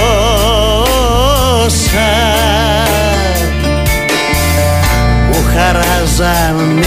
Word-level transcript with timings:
μου 5.30 5.44
χαράζαν 5.54 6.84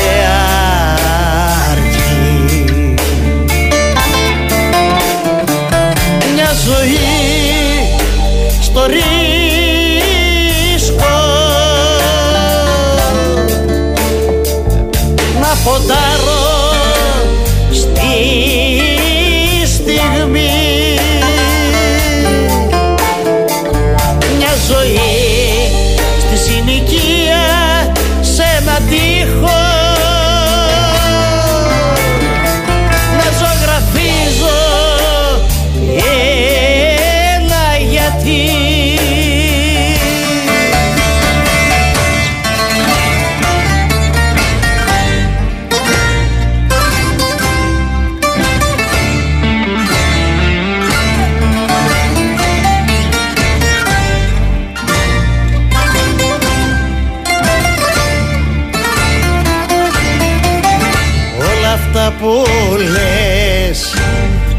που 62.20 62.45
λες 62.78 63.94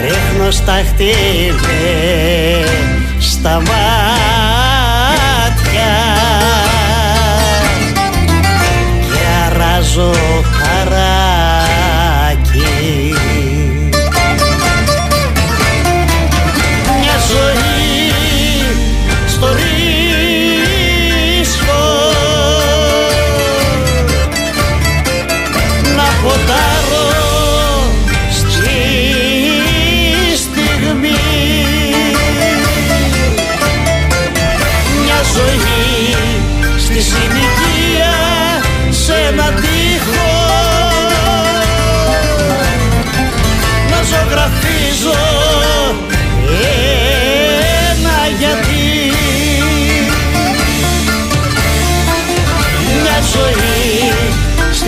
ρίχνω 0.03 0.51
στα 0.51 0.73
χτύπε 0.73 1.75
στα 3.19 3.55
μάτια 3.55 4.66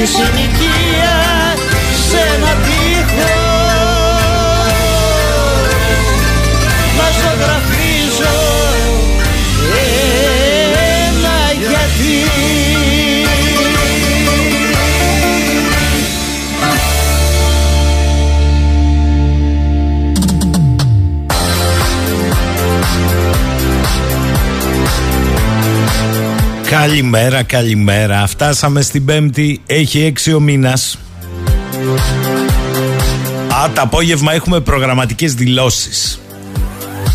στη 0.07 0.38
Καλημέρα, 26.81 27.43
καλημέρα. 27.43 28.27
Φτάσαμε 28.27 28.81
στην 28.81 29.05
Πέμπτη. 29.05 29.61
Έχει 29.67 30.01
έξι 30.01 30.33
ο 30.33 30.41
μήνας. 30.41 30.99
Α, 33.63 33.71
το 33.75 33.81
απόγευμα 33.81 34.33
έχουμε 34.33 34.61
προγραμματικές 34.61 35.35
δηλώσεις. 35.35 36.21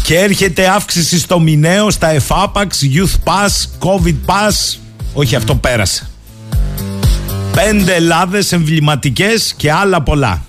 Και 0.03 0.19
έρχεται 0.19 0.67
αύξηση 0.67 1.19
στο 1.19 1.39
μηνέο, 1.39 1.89
στα 1.89 2.09
εφάπαξ, 2.09 2.79
youth 2.93 3.31
pass, 3.31 3.87
covid 3.87 4.15
pass. 4.25 4.77
Όχι, 5.13 5.35
αυτό 5.35 5.55
πέρασε. 5.55 6.09
Πέντε 7.51 7.93
ελλάδες 7.93 8.51
εμβληματικές 8.51 9.53
και 9.57 9.71
άλλα 9.71 10.01
πολλά. 10.01 10.41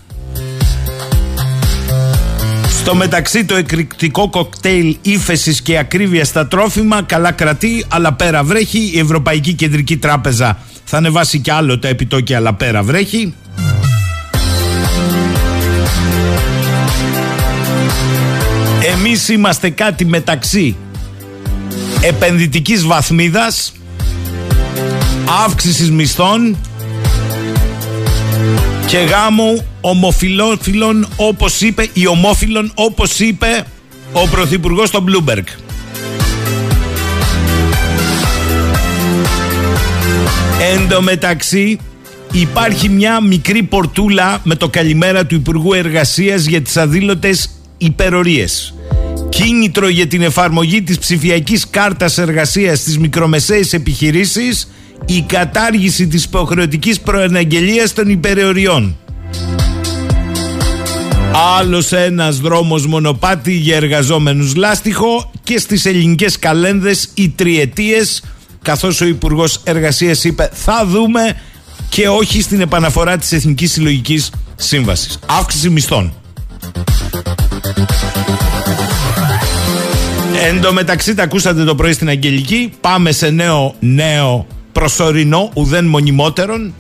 Στο 2.85 2.95
μεταξύ 2.95 3.45
το 3.45 3.55
εκρηκτικό 3.57 4.31
κοκτέιλ 4.31 4.97
ύφεσης 5.03 5.63
και 5.63 5.79
ακρίβεια 5.79 6.25
στα 6.25 6.47
τρόφιμα 6.47 7.03
καλά 7.03 7.33
κρατεί, 7.33 7.85
αλλά 7.89 8.13
πέρα 8.13 8.45
βρέχει. 8.45 8.91
Η 8.95 8.99
Ευρωπαϊκή 8.99 9.53
Κεντρική 9.53 9.97
Τράπεζα 9.97 10.59
θα 10.85 10.97
ανεβάσει 10.97 11.39
κι 11.39 11.51
άλλο 11.51 11.79
τα 11.79 11.89
επιτόκια, 11.89 12.37
αλλά 12.37 12.55
πέρα 12.55 12.83
βρέχει. 12.83 13.35
Εμείς 18.97 19.29
είμαστε 19.29 19.71
κάτι 19.71 20.05
μεταξύ 20.05 20.77
επενδυτικής 22.01 22.85
βαθμίδας, 22.87 23.73
αύξησης 25.45 25.91
μισθών 25.91 26.57
και 28.95 29.01
γάμου 29.01 29.67
ομοφιλόφιλων 29.81 31.07
όπως 31.17 31.61
είπε, 31.61 31.89
ή 31.93 32.07
ομόφιλων 32.07 32.71
όπως 32.75 33.19
είπε 33.19 33.65
ο 34.13 34.29
Πρωθυπουργός 34.29 34.89
στο 34.89 35.05
Bloomberg. 35.09 35.45
Εν 40.73 40.89
τω 40.89 41.03
μεταξύ 41.03 41.79
υπάρχει 42.33 42.89
μια 42.89 43.21
μικρή 43.21 43.63
πορτούλα 43.63 44.41
με 44.45 44.55
το 44.55 44.69
καλημέρα 44.69 45.27
του 45.27 45.35
Υπουργού 45.35 45.73
Εργασίας 45.73 46.45
για 46.45 46.63
τις 46.63 46.77
αδήλωτες 46.77 47.51
υπερορίες. 47.79 48.75
Κίνητρο 49.29 49.89
για 49.89 50.07
την 50.07 50.23
εφαρμογή 50.23 50.83
της 50.83 50.99
ψηφιακής 50.99 51.71
κάρτας 51.71 52.19
εργασίας 52.19 52.79
στις 52.79 52.99
μικρομεσαίες 52.99 53.73
επιχειρήσεις 53.73 54.69
η 55.07 55.23
κατάργηση 55.23 56.07
της 56.07 56.25
υποχρεωτικής 56.25 57.01
προεναγγελίας 57.01 57.93
των 57.93 58.09
υπερεωριών. 58.09 58.97
Άλλος 61.59 61.93
ένας 61.93 62.39
δρόμος 62.39 62.87
μονοπάτι 62.87 63.53
για 63.53 63.77
εργαζόμενους 63.77 64.55
λάστιχο 64.55 65.31
και 65.43 65.59
στις 65.59 65.87
ελληνικές 65.87 66.39
καλένδες 66.39 67.09
οι 67.15 67.29
τριετίες 67.29 68.23
καθώς 68.63 69.01
ο 69.01 69.07
Υπουργός 69.07 69.61
Εργασίας 69.65 70.25
είπε 70.25 70.51
θα 70.53 70.87
δούμε 70.87 71.37
και 71.89 72.09
όχι 72.09 72.43
στην 72.43 72.61
επαναφορά 72.61 73.17
της 73.17 73.33
Εθνικής 73.33 73.73
Συλλογικής 73.73 74.31
Σύμβασης. 74.57 75.19
Αύξηση 75.27 75.71
μισθών. 75.71 76.13
Εν 80.47 80.61
τω 80.61 80.73
μεταξύ 80.73 81.15
τα 81.15 81.23
ακούσατε 81.23 81.65
το 81.65 81.75
πρωί 81.75 81.93
στην 81.93 82.09
Αγγελική 82.09 82.73
Πάμε 82.81 83.13
σε 83.13 83.31
νέο 83.31 83.75
νέο 83.81 84.47
προσωρινό 84.75 85.51
ουδέν 85.55 85.85
μονιμότερον 85.85 86.75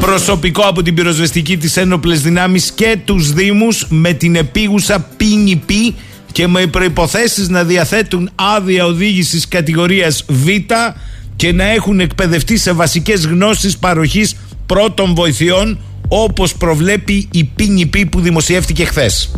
Προσωπικό 0.00 0.62
από 0.62 0.82
την 0.82 0.94
πυροσβεστική 0.94 1.56
της 1.56 1.76
ένοπλες 1.76 2.22
δυνάμεις 2.22 2.72
και 2.74 2.98
τους 3.04 3.32
Δήμους 3.32 3.86
Με 3.88 4.12
την 4.12 4.36
επίγουσα 4.36 5.00
πίνη 5.16 5.62
και 6.32 6.46
με 6.46 6.66
προϋποθέσεις 6.66 7.48
να 7.48 7.64
διαθέτουν 7.64 8.30
άδεια 8.34 8.84
οδήγησης 8.84 9.48
κατηγορίας 9.48 10.24
Β 10.28 10.46
και 11.36 11.52
να 11.52 11.64
έχουν 11.64 12.00
εκπαιδευτεί 12.00 12.56
σε 12.56 12.72
βασικές 12.72 13.26
γνώσεις 13.26 13.78
παροχής 13.78 14.36
πρώτων 14.66 15.14
βοηθειών 15.14 15.78
όπως 16.08 16.54
προβλέπει 16.54 17.28
η 17.32 17.44
πίνη 17.44 17.86
που 18.10 18.20
δημοσιεύτηκε 18.20 18.84
χθες. 18.84 19.30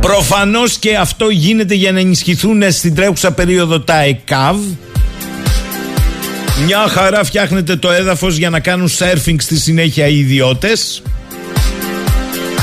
Προφανώς 0.00 0.78
και 0.78 0.96
αυτό 0.96 1.28
γίνεται 1.28 1.74
για 1.74 1.92
να 1.92 1.98
ενισχυθούν 1.98 2.62
στην 2.72 2.94
τρέχουσα 2.94 3.32
περίοδο 3.32 3.80
τα 3.80 4.00
ΕΚΑΒ. 4.00 4.56
Μια 6.64 6.88
χαρά 6.88 7.24
φτιάχνετε 7.24 7.76
το 7.76 7.90
έδαφος 7.90 8.36
για 8.36 8.50
να 8.50 8.60
κάνουν 8.60 8.88
σέρφινγκ 8.88 9.40
στη 9.40 9.58
συνέχεια 9.58 10.06
οι 10.06 10.18
ιδιώτες. 10.18 11.02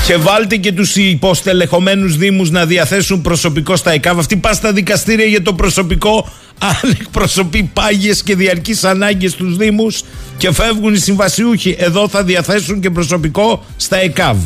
Και 0.06 0.16
βάλτε 0.16 0.56
και 0.56 0.72
τους 0.72 0.96
υποστελεχωμένους 0.96 2.16
δήμους 2.16 2.50
να 2.50 2.66
διαθέσουν 2.66 3.22
προσωπικό 3.22 3.76
στα 3.76 3.90
ΕΚΑΒ. 3.90 4.18
Αυτοί 4.18 4.36
πάνε 4.36 4.54
στα 4.54 4.72
δικαστήρια 4.72 5.24
για 5.24 5.42
το 5.42 5.52
προσωπικό 5.52 6.28
αν 6.58 6.96
εκπροσωπεί 7.00 7.70
πάγιες 7.72 8.22
και 8.22 8.34
διαρκείς 8.34 8.84
ανάγκες 8.84 9.30
στους 9.30 9.56
δήμους 9.56 10.02
και 10.36 10.52
φεύγουν 10.52 10.94
οι 10.94 10.98
συμβασιούχοι. 10.98 11.76
Εδώ 11.78 12.08
θα 12.08 12.24
διαθέσουν 12.24 12.80
και 12.80 12.90
προσωπικό 12.90 13.64
στα 13.76 13.96
ΕΚΑΒ. 13.96 14.36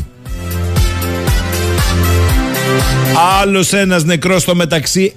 Άλλος 3.41 3.73
ένας 3.73 4.03
νεκρός 4.03 4.41
στο 4.41 4.55
μεταξύ 4.55 5.13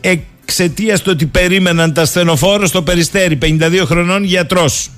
εξαιτίας 0.46 1.02
του 1.02 1.10
ότι 1.12 1.26
περίμεναν 1.26 1.93
τα 1.93 2.04
στενοφόρο 2.04 2.66
στο 2.66 2.82
περιστέρι. 2.82 3.38
52 3.43 3.82
χρονών 3.84 4.25
γιατρός. 4.25 4.90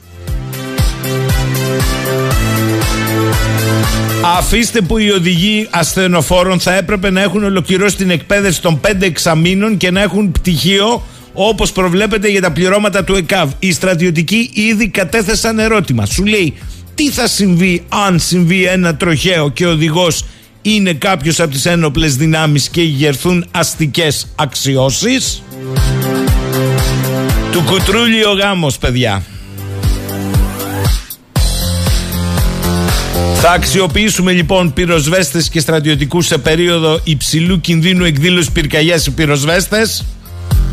Αφήστε 4.38 4.80
που 4.80 4.98
οι 4.98 5.10
οδηγοί 5.10 5.66
ασθενοφόρων 5.70 6.60
θα 6.60 6.74
έπρεπε 6.74 7.10
να 7.10 7.22
έχουν 7.22 7.44
ολοκληρώσει 7.44 7.96
την 7.96 8.10
εκπαίδευση 8.10 8.60
των 8.60 8.80
5 8.86 8.92
εξαμήνων 9.00 9.76
και 9.76 9.90
να 9.90 10.02
έχουν 10.02 10.32
πτυχίο 10.32 11.02
όπως 11.32 11.72
προβλέπεται 11.72 12.28
για 12.28 12.40
τα 12.40 12.52
πληρώματα 12.52 13.04
του 13.04 13.14
ΕΚΑΒ. 13.14 13.50
Οι 13.58 13.72
στρατιωτικοί 13.72 14.50
ήδη 14.54 14.88
κατέθεσαν 14.88 15.58
ερώτημα. 15.58 16.06
Σου 16.06 16.24
λέει 16.24 16.54
τι 16.94 17.10
θα 17.10 17.26
συμβεί 17.26 17.82
αν 17.88 18.18
συμβεί 18.18 18.64
ένα 18.64 18.96
τροχαίο 18.96 19.50
και 19.50 19.66
ο 19.66 19.70
οδηγός 19.70 20.24
είναι 20.62 20.92
κάποιος 20.92 21.40
από 21.40 21.50
τις 21.50 21.66
ένοπλες 21.66 22.16
δυνάμεις 22.16 22.68
και 22.68 22.82
γερθούν 22.82 23.46
αστικές 23.50 24.26
αξιώσεις; 24.34 25.42
Του 27.52 27.62
κουτρούλι 27.66 28.24
ο 28.24 28.32
γάμος, 28.32 28.78
παιδιά. 28.78 29.22
Θα 33.40 33.50
αξιοποιήσουμε 33.50 34.32
λοιπόν 34.32 34.72
πυροσβέστες 34.72 35.48
και 35.48 35.60
στρατιωτικούς 35.60 36.26
σε 36.26 36.38
περίοδο 36.38 37.00
υψηλού 37.04 37.60
κινδύνου 37.60 38.04
εκδήλωση 38.04 38.52
πυρκαγιάς 38.52 39.06
οι 39.06 39.10
πυροσβέστες 39.10 40.04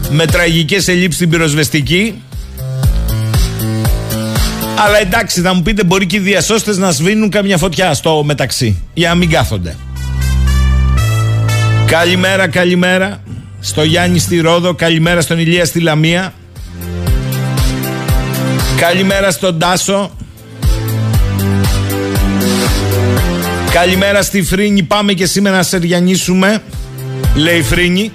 με 0.09 0.25
τραγικές 0.25 0.87
ελλείψεις 0.87 1.15
στην 1.15 1.29
πυροσβεστική. 1.29 2.21
Αλλά 4.77 4.99
εντάξει, 4.99 5.41
θα 5.41 5.53
μου 5.53 5.61
πείτε, 5.61 5.83
μπορεί 5.83 6.05
και 6.05 6.15
οι 6.15 6.19
διασώστες 6.19 6.77
να 6.77 6.91
σβήνουν 6.91 7.29
καμιά 7.29 7.57
φωτιά 7.57 7.93
στο 7.93 8.23
μεταξύ. 8.23 8.81
Για 8.93 9.09
να 9.09 9.15
μην 9.15 9.29
κάθονται. 9.29 9.75
Καλημέρα, 11.85 12.47
καλημέρα. 12.47 13.21
Στο 13.59 13.83
Γιάννη 13.83 14.19
στη 14.19 14.39
Ρόδο, 14.39 14.73
καλημέρα 14.73 15.21
στον 15.21 15.39
Ηλία 15.39 15.65
στη 15.65 15.79
Λαμία. 15.79 16.33
Καλημέρα 18.79 19.31
στον 19.31 19.59
Τάσο. 19.59 20.11
Καλημέρα 23.71 24.21
στη 24.21 24.43
Φρίνη. 24.43 24.83
Πάμε 24.83 25.13
και 25.13 25.25
σήμερα 25.25 25.55
να 25.55 25.63
σεριανίσουμε. 25.63 26.61
Λέει 27.35 27.61
Φρίνη. 27.61 28.11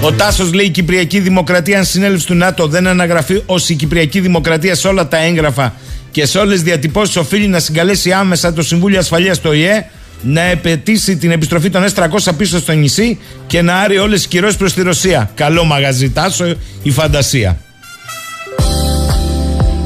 Ο 0.00 0.12
Τάσος 0.12 0.52
λέει: 0.52 0.66
Η 0.66 0.70
Κυπριακή 0.70 1.20
Δημοκρατία, 1.20 1.78
αν 1.78 1.84
συνέλευση 1.84 2.26
του 2.26 2.34
ΝΑΤΟ 2.34 2.66
δεν 2.66 2.86
αναγραφεί 2.86 3.42
ως 3.46 3.68
η 3.68 3.74
Κυπριακή 3.74 4.20
Δημοκρατία 4.20 4.74
σε 4.74 4.88
όλα 4.88 5.08
τα 5.08 5.16
έγγραφα 5.16 5.74
και 6.10 6.26
σε 6.26 6.38
όλες 6.38 6.54
τις 6.54 6.62
διατυπώσεις, 6.62 7.16
οφείλει 7.16 7.46
να 7.46 7.58
συγκαλέσει 7.58 8.12
άμεσα 8.12 8.52
το 8.52 8.62
Συμβούλιο 8.62 8.98
Ασφαλείας 8.98 9.40
του 9.40 9.52
ΙΕ 9.52 9.84
να 10.22 10.40
επαιτήσει 10.40 11.16
την 11.16 11.30
επιστροφή 11.30 11.70
των 11.70 11.84
S300 11.84 12.32
πίσω 12.36 12.58
στο 12.58 12.72
νησί 12.72 13.18
και 13.46 13.62
να 13.62 13.76
άρει 13.76 13.98
όλες 13.98 14.18
τις 14.18 14.28
κυρώσεις 14.28 14.56
προς 14.56 14.74
τη 14.74 14.82
Ρωσία. 14.82 15.30
Καλό 15.34 15.64
μαγαζί, 15.64 16.10
Τάσο, 16.10 16.54
η 16.82 16.90
φαντασία. 16.90 17.58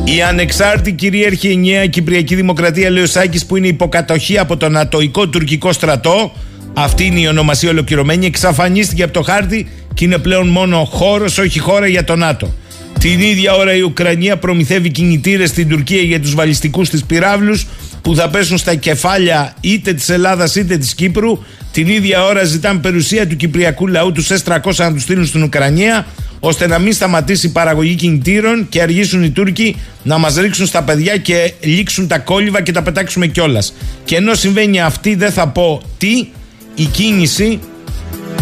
Η 0.04 0.22
ανεξάρτητη 0.22 0.92
κυρίαρχη 0.92 1.48
ενιαία 1.48 1.86
Κυπριακή 1.86 2.34
Δημοκρατία, 2.34 2.90
λέει 2.90 3.02
ο 3.02 3.06
Σάκης, 3.06 3.46
που 3.46 3.56
είναι 3.56 3.66
υποκατοχή 3.66 4.38
από 4.38 4.56
τον 4.56 4.76
Ατοϊκό 4.76 5.28
τουρκικό 5.28 5.72
στρατό, 5.72 6.32
αυτή 6.74 7.04
είναι 7.04 7.20
η 7.20 7.26
ονομασία 7.26 7.70
ολοκληρωμένη, 7.70 8.26
εξαφανίστηκε 8.26 9.02
από 9.02 9.12
το 9.12 9.22
χάρτη 9.22 9.68
και 9.94 10.04
είναι 10.04 10.18
πλέον 10.18 10.48
μόνο 10.48 10.84
χώρος, 10.84 11.38
όχι 11.38 11.58
χώρα 11.58 11.86
για 11.86 12.04
τον 12.04 12.18
ΝΑΤΟ. 12.18 12.54
Την 13.00 13.20
ίδια 13.20 13.54
ώρα 13.54 13.74
η 13.74 13.80
Ουκρανία 13.80 14.36
προμηθεύει 14.36 14.90
κινητήρες 14.90 15.48
στην 15.48 15.68
Τουρκία 15.68 16.02
για 16.02 16.20
τους 16.20 16.34
βαλιστικούς 16.34 16.88
της 16.88 17.04
πυράβλους 17.04 17.66
που 18.02 18.14
θα 18.14 18.28
πέσουν 18.28 18.58
στα 18.58 18.74
κεφάλια 18.74 19.54
είτε 19.60 19.92
της 19.92 20.08
Ελλάδας 20.08 20.54
είτε 20.54 20.76
της 20.76 20.94
Κύπρου. 20.94 21.38
Την 21.72 21.88
ίδια 21.88 22.24
ώρα 22.24 22.44
ζητάνε 22.44 22.78
περιουσία 22.78 23.26
του 23.26 23.36
κυπριακού 23.36 23.86
λαού 23.86 24.12
τους 24.12 24.28
S300 24.28 24.74
να 24.76 24.92
τους 24.92 25.02
στείλουν 25.02 25.26
στην 25.26 25.42
Ουκρανία 25.42 26.06
ώστε 26.40 26.66
να 26.66 26.78
μην 26.78 26.92
σταματήσει 26.92 27.46
η 27.46 27.50
παραγωγή 27.50 27.94
κινητήρων 27.94 28.66
και 28.68 28.82
αργήσουν 28.82 29.22
οι 29.22 29.30
Τούρκοι 29.30 29.76
να 30.02 30.18
μας 30.18 30.36
ρίξουν 30.36 30.66
στα 30.66 30.82
παιδιά 30.82 31.16
και 31.16 31.52
λήξουν 31.60 32.08
τα 32.08 32.18
κόλληβα 32.18 32.62
και 32.62 32.72
τα 32.72 32.82
πετάξουμε 32.82 33.26
κιόλας. 33.26 33.74
Και 34.04 34.16
ενώ 34.16 34.34
συμβαίνει 34.34 34.80
αυτή, 34.80 35.14
δεν 35.14 35.32
θα 35.32 35.48
πω 35.48 35.82
τι, 35.98 36.26
η 36.74 36.84
κίνηση 36.84 37.60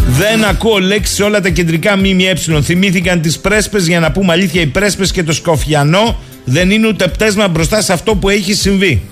δεν 0.09 0.45
ακούω 0.45 0.79
λέξει 0.79 1.15
σε 1.15 1.23
όλα 1.23 1.41
τα 1.41 1.49
κεντρικά 1.49 1.97
ΜΜΕ. 1.97 2.61
Θυμήθηκαν 2.63 3.21
τις 3.21 3.39
πρέσπες 3.39 3.87
για 3.87 4.01
να 4.01 4.13
πούμε 4.13 4.33
αλήθεια. 4.33 4.61
Οι 4.61 4.67
πρέσπες 4.67 5.13
και 5.13 5.23
το 5.23 5.33
σκοφιανό 5.33 6.17
δεν 6.45 6.71
είναι 6.71 6.87
ούτε 6.87 7.09
πτέσμα 7.09 7.49
μπροστά 7.49 7.83
σε 7.83 7.93
αυτό 7.93 8.15
που 8.15 8.29
έχει 8.29 8.55
συμβεί. 8.55 9.03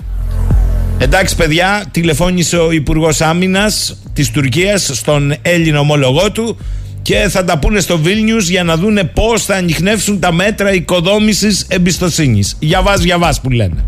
Εντάξει, 0.99 1.37
παιδιά, 1.37 1.85
τηλεφώνησε 1.91 2.57
ο 2.57 2.71
Υπουργός 2.71 3.21
Άμυνας 3.21 3.97
της 4.13 4.31
Τουρκίας 4.31 4.91
στον 4.93 5.35
Έλληνο 5.43 5.79
ομόλογό 5.79 6.33
του 6.33 6.59
και 7.03 7.27
θα 7.29 7.45
τα 7.45 7.59
πούνε 7.59 7.81
στο 7.81 7.99
Βίλνιου 7.99 8.37
για 8.37 8.65
να 8.65 8.77
δούνε 8.77 9.05
πώς 9.05 9.45
θα 9.45 9.55
ανοιχνεύσουν 9.55 10.21
τα 10.21 10.33
μέτρα 10.33 10.73
οικοδόμησης 10.73 11.67
εμπιστοσύνης. 11.69 12.57
Για 12.59 12.83
βάζ, 12.83 13.05
για 13.05 13.19
βάζ 13.19 13.37
που 13.37 13.51
λένε. 13.51 13.85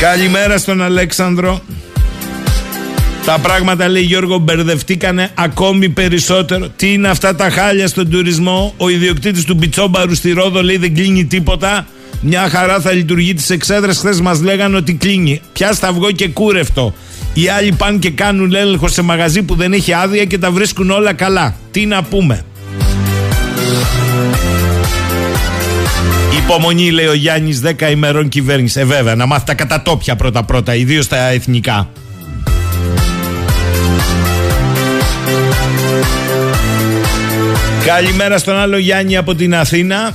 Καλημέρα 0.00 0.58
στον 0.58 0.82
Αλέξανδρο. 0.82 1.60
Τα 3.24 3.38
πράγματα 3.38 3.88
λέει 3.88 4.02
Γιώργο 4.02 4.38
μπερδευτήκανε 4.38 5.30
ακόμη 5.34 5.88
περισσότερο. 5.88 6.68
Τι 6.76 6.92
είναι 6.92 7.08
αυτά 7.08 7.34
τα 7.34 7.50
χάλια 7.50 7.88
στον 7.88 8.10
τουρισμό; 8.10 8.74
Ο 8.76 8.88
ιδιοκτήτης 8.88 9.44
του 9.44 9.54
Μπιτσόμπαρου 9.54 10.14
στη 10.14 10.32
Ρόδο 10.32 10.62
λέει 10.62 10.76
δεν 10.76 10.94
κλείνει 10.94 11.24
τίποτα. 11.24 11.86
Μια 12.20 12.48
χαρά 12.48 12.80
θα 12.80 12.92
λειτουργεί 12.92 13.34
τι 13.34 13.54
εξέδρε. 13.54 13.92
Χθες 13.92 14.20
μας 14.20 14.42
λέγανε 14.42 14.76
ότι 14.76 14.94
κλείνει. 14.94 15.40
Πια 15.52 15.76
αυγό 15.80 16.10
και 16.10 16.28
κούρευτο. 16.28 16.94
Οι 17.34 17.48
άλλοι 17.48 17.72
πάνε 17.72 17.98
και 17.98 18.10
κάνουν 18.10 18.54
έλεγχο 18.54 18.88
σε 18.88 19.02
μαγαζί 19.02 19.42
που 19.42 19.54
δεν 19.54 19.72
έχει 19.72 19.92
άδεια 19.92 20.24
και 20.24 20.38
τα 20.38 20.50
βρίσκουν 20.50 20.90
όλα 20.90 21.12
καλά. 21.12 21.54
Τι 21.70 21.86
να 21.86 22.02
πούμε. 22.02 22.44
Υπομονή, 26.44 26.90
λέει 26.90 27.06
ο 27.06 27.14
Γιάννης, 27.14 27.60
10 27.60 27.90
ημερών 27.90 28.28
κυβέρνησης. 28.28 28.76
Ε, 28.76 28.84
βέβαια, 28.84 29.14
να 29.14 29.26
μάθει 29.26 29.44
τα 29.44 29.54
κατατόπια 29.54 30.16
πρώτα-πρώτα, 30.16 30.74
ιδίως 30.74 31.08
τα 31.08 31.28
εθνικά. 31.28 31.90
Καλημέρα 37.86 38.38
στον 38.38 38.56
άλλο 38.56 38.78
Γιάννη 38.78 39.16
από 39.16 39.34
την 39.34 39.54
Αθήνα. 39.54 40.14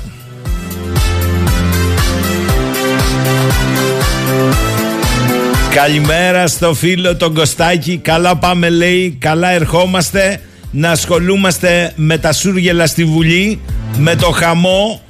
Καλημέρα 5.74 6.48
στο 6.48 6.74
φίλο 6.74 7.16
τον 7.16 7.34
Κωστάκη. 7.34 7.98
Καλά 7.98 8.38
πάμε 8.38 8.70
λέει, 8.70 9.18
καλά 9.20 9.50
ερχόμαστε 9.50 10.40
να 10.72 10.92
ασχολούμαστε 10.92 11.92
με 11.96 12.18
τα 12.18 12.34
σούργελα 12.34 12.88
στη 12.88 13.06
Βουλή, 13.06 13.60
με 13.98 14.16
το 14.16 14.30
χαμό 14.30 15.02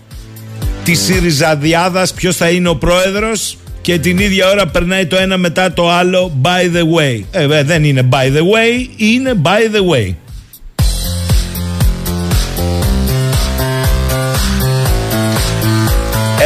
της 0.84 1.00
Σιριζαδιάδας, 1.00 2.14
ποιος 2.14 2.36
θα 2.36 2.50
είναι 2.50 2.70
ο 2.70 2.76
πρόεδρος 2.76 3.58
και 3.82 4.00
την 4.00 4.18
ίδια 4.18 4.50
ώρα 4.50 4.68
περνάει 4.68 5.06
το 5.06 5.18
ένα 5.18 5.38
μετά 5.38 5.74
το 5.74 5.92
άλλο 5.92 6.42
by 6.44 6.76
the 6.76 6.82
way. 6.82 7.22
Ε, 7.32 7.64
δεν 7.64 7.84
είναι 7.84 8.10
by 8.12 8.26
the 8.38 8.42
way, 8.42 8.88
είναι 8.98 9.34
by 9.44 9.76
the 9.76 9.96
way. 9.96 10.16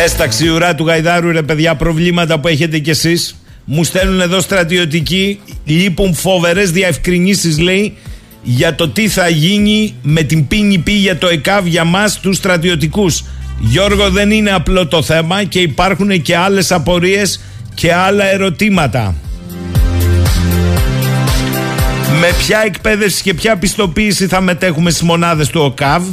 Έσταξη 0.03 0.47
ουρά 0.47 0.75
του 0.75 0.85
Γαϊδάρου 0.85 1.31
ρε 1.31 1.41
παιδιά 1.41 1.75
προβλήματα 1.75 2.39
που 2.39 2.47
έχετε 2.47 2.79
κι 2.79 2.89
εσείς. 2.89 3.35
Μου 3.65 3.83
στέλνουν 3.83 4.21
εδώ 4.21 4.39
στρατιωτικοί 4.39 5.39
λείπουν 5.65 6.13
φοβερές 6.13 6.71
διευκρινήσεις 6.71 7.59
λέει 7.59 7.97
για 8.43 8.75
το 8.75 8.89
τι 8.89 9.07
θα 9.07 9.29
γίνει 9.29 9.95
με 10.01 10.23
την 10.23 10.47
πίνη 10.47 10.77
πί 10.77 10.91
για 10.91 11.17
το 11.17 11.27
ΕΚΑΒ 11.27 11.65
για 11.65 11.83
μας 11.83 12.19
τους 12.19 12.37
στρατιωτικούς. 12.37 13.23
Γιώργο 13.59 14.09
δεν 14.09 14.31
είναι 14.31 14.51
απλό 14.51 14.87
το 14.87 15.01
θέμα 15.01 15.43
και 15.43 15.59
υπάρχουν 15.59 16.21
και 16.21 16.35
άλλες 16.35 16.71
απορίες 16.71 17.41
και 17.73 17.93
άλλα 17.93 18.25
ερωτήματα. 18.25 19.15
Με 22.19 22.27
ποια 22.37 22.61
εκπαίδευση 22.65 23.21
και 23.21 23.33
ποια 23.33 23.57
πιστοποίηση 23.57 24.27
θα 24.27 24.41
μετέχουμε 24.41 24.89
στις 24.89 25.01
μονάδες 25.01 25.47
του 25.49 25.61
ΟΚΑΒ; 25.61 26.03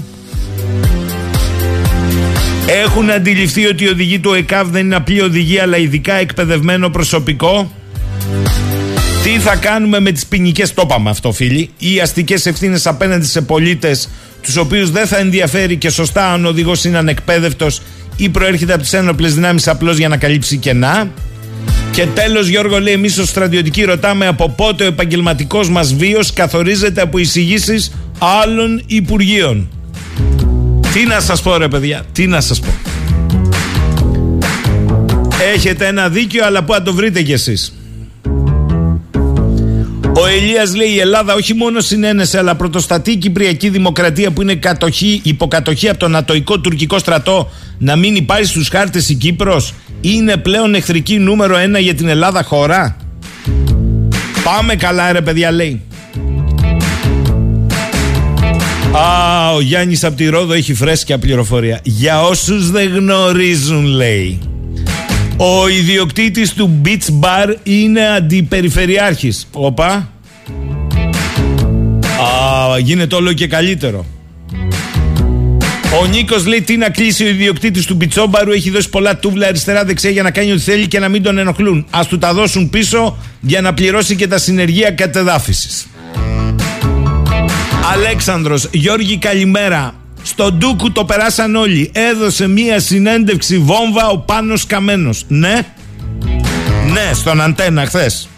Έχουν 2.71 3.11
αντιληφθεί 3.11 3.67
ότι 3.67 3.85
η 3.85 3.89
οδηγή 3.89 4.19
του 4.19 4.33
ΕΚΑΒ 4.33 4.71
δεν 4.71 4.85
είναι 4.85 4.97
απλή 4.97 5.21
οδηγία 5.21 5.63
αλλά 5.63 5.77
ειδικά 5.77 6.15
εκπαιδευμένο 6.15 6.89
προσωπικό. 6.91 7.73
Τι 9.23 9.31
θα 9.31 9.57
κάνουμε 9.57 10.01
με 10.01 10.13
τις 10.13 10.27
ποινικές 10.27 10.75
το 10.75 10.83
είπαμε 10.85 11.11
αυτό 11.11 11.33
φίλοι 11.33 11.71
ή 11.79 12.01
αστικές 12.01 12.47
ευθύνες 12.47 12.87
απέναντι 12.87 13.27
σε 13.27 13.41
πολίτες 13.41 14.09
τους 14.43 14.57
οποίους 14.57 14.91
δεν 14.91 15.07
θα 15.07 15.19
ενδιαφέρει 15.19 15.77
και 15.77 15.91
σωστά 15.91 16.33
αν 16.33 16.45
ο 16.45 16.49
οδηγός 16.49 16.85
είναι 16.85 16.99
ανεκπαίδευτος 16.99 17.83
ή 18.17 18.29
προέρχεται 18.29 18.73
από 18.73 18.83
τις 18.83 18.93
ένοπλες 18.93 19.35
δυνάμεις 19.35 19.69
απλώς 19.69 19.97
για 19.97 20.09
να 20.09 20.17
καλύψει 20.17 20.57
κενά. 20.57 21.11
Και 21.91 22.07
τέλος 22.07 22.49
Γιώργο 22.49 22.81
λέει 22.81 22.95
εμείς 22.95 23.19
ως 23.19 23.29
στρατιωτικοί 23.29 23.85
ρωτάμε 23.85 24.27
από 24.27 24.49
πότε 24.49 24.85
ο 24.85 24.87
επαγγελματικός 24.87 25.71
μας 25.71 25.95
βίος 25.95 26.33
καθορίζεται 26.33 27.01
από 27.01 27.19
εισηγήσεις 27.19 27.93
άλλων 28.19 28.83
υπουργείων. 28.87 29.69
Τι 30.93 31.05
να 31.07 31.21
σας 31.21 31.43
πω 31.43 31.57
ρε 31.57 31.69
παιδιά, 31.69 32.03
τι 32.13 32.27
να 32.27 32.41
σας 32.41 32.61
πω. 32.61 32.69
Έχετε 35.55 35.87
ένα 35.87 36.09
δίκιο 36.09 36.45
αλλά 36.45 36.65
πού 36.65 36.73
να 36.73 36.83
το 36.83 36.95
βρείτε 36.95 37.23
κι 37.23 37.33
εσείς. 37.33 37.73
Ο 40.13 40.27
Ελίας 40.27 40.75
λέει 40.75 40.89
η 40.89 40.99
Ελλάδα 40.99 41.35
όχι 41.35 41.55
μόνο 41.55 41.81
συνένεσε 41.81 42.39
αλλά 42.39 42.55
πρωτοστατεί 42.55 43.11
η 43.11 43.17
Κυπριακή 43.17 43.69
Δημοκρατία 43.69 44.31
που 44.31 44.43
είναι 44.43 44.55
κατοχή, 44.55 45.21
υποκατοχή 45.25 45.89
από 45.89 45.99
το 45.99 46.09
Νατοϊκό 46.09 46.61
τουρκικό 46.61 46.99
στρατό 46.99 47.51
να 47.79 47.97
μην 47.97 48.17
υπάρχει 48.17 48.45
στους 48.45 48.69
χάρτες 48.69 49.09
η 49.09 49.15
Κύπρος 49.15 49.75
είναι 50.01 50.37
πλέον 50.37 50.75
εχθρική 50.75 51.19
νούμερο 51.19 51.57
ένα 51.57 51.79
για 51.79 51.95
την 51.95 52.09
Ελλάδα 52.09 52.43
χώρα. 52.43 52.97
Πάμε 54.45 54.75
καλά 54.75 55.13
ρε 55.13 55.21
παιδιά 55.21 55.51
λέει. 55.51 55.83
Α, 58.93 59.53
ο 59.55 59.61
Γιάννης 59.61 60.05
από 60.05 60.17
τη 60.17 60.29
Ρόδο 60.29 60.53
έχει 60.53 60.75
φρέσκια 60.75 61.19
πληροφορία. 61.19 61.81
Για 61.83 62.23
όσους 62.23 62.71
δεν 62.71 62.89
γνωρίζουν 62.89 63.85
λέει. 63.85 64.39
Ο 65.37 65.69
ιδιοκτήτης 65.69 66.53
του 66.53 66.81
Beach 66.85 67.21
Bar 67.23 67.55
είναι 67.63 68.09
αντιπεριφερειάρχης. 68.09 69.49
Όπα. 69.53 70.13
Α, 72.75 72.79
γίνεται 72.79 73.15
όλο 73.15 73.33
και 73.33 73.47
καλύτερο. 73.47 74.07
Ο 76.01 76.07
Νίκος 76.07 76.47
λέει 76.47 76.63
τι 76.63 76.77
να 76.77 76.91
κλείσει 76.91 77.25
ο 77.25 77.29
ιδιοκτήτης 77.29 77.87
του 77.87 77.95
Μπιτσόμπαρου. 77.95 78.53
Έχει 78.53 78.71
δώσει 78.71 78.89
πολλά 78.89 79.17
τούβλα 79.17 79.47
αριστερά-δεξιά 79.47 80.11
για 80.11 80.23
να 80.23 80.31
κάνει 80.31 80.53
ό,τι 80.53 80.61
θέλει 80.61 80.87
και 80.87 80.99
να 80.99 81.09
μην 81.09 81.23
τον 81.23 81.39
ενοχλούν. 81.39 81.87
Α 81.91 82.01
του 82.09 82.19
τα 82.19 82.35
δώσουν 82.35 82.71
πίσω 82.71 83.17
για 83.41 83.61
να 83.61 83.75
πληρώσει 83.75 84.17
και 84.17 84.27
τα 84.27 84.39
συνεργεία 84.39 84.91
κατεδάφισης. 84.91 85.87
Αλέξανδρος, 87.93 88.69
Γιώργη 88.73 89.17
καλημέρα. 89.17 89.95
Στον 90.23 90.55
Ντούκου 90.55 90.93
το 90.93 91.05
περάσαν 91.05 91.57
όλοι. 91.57 91.91
Έδωσε 91.95 92.49
μία 92.49 92.81
συνέντευξη 92.81 93.59
βόμβα 93.59 94.09
ο 94.09 94.19
Πάνος 94.19 94.67
Καμένος. 94.67 95.25
Ναι. 95.29 95.61
Ναι, 96.93 97.11
στον 97.15 97.41
Αντένα 97.41 97.87
χθες. 97.87 98.29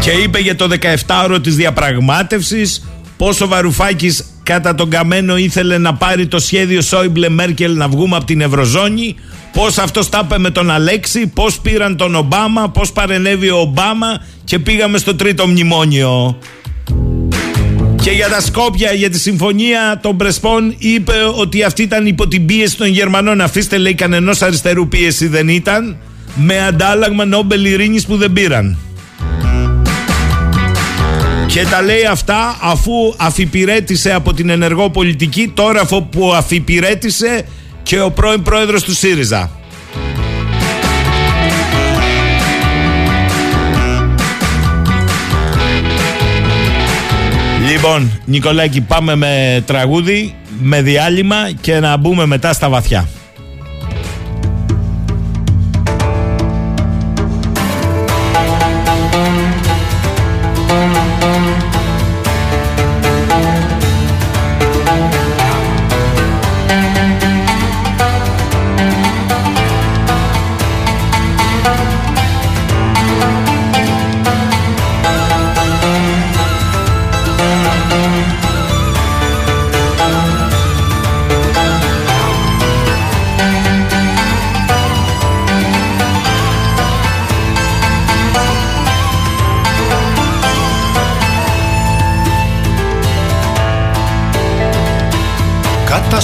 Και 0.00 0.10
είπε 0.10 0.38
για 0.38 0.56
το 0.56 0.68
17ωρο 1.06 1.38
της 1.42 1.56
διαπραγμάτευσης 1.56 2.84
πόσο 3.16 3.48
Βαρουφάκης 3.48 4.24
κατά 4.42 4.74
τον 4.74 4.90
Καμένο 4.90 5.36
ήθελε 5.36 5.78
να 5.78 5.94
πάρει 5.94 6.26
το 6.26 6.38
σχέδιο 6.38 6.80
Σόιμπλε 6.80 7.28
Μέρκελ 7.28 7.76
να 7.76 7.88
βγούμε 7.88 8.16
από 8.16 8.24
την 8.24 8.40
Ευρωζώνη 8.40 9.16
Πώς 9.52 9.78
αυτός 9.78 10.08
τα 10.08 10.26
με 10.38 10.50
τον 10.50 10.70
Αλέξη, 10.70 11.26
πώς 11.26 11.60
πήραν 11.60 11.96
τον 11.96 12.14
Ομπάμα, 12.14 12.70
πώς 12.70 12.92
παρενέβη 12.92 13.50
ο 13.50 13.58
Ομπάμα 13.58 14.24
και 14.44 14.58
πήγαμε 14.58 14.98
στο 14.98 15.14
τρίτο 15.14 15.46
μνημόνιο. 15.46 16.38
Και 18.12 18.18
για 18.18 18.28
τα 18.28 18.40
Σκόπια, 18.40 18.92
για 18.92 19.10
τη 19.10 19.18
συμφωνία 19.18 19.98
των 20.02 20.16
Πρεσπών, 20.16 20.74
είπε 20.78 21.12
ότι 21.34 21.62
αυτή 21.62 21.82
ήταν 21.82 22.06
υπό 22.06 22.28
την 22.28 22.46
πίεση 22.46 22.76
των 22.76 22.86
Γερμανών. 22.86 23.40
Αφήστε, 23.40 23.78
λέει, 23.78 23.94
κανενός 23.94 24.42
αριστερού 24.42 24.88
πίεση 24.88 25.26
δεν 25.26 25.48
ήταν. 25.48 25.96
Με 26.34 26.64
αντάλλαγμα 26.66 27.24
Νόμπελ 27.24 27.64
Ειρήνης 27.64 28.06
που 28.06 28.16
δεν 28.16 28.32
πήραν. 28.32 28.78
Και 31.46 31.66
τα 31.70 31.82
λέει 31.82 32.04
αυτά 32.04 32.58
αφού 32.60 33.14
αφιπηρέτησε 33.16 34.12
από 34.12 34.32
την 34.32 34.48
ενεργό 34.48 34.90
πολιτική, 34.90 35.52
τώρα 35.54 35.80
αφού 35.80 36.08
που 36.08 36.32
αφιπηρέτησε 36.34 37.46
και 37.82 38.00
ο 38.00 38.10
πρώην 38.10 38.42
πρόεδρος 38.42 38.82
του 38.82 38.94
ΣΥΡΙΖΑ. 38.94 39.61
Λοιπόν, 47.72 48.20
Νικολάκη, 48.24 48.80
πάμε 48.80 49.14
με 49.14 49.62
τραγούδι, 49.66 50.34
με 50.60 50.82
διάλειμμα 50.82 51.50
και 51.60 51.80
να 51.80 51.96
μπούμε 51.96 52.26
μετά 52.26 52.52
στα 52.52 52.68
βαθιά. 52.68 53.08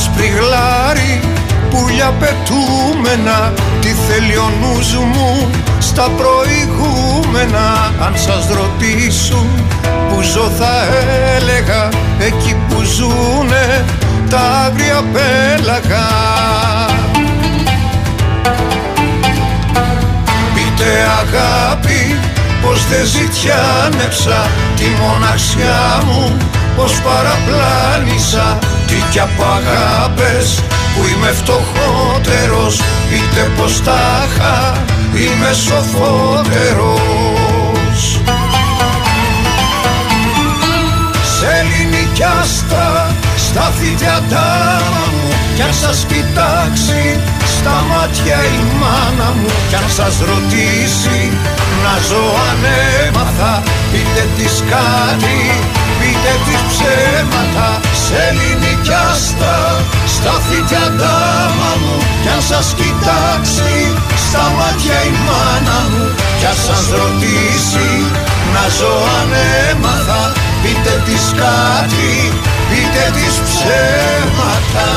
σπριγλάρι 0.02 1.20
πουλιά 1.70 2.12
πετούμενα 2.20 3.52
Τι 3.80 3.88
θέλει 3.88 4.36
ο 4.36 4.50
νους 4.60 4.94
μου 4.94 5.50
στα 5.78 6.10
προηγούμενα. 6.16 7.92
Αν 8.06 8.14
σας 8.16 8.46
ρωτήσουν 8.48 9.48
που 10.08 10.22
ζω 10.22 10.50
θα 10.58 10.74
έλεγα 11.36 11.88
Εκεί 12.18 12.56
που 12.68 12.82
ζουνε 12.82 13.84
τα 14.30 14.40
άγρια 14.66 15.02
πέλαγα. 15.12 16.08
Πείτε 20.54 20.90
αγάπη 21.20 22.16
πως 22.62 22.86
δεν 22.88 23.06
ζητιάνεψα 23.06 24.50
Τη 24.76 24.84
μοναξιά 25.00 26.02
μου 26.06 26.36
πως 26.76 26.92
παραπλάνησα 27.00 28.58
τι 28.88 29.02
κι 29.10 29.20
από 29.20 29.44
αγάπες 29.44 30.62
που 30.94 31.02
είμαι 31.06 31.32
φτωχότερος 31.32 32.80
πείτε 33.08 33.50
πως 33.56 33.82
τάχα 33.82 34.72
είμαι 35.14 35.52
σοφότερος. 35.66 36.98
Σε 41.38 41.48
ελληνική 41.60 42.22
άστρα 42.40 43.14
στάθητε 43.36 44.06
αντάμα 44.16 45.04
μου 45.12 45.28
κι 45.54 45.62
αν 45.62 45.74
σας 45.82 46.06
κοιτάξει 46.08 47.20
στα 47.56 47.76
μάτια 47.90 48.38
η 48.56 48.60
μάνα 48.80 49.30
μου. 49.36 49.50
Κι 49.68 49.74
αν 49.74 49.88
σας 49.98 50.14
ρωτήσει 50.30 51.20
να 51.84 51.94
ζω 52.08 52.24
ανέμαθα 52.50 53.62
πείτε 53.90 54.24
της 54.36 54.54
κάτι 54.70 55.40
πείτε 55.98 56.32
της 56.46 56.60
ψέματα 56.70 57.80
σε 58.08 58.16
ελληνική 58.28 58.92
άστα 59.10 59.56
σταθείτε 60.14 60.76
αντάμα 60.86 61.72
μου. 61.80 61.96
Κι 62.22 62.30
αν 62.36 62.42
σας 62.50 62.68
κοιτάξει 62.78 63.76
στα 64.24 64.44
μάτια 64.56 64.98
η 65.10 65.12
μάνα 65.26 65.78
μου. 65.90 66.04
Κι 66.38 66.46
αν 66.52 66.58
σας 66.66 66.84
ρωτήσει 67.00 67.90
να 68.54 68.64
ζω 68.76 68.94
ανέμαθα. 69.20 70.22
Πείτε 70.62 70.94
της 71.06 71.24
κάτι 71.42 72.12
πείτε 72.68 73.04
της 73.16 73.34
ψέματα 73.48 74.88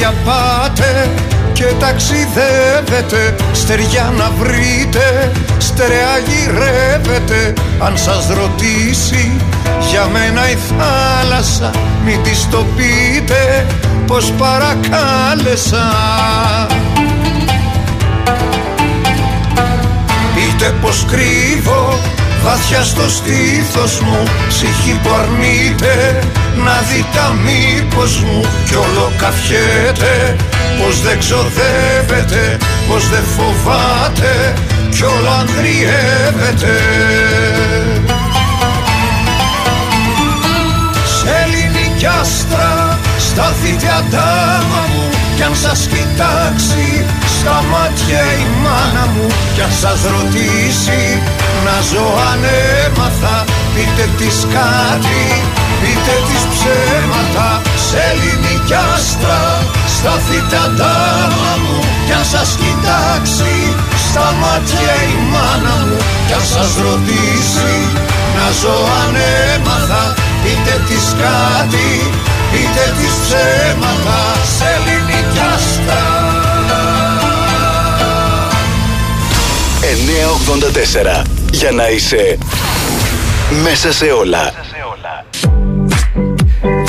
Καράβια 0.00 0.22
πάτε 0.24 1.10
και 1.52 1.64
ταξιδεύετε 1.78 3.36
Στεριά 3.52 4.12
να 4.16 4.30
βρείτε, 4.38 5.32
στερεά 5.58 6.18
γυρεύετε. 6.18 7.52
Αν 7.78 7.96
σας 7.96 8.28
ρωτήσει 8.28 9.40
για 9.90 10.06
μένα 10.12 10.50
η 10.50 10.56
θάλασσα 10.56 11.70
Μην 12.04 12.22
της 12.22 12.48
το 12.50 12.66
πείτε 12.76 13.66
πως 14.06 14.32
παρακάλεσα 14.38 15.92
Πείτε 20.34 20.74
πως 20.80 21.06
κρύβω 21.10 21.98
Βαθιά 22.44 22.82
στο 22.82 23.08
στήθος 23.08 24.00
μου. 24.00 24.22
Ψυχή 24.48 24.98
που 25.02 25.10
αρνείται 25.22 26.18
Να 26.64 26.76
δει 26.88 27.04
τα 27.14 27.34
μήπως 27.44 28.22
μου. 28.22 28.40
Κι 28.64 28.74
όλο 28.74 29.12
καφιέται 29.18 30.36
Πως 30.78 31.00
δεν 31.00 31.18
ξοδεύεται, 31.18 32.56
πως 32.88 33.08
δεν 33.08 33.24
φοβάται. 33.36 34.54
Κι 34.90 35.02
όλο 35.02 35.30
ανδριεύεται. 35.40 36.76
Σε 41.18 41.30
ελληνική 41.42 42.06
άστρα 42.06 42.98
σταθείτε 43.18 43.88
αντάμα 43.98 44.82
μου. 44.92 45.08
Κι 45.36 45.42
αν 45.42 45.54
σας 45.54 45.88
κοιτάξει 45.92 47.04
στα 47.38 47.64
μάτια 47.70 48.22
η 48.42 48.46
μάνα 48.62 49.06
μου. 49.06 49.26
Κι 49.54 49.60
αν 49.60 49.72
σας 49.80 50.00
ρωτήσει 50.14 51.22
να 51.66 51.76
ζω 51.90 52.06
ανέμαθα. 52.30 53.36
Πείτε 53.74 54.04
της 54.18 54.38
κάτι, 54.54 55.22
πείτε 55.80 56.14
της 56.28 56.42
ψέματα. 56.52 57.48
Σε 57.86 57.98
ελληνική 58.10 58.76
άστρα 58.92 59.42
σταθείτε 59.96 60.56
αντάμα 60.66 61.52
μου. 61.62 61.78
Κι 62.06 62.14
αν 62.18 62.26
σας 62.32 62.50
κοιτάξει 62.60 63.54
στα 64.06 64.26
μάτια 64.40 64.94
η 65.12 65.14
μάνα 65.32 65.76
μου. 65.86 65.98
Κι 66.26 66.34
αν 66.38 66.46
σας 66.54 66.70
ρωτήσει 66.86 67.76
να 68.36 68.46
ζω 68.60 68.76
ανέμαθα. 69.02 70.04
Πείτε 70.42 70.74
της 70.88 71.06
κάτι, 71.22 71.88
πείτε 72.50 72.84
της 72.98 73.14
ψέματα. 73.22 74.18
Σε 74.56 74.66
ελληνική 74.76 75.40
άστρα. 75.54 76.04
984 79.90 81.39
για 81.52 81.70
να 81.70 81.90
είσαι 81.90 82.38
μέσα 83.62 83.92
σε 83.92 84.04
όλα. 84.04 84.54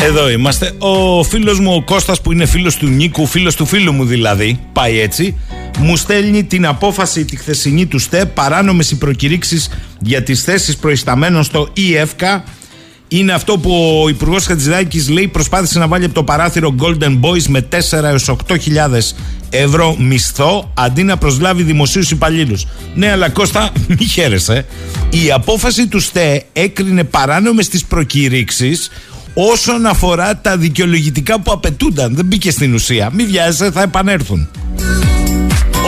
Εδώ 0.04 0.30
είμαστε. 0.30 0.71
Ο 0.78 1.24
φίλος 1.24 1.60
μου 1.60 1.74
ο 1.74 1.84
Κώστας 1.84 2.21
που 2.21 2.32
είναι 2.32 2.45
φίλος 2.45 2.76
του 2.76 2.88
Νίκου, 2.88 3.26
φίλος 3.26 3.56
του 3.56 3.65
φίλου 3.65 3.93
μου 3.93 4.06
δηλαδή, 4.06 4.60
πάει 4.74 5.00
έτσι, 5.00 5.38
μου 5.78 5.95
στέλνει 5.95 6.43
την 6.43 6.65
απόφαση 6.65 7.26
τη 7.26 7.36
χθεσινή 7.36 7.86
του 7.86 8.00
ΣΤΕ 8.00 8.26
παράνομες 8.26 8.91
οι 8.91 8.97
προκηρύξεις 8.97 9.69
για 10.00 10.24
τις 10.24 10.43
θέσεις 10.43 10.78
προϊσταμένων 10.78 11.43
στο 11.43 11.69
ΙΕΦΚΑ 11.74 12.43
είναι 13.08 13.34
αυτό 13.34 13.58
που 13.58 14.02
ο 14.04 14.10
Υπουργός 14.10 14.45
Χατζηδάκης 14.45 15.10
λέει 15.10 15.28
προσπάθησε 15.28 15.80
να 15.80 15.88
βάλει 15.88 16.06
από 16.06 16.13
το 16.13 16.24
παράθυρο 16.24 16.76
Golden 16.80 17.19
Boys 17.21 17.43
με 17.47 17.67
4 17.71 18.04
έως 18.04 18.30
8.000 18.47 18.58
ευρώ 19.52 19.96
μισθό 20.00 20.72
αντί 20.74 21.04
να 21.04 21.18
προσλάβει 21.18 21.64
δημοσίους 21.64 22.12
υπαλλήλους. 22.12 22.68
Ναι, 22.96 23.12
αλλά 23.12 23.30
Κώστα, 23.30 23.72
μη 24.00 24.06
χαίρεσαι. 24.06 24.66
Η 25.10 25.32
απόφαση 25.32 25.88
του 25.88 26.00
ΣΤΕ 26.00 26.46
έκρινε 26.54 27.04
παράνομες 27.04 27.68
τις 27.70 27.86
προκηρύξεις 27.86 28.90
όσον 29.34 29.86
αφορά 29.86 30.38
τα 30.38 30.58
δικαιολογητικά 30.58 31.40
που 31.40 31.52
απαιτούνταν. 31.52 32.16
Δεν 32.16 32.26
μπήκε 32.26 32.52
στην 32.52 32.74
ουσία. 32.74 33.10
Μη 33.14 33.24
βιάζεσαι, 33.24 33.72
θα 33.72 33.82
επανέλθουν. 33.82 34.50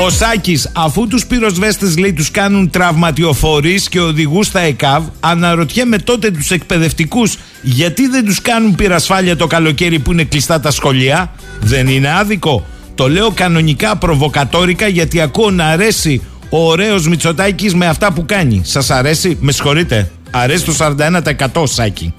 Ο 0.05 0.09
Σάκης, 0.09 0.69
αφού 0.73 1.07
τους 1.07 1.25
πυροσβέστες 1.25 1.97
λέει 1.97 2.13
τους 2.13 2.31
κάνουν 2.31 2.69
τραυματιοφορείς 2.69 3.89
και 3.89 3.99
οδηγούς 3.99 4.47
στα 4.47 4.59
ΕΚΑΒ, 4.59 5.03
αναρωτιέμαι 5.19 5.97
τότε 5.97 6.31
τους 6.31 6.51
εκπαιδευτικούς 6.51 7.37
γιατί 7.61 8.07
δεν 8.07 8.25
τους 8.25 8.41
κάνουν 8.41 8.75
πυρασφάλεια 8.75 9.35
το 9.35 9.47
καλοκαίρι 9.47 9.99
που 9.99 10.11
είναι 10.11 10.23
κλειστά 10.23 10.59
τα 10.59 10.71
σχολεία; 10.71 11.31
Δεν 11.61 11.87
είναι 11.87 12.17
άδικο. 12.17 12.65
Το 12.95 13.09
λέω 13.09 13.31
κανονικά 13.31 13.95
προβοκατόρικα 13.95 14.87
γιατί 14.87 15.21
ακούω 15.21 15.51
να 15.51 15.65
αρέσει 15.65 16.21
ο 16.49 16.69
ωραίος 16.69 17.07
Μητσοτάκης 17.07 17.75
με 17.75 17.85
αυτά 17.85 18.13
που 18.13 18.25
κάνει. 18.25 18.61
Σας 18.63 18.89
αρέσει, 18.89 19.37
με 19.39 19.51
συγχωρείτε. 19.51 20.11
Αρέσει 20.31 20.65
το 20.65 20.73
41% 20.73 21.63
Σάκη. 21.63 22.13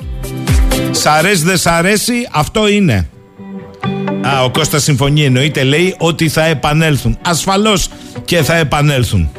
Σ' 0.91 1.07
αρέσει, 1.07 1.45
δεν 1.45 1.57
σ' 1.57 1.67
αρέσει, 1.67 2.13
αυτό 2.33 2.69
είναι. 2.69 3.09
Α, 4.27 4.45
ο 4.45 4.51
Κώστας 4.51 4.83
συμφωνεί 4.83 5.25
εννοείται 5.25 5.65
λέει 5.65 5.95
ότι 5.99 6.29
θα 6.29 6.45
επανέλθουν. 6.45 7.19
Ασφαλώς 7.23 7.89
και 8.25 8.43
θα 8.43 8.55
επανέλθουν. 8.55 9.31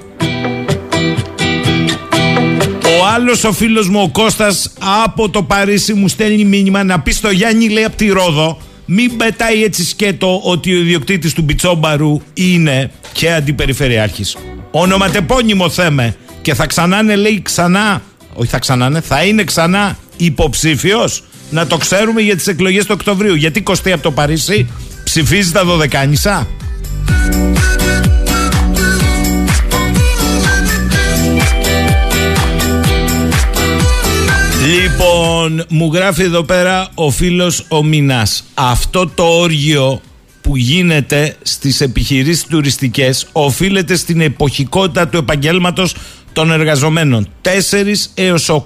Ο 3.00 3.08
άλλος 3.15 3.43
ο 3.43 3.52
φίλος 3.52 3.89
μου 3.89 4.02
ο 4.02 4.10
Κώστας 4.10 4.74
από 5.04 5.30
το 5.30 5.43
Παρίσι 5.43 5.93
μου 5.93 6.08
στέλνει 6.08 6.45
μήνυμα 6.45 6.84
να 6.84 7.00
πει 7.00 7.12
στο 7.12 7.30
Γιάννη 7.30 7.69
λέει 7.69 7.84
από 7.84 7.95
τη 7.95 8.08
Ρόδο 8.08 8.58
μην 8.86 9.17
πετάει 9.17 9.63
έτσι 9.63 9.86
σκέτο 9.86 10.41
ότι 10.43 10.76
ο 10.76 10.80
ιδιοκτήτης 10.80 11.34
του 11.34 11.41
Μπιτσόμπαρου 11.41 12.21
είναι 12.34 12.91
και 13.12 13.34
αντιπεριφερειάρχης. 13.34 14.38
Ονοματεπώνυμο 14.71 15.69
θέμε 15.69 16.15
και 16.41 16.54
θα 16.54 16.65
ξανάνε 16.65 17.15
λέει 17.15 17.41
ξανά, 17.41 18.02
όχι 18.34 18.50
θα 18.50 18.60
ξανάνε, 18.60 19.02
θα 19.02 19.24
είναι 19.24 19.43
ξανά 19.43 19.98
υποψήφιος 20.17 21.24
να 21.50 21.67
το 21.67 21.78
ξέρουμε 21.78 22.21
για 22.21 22.36
τις 22.36 22.48
εκλογές 22.48 22.86
του 22.86 22.91
Οκτωβρίου. 22.98 23.36
Γιατί 23.36 23.62
κοστεί 23.62 23.91
από 23.91 24.04
το 24.04 24.12
Παρίσι 24.12 24.67
ψηφίζει 25.04 25.52
τα 25.52 25.65
Δωδεκάνησα. 25.65 26.48
Λοιπόν, 34.65 35.63
μου 35.69 35.91
γράφει 35.93 36.23
εδώ 36.23 36.43
πέρα 36.43 36.88
ο 36.93 37.10
φίλος 37.10 37.65
ο 37.69 37.84
Μινάς. 37.84 38.43
Αυτό 38.54 39.08
το 39.08 39.23
όργιο 39.23 40.01
που 40.41 40.56
γίνεται 40.56 41.36
στις 41.41 41.82
επιχειρήσεις 41.82 42.45
τουριστικές 42.45 43.28
οφείλεται 43.32 43.95
στην 43.95 44.21
εποχικότητα 44.21 45.08
του 45.08 45.17
επαγγέλματος 45.17 45.95
των 46.34 46.51
εργαζομένων. 46.51 47.28
4 47.41 48.10
έως 48.13 48.49
8 48.49 48.62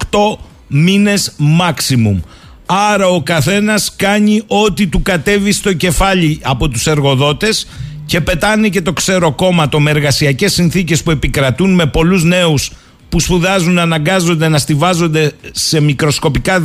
μήνες 0.68 1.36
maximum. 1.40 2.20
Άρα 2.66 3.08
ο 3.08 3.22
καθένας 3.22 3.94
κάνει 3.96 4.44
ό,τι 4.48 4.88
του 4.88 5.02
κατέβει 5.02 5.52
στο 5.52 5.74
κεφάλι 5.74 6.40
από 6.44 6.70
τους 6.70 6.88
εργοδότες 6.88 7.68
και 8.06 8.22
πετάνε 8.22 8.70
και 8.70 8.82
το 8.82 8.94
ξεροκόμματο 8.94 9.80
με 9.80 9.90
εργασιακές 9.90 10.54
συνθήκες 10.54 11.04
που 11.04 11.12
επικρατούν 11.12 11.74
με 11.74 11.86
πολλούς 11.86 12.24
νέους 12.24 12.72
που 13.10 13.20
σπουδάζουν, 13.20 13.80
αναγκάζονται 13.80 14.48
να 14.48 14.58
στηβάζονται 14.58 15.32
σε 15.52 15.80
μικροσκοπικά 15.80 16.64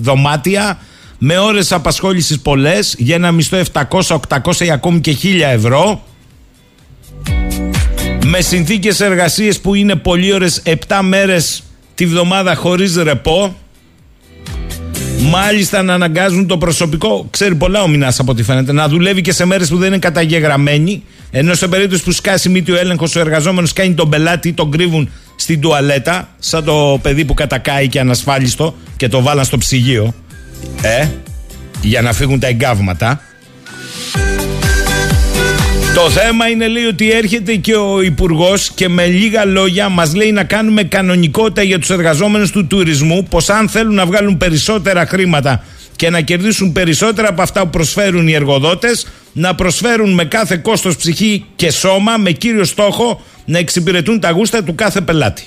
δωμάτια 0.00 0.78
με 1.18 1.38
ώρες 1.38 1.72
απασχόλησης 1.72 2.40
πολλές 2.40 2.94
για 2.98 3.14
ένα 3.14 3.32
μισθό 3.32 3.60
700, 3.72 4.18
800 4.28 4.56
ή 4.58 4.70
ακόμη 4.70 5.00
και 5.00 5.16
1000 5.22 5.40
ευρώ 5.40 6.02
με 8.24 8.40
συνθήκες 8.40 9.00
εργασίες 9.00 9.60
που 9.60 9.74
είναι 9.74 9.96
πολλοί 9.96 10.32
ώρες 10.32 10.62
7 10.64 11.00
μέρες 11.02 11.62
τη 11.94 12.06
βδομάδα 12.06 12.54
χωρίς 12.54 12.96
ρεπό 12.96 13.56
Μάλιστα 15.30 15.82
να 15.82 15.94
αναγκάζουν 15.94 16.46
το 16.46 16.58
προσωπικό, 16.58 17.26
ξέρει 17.30 17.54
πολλά 17.54 17.82
ο 17.82 17.88
Μινάς 17.88 18.18
από 18.18 18.32
ό,τι 18.32 18.42
φαίνεται, 18.42 18.72
να 18.72 18.88
δουλεύει 18.88 19.20
και 19.20 19.32
σε 19.32 19.44
μέρες 19.44 19.68
που 19.68 19.76
δεν 19.76 19.86
είναι 19.86 19.98
καταγεγραμμένοι 19.98 21.02
ενώ 21.36 21.54
σε 21.54 21.68
περίπτωση 21.68 22.02
που 22.02 22.10
σκάσει 22.10 22.48
μύτη 22.48 22.72
ο 22.72 22.76
έλεγχος, 22.76 23.16
ο 23.16 23.20
εργαζόμενος 23.20 23.72
κάνει 23.72 23.94
τον 23.94 24.08
πελάτη 24.08 24.48
ή 24.48 24.52
τον 24.52 24.70
κρύβουν 24.70 25.10
στην 25.36 25.60
τουαλέτα, 25.60 26.28
σαν 26.38 26.64
το 26.64 26.98
παιδί 27.02 27.24
που 27.24 27.34
κατακάει 27.34 27.88
και 27.88 28.00
ανασφάλιστο 28.00 28.74
και 28.96 29.08
το 29.08 29.22
βάλαν 29.22 29.44
στο 29.44 29.58
ψυγείο. 29.58 30.14
Ε, 30.82 31.08
για 31.82 32.02
να 32.02 32.12
φύγουν 32.12 32.40
τα 32.40 32.46
εγκάβματα. 32.46 33.20
Το 35.94 36.10
θέμα 36.10 36.48
είναι 36.48 36.68
λέει 36.68 36.84
ότι 36.84 37.10
έρχεται 37.10 37.54
και 37.54 37.74
ο 37.74 38.02
Υπουργός 38.02 38.70
και 38.74 38.88
με 38.88 39.06
λίγα 39.06 39.44
λόγια 39.44 39.88
μας 39.88 40.14
λέει 40.14 40.32
να 40.32 40.44
κάνουμε 40.44 40.82
κανονικότητα 40.82 41.62
για 41.62 41.78
τους 41.78 41.90
εργαζόμενους 41.90 42.50
του 42.50 42.66
τουρισμού 42.66 43.26
πως 43.30 43.48
αν 43.48 43.68
θέλουν 43.68 43.94
να 43.94 44.06
βγάλουν 44.06 44.36
περισσότερα 44.36 45.06
χρήματα 45.06 45.64
και 45.96 46.10
να 46.10 46.20
κερδίσουν 46.20 46.72
περισσότερα 46.72 47.28
από 47.28 47.42
αυτά 47.42 47.62
που 47.62 47.70
προσφέρουν 47.70 48.28
οι 48.28 48.32
εργοδότες 48.32 49.06
να 49.32 49.54
προσφέρουν 49.54 50.14
με 50.14 50.24
κάθε 50.24 50.56
κόστος 50.56 50.96
ψυχή 50.96 51.44
και 51.56 51.70
σώμα 51.70 52.16
με 52.16 52.30
κύριο 52.30 52.64
στόχο 52.64 53.22
να 53.44 53.58
εξυπηρετούν 53.58 54.20
τα 54.20 54.30
γούστα 54.30 54.64
του 54.64 54.74
κάθε 54.74 55.00
πελάτη. 55.00 55.46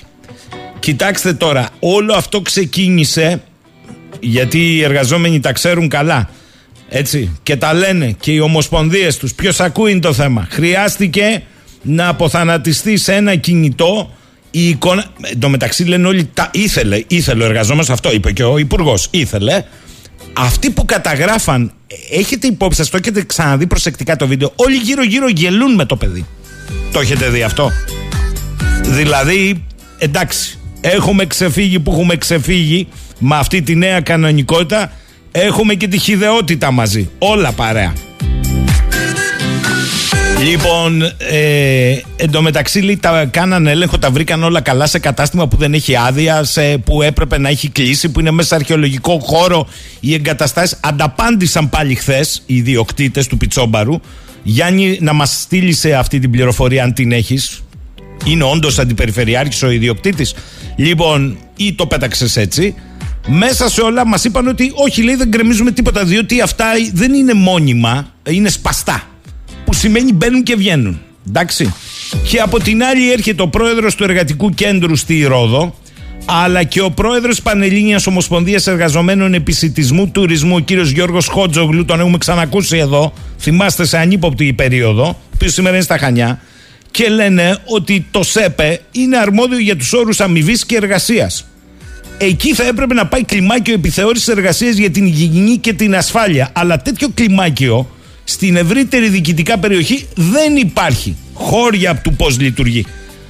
Κοιτάξτε 0.78 1.32
τώρα, 1.32 1.68
όλο 1.80 2.14
αυτό 2.14 2.40
ξεκίνησε 2.40 3.42
γιατί 4.20 4.76
οι 4.76 4.82
εργαζόμενοι 4.82 5.40
τα 5.40 5.52
ξέρουν 5.52 5.88
καλά 5.88 6.28
έτσι 6.88 7.38
και 7.42 7.56
τα 7.56 7.74
λένε 7.74 8.16
και 8.20 8.32
οι 8.32 8.38
ομοσπονδίες 8.38 9.16
τους 9.16 9.34
ποιος 9.34 9.60
ακούει 9.60 9.98
το 9.98 10.12
θέμα 10.12 10.46
χρειάστηκε 10.50 11.42
να 11.82 12.08
αποθανατιστεί 12.08 12.96
σε 12.96 13.14
ένα 13.14 13.34
κινητό 13.34 14.10
η 14.50 14.68
εικόνα. 14.68 15.04
Εν 15.20 15.40
τω 15.40 15.48
μεταξύ 15.48 15.84
λένε 15.84 16.06
όλοι 16.06 16.30
τα 16.34 16.50
ήθελε, 16.52 17.02
ήθελε 17.06 17.42
ο 17.42 17.46
εργαζόμενος, 17.46 17.90
αυτό 17.90 18.12
είπε 18.12 18.32
και 18.32 18.44
ο 18.44 18.58
υπουργός. 18.58 19.08
Ήθελε 19.10 19.64
αυτοί 20.32 20.70
που 20.70 20.84
καταγράφαν, 20.84 21.72
έχετε 22.10 22.46
υπόψη 22.46 22.78
σας, 22.78 22.90
το 22.90 22.96
έχετε 22.96 23.24
ξαναδεί 23.24 23.66
προσεκτικά 23.66 24.16
το 24.16 24.26
βίντεο, 24.26 24.52
όλοι 24.56 24.76
γύρω-γύρω 24.76 25.28
γελούν 25.28 25.74
με 25.74 25.84
το 25.84 25.96
παιδί. 25.96 26.26
Το 26.92 27.00
έχετε 27.00 27.28
δει 27.28 27.42
αυτό; 27.42 27.72
Δηλαδή, 28.82 29.64
εντάξει, 29.98 30.58
έχουμε 30.80 31.26
ξεφύγει 31.26 31.80
που 31.80 31.92
έχουμε 31.92 32.16
ξεφύγει 32.16 32.88
με 33.18 33.36
αυτή 33.36 33.62
τη 33.62 33.74
νέα 33.74 34.00
κανονικότητα, 34.00 34.92
έχουμε 35.30 35.74
και 35.74 35.88
τη 35.88 35.98
χιδεότητα 35.98 36.70
μαζί. 36.70 37.10
Όλα 37.18 37.52
παρέα. 37.52 37.92
Λοιπόν, 40.44 41.02
ε, 41.18 41.96
εντωμεταξύ 42.16 42.80
λέει, 42.80 42.96
τα 42.96 43.24
κάνανε 43.24 43.70
έλεγχο, 43.70 43.98
τα 43.98 44.10
βρήκαν 44.10 44.42
όλα 44.42 44.60
καλά 44.60 44.86
σε 44.86 44.98
κατάστημα 44.98 45.48
που 45.48 45.56
δεν 45.56 45.74
έχει 45.74 45.96
άδεια, 45.96 46.44
σε, 46.44 46.78
που 46.78 47.02
έπρεπε 47.02 47.38
να 47.38 47.48
έχει 47.48 47.68
κλείσει, 47.68 48.08
που 48.08 48.20
είναι 48.20 48.30
μέσα 48.30 48.48
σε 48.48 48.54
αρχαιολογικό 48.54 49.18
χώρο 49.18 49.68
οι 50.00 50.14
εγκαταστάσεις. 50.14 50.78
Ανταπάντησαν 50.80 51.68
πάλι 51.68 51.94
χθες 51.94 52.42
οι 52.46 52.56
ιδιοκτήτες 52.56 53.26
του 53.26 53.36
Πιτσόμπαρου. 53.36 54.00
Γιάννη, 54.42 54.98
να 55.00 55.12
μας 55.12 55.40
στείλεις 55.40 55.78
σε 55.78 55.94
αυτή 55.94 56.18
την 56.18 56.30
πληροφορία, 56.30 56.82
αν 56.82 56.92
την 56.92 57.12
έχεις. 57.12 57.62
Είναι 58.24 58.44
όντως 58.44 58.78
αντιπεριφερειάρχης 58.78 59.62
ο 59.62 59.70
ιδιοκτήτης. 59.70 60.34
Λοιπόν, 60.76 61.36
ή 61.56 61.72
το 61.72 61.86
πέταξες 61.86 62.36
έτσι. 62.36 62.74
Μέσα 63.30 63.68
σε 63.68 63.80
όλα 63.80 64.06
μας 64.06 64.24
είπαν 64.24 64.48
ότι 64.48 64.72
όχι, 64.74 65.02
λέει, 65.02 65.14
δεν 65.14 65.28
γκρεμίζουμε 65.28 65.70
τίποτα, 65.70 66.04
διότι 66.04 66.40
αυτά 66.40 66.66
δεν 66.92 67.14
είναι 67.14 67.34
μόνιμα, 67.34 68.12
είναι 68.28 68.48
σπαστά 68.48 69.02
που 69.64 69.74
σημαίνει 69.74 70.12
μπαίνουν 70.12 70.42
και 70.42 70.56
βγαίνουν. 70.56 71.00
Εντάξει. 71.28 71.74
Και 72.28 72.38
από 72.38 72.58
την 72.60 72.82
άλλη 72.82 73.12
έρχεται 73.12 73.42
ο 73.42 73.48
πρόεδρος 73.48 73.94
του 73.94 74.04
Εργατικού 74.04 74.50
Κέντρου 74.50 74.96
στη 74.96 75.22
Ρόδο, 75.22 75.74
αλλά 76.24 76.62
και 76.64 76.80
ο 76.80 76.90
πρόεδρος 76.90 77.42
Πανελλήνιας 77.42 78.06
Ομοσπονδίας 78.06 78.66
Εργαζομένων 78.66 79.34
Επισητισμού 79.34 80.08
Τουρισμού, 80.08 80.54
ο 80.54 80.58
κύριος 80.60 80.90
Γιώργος 80.90 81.26
Χότζογλου, 81.26 81.84
τον 81.84 82.00
έχουμε 82.00 82.18
ξανακούσει 82.18 82.76
εδώ, 82.76 83.12
θυμάστε 83.38 83.86
σε 83.86 83.98
ανύποπτη 83.98 84.52
περίοδο, 84.52 85.20
που 85.38 85.48
σήμερα 85.48 85.74
είναι 85.74 85.84
στα 85.84 85.98
Χανιά, 85.98 86.40
και 86.90 87.08
λένε 87.08 87.58
ότι 87.64 88.06
το 88.10 88.22
ΣΕΠΕ 88.22 88.80
είναι 88.92 89.16
αρμόδιο 89.16 89.58
για 89.58 89.76
τους 89.76 89.92
όρους 89.92 90.20
αμοιβής 90.20 90.66
και 90.66 90.76
εργασίας. 90.76 91.46
Εκεί 92.20 92.54
θα 92.54 92.64
έπρεπε 92.64 92.94
να 92.94 93.06
πάει 93.06 93.24
κλιμάκιο 93.24 93.74
επιθεώρησης 93.74 94.28
εργασίας 94.28 94.76
για 94.76 94.90
την 94.90 95.06
υγιεινή 95.06 95.56
και 95.56 95.72
την 95.72 95.96
ασφάλεια. 95.96 96.50
Αλλά 96.52 96.82
τέτοιο 96.82 97.08
κλιμάκιο 97.14 97.90
στην 98.24 98.56
ευρύτερη 98.56 99.08
διοικητικά 99.08 99.58
περιοχή 99.58 100.08
δεν 100.14 100.56
υπάρχει 100.56 101.16
χώρια 101.34 101.96
του 101.96 102.12
πώς 102.12 102.40
λειτουργεί. 102.40 102.86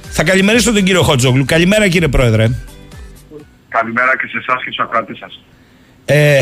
Θα 0.09 0.23
καλημερίσω 0.23 0.73
τον 0.73 0.83
κύριο 0.83 1.03
Χότζογλου. 1.03 1.45
Καλημέρα 1.45 1.87
κύριε 1.87 2.07
Πρόεδρε. 2.07 2.47
Καλημέρα 3.69 4.17
και 4.17 4.27
σε 4.27 4.37
εσάς 4.37 4.63
και 4.63 4.71
στους 4.71 4.85
ακράτε 4.85 5.15
σας. 5.15 5.41
Ε, 6.05 6.39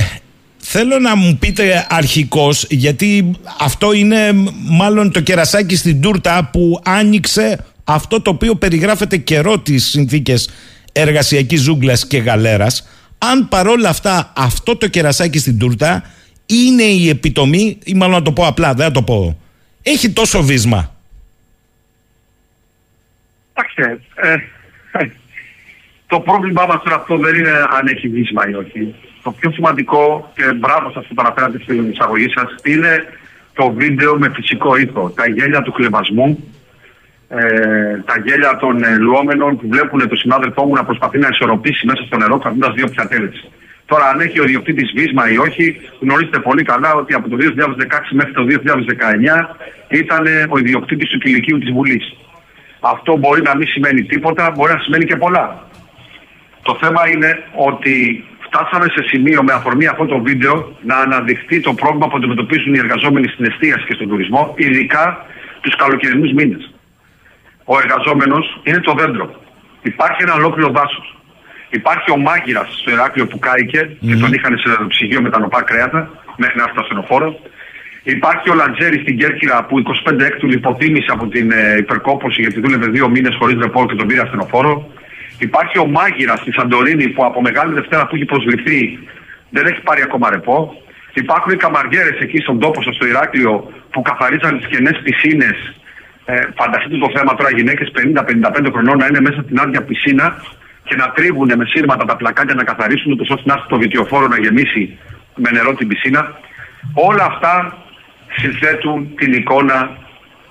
θέλω 0.58 1.00
να 1.00 1.16
μου 1.16 1.38
πείτε 1.38 1.88
αρχικώς 1.90 2.66
γιατί 2.70 3.32
αυτό 3.60 3.94
είναι 3.94 4.32
μάλλον 4.70 5.12
το 5.12 5.22
κερασάκι 5.22 5.76
στην 5.76 6.02
τούρτα 6.02 6.50
που 6.52 6.82
άνοιξε 6.86 7.66
αυτό 7.84 8.22
το 8.22 8.30
οποίο 8.30 8.56
περιγράφεται 8.56 9.18
καιρό 9.18 9.60
τις 9.60 9.86
συνθήκες 9.86 10.50
εργασιακής 10.98 11.62
ζούγκλας 11.62 12.08
και 12.08 12.18
γαλέρας 12.18 12.88
αν 13.18 13.48
παρόλα 13.48 13.90
αυτά 13.90 14.34
αυτό 14.36 14.78
το 14.78 14.88
κερασάκι 14.88 15.40
στην 15.40 15.60
τούρτα 15.60 16.04
είναι 16.46 16.84
η 16.84 17.10
επιτομή, 17.10 17.78
ή 17.84 17.94
μάλλον 17.94 18.16
να 18.16 18.22
το 18.22 18.32
πω 18.32 18.48
απλά, 18.48 18.74
δεν 18.74 18.86
θα 18.86 18.92
το 18.92 19.02
πω. 19.02 19.42
Έχει 19.84 20.10
τόσο 20.10 20.44
βίσμα. 20.44 20.96
Εντάξει, 23.54 24.02
ε, 24.16 24.34
ε, 24.92 25.10
το 26.08 26.20
πρόβλημά 26.20 26.66
μας 26.66 26.84
τώρα 26.84 26.96
αυτό 26.96 27.18
δεν 27.18 27.36
είναι 27.36 27.52
αν 27.52 27.88
έχει 27.88 28.08
βίσμα 28.08 28.50
ή 28.50 28.54
όχι. 28.54 28.96
Το 29.24 29.32
πιο 29.32 29.52
σημαντικό 29.52 30.32
και 30.36 30.54
μπράβο 30.54 30.92
σας 30.92 31.06
που 31.08 31.14
παραφέρατε 31.14 31.60
στην 31.62 31.90
εισαγωγή 31.90 32.30
σας 32.30 32.56
είναι 32.64 33.04
το 33.54 33.72
βίντεο 33.72 34.18
με 34.18 34.32
φυσικό 34.36 34.76
ήχο. 34.76 35.10
Τα 35.10 35.30
γέλια 35.30 35.62
του 35.62 35.72
κλεβασμού, 35.72 36.54
ε, 37.30 38.02
τα 38.06 38.16
γέλια 38.26 38.58
των 38.58 38.84
ε, 38.84 38.98
λουόμενων 38.98 39.58
που 39.58 39.68
βλέπουν 39.68 40.08
τον 40.08 40.18
συνάδελφό 40.18 40.66
μου 40.66 40.74
να 40.74 40.86
προσπαθεί 40.86 41.18
να 41.18 41.28
ισορροπήσει 41.32 41.86
μέσα 41.86 42.04
στο 42.04 42.18
νερό 42.18 42.38
κρατώντας 42.38 42.74
δύο 42.74 42.88
πιατέλες. 42.88 43.50
Τώρα, 43.86 44.06
αν 44.10 44.20
έχει 44.20 44.40
ο 44.40 44.44
ιδιοκτήτης 44.44 44.92
βίσμα 44.96 45.32
ή 45.32 45.38
όχι, 45.38 45.82
γνωρίζετε 46.00 46.40
πολύ 46.40 46.64
καλά 46.64 46.94
ότι 46.94 47.14
από 47.14 47.30
το 47.30 47.38
2016 47.40 47.46
μέχρι 48.12 48.34
το 48.34 48.44
2019 48.44 49.56
ήταν 49.88 50.26
ο 50.50 50.58
ιδιοκτήτης 50.58 51.10
του 51.10 51.18
κηλικίου 51.18 51.58
της 51.58 51.72
Βουλής. 51.72 52.16
Αυτό 52.80 53.18
μπορεί 53.18 53.42
να 53.42 53.56
μην 53.56 53.68
σημαίνει 53.68 54.04
τίποτα, 54.04 54.52
μπορεί 54.56 54.74
να 54.74 54.80
σημαίνει 54.80 55.06
και 55.06 55.16
πολλά. 55.16 55.68
Το 56.62 56.78
θέμα 56.82 57.10
είναι 57.10 57.44
ότι 57.56 58.24
φτάσαμε 58.40 58.86
σε 58.96 59.04
σημείο 59.08 59.44
με 59.44 59.54
αφορμή 59.54 59.88
αυτό 59.88 60.06
το 60.06 60.20
βίντεο 60.20 60.78
να 60.84 60.96
αναδειχθεί 60.98 61.60
το 61.60 61.74
πρόβλημα 61.74 62.08
που 62.08 62.18
αντιμετωπίζουν 62.18 62.74
οι 62.74 62.78
εργαζόμενοι 62.78 63.28
στην 63.28 63.46
εστίαση 63.46 63.86
και 63.86 63.94
στον 63.94 64.08
τουρισμό, 64.08 64.54
ειδικά 64.58 65.26
τους 65.62 65.76
καλοκαιρινούς 65.76 66.32
μήνες. 66.34 66.72
Ο 67.72 67.74
εργαζόμενος 67.84 68.46
είναι 68.64 68.80
το 68.80 68.94
δέντρο. 69.00 69.26
Υπάρχει 69.82 70.20
ένα 70.26 70.34
ολόκληρο 70.34 70.70
δάσος. 70.78 71.08
Υπάρχει 71.70 72.12
ο 72.12 72.18
μάγειρας 72.18 72.70
στο 72.82 72.92
Ηράκλειο 72.92 73.28
που 73.28 73.40
κάηκε 73.40 73.82
και 74.08 74.16
τον 74.16 74.34
είχαν 74.34 74.58
σε 74.58 74.70
ψυγείο 74.88 75.22
με 75.22 75.30
τα 75.30 75.40
νοπά 75.40 75.62
κρέατα 75.62 76.02
μέχρι 76.42 76.56
να 76.58 76.64
έρθει 76.64 76.76
στο 76.76 76.82
ασθενοφόρο. 76.82 77.40
Υπάρχει 78.04 78.50
ο 78.50 78.54
Λαντζέρης 78.54 79.02
στην 79.02 79.18
Κέρκυρα 79.18 79.66
που 79.66 79.84
25 80.10 80.20
έκτου 80.20 80.48
υποτίμησε 80.52 81.12
από 81.12 81.28
την 81.28 81.52
ε, 81.52 81.78
υπερκόπωση 81.78 82.42
γιατί 82.42 82.60
δούλευε 82.60 82.88
δύο 82.88 83.10
μήνες 83.10 83.36
χωρίς 83.40 83.58
ρεπό 83.62 83.86
και 83.86 83.96
τον 83.96 84.08
πήρε 84.08 84.22
ασθενοφόρο. 84.22 84.92
Υπάρχει 85.38 85.80
ο 85.80 85.86
μάγειρας 85.86 86.40
στη 86.40 86.52
Σαντορίνη 86.52 87.08
που 87.10 87.26
από 87.26 87.42
Μεγάλη 87.42 87.74
Δευτέρα 87.74 88.08
που 88.08 88.16
έχει 88.16 88.26
προσληφθεί 88.26 89.00
δεν 89.50 89.66
έχει 89.66 89.82
πάρει 89.82 90.02
ακόμα 90.02 90.30
ρεπό. 90.30 90.82
Υπάρχουν 91.14 91.52
οι 91.52 91.56
καμαριέρες 91.56 92.20
εκεί 92.20 92.38
στον 92.38 92.60
τόπο 92.60 92.82
σας 92.82 92.96
στο 92.96 93.06
Ηράκλειο 93.08 93.72
που 93.92 94.02
καθαρίζαν 94.02 94.58
τις 94.58 94.68
κενές 94.68 95.02
πισίνες. 95.04 95.77
Ε, 96.30 96.40
φανταστείτε 96.60 96.98
το 96.98 97.10
θέμα 97.16 97.36
τώρα 97.36 97.50
γυναίκες 97.58 97.92
50-55 97.96 98.72
χρονών 98.74 98.98
να 98.98 99.06
είναι 99.06 99.22
μέσα 99.22 99.42
στην 99.42 99.60
άδεια 99.60 99.82
πισίνα 99.84 100.42
και 100.84 100.96
να 100.96 101.12
τρίβουν 101.16 101.52
με 101.56 101.66
σύρματα 101.66 102.06
τα 102.06 102.16
πλακάκια 102.16 102.56
να 102.56 102.64
καθαρίσουν 102.64 103.12
ούτως 103.12 103.30
ώστε 103.30 103.44
να 103.46 103.54
έρθει 103.54 103.68
το 103.68 103.78
βιτιοφόρο 103.78 104.28
να 104.28 104.38
γεμίσει 104.38 104.98
με 105.36 105.50
νερό 105.52 105.74
την 105.74 105.88
πισίνα. 105.88 106.40
Όλα 106.94 107.26
αυτά 107.32 107.78
συνθέτουν 108.36 109.16
την 109.16 109.34
εικόνα 109.34 109.98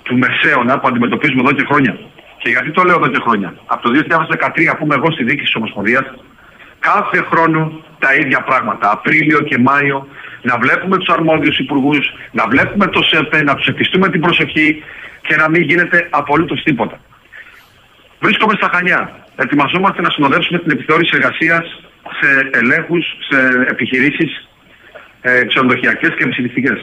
του 0.02 0.18
μεσαίωνα 0.18 0.78
που 0.78 0.88
αντιμετωπίζουμε 0.88 1.40
εδώ 1.40 1.52
και 1.52 1.64
χρόνια. 1.70 1.98
Και 2.38 2.48
γιατί 2.48 2.70
το 2.70 2.82
λέω 2.82 2.96
εδώ 2.96 3.08
και 3.08 3.20
χρόνια. 3.26 3.54
Από 3.66 3.82
το 3.82 3.90
2013 3.90 4.76
που 4.76 4.84
είμαι 4.84 4.94
εγώ 4.94 5.10
στη 5.10 5.24
δίκη 5.24 5.42
της 5.42 5.54
Ομοσπονδίας, 5.54 6.04
κάθε 6.78 7.18
χρόνο 7.30 7.60
τα 7.98 8.14
ίδια 8.14 8.40
πράγματα. 8.42 8.90
Απρίλιο 8.90 9.40
και 9.40 9.58
Μάιο 9.58 10.06
να 10.42 10.58
βλέπουμε 10.58 10.96
τους 10.96 11.08
αρμόδιους 11.08 11.58
υπουργούς, 11.58 12.12
να 12.32 12.46
βλέπουμε 12.48 12.86
το 12.86 13.02
ΣΕΠΕ, 13.02 13.42
να 13.42 13.54
τους 13.54 13.66
ευχηστούμε 13.66 14.08
την 14.08 14.20
προσοχή 14.20 14.82
και 15.26 15.36
να 15.36 15.48
μην 15.48 15.62
γίνεται 15.62 16.08
απολύτως 16.10 16.62
τίποτα. 16.62 17.00
Βρίσκομαι 18.20 18.54
στα 18.56 18.70
Χανιά 18.72 19.26
ετοιμαζόμαστε 19.36 20.02
να 20.02 20.10
συνοδεύσουμε 20.10 20.58
την 20.58 20.70
επιθεώρηση 20.70 21.10
εργασίας 21.14 21.80
σε 22.20 22.50
ελέγχους, 22.52 23.04
σε 23.28 23.38
επιχειρήσεις 23.70 24.48
ε, 25.20 25.44
ξενοδοχειακές 25.44 26.14
και 26.18 26.26
μεσηλιστικέ. 26.26 26.74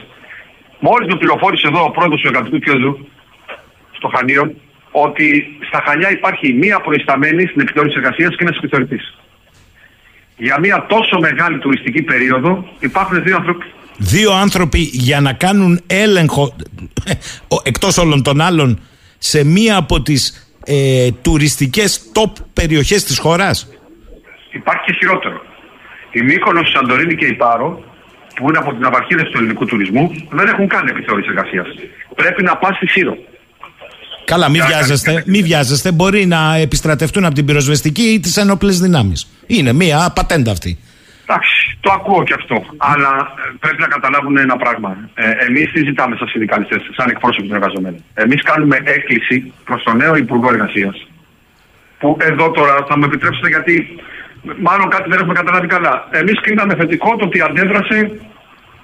Μόλις 0.80 1.08
με 1.08 1.16
πληροφόρησε 1.16 1.66
εδώ 1.66 1.84
ο 1.84 1.90
πρόεδρος 1.90 2.20
του 2.20 2.26
εργατικού 2.26 2.58
κέντρου 2.58 2.98
στο 3.90 4.08
Χανίο 4.14 4.54
ότι 4.90 5.56
στα 5.68 5.82
Χανιά 5.86 6.10
υπάρχει 6.10 6.52
μία 6.52 6.80
προϊσταμένη 6.80 7.46
στην 7.46 7.60
επιθεώρηση 7.60 7.96
εργασίας 7.98 8.36
και 8.36 8.44
ένα 8.44 8.54
επιθεωρητής. 8.56 9.18
Για 10.36 10.58
μία 10.60 10.86
τόσο 10.88 11.18
μεγάλη 11.20 11.58
τουριστική 11.58 12.02
περίοδο 12.02 12.68
υπάρχουν 12.80 13.22
δύο 13.22 13.36
άνθρωποι. 13.36 13.66
Δύο 13.96 14.32
άνθρωποι 14.32 14.78
για 14.78 15.20
να 15.20 15.32
κάνουν 15.32 15.80
έλεγχο 15.86 16.56
εκτός 17.62 17.98
όλων 17.98 18.22
των 18.22 18.40
άλλων 18.40 18.80
σε 19.18 19.44
μία 19.44 19.76
από 19.76 20.02
τις 20.02 20.48
ε, 20.64 21.10
τουριστικές 21.22 22.00
top 22.12 22.32
περιοχές 22.52 23.04
της 23.04 23.18
χώρας. 23.18 23.68
Υπάρχει 24.52 24.84
και 24.84 24.92
χειρότερο. 24.92 25.40
Η 26.12 26.22
Μύκονος, 26.22 26.68
η 26.68 26.72
Σαντορίνη 26.72 27.14
και 27.14 27.26
η 27.26 27.32
Πάρο, 27.32 27.82
που 28.34 28.48
είναι 28.48 28.58
από 28.58 28.72
την 28.74 28.84
απαρχίδες 28.84 29.28
του 29.30 29.38
ελληνικού 29.38 29.64
τουρισμού, 29.64 30.10
δεν 30.30 30.46
έχουν 30.48 30.68
καν 30.68 30.88
επιθεώρηση 30.88 31.28
εργασίας. 31.28 31.66
Πρέπει 32.14 32.42
να 32.42 32.56
πας 32.56 32.76
στη 32.76 32.86
Σύρο. 32.86 33.16
Καλά, 34.24 34.48
μην 34.48 34.64
βιάζεστε, 34.66 35.22
μη 35.26 35.42
βιάζεστε. 35.42 35.92
Μπορεί 35.92 36.26
να 36.26 36.56
επιστρατευτούν 36.56 37.24
από 37.24 37.34
την 37.34 37.44
πυροσβεστική 37.44 38.02
ή 38.02 38.20
τις 38.20 38.36
ένοπλε 38.36 38.72
δυνάμεις. 38.72 39.30
Είναι 39.46 39.72
μία 39.72 40.12
πατέντα 40.14 40.50
αυτή. 40.50 40.78
Εντάξει, 41.26 41.78
το 41.80 41.92
ακούω 41.92 42.22
και 42.24 42.34
αυτό. 42.40 42.64
Αλλά 42.76 43.12
ε, 43.38 43.52
πρέπει 43.60 43.80
να 43.80 43.86
καταλάβουν 43.86 44.36
ένα 44.38 44.56
πράγμα. 44.56 44.90
Ε, 45.14 45.30
Εμείς 45.46 45.72
τι 45.72 45.80
ζητάμε 45.84 46.16
σαν 46.16 46.28
συνδικαλιστές, 46.28 46.82
σαν 46.96 47.10
εκπρόσωποι 47.10 47.46
των 47.48 47.56
εργαζομένων. 47.56 48.00
Εμείς 48.14 48.42
κάνουμε 48.42 48.76
έκκληση 48.84 49.52
προς 49.64 49.82
τον 49.82 49.96
νέο 49.96 50.16
Υπουργό 50.16 50.48
Εργασίας. 50.48 51.08
Που 51.98 52.16
εδώ 52.20 52.50
τώρα 52.50 52.74
θα 52.88 52.98
μου 52.98 53.04
επιτρέψετε 53.04 53.48
γιατί 53.48 53.74
μάλλον 54.60 54.88
κάτι 54.88 55.08
δεν 55.10 55.18
έχουμε 55.18 55.34
καταλάβει 55.34 55.66
καλά. 55.66 56.08
Εμείς 56.10 56.40
κρίναμε 56.40 56.74
θετικό 56.74 57.16
το 57.16 57.24
ότι 57.24 57.40
αντέδρασε 57.40 57.98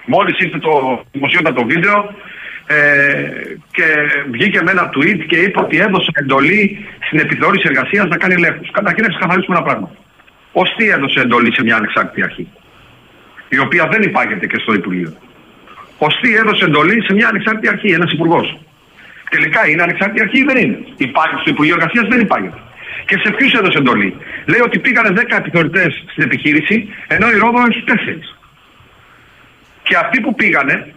μόλις 0.06 0.38
ήρθε 0.38 0.58
το 0.58 1.04
δημοσιότατο 1.12 1.64
βίντεο 1.64 2.14
ε, 2.66 2.76
και 3.76 3.86
βγήκε 4.30 4.62
με 4.62 4.70
ένα 4.70 4.90
tweet 4.94 5.20
και 5.26 5.36
είπε 5.36 5.58
ότι 5.60 5.76
έδωσε 5.76 6.10
εντολή 6.12 6.86
στην 7.06 7.18
επιθεώρηση 7.18 7.66
εργασίας 7.66 8.08
να 8.08 8.16
κάνει 8.16 8.34
ελέγχους. 8.34 8.70
Καταρχήν 8.70 9.02
να 9.02 9.08
ξεκαθαρίσουμε 9.08 9.56
ένα 9.56 9.64
πράγμα. 9.64 9.90
Ω 10.52 10.62
τι 10.62 10.88
έδωσε 10.88 11.20
εντολή 11.20 11.54
σε 11.54 11.62
μια 11.62 11.76
ανεξάρτητη 11.76 12.22
αρχή, 12.22 12.48
η 13.48 13.58
οποία 13.58 13.86
δεν 13.86 14.02
υπάγεται 14.02 14.46
και 14.46 14.58
στο 14.58 14.72
Υπουργείο. 14.72 15.12
Ω 15.98 16.06
τι 16.06 16.34
έδωσε 16.34 16.64
εντολή 16.64 17.04
σε 17.04 17.12
μια 17.14 17.28
ανεξάρτητη 17.28 17.68
αρχή, 17.68 17.88
ένας 17.88 18.12
υπουργός. 18.12 18.58
Τελικά 19.30 19.68
είναι 19.68 19.82
ανεξάρτητη 19.82 20.20
αρχή 20.20 20.38
ή 20.38 20.44
δεν 20.44 20.56
είναι; 20.56 20.78
Υπάρχει 20.96 21.34
στο 21.40 21.50
Υπουργείο 21.50 21.74
Εργασίας, 21.74 22.06
δεν 22.08 22.20
υπάγεται. 22.20 22.58
Και 23.06 23.18
σε 23.24 23.30
ποιους 23.30 23.52
έδωσε 23.52 23.78
εντολή; 23.78 24.16
Λέει 24.46 24.60
ότι 24.60 24.78
πήγανε 24.78 25.10
10 25.10 25.36
επιθεωρητές 25.36 26.04
στην 26.10 26.22
επιχείρηση, 26.22 26.88
ενώ 27.06 27.30
η 27.30 27.36
Ρόδο 27.36 27.60
έχει 27.70 27.84
4. 27.86 28.36
Και 29.82 29.96
αυτοί 29.96 30.20
που 30.20 30.34
πήγανε 30.34 30.94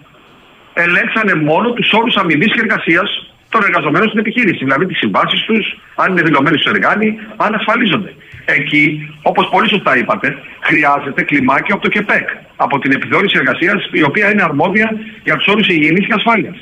ελέγξανε 0.74 1.34
μόνο 1.36 1.72
τους 1.72 1.92
όρους 1.94 2.16
αμοιβής 2.16 2.54
και 2.54 2.60
εργασίας 2.60 3.33
των 3.54 3.64
εργαζομένων 3.70 4.08
στην 4.08 4.20
επιχείρηση. 4.20 4.62
Δηλαδή 4.68 4.86
τις 4.86 4.98
συμβάσεις 4.98 5.42
τους, 5.48 5.66
αν 6.02 6.08
είναι 6.12 6.24
δηλωμένοι 6.28 6.58
στο 6.58 6.70
εργάνι, 6.76 7.10
αν 7.44 7.52
ασφαλίζονται. 7.60 8.12
Εκεί, 8.46 8.84
όπως 9.22 9.46
πολύ 9.54 9.68
σωστά 9.74 9.92
είπατε, 9.98 10.28
χρειάζεται 10.60 11.22
κλιμάκιο 11.30 11.74
από 11.76 11.84
το 11.84 11.90
ΚΕΠΕΚ, 11.90 12.28
από 12.56 12.80
την 12.80 12.92
επιθεώρηση 12.92 13.36
εργασίας, 13.42 13.90
η 13.92 14.04
οποία 14.10 14.32
είναι 14.32 14.44
αρμόδια 14.44 14.88
για 15.24 15.36
τους 15.38 15.48
όρους 15.48 15.68
υγιεινής 15.68 16.06
και 16.08 16.14
ασφάλειας. 16.14 16.58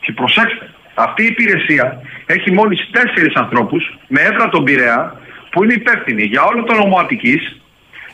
Και 0.00 0.12
προσέξτε, 0.12 0.66
αυτή 0.94 1.22
η 1.22 1.26
υπηρεσία 1.26 2.02
έχει 2.26 2.50
μόλις 2.52 2.90
τέσσερις 2.90 3.34
ανθρώπους 3.34 3.98
με 4.08 4.20
έδρα 4.20 4.48
τον 4.48 4.64
Πειραιά 4.64 5.20
που 5.50 5.64
είναι 5.64 5.72
υπεύθυνοι 5.72 6.22
για 6.22 6.42
όλο 6.42 6.62
το 6.64 6.74
νομό 6.74 6.96
Αττικής, 6.98 7.60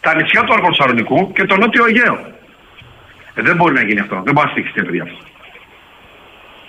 τα 0.01 0.15
νησιά 0.15 0.43
του 0.45 0.53
Αργοσαρονικού 0.53 1.33
και 1.33 1.45
το 1.45 1.57
Νότιο 1.57 1.85
Αιγαίο. 1.87 2.17
Ε, 3.35 3.43
δεν 3.43 3.57
μπορεί 3.57 3.75
να 3.75 3.83
γίνει 3.83 4.01
αυτό. 4.01 4.23
Δεν 4.25 4.35
μπορεί 4.35 4.47
να 4.47 4.53
στηχιστεί 4.53 4.83
παιδιά 4.83 5.03
αυτό. 5.03 5.19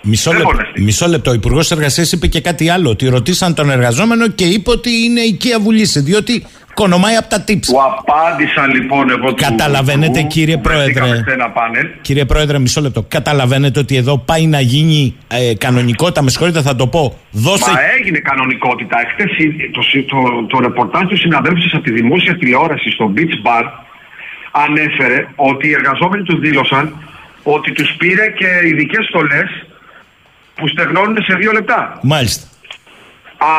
Μισό, 0.02 0.30
Δεν 0.30 0.38
λεπτό, 0.38 0.52
μπορείς 0.52 0.66
να 0.66 0.70
στείλεις. 0.70 0.86
μισό 0.86 1.06
λεπτό. 1.08 1.30
Ο 1.30 1.34
Υπουργός 1.34 1.70
Εργασίας 1.70 2.12
είπε 2.12 2.26
και 2.26 2.40
κάτι 2.40 2.68
άλλο. 2.68 2.90
Ότι 2.90 3.08
ρωτήσαν 3.08 3.54
τον 3.54 3.70
εργαζόμενο 3.70 4.28
και 4.28 4.44
είπε 4.44 4.70
ότι 4.70 4.90
είναι 5.04 5.20
οικία 5.20 5.60
βουλήση. 5.60 6.00
Διότι 6.00 6.46
κονομάει 6.74 7.14
από 7.14 7.28
τα 7.28 7.44
tips. 7.48 7.66
Του 7.66 7.78
απάντησα 7.82 8.66
λοιπόν 8.66 9.10
εγώ 9.10 9.28
του 9.28 9.34
Καταλαβαίνετε, 9.34 10.06
Υπουργού, 10.18 10.26
κύριε 10.28 10.56
βρεθήκαμε 10.62 11.06
Πρόεδρε. 11.06 11.30
σε 11.30 11.32
ένα 11.32 11.50
πάνελ. 11.50 11.86
Κύριε 12.00 12.24
Πρόεδρε, 12.24 12.58
μισό 12.58 12.80
λεπτό. 12.80 13.02
Καταλαβαίνετε 13.08 13.78
ότι 13.80 13.96
εδώ 13.96 14.18
πάει 14.18 14.46
να 14.46 14.60
γίνει 14.60 15.16
ε, 15.28 15.54
κανονικότητα. 15.54 16.22
Με 16.22 16.30
συγχωρείτε, 16.30 16.62
θα 16.62 16.76
το 16.76 16.86
πω. 16.86 17.18
Δώσε. 17.30 17.70
Μα 17.70 17.78
έγινε 17.98 18.18
κανονικότητα. 18.18 18.96
Εχθές 19.00 19.30
το, 19.72 19.80
το, 20.06 20.46
το, 20.46 20.58
ρεπορτάζ 20.58 21.02
του 21.08 21.16
συναδέλφου 21.16 21.60
σας 21.62 21.72
από 21.72 21.82
τη 21.82 21.90
δημόσια 21.90 22.36
τηλεόραση 22.36 22.90
στο 22.90 23.12
Beach 23.16 23.46
Bar 23.46 23.64
ανέφερε 24.50 25.26
ότι 25.34 25.68
οι 25.68 25.72
εργαζόμενοι 25.72 26.22
του 26.22 26.38
δήλωσαν 26.38 26.94
ότι 27.42 27.72
τους 27.72 27.94
πήρε 27.98 28.26
και 28.38 28.46
ειδικές 28.68 29.04
στολές 29.08 29.48
που 30.60 30.68
στεγνώνουν 30.68 31.16
σε 31.28 31.34
δύο 31.40 31.52
λεπτά. 31.52 31.98
Μάλιστα. 32.02 32.44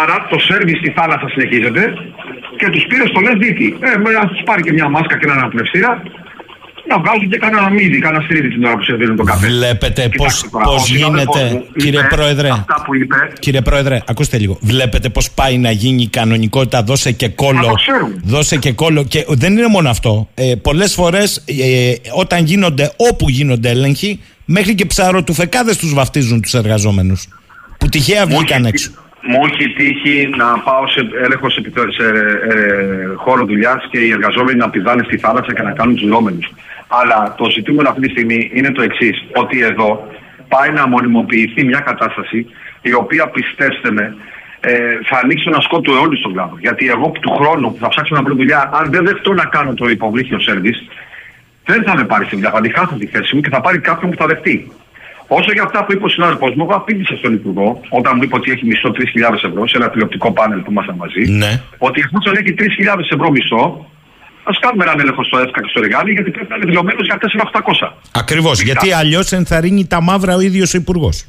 Άρα 0.02 0.28
το 0.30 0.38
σερβις 0.40 0.78
στη 0.78 0.90
θάλασσα 0.98 1.28
συνεχίζεται 1.34 1.84
και 2.60 2.68
τους 2.74 2.84
πήρε 2.90 3.04
στολές 3.08 3.36
δίτη. 3.44 3.68
Ε, 3.88 3.98
με- 4.04 4.16
ας 4.24 4.28
τους 4.32 4.42
πάρει 4.46 4.62
και 4.62 4.74
μια 4.78 4.88
μάσκα 4.90 5.18
και 5.18 5.26
έναν 5.28 5.38
αναπνευστήρα 5.38 6.02
να 6.90 7.00
βγάζουν 7.00 7.30
και 7.30 7.38
κανένα 7.38 7.70
μύδι, 7.70 8.00
κανένα 8.00 8.24
στρίδι 8.24 8.50
την 8.50 8.64
ώρα 8.66 8.76
που 8.78 8.84
σερβίρουν 8.84 9.16
το 9.16 9.24
καφέ. 9.24 9.48
Βλέπετε 9.48 10.02
Κοιτάξτε 10.10 10.18
πώς, 10.18 10.50
τώρα, 10.52 10.66
πώς 10.66 10.76
ο 10.76 10.86
συνάδελφος 10.86 11.36
γίνεται, 11.38 11.54
μου 11.54 11.66
κύριε 11.78 12.00
είπε 12.00 12.08
Πρόεδρε. 12.16 12.50
Αυτά 12.50 12.82
που 12.86 12.96
είπε, 12.96 13.16
Κύριε 13.40 13.62
Πρόεδρε, 13.62 14.00
ακούστε 14.08 14.38
λίγο. 14.38 14.58
Βλέπετε 14.62 15.10
πώς 15.10 15.32
πάει 15.32 15.58
να 15.58 15.72
γίνει 15.72 16.02
η 16.02 16.08
κανονικότητα. 16.08 16.84
Δώσε 16.84 17.12
και 17.12 17.28
Μα 17.28 17.34
κόλλο. 17.36 17.66
το 17.68 17.74
ξέρουμε. 17.74 18.16
Δώσε 18.24 18.56
και 18.58 18.72
κόλλο. 18.72 19.04
Και 19.04 19.26
δεν 19.28 19.52
είναι 19.58 19.68
μόνο 19.68 19.90
αυτό. 19.90 20.30
Ε, 20.36 20.54
Πολλές 20.62 20.94
φορές 20.94 21.38
ε, 21.38 21.94
όταν 22.16 22.46
γίνονται, 22.46 22.92
όπου 22.98 23.30
γίνονται 23.30 23.70
έλεγχοι, 23.70 24.20
μέχρι 24.58 24.76
και 24.76 24.86
ψαροτουφεκάδες 24.86 25.78
τους 25.78 25.94
βαφτίζουν 25.94 26.42
τους 26.42 26.54
εργαζόμενους. 26.54 27.28
Που 27.80 27.88
τυχαία 27.88 28.28
Μου 28.28 28.36
βγήκαν 28.36 28.60
έχει- 28.66 28.68
έξω. 28.68 28.92
Μου 29.30 29.40
έχει 29.46 29.66
τύχει 29.74 30.30
να 30.38 30.46
πάω 30.60 30.88
σε 30.88 31.02
έλεγχος 31.24 31.54
σε, 31.54 31.60
επιθεω- 31.60 31.94
σε 31.94 32.04
ε, 32.54 33.14
χώρο 33.16 33.46
δουλειάς 33.46 33.82
και 33.92 34.00
οι 34.00 34.10
εργαζόμενοι 34.12 34.58
να 34.58 34.70
πηδάνε 34.70 35.04
στη 35.04 35.18
θάλασσα 35.18 35.54
και 35.54 35.62
να 35.62 35.72
κάνουν 35.72 35.96
τους 35.96 36.08
λόμενους. 36.14 36.48
Αλλά 36.88 37.36
το 37.38 37.50
ζητούμενο 37.50 37.90
αυτή 37.90 38.02
τη 38.02 38.10
στιγμή 38.10 38.52
είναι 38.54 38.72
το 38.72 38.82
εξής: 38.82 39.16
Ότι 39.36 39.62
εδώ 39.62 39.90
πάει 40.48 40.72
να 40.72 40.88
μονιμοποιηθεί 40.88 41.64
μια 41.66 41.80
κατάσταση 41.80 42.46
η 42.82 42.94
οποία 42.94 43.28
πιστέψτε 43.28 43.92
με 43.92 44.16
ε, 44.60 44.72
θα 45.10 45.20
ανοίξει 45.24 45.44
τον 45.46 45.56
ασκό 45.56 45.80
του 45.82 45.92
αιώλου 45.92 46.18
στον 46.18 46.34
κλάδο. 46.34 46.56
Γιατί 46.60 46.88
εγώ 46.88 47.12
του 47.22 47.32
χρόνου 47.40 47.72
που 47.74 47.78
θα 47.80 47.88
ψάξω 47.88 48.16
να 48.16 48.22
βρω 48.24 48.36
δουλειά, 48.36 48.70
αν 48.74 48.92
δεν 48.92 49.06
δεχτώ 49.06 49.34
να 49.34 49.46
κάνω 49.46 49.74
το 49.74 49.90
υποβρύχιο 49.90 50.40
σερβις, 50.40 50.78
δεν 51.72 51.84
θα 51.88 51.94
με 52.00 52.04
πάρει 52.12 52.26
στη 52.26 52.36
δουλειά. 52.36 52.52
Θα 52.52 52.62
τη 52.62 52.70
χάσω 52.76 52.96
τη 53.02 53.08
θέση 53.14 53.36
μου 53.36 53.42
και 53.42 53.50
θα 53.56 53.62
πάρει 53.62 53.80
κάποιον 53.80 54.12
που 54.12 54.18
θα 54.22 54.26
δεχτεί. 54.32 54.72
Όσο 55.28 55.52
για 55.52 55.64
αυτά 55.68 55.80
που 55.84 55.92
είπε 55.94 56.06
ο 56.06 56.12
συνάδελφο 56.16 56.48
μου, 56.56 56.64
εγώ 56.66 56.76
απήντησα 56.82 57.16
στον 57.22 57.34
Υπουργό 57.34 57.82
όταν 57.90 58.12
μου 58.16 58.24
είπε 58.24 58.36
ότι 58.36 58.52
έχει 58.52 58.66
μισθό 58.66 58.90
3.000 58.90 59.50
ευρώ 59.50 59.68
σε 59.68 59.78
ένα 59.78 59.90
τηλεοπτικό 59.90 60.32
πάνελ 60.32 60.60
που 60.60 60.72
ήμασταν 60.72 60.96
μαζί. 60.96 61.22
Ναι. 61.42 61.62
Ότι 61.78 62.00
εφόσον 62.06 62.34
έχει 62.40 62.52
3.000 62.58 63.00
ευρώ 63.16 63.30
μισθό, 63.32 63.90
ας 64.44 64.60
κάνουμε 64.60 64.84
έναν 64.84 65.00
έλεγχο 65.00 65.24
στο 65.24 65.38
ΕΦΚΑ 65.38 65.62
και 65.62 65.68
στο 65.70 65.82
Ρεγάλι, 65.82 66.12
γιατί 66.12 66.32
πρέπει 66.32 66.50
να 66.50 66.56
είναι 66.56 66.66
δηλωμένος 66.66 67.06
για 67.06 67.18
4.800. 67.18 67.92
Ακριβώς. 68.12 68.62
Γιατί 68.62 68.94
αλλιώς 68.94 69.32
ενθαρρύνει 69.32 69.88
τα 69.88 70.02
μαύρα 70.02 70.36
ο 70.36 70.40
ίδιος 70.40 70.74
ο 70.74 70.78
Υπουργός. 70.78 71.26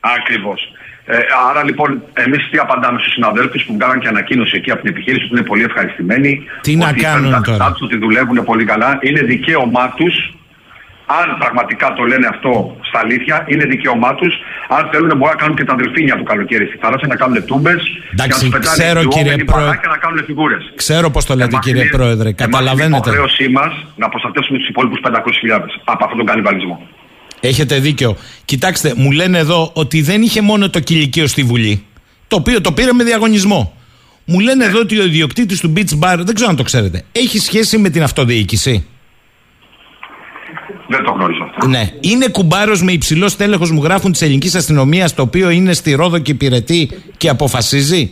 Ακριβώς. 0.00 0.72
Ε, 1.10 1.16
άρα 1.50 1.64
λοιπόν, 1.64 2.02
εμείς 2.24 2.48
τι 2.50 2.58
απαντάμε 2.58 2.98
στους 3.00 3.12
συναδέλφους 3.12 3.64
που 3.64 3.72
βγάλαν 3.78 3.98
και 4.00 4.08
ανακοίνωση 4.08 4.52
εκεί 4.56 4.70
από 4.70 4.80
την 4.82 4.90
επιχείρηση 4.94 5.24
ότι 5.24 5.32
είναι 5.36 5.48
πολύ 5.52 5.62
ευχαριστημένοι. 5.70 6.30
Τι 6.60 6.76
να 6.76 6.88
ότι 6.88 7.00
κάνουν 7.00 7.14
παίρνουν 7.22 7.32
τα 7.32 7.40
τώρα; 7.40 7.56
λεφτά 7.58 7.72
τους, 7.72 7.82
ότι 7.86 7.96
δουλεύουν 8.04 8.44
πολύ 8.44 8.64
καλά. 8.64 8.98
Είναι 9.00 9.20
δικαίωμά 9.20 9.86
τους. 9.96 10.14
Αν 11.20 11.26
πραγματικά 11.38 11.86
το 11.98 12.02
λένε 12.04 12.26
αυτό 12.34 12.76
στα 12.88 12.98
αλήθεια, 13.04 13.44
είναι 13.46 13.64
δικαίωμά 13.64 14.14
τους. 14.14 14.34
Αν 14.76 14.82
θέλουν, 14.92 15.08
μπορούν 15.08 15.34
να 15.36 15.40
κάνουν 15.42 15.56
και 15.56 15.64
τα 15.64 15.74
δελφίνια 15.74 16.16
το 16.16 16.22
καλοκαίρι 16.22 16.66
στη 16.66 16.76
θάλασσα, 16.82 17.06
να 17.06 17.16
κάνουν 17.16 17.44
τούμπες. 17.44 17.80
Εντάξει, 18.12 18.50
ξέρω, 18.60 19.04
κύριε 19.04 19.36
Πρόεδρε. 19.44 19.76
Και 19.82 19.88
να 19.94 19.96
κάνουν 19.96 20.24
φιγούρες. 20.24 20.72
Ξέρω 20.76 21.10
πώς 21.10 21.24
το 21.24 21.34
λέτε, 21.34 21.48
Εμάς 21.52 21.64
κύριε 21.64 21.82
είναι- 21.82 21.90
Πρόεδρε. 21.90 22.28
εμάς 22.28 22.40
Είναι 22.40 22.50
Καταλαβαίνετε. 22.50 22.96
υποχρέωσή 23.10 23.48
μας 23.48 23.72
να 23.96 24.08
προστατεύσουμε 24.08 24.58
τους 24.58 24.68
υπόλοιπους 24.68 25.00
500.000 25.00 25.80
από 25.84 26.00
αυτόν 26.04 26.18
τον 26.18 26.26
κανιβαλισμό. 26.26 26.76
Έχετε 27.40 27.78
δίκιο. 27.78 28.16
Κοιτάξτε, 28.44 28.94
μου 28.96 29.10
λένε 29.10 29.38
εδώ 29.38 29.70
ότι 29.74 30.02
δεν 30.02 30.22
είχε 30.22 30.40
μόνο 30.40 30.70
το 30.70 30.80
κηλικείο 30.80 31.26
στη 31.26 31.42
Βουλή. 31.42 31.84
Το 32.28 32.36
οποίο 32.36 32.60
το 32.60 32.72
πήρε 32.72 32.92
με 32.92 33.04
διαγωνισμό. 33.04 33.72
Μου 34.24 34.40
λένε 34.40 34.64
εδώ 34.64 34.80
ότι 34.80 34.98
ο 34.98 35.04
ιδιοκτήτης 35.04 35.60
του 35.60 35.72
Beach 35.76 35.98
Bar, 36.00 36.16
δεν 36.18 36.34
ξέρω 36.34 36.50
αν 36.50 36.56
το 36.56 36.62
ξέρετε, 36.62 37.04
έχει 37.12 37.38
σχέση 37.38 37.78
με 37.78 37.90
την 37.90 38.02
αυτοδιοίκηση. 38.02 38.86
Δεν 40.88 41.04
το 41.04 41.10
γνωρίζω 41.10 41.44
αυτό. 41.44 41.66
Ναι. 41.66 41.90
Είναι 42.00 42.28
κουμπάρος 42.28 42.82
με 42.82 42.92
υψηλό 42.92 43.28
στέλεχος, 43.28 43.70
μου 43.70 43.82
γράφουν 43.82 44.12
της 44.12 44.22
ελληνικής 44.22 44.54
αστυνομίας, 44.54 45.14
το 45.14 45.22
οποίο 45.22 45.50
είναι 45.50 45.72
στη 45.72 45.92
Ρόδο 45.92 46.18
και 46.18 46.30
υπηρετεί 46.30 46.90
και 47.16 47.28
αποφασίζει. 47.28 48.10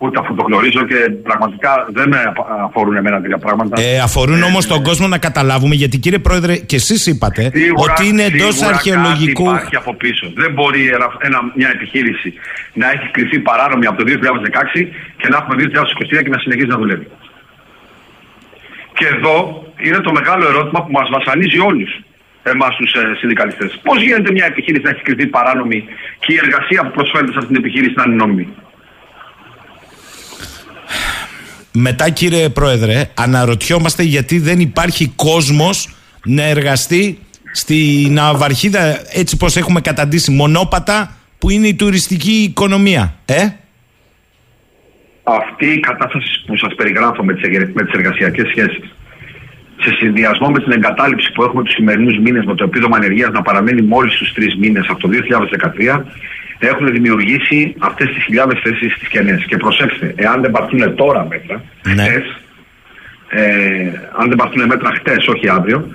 Ούτε 0.00 0.18
αυτό 0.20 0.34
το 0.34 0.42
γνωρίζω 0.42 0.82
και 0.86 0.94
πραγματικά 1.22 1.86
δεν 1.92 2.08
με 2.08 2.22
απα- 2.26 2.46
αφορούν 2.64 2.96
εμένα 2.96 3.20
τέτοια 3.20 3.38
πράγματα. 3.38 3.80
Ε, 3.80 3.98
αφορούν 3.98 4.42
όμως 4.42 4.66
τον 4.66 4.82
κόσμο 4.82 5.06
να 5.06 5.18
καταλάβουμε, 5.18 5.74
γιατί 5.74 5.98
κύριε 5.98 6.18
Πρόεδρε, 6.18 6.56
και 6.56 6.76
εσείς 6.76 7.06
είπατε 7.06 7.50
Σίγουρα- 7.54 7.92
ότι 7.92 8.08
είναι 8.08 8.22
εντός 8.22 8.54
σίγουρα 8.54 8.74
αρχαιολογικού. 8.74 9.44
Κάτι 9.44 9.54
υπάρχει 9.56 9.76
από 9.76 9.94
πίσω. 9.94 10.32
Δεν 10.34 10.52
μπορεί 10.52 10.86
ένα, 10.88 11.06
ένα- 11.20 11.52
μια 11.54 11.68
επιχείρηση 11.74 12.34
να 12.72 12.90
έχει 12.90 13.06
κληθεί 13.10 13.38
παράνομη 13.38 13.86
από 13.86 13.96
το 13.98 14.04
2016 14.04 14.92
και 15.16 15.28
να 15.28 15.36
έχουμε 15.36 15.54
2023 15.56 16.22
και 16.22 16.28
να 16.28 16.38
συνεχίζει 16.38 16.66
να 16.66 16.76
δουλεύει. 16.76 17.06
Και 18.98 19.06
εδώ 19.06 19.34
είναι 19.86 19.98
το 20.00 20.12
μεγάλο 20.12 20.44
ερώτημα 20.48 20.80
που 20.84 20.90
μας 20.92 21.08
βασανίζει 21.16 21.58
όλους 21.58 21.90
εμάς 22.42 22.76
τους 22.76 22.92
ε, 22.92 23.14
συνδικαλιστές. 23.18 23.78
Πώς 23.82 24.02
γίνεται 24.02 24.30
μια 24.32 24.46
επιχείρηση 24.46 24.82
να 24.84 24.90
έχει 24.90 25.02
κρυφτεί 25.02 25.26
παράνομη 25.26 25.84
και 26.18 26.32
η 26.32 26.38
εργασία 26.44 26.80
που 26.84 26.90
προσφέρεται 26.90 27.32
σε 27.32 27.38
αυτήν 27.38 27.54
την 27.54 27.64
επιχείρηση 27.64 27.94
να 27.96 28.04
είναι 28.06 28.14
νόμιμη; 28.14 28.48
Μετά 31.80 32.10
κύριε 32.10 32.48
Πρόεδρε, 32.48 33.10
αναρωτιόμαστε 33.14 34.02
γιατί 34.02 34.38
δεν 34.38 34.60
υπάρχει 34.60 35.12
κόσμος 35.16 35.88
να 36.24 36.42
εργαστεί 36.42 37.18
στην 37.52 38.12
Ναυαρχίδα 38.12 39.00
έτσι 39.12 39.36
πως 39.36 39.56
έχουμε 39.56 39.80
καταντήσει 39.80 40.30
μονόπατα 40.30 41.16
που 41.38 41.50
είναι 41.50 41.66
η 41.66 41.74
τουριστική 41.74 42.30
οικονομία. 42.30 43.14
Ε; 43.24 43.48
Αυτή 45.22 45.66
η 45.66 45.80
κατάσταση 45.80 46.44
που 46.46 46.56
σας 46.56 46.74
περιγράφω 46.74 47.24
με 47.24 47.34
τις, 47.34 47.42
με 47.74 47.82
τις 47.84 47.92
εργασιακές 47.92 48.48
σχέσεις 48.48 48.84
σε 49.80 49.94
συνδυασμό 49.98 50.48
με 50.48 50.58
την 50.58 50.72
εγκατάλειψη 50.72 51.32
που 51.32 51.42
έχουμε 51.42 51.62
τους 51.62 51.74
σημερινούς 51.74 52.18
μήνες 52.18 52.44
με 52.44 52.54
το 52.54 52.64
επίδομα 52.64 52.96
ανεργίας 52.96 53.30
να 53.30 53.42
παραμένει 53.42 53.82
μόλις 53.82 54.14
στους 54.14 54.32
τρεις 54.32 54.56
μήνες 54.56 54.86
από 54.88 55.00
το 55.00 55.08
2013, 55.08 56.04
έχουν 56.58 56.92
δημιουργήσει 56.92 57.74
αυτές 57.78 58.08
τις 58.08 58.24
χιλιάδες 58.24 58.60
θέσεις 58.62 58.92
στι 58.92 59.06
κενέ. 59.06 59.44
Και 59.46 59.56
προσέξτε, 59.56 60.14
εάν 60.16 60.40
δεν 60.40 60.50
πάρθουν 60.50 60.94
τώρα 60.94 61.26
μέτρα, 61.26 61.62
Ναι. 61.82 62.02
χτες, 62.02 62.40
ε, 63.28 63.90
αν 64.18 64.28
δεν 64.28 64.36
πάρθουν 64.36 64.66
μέτρα 64.66 64.90
χτε, 64.94 65.16
όχι 65.28 65.48
αύριο, 65.48 65.88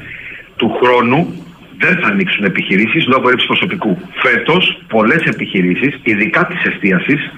του 0.55 0.79
χρόνου 0.81 1.43
δεν 1.77 1.97
θα 2.01 2.07
ανοίξουν 2.07 2.43
επιχειρήσεις 2.45 3.07
λόγω 3.07 3.25
έλλειψης 3.27 3.47
προσωπικού. 3.47 3.97
Φέτος, 4.23 4.81
πολλές 4.87 5.23
επιχειρήσεις, 5.23 5.99
ειδικά 6.03 6.45
της 6.45 6.63
εστίασης, 6.63 7.31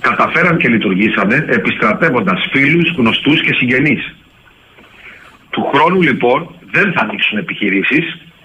καταφέραν 0.00 0.56
και 0.56 0.68
λειτουργήσανε 0.68 1.44
επιστρατεύοντας 1.48 2.48
φίλους, 2.52 2.94
γνωστούς 2.96 3.40
και 3.42 3.54
συγγενείς. 3.54 4.14
Του 5.50 5.70
χρόνου 5.74 6.00
λοιπόν 6.02 6.54
δεν 6.70 6.92
θα 6.92 7.00
ανοίξουν 7.00 7.38
επιχειρήσεις 7.38 8.04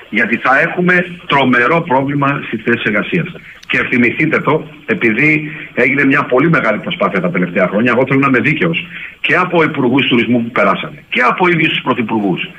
γιατί 0.10 0.38
θα 0.38 0.60
έχουμε 0.60 1.06
τρομερό 1.28 1.82
πρόβλημα 1.82 2.42
στη 2.48 2.58
θέση 2.58 2.84
εργασίας. 2.86 3.28
Και 3.68 3.78
θυμηθείτε 3.90 4.40
το, 4.40 4.68
επειδή 4.86 5.52
έγινε 5.74 6.06
μια 6.06 6.24
πολύ 6.24 6.50
μεγάλη 6.50 6.80
προσπάθεια 6.80 7.22
τα 7.22 7.30
τελευταία 7.30 7.68
χρόνια, 7.68 7.94
εγώ 7.96 8.06
θέλω 8.08 8.20
να 8.20 8.28
είμαι 8.28 8.40
δίκαιος 8.40 8.88
και 9.22 9.36
από 9.36 9.64
υπουργούς 9.64 10.08
τουρισμού 10.08 10.44
που 10.44 10.52
περάσανε 10.52 11.04
και 11.10 11.22
από 11.22 11.48
ίδιους 11.48 11.70
τους 11.70 11.82
πρωθυπουργούς 11.82 12.50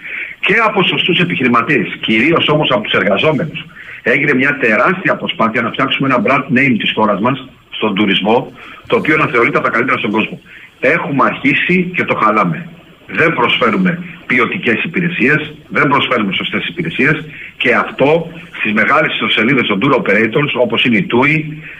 και 0.40 0.54
από 0.66 0.82
σωστούς 0.82 1.18
επιχειρηματίες, 1.18 1.96
κυρίως 2.00 2.48
όμως 2.48 2.70
από 2.70 2.80
τους 2.82 2.92
εργαζόμενους. 2.92 3.64
Έγινε 4.02 4.34
μια 4.34 4.56
τεράστια 4.56 5.16
προσπάθεια 5.16 5.62
να 5.62 5.70
φτιάξουμε 5.70 6.08
ένα 6.08 6.22
brand 6.26 6.58
name 6.58 6.76
της 6.78 6.92
χώρας 6.94 7.20
μας 7.20 7.48
στον 7.70 7.94
τουρισμό, 7.94 8.52
το 8.86 8.96
οποίο 8.96 9.16
να 9.16 9.26
θεωρείται 9.26 9.56
από 9.58 9.66
τα 9.66 9.72
καλύτερα 9.72 9.98
στον 9.98 10.10
κόσμο. 10.10 10.40
Έχουμε 10.80 11.24
αρχίσει 11.24 11.92
και 11.94 12.04
το 12.04 12.14
χαλάμε 12.14 12.68
δεν 13.18 13.32
προσφέρουμε 13.32 14.02
ποιοτικές 14.26 14.82
υπηρεσίες, 14.84 15.54
δεν 15.68 15.88
προσφέρουμε 15.88 16.32
σωστές 16.32 16.66
υπηρεσίες 16.68 17.16
και 17.56 17.74
αυτό 17.74 18.30
στις 18.58 18.72
μεγάλες 18.72 19.12
ιστοσελίδες 19.12 19.66
των 19.66 19.78
tour 19.82 19.92
operators 20.00 20.52
όπως 20.64 20.84
είναι 20.84 20.96
η 20.96 21.06
TUI 21.12 21.34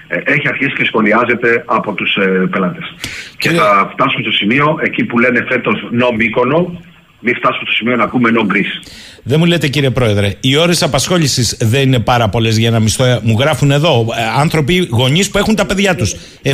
ε, 0.08 0.32
έχει 0.32 0.48
αρχίσει 0.48 0.72
και 0.72 0.84
σχολιάζεται 0.84 1.62
από 1.66 1.92
τους 1.94 2.16
πελάτες. 2.50 2.94
Και 2.98 3.48
Κύριε- 3.48 3.58
θα 3.60 3.90
φτάσουμε 3.92 4.22
στο 4.22 4.32
σημείο 4.32 4.78
εκεί 4.82 5.04
που 5.04 5.18
λένε 5.18 5.44
φέτος 5.48 5.74
no 6.00 6.16
Μύκονο, 6.16 6.80
μην 7.20 7.34
φτάσουμε 7.34 7.62
στο 7.64 7.72
σημείο 7.74 7.96
να 7.96 8.04
ακούμε 8.04 8.30
no 8.34 8.52
Greece. 8.52 8.74
Δεν 9.22 9.38
μου 9.38 9.44
λέτε 9.44 9.68
κύριε 9.68 9.90
Πρόεδρε, 9.90 10.32
οι 10.40 10.56
ώρες 10.56 10.82
απασχόλησης 10.82 11.56
δεν 11.60 11.82
είναι 11.82 11.98
πάρα 11.98 12.28
πολλές 12.28 12.56
για 12.58 12.70
να 12.70 12.80
μισθώ. 12.80 13.20
Μου 13.22 13.36
γράφουν 13.40 13.70
εδώ 13.70 14.06
ε, 14.18 14.40
άνθρωποι, 14.40 14.88
γονείς 14.90 15.30
που 15.30 15.38
έχουν 15.38 15.54
τα 15.54 15.66
παιδιά 15.66 15.94
τους. 15.94 16.14
700, 16.42 16.52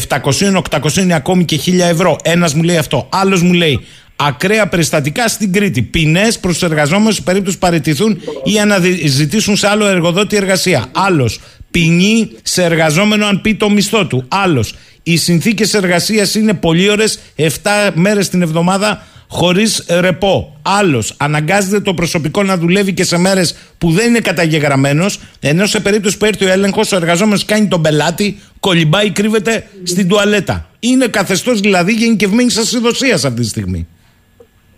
800 0.71 1.11
ακόμη 1.15 1.45
και 1.45 1.57
1000 1.67 1.79
ευρώ. 1.91 2.17
Ένας 2.23 2.55
μου 2.55 2.63
λέει 2.63 2.77
αυτό. 2.77 3.09
Άλλος 3.13 3.43
μου 3.43 3.53
λέει 3.53 3.87
ακραία 4.17 4.69
περιστατικά 4.69 5.29
στην 5.29 5.53
Κρήτη. 5.53 5.83
Ποινές 5.83 6.39
προς 6.39 6.59
τους 6.59 6.69
εργαζόμενους 6.69 7.15
σε 7.15 7.23
περίπτωση 7.23 7.59
παραιτηθούν 7.59 8.21
ή 8.45 8.59
αναζητήσουν 8.59 9.57
σε 9.57 9.69
άλλο 9.69 9.87
εργοδότη 9.87 10.37
εργασία. 10.37 10.87
Άλλος. 10.93 11.41
Ποινή 11.71 12.31
σε 12.43 12.65
εργαζόμενο 12.65 13.27
αν 13.27 13.41
πει 13.41 13.55
το 13.55 13.71
μισθό 13.71 14.07
του. 14.07 14.25
Άλλος. 14.29 14.75
Οι 15.03 15.17
συνθήκες 15.17 15.75
εργασίας 15.75 16.35
είναι 16.35 16.55
πολύ 16.55 16.91
ώρε, 16.91 17.05
7 17.37 17.91
μέρες 17.95 18.29
την 18.29 18.43
εβδομάδα 18.43 19.07
χωρίς 19.29 19.85
ρεπό. 19.89 20.59
Άλλος, 20.63 21.15
αναγκάζεται 21.17 21.81
το 21.81 21.95
προσωπικό 21.95 22.43
να 22.43 22.57
δουλεύει 22.57 22.93
και 22.93 23.05
σε 23.05 23.19
μέρες 23.19 23.57
που 23.79 23.91
δεν 23.91 24.09
είναι 24.09 24.21
καταγεγραμμένος, 24.21 25.19
ενώ 25.41 25.67
σε 25.67 25.81
περίπτωση 25.81 26.17
που 26.17 26.25
έρθει 26.25 26.45
ο 26.45 26.49
έλεγχος, 26.49 26.93
ο 26.93 26.97
εργαζόμενος 26.97 27.45
κάνει 27.45 27.67
τον 27.67 27.83
πελάτη, 27.83 28.39
κολυμπάει, 28.61 29.11
κρύβεται 29.11 29.67
στην 29.83 30.09
τουαλέτα. 30.09 30.71
Είναι 30.81 31.07
καθεστώς 31.07 31.61
δηλαδή 31.61 31.93
γενικευμένης 31.93 32.57
ασυδοσίας 32.57 33.25
αυτή 33.25 33.41
τη 33.41 33.49
στιγμή. 33.49 33.87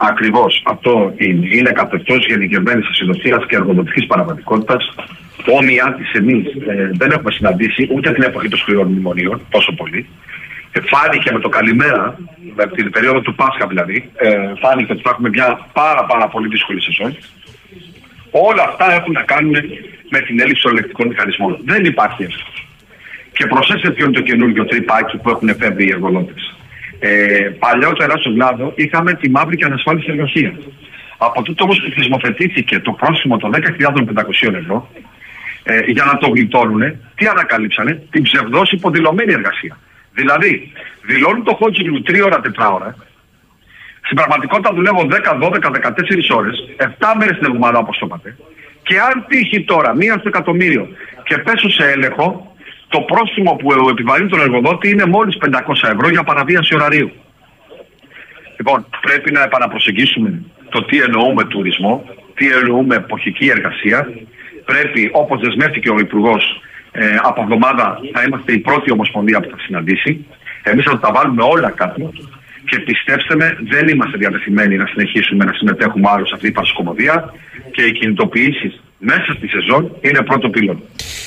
Ακριβώς 0.00 0.62
αυτό 0.64 1.12
είναι. 1.16 1.46
Είναι 1.56 1.70
καθεστώ 1.70 2.14
γενικευμένη 2.14 2.82
ασυδοσία 2.90 3.44
και 3.48 3.56
εργοδοτικής 3.56 4.06
παραγωγικότητα. 4.06 4.76
Όμοια 5.58 5.94
της 5.98 6.12
εμείς 6.12 6.46
ε, 6.68 6.90
δεν 6.92 7.10
έχουμε 7.10 7.30
συναντήσει 7.30 7.88
ούτε 7.94 8.12
την 8.12 8.22
εποχή 8.22 8.48
των 8.48 8.58
σκληρών 8.58 8.88
μνημονίων, 8.88 9.40
τόσο 9.50 9.72
πολύ. 9.72 10.06
Ε, 10.72 10.80
φάνηκε 10.80 11.32
με 11.32 11.40
το 11.40 11.48
καλημέρα, 11.48 12.18
με 12.54 12.66
την 12.66 12.90
περίοδο 12.90 13.20
του 13.20 13.34
Πάσχα 13.34 13.66
δηλαδή, 13.66 14.10
ε, 14.16 14.52
φάνηκε 14.58 14.92
ότι 14.92 15.02
θα 15.02 15.10
έχουμε 15.10 15.28
μια 15.28 15.66
πάρα, 15.72 16.04
πάρα 16.04 16.28
πολύ 16.28 16.48
δύσκολη 16.48 16.82
σεζόν. 16.82 17.16
Όλα 18.30 18.62
αυτά 18.62 18.92
έχουν 18.92 19.12
να 19.12 19.22
κάνουν 19.22 19.54
με 20.08 20.18
την 20.20 20.40
έλλειψη 20.40 20.62
των 20.62 20.72
ελεκτικών 20.72 21.06
μηχανισμών. 21.06 21.58
Δεν 21.64 21.84
υπάρχει 21.84 22.22
έσχος. 22.22 22.66
Και 23.32 23.46
προσέξτε 23.46 23.90
ποιο 23.90 24.04
είναι 24.04 24.14
το 24.14 24.20
καινούργιο 24.20 24.64
τρυπάκι 24.64 25.16
που 25.16 25.30
έχουν 25.30 25.48
εφεύρει 25.48 25.84
οι 25.86 25.90
εργοδότες. 25.90 26.57
Ε, 27.00 27.50
παλιότερα 27.58 28.16
στον 28.16 28.34
κλάδο 28.34 28.72
είχαμε 28.76 29.14
τη 29.14 29.30
μαύρη 29.30 29.56
και 29.56 29.64
ανασφάλιση 29.64 30.06
εργασία. 30.10 30.54
Από 31.18 31.42
τούτο 31.42 31.64
όμως 31.64 31.80
που 31.80 31.90
θεσμοθετήθηκε 31.96 32.78
το 32.78 32.92
πρόσημο 32.92 33.36
των 33.36 33.50
10.500 33.54 34.54
ευρώ, 34.54 34.90
ε, 35.62 35.80
για 35.86 36.04
να 36.04 36.18
το 36.18 36.28
γλιτώνουν, 36.28 36.82
τι 37.14 37.26
ανακαλύψανε, 37.26 38.02
την 38.10 38.22
ψευδό 38.22 38.62
υποδηλωμένη 38.70 39.32
εργασία. 39.32 39.78
Δηλαδή, 40.12 40.72
δηλώνουν 41.02 41.44
το 41.44 41.54
χόντζιλου 41.54 42.02
3 42.06 42.20
ώρα, 42.24 42.40
4 42.40 42.70
ώρα, 42.72 42.96
στην 44.02 44.16
πραγματικότητα 44.16 44.74
δουλεύω 44.74 45.06
10, 45.10 45.34
12, 45.34 45.70
14 45.70 46.36
ώρες, 46.36 46.56
7 46.76 47.14
μέρες 47.18 47.36
την 47.36 47.46
εβδομάδα 47.46 47.78
όπως 47.78 47.98
το 47.98 48.06
είπατε. 48.06 48.36
Και 48.82 48.98
αν 48.98 49.24
τύχει 49.28 49.64
τώρα 49.64 49.94
μία 49.94 50.18
στο 50.18 50.28
εκατομμύριο 50.28 50.88
και 51.24 51.38
πέσω 51.38 51.70
σε 51.70 51.90
έλεγχο, 51.90 52.47
το 52.88 53.00
πρόστιμο 53.00 53.52
που 53.52 53.88
επιβαρύνει 53.90 54.28
τον 54.28 54.40
εργοδότη 54.40 54.90
είναι 54.90 55.06
μόλις 55.06 55.36
500 55.40 55.50
ευρώ 55.82 56.08
για 56.08 56.22
παραβίαση 56.22 56.74
ωραρίου. 56.74 57.10
Λοιπόν, 58.56 58.86
πρέπει 59.00 59.32
να 59.32 59.42
επαναπροσεγγίσουμε 59.42 60.42
το 60.68 60.84
τι 60.84 60.98
εννοούμε 61.00 61.44
τουρισμό, 61.44 62.04
τι 62.34 62.46
εννοούμε 62.52 62.94
εποχική 62.94 63.46
εργασία. 63.48 64.08
Πρέπει, 64.64 65.10
όπως 65.12 65.40
δεσμεύτηκε 65.40 65.90
ο 65.90 65.98
Υπουργός, 65.98 66.62
ε, 66.92 67.16
από 67.22 67.42
εβδομάδα 67.42 68.00
θα 68.12 68.22
είμαστε 68.22 68.52
η 68.52 68.58
πρώτη 68.58 68.92
ομοσπονδία 68.92 69.40
που 69.40 69.50
θα 69.50 69.58
συναντήσει. 69.58 70.26
Εμείς 70.62 70.84
θα 70.84 70.98
τα 70.98 71.12
βάλουμε 71.12 71.42
όλα 71.42 71.70
κάτω 71.70 72.12
και 72.64 72.78
πιστέψτε 72.78 73.36
με, 73.36 73.58
δεν 73.60 73.88
είμαστε 73.88 74.16
διατεθειμένοι 74.16 74.76
να 74.76 74.86
συνεχίσουμε 74.86 75.44
να 75.44 75.52
συμμετέχουμε 75.52 76.08
άλλο 76.10 76.26
σε 76.26 76.34
αυτή 76.34 76.46
την 76.46 76.54
πασοκομωδία 76.54 77.34
και 77.70 77.82
οι 77.82 77.92
κινητοποιήσεις 77.92 78.82
μέσα 78.98 79.32
στη 79.36 79.48
σεζόν 79.48 79.90
είναι 80.00 80.22
πρώτο 80.22 80.48
πύλων. 80.48 80.82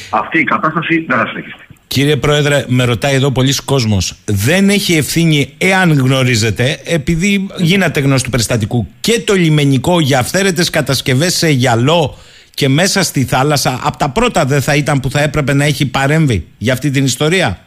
Αυτή 0.10 0.40
η 0.40 0.44
κατάσταση 0.44 1.06
δεν 1.08 1.18
θα 1.18 1.28
συνεχιστεί. 1.28 1.66
Κύριε 1.88 2.16
Πρόεδρε, 2.16 2.66
με 2.68 2.84
ρωτάει 2.84 3.16
εδώ 3.16 3.32
πολλοί 3.32 3.56
κόσμος. 3.66 4.16
Δεν 4.26 4.70
έχει 4.70 4.94
ευθύνη, 4.94 5.54
εάν 5.58 5.92
γνωρίζετε, 5.92 6.80
επειδή 6.86 7.48
γίνατε 7.58 8.00
γνώση 8.00 8.24
του 8.24 8.30
περιστατικού, 8.30 8.88
και 9.00 9.20
το 9.20 9.34
λιμενικό 9.34 10.00
για 10.00 10.20
αυθαίρετες 10.20 10.70
κατασκευές 10.70 11.34
σε 11.36 11.50
γυαλό 11.50 12.18
και 12.54 12.70
μέσα 12.70 13.04
στη 13.04 13.24
θάλασσα. 13.26 13.80
Από 13.84 13.98
τα 13.98 14.10
πρώτα 14.10 14.46
δεν 14.46 14.62
θα 14.62 14.76
ήταν 14.76 15.00
που 15.00 15.10
θα 15.10 15.22
έπρεπε 15.22 15.54
να 15.54 15.66
έχει 15.66 15.90
παρέμβει 15.90 16.48
για 16.58 16.74
αυτή 16.74 16.90
την 16.90 17.04
ιστορία; 17.04 17.60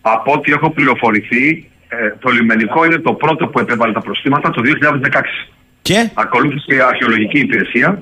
Από 0.00 0.32
ό,τι 0.32 0.52
έχω 0.52 0.70
πληροφορηθεί, 0.70 1.70
ε, 1.88 1.96
το 2.18 2.30
λιμενικό 2.30 2.84
είναι 2.84 2.98
το 2.98 3.12
πρώτο 3.12 3.46
που 3.46 3.58
επέβαλε 3.58 3.92
τα 3.92 4.00
προστήματα 4.00 4.50
το 4.50 4.62
2016. 4.62 5.48
Και; 5.82 6.10
Ακολούθησε 6.14 6.74
η 6.74 6.80
αρχαιολογική 6.80 7.38
υπηρεσία 7.38 7.98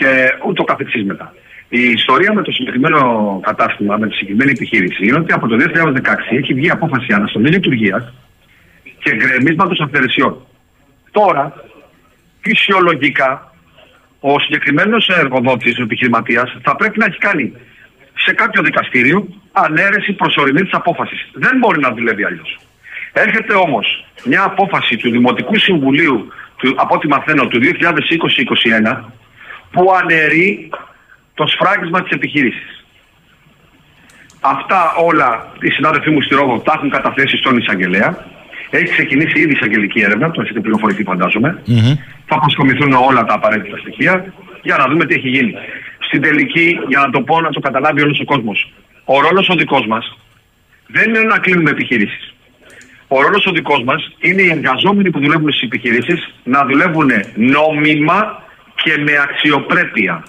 και 0.00 0.34
ούτω 0.46 0.62
καθεξής 0.64 1.04
μετά. 1.04 1.34
Η 1.68 1.80
ιστορία 1.80 2.32
με 2.34 2.42
το 2.42 2.52
συγκεκριμένο 2.52 3.00
κατάστημα, 3.42 3.96
με 3.96 4.06
τη 4.08 4.14
συγκεκριμένη 4.14 4.50
επιχείρηση, 4.50 5.04
είναι 5.06 5.18
ότι 5.18 5.32
από 5.32 5.46
το 5.48 5.56
2016 5.56 6.36
έχει 6.40 6.54
βγει 6.54 6.70
απόφαση 6.70 7.12
αναστολής 7.12 7.50
λειτουργίας 7.50 8.12
και 9.02 9.14
γκρεμίσματος 9.14 9.80
αυθαιρεσιών. 9.80 10.46
Τώρα, 11.10 11.64
φυσιολογικά, 12.40 13.54
ο 14.20 14.38
συγκεκριμένος 14.38 15.08
εργοδότης, 15.08 15.78
ο 15.78 15.82
επιχειρηματίας, 15.82 16.56
θα 16.62 16.76
πρέπει 16.76 16.98
να 16.98 17.04
έχει 17.04 17.18
κάνει 17.18 17.52
σε 18.14 18.32
κάποιο 18.32 18.62
δικαστήριο 18.62 19.28
ανέρεση 19.52 20.12
προσωρινής 20.12 20.62
της 20.62 20.72
απόφασης. 20.72 21.30
Δεν 21.32 21.58
μπορεί 21.58 21.80
να 21.80 21.90
δουλεύει 21.90 22.24
αλλιώς. 22.24 22.58
Έρχεται 23.12 23.54
όμως 23.54 24.04
μια 24.24 24.42
απόφαση 24.42 24.96
του 24.96 25.10
Δημοτικού 25.10 25.56
Συμβουλίου, 25.58 26.28
του, 26.56 26.74
από 26.76 26.94
ό,τι 26.94 27.06
μαθαίνω, 27.08 27.46
του 27.46 27.60
2020-2021, 27.62 29.12
που 29.70 29.92
αναιρεί 30.02 30.70
το 31.34 31.46
σφράγισμα 31.46 32.02
της 32.02 32.10
επιχείρησης. 32.10 32.84
Αυτά 34.40 34.94
όλα 34.94 35.52
οι 35.60 35.70
συνάδελφοί 35.70 36.10
μου 36.10 36.22
στη 36.22 36.34
Ρόδο 36.34 36.58
τα 36.58 36.72
έχουν 36.76 36.90
καταθέσει 36.90 37.36
στον 37.36 37.56
εισαγγελέα 37.56 38.26
Έχει 38.70 38.84
ξεκινήσει 38.84 39.40
ήδη 39.40 39.52
εισαγγελική 39.52 40.00
έρευνα, 40.00 40.30
το 40.30 40.40
έχετε 40.42 40.60
πληροφορηθεί 40.60 41.02
φαντάζομαι. 41.02 41.62
Θα 42.26 42.38
προσκομιθούν 42.38 42.92
όλα 42.92 43.24
τα 43.24 43.34
απαραίτητα 43.34 43.76
στοιχεία 43.76 44.32
για 44.62 44.76
να 44.76 44.84
δούμε 44.88 45.04
τι 45.06 45.14
έχει 45.14 45.28
γίνει. 45.28 45.54
Στην 45.98 46.22
τελική, 46.22 46.78
για 46.88 46.98
να 46.98 47.10
το 47.10 47.20
πω, 47.20 47.40
να 47.40 47.50
το 47.50 47.60
καταλάβει 47.60 48.02
όλος 48.02 48.20
ο 48.20 48.24
κόσμος. 48.24 48.72
Ο 49.04 49.20
ρόλος 49.20 49.48
ο 49.48 49.54
δικός 49.54 49.86
μας 49.86 50.18
δεν 50.86 51.08
είναι 51.08 51.20
να 51.20 51.38
κλείνουμε 51.38 51.70
επιχειρήσεις. 51.70 52.34
Ο 53.08 53.20
ρόλος 53.20 53.46
ο 53.46 53.50
δικός 53.52 53.82
μας 53.84 54.12
είναι 54.20 54.42
οι 54.42 54.50
εργαζόμενοι 54.50 55.10
που 55.10 55.20
δουλεύουν 55.20 55.52
στις 55.52 55.62
επιχειρήσεις 55.62 56.34
να 56.44 56.64
δουλεύουν 56.64 57.10
νόμιμα 57.34 58.42
και 58.82 58.92
με 59.06 59.12
αξιοπρέπεια 59.26 60.24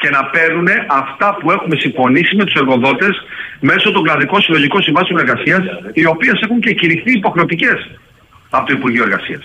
και 0.00 0.10
να 0.10 0.24
παίρνουν 0.24 0.68
αυτά 1.02 1.36
που 1.40 1.50
έχουμε 1.50 1.76
συμφωνήσει 1.76 2.36
με 2.36 2.44
τους 2.44 2.54
εργοδότες 2.54 3.14
μέσω 3.60 3.92
των 3.92 4.02
κλαδικών 4.02 4.40
συλλογικών 4.42 4.82
συμβάσεων 4.82 5.18
εργασίας, 5.18 5.62
οι 5.92 6.06
οποίες 6.06 6.40
έχουν 6.42 6.60
και 6.60 6.72
κηρυχθεί 6.72 7.12
υποχρεωτικές 7.12 7.78
από 8.50 8.66
το 8.66 8.72
Υπουργείο 8.72 9.02
Εργασίας. 9.02 9.44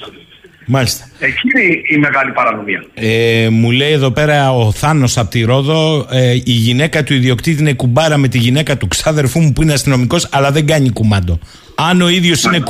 Μάλιστα. 0.66 1.06
Εκεί 1.20 1.40
είναι 1.54 1.82
η 1.88 1.98
μεγάλη 1.98 2.32
παρανομία. 2.32 2.86
Ε, 2.94 3.48
μου 3.52 3.72
λέει 3.72 3.92
εδώ 3.92 4.12
πέρα 4.12 4.52
ο 4.52 4.72
Θάνος 4.72 5.18
από 5.18 5.30
τη 5.30 5.42
Ρόδο, 5.42 6.08
ε, 6.12 6.34
η 6.34 6.52
γυναίκα 6.52 7.04
του 7.04 7.14
ιδιοκτήτη 7.14 7.62
είναι 7.62 7.74
κουμπάρα 7.74 8.18
με 8.18 8.28
τη 8.28 8.38
γυναίκα 8.38 8.78
του 8.78 8.88
ξάδερφού 8.88 9.40
μου 9.40 9.54
που 9.54 9.62
είναι 9.62 9.74
αστυνομικός, 9.74 10.28
αλλά 10.32 10.52
δεν 10.52 10.68
κάνει 10.68 10.92
κουμάντο. 10.92 11.40
Αν 11.76 12.02
ο 12.02 12.10
ίδιος 12.10 12.44
είναι 12.44 12.64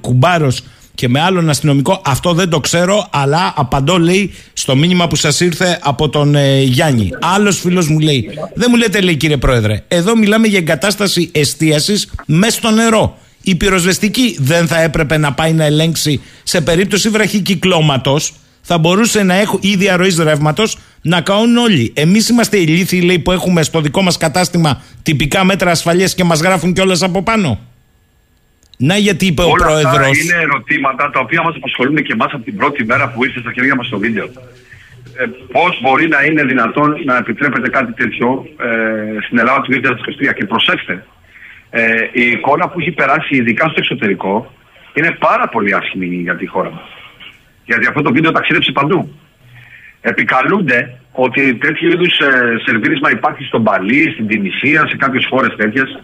κουμπάρος 0.00 0.64
και 0.94 1.08
με 1.08 1.20
άλλον 1.20 1.48
αστυνομικό, 1.48 2.02
αυτό 2.04 2.32
δεν 2.32 2.48
το 2.48 2.60
ξέρω, 2.60 3.08
αλλά 3.10 3.52
απαντώ 3.56 3.98
λέει 3.98 4.34
στο 4.52 4.76
μήνυμα 4.76 5.08
που 5.08 5.16
σας 5.16 5.40
ήρθε 5.40 5.78
από 5.82 6.08
τον 6.08 6.34
ε, 6.34 6.60
Γιάννη. 6.60 7.10
Άλλος 7.20 7.60
φίλος 7.60 7.88
μου 7.88 7.98
λέει, 7.98 8.30
δεν 8.54 8.66
μου 8.70 8.76
λέτε 8.76 9.00
λέει 9.00 9.16
κύριε 9.16 9.36
Πρόεδρε, 9.36 9.84
εδώ 9.88 10.16
μιλάμε 10.16 10.46
για 10.46 10.58
εγκατάσταση 10.58 11.30
εστίασης 11.32 12.10
μέσα 12.26 12.56
στο 12.56 12.70
νερό. 12.70 13.18
Η 13.42 13.54
πυροσβεστική 13.54 14.36
δεν 14.40 14.66
θα 14.66 14.80
έπρεπε 14.80 15.16
να 15.16 15.32
πάει 15.32 15.52
να 15.52 15.64
ελέγξει 15.64 16.20
σε 16.42 16.60
περίπτωση 16.60 17.08
βραχικυκλώματος. 17.08 18.32
Θα 18.64 18.78
μπορούσε 18.78 19.22
να 19.22 19.34
έχουν 19.34 19.58
ή 19.62 19.76
διαρροή 19.76 20.14
ρεύματος 20.18 20.78
να 21.02 21.20
κάνουν 21.20 21.56
όλοι. 21.56 21.92
Εμείς 21.96 22.28
είμαστε 22.28 22.56
οι 22.56 22.66
λύθοι 22.66 23.00
λέει, 23.00 23.18
που 23.18 23.32
έχουμε 23.32 23.62
στο 23.62 23.80
δικό 23.80 24.02
μας 24.02 24.16
κατάστημα 24.16 24.82
τυπικά 25.02 25.44
μέτρα 25.44 25.70
ασφαλείας 25.70 26.14
και 26.14 26.24
μας 26.24 26.40
γράφουν 26.40 26.72
κιόλας 26.72 27.02
από 27.02 27.22
πάνω. 27.22 27.60
Να 28.88 28.96
γιατί 28.96 29.26
είπε 29.26 29.42
Όλα 29.42 29.52
ο 29.52 29.54
πρόεδρος. 29.54 29.94
Αυτά 29.94 30.22
είναι 30.22 30.42
ερωτήματα 30.42 31.10
τα 31.10 31.20
οποία 31.20 31.42
μας 31.42 31.54
απασχολούν 31.56 31.96
και 32.02 32.12
εμάς 32.12 32.32
από 32.32 32.44
την 32.44 32.56
πρώτη 32.56 32.84
μέρα 32.84 33.08
που 33.10 33.24
ήρθε 33.24 33.40
στα 33.40 33.52
χέρια 33.52 33.74
μας 33.74 33.88
το 33.88 33.98
βίντεο. 33.98 34.24
Ε, 35.16 35.24
Πώς 35.52 35.80
μπορεί 35.82 36.08
να 36.08 36.22
είναι 36.22 36.44
δυνατόν 36.44 36.96
να 37.04 37.16
επιτρέπεται 37.16 37.68
κάτι 37.68 37.92
τέτοιο 37.92 38.46
ε, 38.58 39.22
στην 39.26 39.38
Ελλάδα 39.38 39.60
του 39.60 39.70
2023. 39.72 40.34
Και 40.36 40.44
προσέξτε, 40.46 41.06
ε, 41.70 41.82
η 42.12 42.26
εικόνα 42.26 42.68
που 42.68 42.80
έχει 42.80 42.90
περάσει 42.90 43.36
ειδικά 43.36 43.64
στο 43.64 43.78
εξωτερικό 43.78 44.52
είναι 44.94 45.10
πάρα 45.10 45.48
πολύ 45.48 45.74
άσχημη 45.74 46.06
για 46.06 46.36
τη 46.36 46.46
χώρα 46.46 46.70
μας. 46.70 46.88
Γιατί 47.64 47.86
αυτό 47.86 48.02
το 48.02 48.12
βίντεο 48.12 48.32
ταξίδεψε 48.32 48.72
παντού. 48.72 49.18
Επικαλούνται 50.00 50.98
ότι 51.12 51.54
τέτοιου 51.54 51.88
είδους 51.88 52.18
ε, 52.18 52.60
σερβίρισμα 52.64 53.10
υπάρχει 53.10 53.44
στον 53.44 53.62
Παλί, 53.62 54.10
στην 54.12 54.26
Τινησία, 54.26 54.86
σε 54.88 54.96
κάποιες 54.96 55.26
χώρες 55.30 55.56
τέτοιες. 55.56 56.02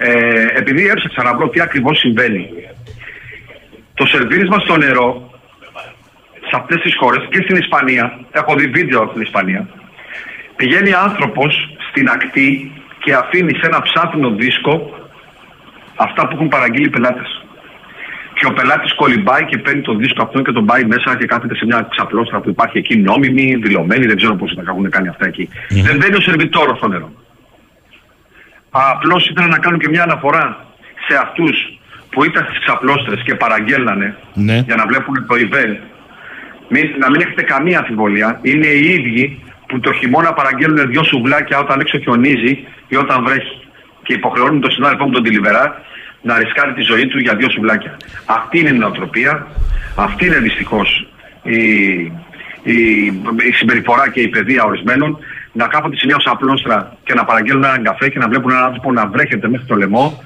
Ε, 0.00 0.46
επειδή 0.54 0.88
έψαξα 0.88 1.22
να 1.22 1.36
βρω 1.36 1.48
τι 1.48 1.60
ακριβώς 1.60 1.98
συμβαίνει. 1.98 2.48
Το 3.94 4.06
σερβίρισμα 4.06 4.58
στο 4.58 4.76
νερό 4.76 5.30
σε 6.48 6.54
αυτές 6.60 6.80
τις 6.80 6.94
χώρες 6.96 7.26
και 7.30 7.42
στην 7.42 7.56
Ισπανία, 7.56 8.18
έχω 8.30 8.54
δει 8.54 8.66
βίντεο 8.66 9.00
από 9.02 9.12
την 9.12 9.22
Ισπανία, 9.22 9.68
πηγαίνει 10.56 10.92
άνθρωπος 10.92 11.76
στην 11.90 12.08
ακτή 12.08 12.72
και 12.98 13.14
αφήνει 13.14 13.54
σε 13.54 13.66
ένα 13.66 13.82
ψάφινο 13.82 14.30
δίσκο 14.30 14.98
αυτά 15.96 16.28
που 16.28 16.34
έχουν 16.34 16.48
παραγγείλει 16.48 16.86
οι 16.86 16.90
πελάτες. 16.90 17.42
Και 18.34 18.46
ο 18.46 18.52
πελάτης 18.52 18.94
κολυμπάει 18.94 19.44
και 19.44 19.58
παίρνει 19.58 19.80
το 19.80 19.94
δίσκο 19.94 20.22
αυτό 20.22 20.42
και 20.42 20.52
τον 20.52 20.66
πάει 20.66 20.84
μέσα 20.84 21.16
και 21.16 21.26
κάθεται 21.26 21.54
σε 21.54 21.64
μια 21.64 21.88
ξαπλώστρα 21.90 22.40
που 22.40 22.48
υπάρχει 22.48 22.78
εκεί, 22.78 22.96
νόμιμη, 22.96 23.54
δηλωμένη, 23.54 24.06
δεν 24.06 24.16
ξέρω 24.16 24.34
πώς 24.34 24.54
τα 24.54 24.62
έχουν 24.66 24.90
κάνει 24.90 25.08
αυτά 25.08 25.26
εκεί. 25.26 25.48
Δεν 25.68 25.96
μπαίνει 25.96 26.16
ο 26.16 26.20
σερβιτόρος 26.20 26.76
στο 26.78 26.88
νερό. 26.88 27.10
Απλώς 28.70 29.28
ήθελα 29.28 29.46
να 29.46 29.58
κάνω 29.58 29.76
και 29.76 29.88
μια 29.88 30.02
αναφορά 30.02 30.66
σε 31.08 31.16
αυτούς 31.22 31.78
που 32.10 32.24
ήταν 32.24 32.44
στις 32.48 32.58
ξαπλώστρες 32.64 33.22
και 33.22 33.34
παραγγέλνανε 33.34 34.16
Ναι. 34.34 34.58
για 34.66 34.76
να 34.76 34.86
βλέπουν 34.86 35.26
το 35.26 35.34
event. 35.34 35.76
Μην, 36.68 36.84
να 36.98 37.10
μην 37.10 37.20
έχετε 37.20 37.42
καμία 37.42 37.78
αμφιβολία. 37.78 38.38
Είναι 38.42 38.66
οι 38.66 38.86
ίδιοι 38.88 39.42
που 39.66 39.80
το 39.80 39.92
χειμώνα 39.92 40.32
παραγγέλνουν 40.32 40.88
δυο 40.90 41.02
σουβλάκια 41.02 41.58
όταν 41.58 41.80
έξω 41.80 41.98
χιονίζει 41.98 42.66
ή 42.88 42.96
όταν 42.96 43.24
βρέχει. 43.24 43.56
Και 44.02 44.12
υποχρεώνουν 44.12 44.60
τον 44.60 44.70
συνάδελφό 44.70 45.04
μου 45.04 45.12
τον 45.12 45.22
Τιλιβερά 45.22 45.82
να 46.22 46.38
ρισκάρει 46.38 46.72
τη 46.72 46.82
ζωή 46.82 47.06
του 47.06 47.18
για 47.18 47.34
δύο 47.34 47.50
σουβλάκια. 47.50 47.96
Αυτή 48.24 48.58
είναι 48.58 48.68
η 48.68 48.72
νοοτροπία. 48.72 49.46
Αυτή 49.96 50.26
είναι 50.26 50.38
δυστυχώς 50.38 51.06
η, 51.42 51.62
η, 52.62 53.06
η 53.48 53.52
συμπεριφορά 53.52 54.10
και 54.10 54.20
η 54.20 54.28
παιδεία 54.28 54.64
ορισμένων 54.64 55.18
να 55.60 55.66
κάθονται 55.66 55.96
σε 55.96 56.06
μια 56.06 56.16
απλόστρα 56.24 56.96
και 57.04 57.14
να 57.14 57.24
παραγγέλνουν 57.24 57.64
έναν 57.64 57.82
καφέ 57.82 58.08
και 58.08 58.18
να 58.18 58.28
βλέπουν 58.28 58.50
έναν 58.50 58.64
άνθρωπο 58.64 58.92
να 58.92 59.06
βρέχεται 59.06 59.48
μέχρι 59.48 59.66
το 59.66 59.74
λαιμό 59.74 60.24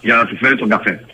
για 0.00 0.14
να 0.14 0.24
του 0.26 0.36
φέρει 0.36 0.56
τον 0.56 0.68
καφέ. 0.68 1.04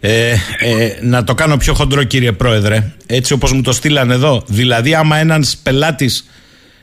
Ε, 0.00 0.34
ε, 0.58 0.98
να 1.02 1.24
το 1.24 1.34
κάνω 1.34 1.56
πιο 1.56 1.74
χοντρό 1.74 2.02
κύριε 2.02 2.32
Πρόεδρε. 2.32 2.92
Έτσι 3.06 3.32
όπως 3.32 3.52
μου 3.52 3.62
το 3.62 3.72
στείλαν 3.72 4.10
εδώ. 4.10 4.44
Δηλαδή 4.46 4.94
άμα 4.94 5.16
ένας 5.16 5.56
πελάτης 5.62 6.28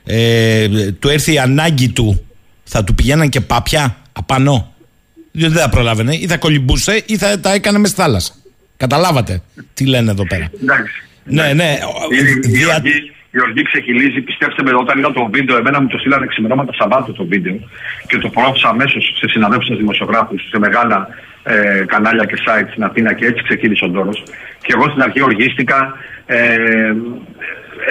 ε, 0.06 0.68
Του 0.92 1.10
έρθει 1.10 1.34
η 1.34 1.40
ανάγκη 1.40 1.90
του 1.90 2.26
Θα 2.64 2.84
του 2.84 2.96
πηγαίναν 2.96 3.30
και 3.30 3.42
πάπια 3.42 3.98
Απανώ 4.14 4.74
Διότι 5.32 5.54
δεν 5.54 5.62
θα 5.62 5.70
προλάβαινε. 5.70 6.16
Ή 6.16 6.28
θα 6.28 6.38
κολυμπούσε 6.38 7.04
ή 7.06 7.18
θα 7.18 7.40
τα 7.40 7.54
έκανε 7.54 7.78
μες 7.78 7.90
στη 7.90 8.02
θάλασσα. 8.02 8.34
Καταλάβατε 8.78 9.42
τι 9.74 9.86
λένε 9.86 10.12
εδώ 10.12 10.28
πέρα. 10.28 10.50
Εντάξει. 10.62 10.94
Ναι 11.24 11.54
ναι. 11.54 11.78
Η, 12.12 12.50
η, 12.50 12.58
δια- 12.58 12.82
οργή, 13.36 13.40
η 13.40 13.42
οργή 13.42 13.62
ξεχυλίζει, 13.62 14.22
πιστέψτε 14.22 14.62
με, 14.64 14.72
όταν 14.84 14.98
είδα 14.98 15.12
το 15.12 15.30
βίντεο, 15.36 15.58
εμένα 15.58 15.82
μου 15.82 15.88
το 15.88 15.98
στείλανε 15.98 16.26
ξημερώματα 16.26 16.74
Σαββάτου 16.74 17.14
το 17.14 17.26
βίντεο 17.26 17.58
και 18.08 18.18
το 18.18 18.30
προώθησα 18.30 18.70
αμέσως 18.70 19.04
σε 19.20 19.28
συναδέλφους 19.28 19.68
σας 19.68 19.78
δημοσιογράφους, 19.78 20.42
σε 20.50 20.60
μεγάλα 20.60 21.08
ε, 21.44 21.84
κανάλια 21.86 22.26
και 22.26 22.38
sites 22.46 22.70
στην 22.72 22.84
Αθήνα 22.84 23.14
και 23.14 23.26
έτσι 23.26 23.44
ξεκίνησε 23.44 23.86
ο 23.86 23.90
Ντόρο. 23.90 24.14
Και 24.66 24.74
εγώ 24.76 24.86
στην 24.90 25.02
αρχή 25.02 25.22
οργίστηκα. 25.22 25.80
Ε, 26.26 26.94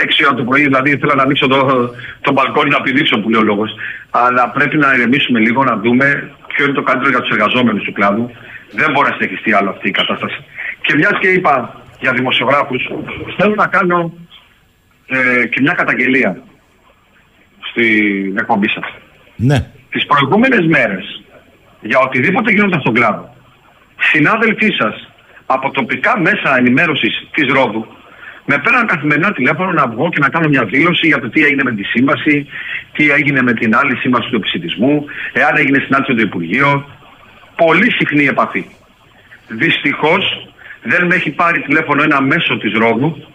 έξι 0.02 0.24
ώρα 0.26 0.34
το 0.34 0.44
πρωί, 0.44 0.62
δηλαδή 0.62 0.90
ήθελα 0.90 1.14
να 1.14 1.22
ανοίξω 1.22 1.46
το, 1.46 1.60
το 2.20 2.32
μπαλκόνι 2.32 2.70
να 2.70 2.80
πηδήξω 2.80 3.20
που 3.20 3.30
λέει 3.30 3.40
ο 3.40 3.44
λόγος. 3.44 3.70
Αλλά 4.10 4.50
πρέπει 4.50 4.76
να 4.76 4.94
ηρεμήσουμε 4.94 5.38
λίγο, 5.38 5.64
να 5.64 5.76
δούμε 5.76 6.30
ποιο 6.46 6.64
είναι 6.64 6.74
το 6.74 6.82
καλύτερο 6.82 7.10
για 7.10 7.20
τους 7.20 7.30
εργαζόμενους 7.30 7.84
του 7.84 7.92
κλάδου. 7.92 8.30
Δεν 8.72 8.90
μπορεί 8.92 9.08
να 9.08 9.16
συνεχιστεί 9.16 9.52
άλλο 9.52 9.70
αυτή 9.70 9.88
η 9.88 9.90
κατάσταση. 9.90 10.44
Και 10.80 10.94
μιας 10.94 11.18
και 11.20 11.28
είπα 11.28 11.82
για 12.00 12.12
δημοσιογράφους, 12.12 12.82
θέλω 13.36 13.54
να 13.54 13.66
κάνω 13.66 14.12
ε, 15.14 15.46
και 15.46 15.60
μια 15.60 15.72
καταγγελία 15.72 16.42
στην 17.70 18.36
εκπομπή 18.38 18.68
σας. 18.68 18.84
Ναι 19.36 19.66
Τις 19.90 20.06
προηγούμενες 20.06 20.66
μέρες, 20.66 21.22
για 21.80 21.98
οτιδήποτε 21.98 22.52
γίνονταν 22.52 22.80
στον 22.80 22.94
κλάδο, 22.94 23.34
συνάδελφοί 23.98 24.70
σας 24.72 25.08
από 25.46 25.70
τοπικά 25.70 26.20
μέσα 26.20 26.56
ενημέρωσης 26.58 27.28
της 27.32 27.52
Ρόδου 27.52 27.86
με 28.46 28.58
πέραν 28.58 28.86
καθημερινά 28.86 29.32
τηλέφωνο 29.32 29.72
να 29.72 29.86
βγω 29.86 30.08
και 30.08 30.20
να 30.20 30.28
κάνω 30.28 30.48
μια 30.48 30.64
δήλωση 30.64 31.06
για 31.06 31.20
το 31.20 31.28
τι 31.30 31.44
έγινε 31.44 31.62
με 31.62 31.72
τη 31.72 31.82
σύμβαση, 31.82 32.46
τι 32.92 33.10
έγινε 33.10 33.42
με 33.42 33.52
την 33.52 33.76
άλλη 33.76 33.96
σύμβαση 33.96 34.28
του 34.30 34.36
επισητισμού, 34.36 35.04
εάν 35.32 35.56
έγινε 35.56 35.78
συνάντηση 35.78 36.12
με 36.12 36.20
το 36.20 36.26
Υπουργείο. 36.26 36.88
Πολύ 37.56 37.92
συχνή 37.92 38.24
επαφή. 38.24 38.64
Δυστυχώς 39.48 40.48
δεν 40.82 41.06
με 41.06 41.14
έχει 41.14 41.30
πάρει 41.30 41.60
τηλέφωνο 41.60 42.02
ένα 42.02 42.20
μέσο 42.20 42.58
της 42.58 42.72
Ρόδου 42.72 43.26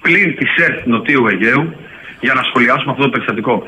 πλην 0.00 0.36
της 0.36 0.50
ΕΡΤ 0.64 0.86
Νοτίου 0.86 1.26
Αιγαίου 1.26 1.74
για 2.20 2.34
να 2.34 2.42
σχολιάσουμε 2.42 2.90
αυτό 2.92 3.02
το 3.02 3.08
περιστατικό. 3.08 3.62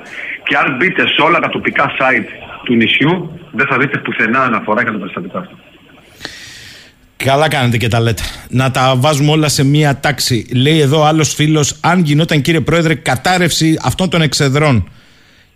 Και 0.45 0.57
αν 0.57 0.77
μπείτε 0.77 1.07
σε 1.07 1.23
όλα 1.23 1.39
τα 1.39 1.49
τοπικά 1.49 1.91
site 1.99 2.29
του 2.65 2.75
νησιού, 2.75 3.41
δεν 3.53 3.67
θα 3.67 3.79
δείτε 3.79 3.99
πουθενά 3.99 4.43
αναφορά 4.43 4.83
για 4.83 4.93
το 4.93 4.99
περιστατικό 4.99 5.39
αυτό. 5.39 5.57
Καλά 7.25 7.49
κάνετε 7.49 7.77
και 7.77 7.89
τα 7.89 8.01
λέτε. 8.01 8.23
Να 8.49 8.71
τα 8.71 8.95
βάζουμε 8.97 9.31
όλα 9.31 9.49
σε 9.49 9.65
μία 9.65 10.01
τάξη. 10.01 10.47
Λέει 10.55 10.81
εδώ 10.81 11.05
άλλος 11.05 11.35
φίλος, 11.35 11.79
αν 11.81 12.03
γινόταν 12.03 12.41
κύριε 12.41 12.61
Πρόεδρε 12.61 12.95
κατάρρευση 12.95 13.79
αυτών 13.83 14.11
των 14.11 14.23
εξεδρών 14.23 14.89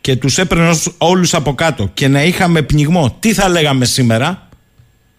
και 0.01 0.17
τους 0.17 0.39
έπαιρνε 0.39 0.71
όλους 0.99 1.35
από 1.35 1.55
κάτω 1.55 1.91
και 1.95 2.09
να 2.09 2.23
είχαμε 2.23 2.63
πνιγμό, 2.63 3.17
τι 3.21 3.33
θα 3.33 3.49
λέγαμε 3.49 3.85
σήμερα; 3.85 4.49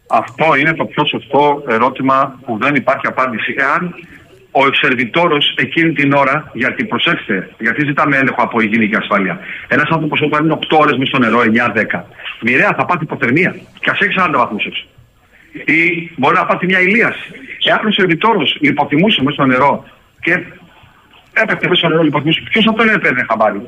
Αυτό 0.08 0.56
είναι 0.56 0.74
το 0.74 0.86
πιο 0.86 1.06
σωστό 1.06 1.64
ερώτημα 1.68 2.40
που 2.46 2.58
δεν 2.62 2.76
υπάρχει 2.76 3.08
απάντηση. 3.08 3.56
Εάν 3.58 3.96
ο 4.58 4.66
εξερβιτόρος 4.68 5.54
εκείνη 5.58 5.94
την 5.94 6.14
ώρα, 6.14 6.52
γιατί 6.54 6.86
προσέξτε, 6.86 7.50
γιατί 7.60 7.86
ζητάμε 7.86 8.18
έλεγχο 8.18 8.42
από 8.42 8.60
υγιεινή 8.62 8.90
και 8.90 8.96
ασφάλεια. 8.96 9.40
Ένας 9.68 9.90
άνθρωπος 9.90 10.22
όταν 10.22 10.44
είναι 10.44 10.58
8 10.70 10.78
ώρες 10.80 10.98
μέσα 10.98 11.10
στο 11.10 11.20
νερό, 11.20 11.42
9-10, 11.42 12.04
μοιραία 12.42 12.74
θα 12.78 12.86
πάθει 12.86 13.04
υποθερμία 13.04 13.56
και 13.80 13.90
ας 13.90 14.00
έχει 14.00 14.14
40 14.18 14.30
βαθμούς 14.34 14.66
έξω. 14.66 14.86
Ή 15.66 16.12
μπορεί 16.16 16.36
να 16.36 16.46
πάθει 16.46 16.66
μια 16.66 16.80
ηλίαση. 16.80 17.28
Εάν 17.64 17.86
ο 17.86 17.92
σερβιτόρο 17.92 18.42
λιποθυμούσε 18.60 19.24
μέσα 19.24 19.36
στο 19.36 19.46
νερό 19.46 19.86
και 20.22 20.44
έπεφτε 21.34 21.68
μέσα 21.68 21.80
στο 21.80 21.88
νερό 21.88 22.04
λιποθυμούσε, 22.04 22.42
ποιος 22.50 22.64
θα 22.64 22.74
τον 22.74 22.90
έπαιρνε 22.90 23.26
χαμπάρι; 23.30 23.62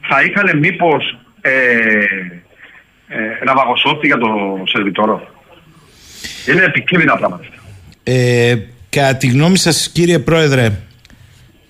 Θα 0.00 0.22
είχαν 0.22 0.58
μήπως 0.58 1.18
ε, 1.40 1.50
ε, 3.08 3.44
ναυαγοσώτη 3.44 4.06
για 4.06 4.18
τον 4.18 4.66
σερβιτόρο. 4.66 5.28
Είναι 6.48 6.62
επικίνδυνα 6.62 7.16
πράγματα. 7.16 7.44
Ε, 8.02 8.56
κατά 8.98 9.16
τη 9.16 9.26
γνώμη 9.26 9.58
σας 9.58 9.90
κύριε 9.92 10.18
Πρόεδρε, 10.18 10.80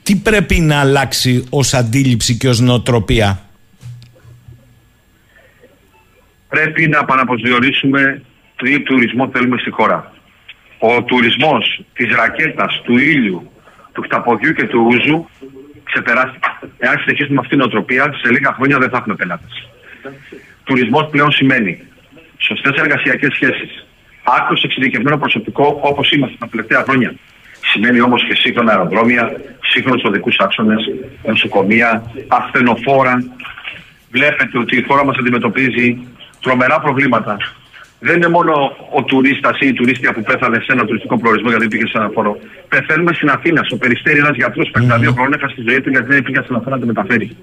τι 0.03 0.17
πρέπει 0.17 0.61
να 0.61 0.81
αλλάξει 0.81 1.45
ως 1.51 1.75
αντίληψη 1.75 2.37
και 2.37 2.49
ως 2.49 2.61
νοοτροπία; 2.61 3.43
Πρέπει 6.49 6.89
να 6.89 6.99
επαναπροσδιορίσουμε 6.99 8.23
τι 8.57 8.81
τουρισμό 8.81 9.29
θέλουμε 9.33 9.59
στη 9.59 9.71
χώρα. 9.71 10.13
Ο 10.79 11.03
τουρισμός 11.03 11.85
της 11.93 12.15
ρακέτας, 12.17 12.83
του 12.85 12.99
ήλιου, 12.99 13.51
του 13.93 14.03
χταποδιού 14.03 14.53
και 14.53 14.65
του 14.65 14.87
ούζου 14.87 15.29
ξεπεράστηκε. 15.83 16.49
Εάν 16.79 16.99
συνεχίσουμε 16.99 17.35
με 17.35 17.41
αυτήν 17.41 17.59
την 17.59 17.67
οτροπία, 17.67 18.15
σε 18.23 18.33
λίγα 18.33 18.53
χρόνια 18.53 18.79
δεν 18.79 18.91
θα 18.91 18.97
έχουμε 18.97 19.15
πελάτες. 19.15 19.69
Τουρισμός 20.65 21.09
πλέον 21.11 21.33
σημαίνει 21.33 21.83
σωστές 22.39 22.73
εργασιακές 22.81 23.35
σχέσεις, 23.35 23.87
άκρως 24.37 24.63
εξειδικευμένο 24.63 25.19
προσωπικό 25.19 25.79
όπως 25.83 26.11
είμαστε 26.11 26.37
τα 26.39 26.49
τελευταία 26.49 26.83
χρόνια. 26.83 27.15
Σημαίνει 27.73 28.01
όμως 28.01 28.27
και 28.27 28.35
σύγχρονα 28.35 28.73
αεροδρόμια, 28.73 29.33
σύγχρονους 29.61 30.03
οδικούς 30.05 30.37
άξονες, 30.39 30.83
νοσοκομεία, 31.27 32.03
ασθενοφόρα. 32.29 33.25
Βλέπετε 34.11 34.59
ότι 34.59 34.77
η 34.77 34.83
χώρα 34.83 35.05
μας 35.05 35.17
αντιμετωπίζει 35.19 35.99
τρομερά 36.41 36.81
προβλήματα. 36.81 37.37
Δεν 38.01 38.17
είναι 38.17 38.29
μόνο 38.29 38.53
ο 38.93 39.03
τουρίστας 39.03 39.61
ή 39.61 39.67
η 39.67 39.73
τουρίστια 39.73 40.13
που 40.13 40.23
πέθανε 40.23 40.59
σε 40.59 40.73
ένα 40.73 40.85
τουριστικό 40.85 41.19
προορισμό 41.19 41.49
γιατί 41.49 41.69
πήγε 41.69 41.87
σε 41.87 41.99
ένα 41.99 42.11
φόρο. 42.15 42.37
Πεθαίνουμε 42.69 43.13
στην 43.13 43.31
Αθήνα, 43.31 43.63
στο 43.65 43.77
περιστέρι 43.77 44.19
ένας 44.19 44.37
γιατρός 44.37 44.71
που 44.71 44.81
mm. 44.83 44.99
δύο 45.01 45.13
χρόνια 45.13 45.37
έχασε 45.41 45.55
τη 45.55 45.63
ζωή 45.69 45.81
του 45.81 45.91
γιατί 45.91 46.07
δεν 46.07 46.23
πήγε 46.23 46.41
στην 46.43 46.55
Αθήνα 46.55 46.71
να 46.77 46.81
τη 46.81 46.87
μεταφέρει. 46.87 47.37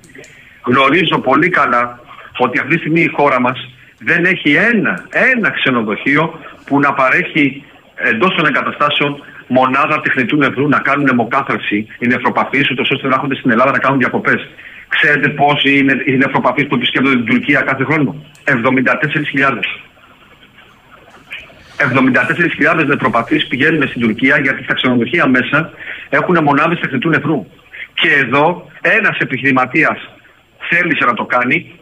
Γνωρίζω 0.64 1.18
πολύ 1.20 1.50
καλά 1.50 2.00
ότι 2.38 2.60
αυτή 2.60 2.74
τη 2.74 2.80
στιγμή 2.80 3.02
η 3.02 3.08
χώρα 3.08 3.40
μας 3.42 3.75
δεν 4.00 4.26
έχει 4.26 4.54
ένα, 4.54 5.06
ένα 5.10 5.50
ξενοδοχείο 5.50 6.40
που 6.66 6.80
να 6.80 6.94
παρέχει 6.94 7.64
εντός 7.96 8.36
των 8.36 8.46
εγκαταστάσεων 8.46 9.24
μονάδα 9.48 10.02
τεχνητού 10.02 10.38
νευρού 10.38 10.68
να 10.68 10.80
κάνουν 10.80 11.08
αιμοκάθαρση 11.08 11.88
οι 12.00 12.08
νευροπαθείς, 12.08 12.72
ούτως 12.72 12.90
ώστε 12.92 13.08
να 13.08 13.14
έρχονται 13.14 13.36
στην 13.36 13.52
Ελλάδα 13.52 13.72
να 13.72 13.80
κάνουν 13.80 14.00
διακοπές. 14.00 14.48
Ξέρετε 14.88 15.30
πόσοι 15.30 15.78
είναι 15.78 16.02
οι 16.06 16.18
νευροπαθείς 16.18 16.68
που 16.68 16.76
επισκέπτονται 16.76 17.16
την 17.16 17.26
Τουρκία 17.26 17.62
κάθε 17.62 17.84
χρόνο; 17.84 18.16
74.000. 18.44 19.82
74.000 21.78 22.86
νευροπαθείς 22.86 23.48
πηγαίνουν 23.48 23.88
στην 23.88 24.02
Τουρκία 24.02 24.40
γιατί 24.40 24.64
στα 24.64 24.74
ξενοδοχεία 24.74 25.28
μέσα 25.28 25.70
έχουν 26.10 26.44
μονάδες 26.44 26.80
τεχνητού 26.80 27.10
νευρού. 27.10 27.46
Και 27.94 28.10
εδώ 28.10 28.70
ένας 28.82 29.18
επιχειρηματίας 29.18 30.10
θέλησε 30.70 31.06
να 31.06 31.14
το 31.14 31.26
κάνει 31.26 31.80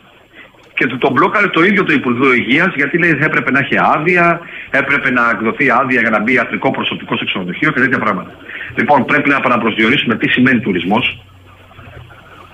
και 0.74 0.88
του 0.88 0.97
τον 0.97 1.11
μπλόκαρε 1.11 1.47
το 1.47 1.63
ίδιο 1.63 1.84
το 1.84 1.93
Υπουργείο 1.93 2.34
Υγείας 2.34 2.74
γιατί 2.76 2.97
λέει 2.97 3.11
ότι 3.11 3.24
έπρεπε 3.24 3.51
να 3.51 3.59
έχει 3.59 3.76
άδεια, 3.95 4.39
έπρεπε 4.69 5.11
να 5.11 5.30
εκδοθεί 5.30 5.69
άδεια 5.69 5.99
για 6.01 6.09
να 6.09 6.19
μπει 6.21 6.34
ιατρικό 6.34 6.71
προσωπικό 6.71 7.17
σε 7.17 7.26
ξενοδοχείο 7.26 7.71
και 7.71 7.80
τέτοια 7.80 7.99
πράγματα. 7.99 8.32
Λοιπόν, 8.76 9.05
πρέπει 9.05 9.30
να 9.30 9.36
επαναπροσδιορίσουμε 9.36 10.15
τι 10.15 10.30
σημαίνει 10.30 10.59
τουρισμός. 10.59 11.21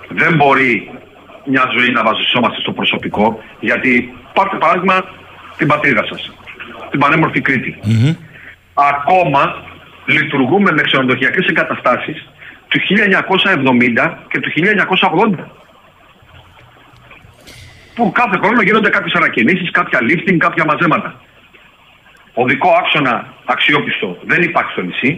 Δεν 0.10 0.36
μπορεί 0.36 0.92
μια 1.46 1.66
ζωή 1.78 1.92
να 1.92 2.04
βασισόμαστε 2.04 2.60
στο 2.62 2.72
προσωπικό, 2.72 3.44
γιατί 3.60 4.14
πάρτε 4.34 4.58
παράδειγμα 4.58 5.04
την 5.58 5.68
πατρίδα 5.68 6.06
σας, 6.06 6.34
την 6.90 7.00
πανέμορφη 7.00 7.42
Ακόμα 8.74 9.64
λειτουργούμε 10.06 10.72
με 10.72 10.82
ξενοδοχειακές 10.82 11.48
εγκαταστάσεις 11.48 12.30
του 12.68 12.80
1970 12.80 14.18
και 14.28 14.40
του 14.40 14.50
1980 14.50 15.60
που 18.00 18.12
κάθε 18.12 18.38
χρόνο 18.42 18.62
γίνονται 18.62 18.90
κάποιες 18.90 19.14
ανακοινήσεις, 19.14 19.72
κάποια 19.72 20.00
lifting, 20.08 20.38
κάποια 20.38 20.66
μαζέματα. 20.66 21.10
Οδικό 22.34 22.70
άξονα 22.82 23.34
αξιόπιστο 23.46 24.18
δεν 24.24 24.42
υπάρχει 24.42 24.72
στο 24.72 24.82
νησί. 24.82 25.12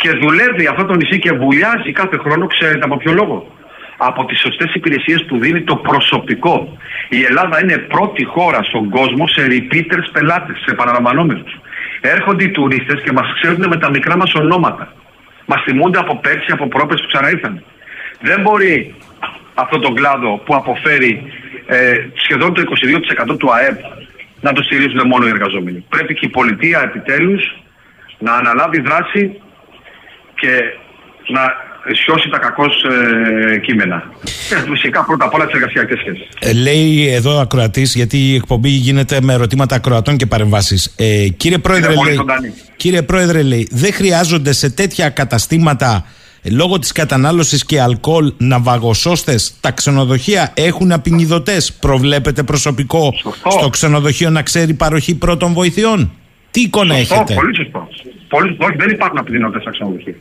Και 0.00 0.10
δουλεύει 0.10 0.66
αυτό 0.66 0.84
το 0.84 0.94
νησί 0.94 1.18
και 1.18 1.32
βουλιάζει 1.32 1.92
κάθε 1.92 2.16
χρόνο, 2.16 2.46
ξέρετε 2.46 2.84
από 2.84 2.96
ποιο 2.96 3.12
λόγο. 3.12 3.38
Από 3.96 4.24
τις 4.24 4.38
σωστές 4.40 4.74
υπηρεσίες 4.74 5.24
που 5.28 5.38
δίνει 5.38 5.62
το 5.62 5.76
προσωπικό. 5.76 6.78
Η 7.08 7.22
Ελλάδα 7.24 7.62
είναι 7.62 7.78
πρώτη 7.78 8.24
χώρα 8.24 8.62
στον 8.62 8.90
κόσμο 8.90 9.26
σε 9.26 9.42
repeaters 9.50 10.08
πελάτες, 10.12 10.56
σε 10.66 10.74
παραλαμβανόμενους. 10.74 11.52
Έρχονται 12.00 12.44
οι 12.44 12.50
τουρίστες 12.50 13.00
και 13.04 13.12
μας 13.12 13.26
ξέρουν 13.40 13.64
με 13.68 13.76
τα 13.76 13.90
μικρά 13.90 14.16
μας 14.16 14.34
ονόματα. 14.34 14.92
Μας 15.46 15.62
θυμούνται 15.62 15.98
από 15.98 16.16
πέρσι, 16.16 16.52
από 16.52 16.68
πρόπες 16.68 17.00
που 17.00 17.06
ξαναήρθαν. 17.06 17.62
Δεν 18.20 18.40
μπορεί 18.40 18.94
αυτόν 19.62 19.80
τον 19.80 19.94
κλάδο 19.94 20.30
που 20.44 20.54
αποφέρει 20.54 21.22
ε, 21.66 21.92
σχεδόν 22.14 22.54
το 22.54 22.62
22% 23.32 23.38
του 23.38 23.52
ΑΕΠ 23.52 23.78
να 24.40 24.52
το 24.52 24.62
στηρίζουν 24.62 25.06
μόνο 25.06 25.26
οι 25.26 25.28
εργαζόμενοι. 25.28 25.84
Πρέπει 25.88 26.14
και 26.14 26.26
η 26.26 26.28
πολιτεία 26.28 26.80
επιτέλους 26.84 27.42
να 28.18 28.32
αναλάβει 28.34 28.80
δράση 28.80 29.40
και 30.34 30.50
να 31.26 31.42
σιώσει 31.92 32.28
τα 32.28 32.38
κακώς 32.38 32.84
ε, 32.84 33.58
κείμενα. 33.58 34.02
Και 34.22 34.56
φυσικά 34.70 35.04
πρώτα 35.04 35.24
απ' 35.24 35.34
όλα 35.34 35.46
τις 35.46 35.54
εργασιακές 35.54 35.98
σχέσεις. 35.98 36.28
Ε, 36.38 36.52
λέει 36.52 37.08
εδώ 37.08 37.40
ακροατής, 37.40 37.94
γιατί 37.94 38.16
η 38.16 38.34
εκπομπή 38.34 38.68
γίνεται 38.68 39.18
με 39.22 39.32
ερωτήματα 39.32 39.74
ακροατών 39.74 40.16
και 40.16 40.26
παρεμβάσεις. 40.26 40.94
Ε, 40.96 41.28
κύριε, 41.36 41.58
Πρόεδρε, 41.58 41.94
λέει, 41.94 42.20
κύριε 42.76 43.02
Πρόεδρε, 43.02 43.42
λέει, 43.42 43.68
δεν 43.70 43.92
χρειάζονται 43.92 44.52
σε 44.52 44.70
τέτοια 44.70 45.08
καταστήματα 45.08 46.06
λόγω 46.42 46.78
της 46.78 46.92
κατανάλωσης 46.92 47.64
και 47.64 47.80
αλκοόλ 47.80 48.32
ναυαγοσώστες 48.36 49.56
τα 49.60 49.70
ξενοδοχεία 49.70 50.52
έχουν 50.54 50.92
απεινιδωτές. 50.92 51.72
Προβλέπετε 51.72 52.42
προσωπικό 52.42 53.14
στο 53.58 53.68
ξενοδοχείο 53.68 54.30
να 54.30 54.42
ξέρει 54.42 54.74
παροχή 54.74 55.14
πρώτων 55.18 55.52
βοηθειών; 55.52 56.10
Τι 56.50 56.60
εικόνα 56.60 56.94
σωστό, 56.94 57.14
έχετε; 57.14 57.34
πολύ 57.34 57.56
σωστό. 57.56 57.88
Πολύ 58.28 58.48
σωστό, 58.48 58.66
δεν 58.76 58.90
υπάρχουν 58.90 59.18
απεινιδωτές 59.18 59.62
στα 59.62 59.70
ξενοδοχεία. 59.70 60.14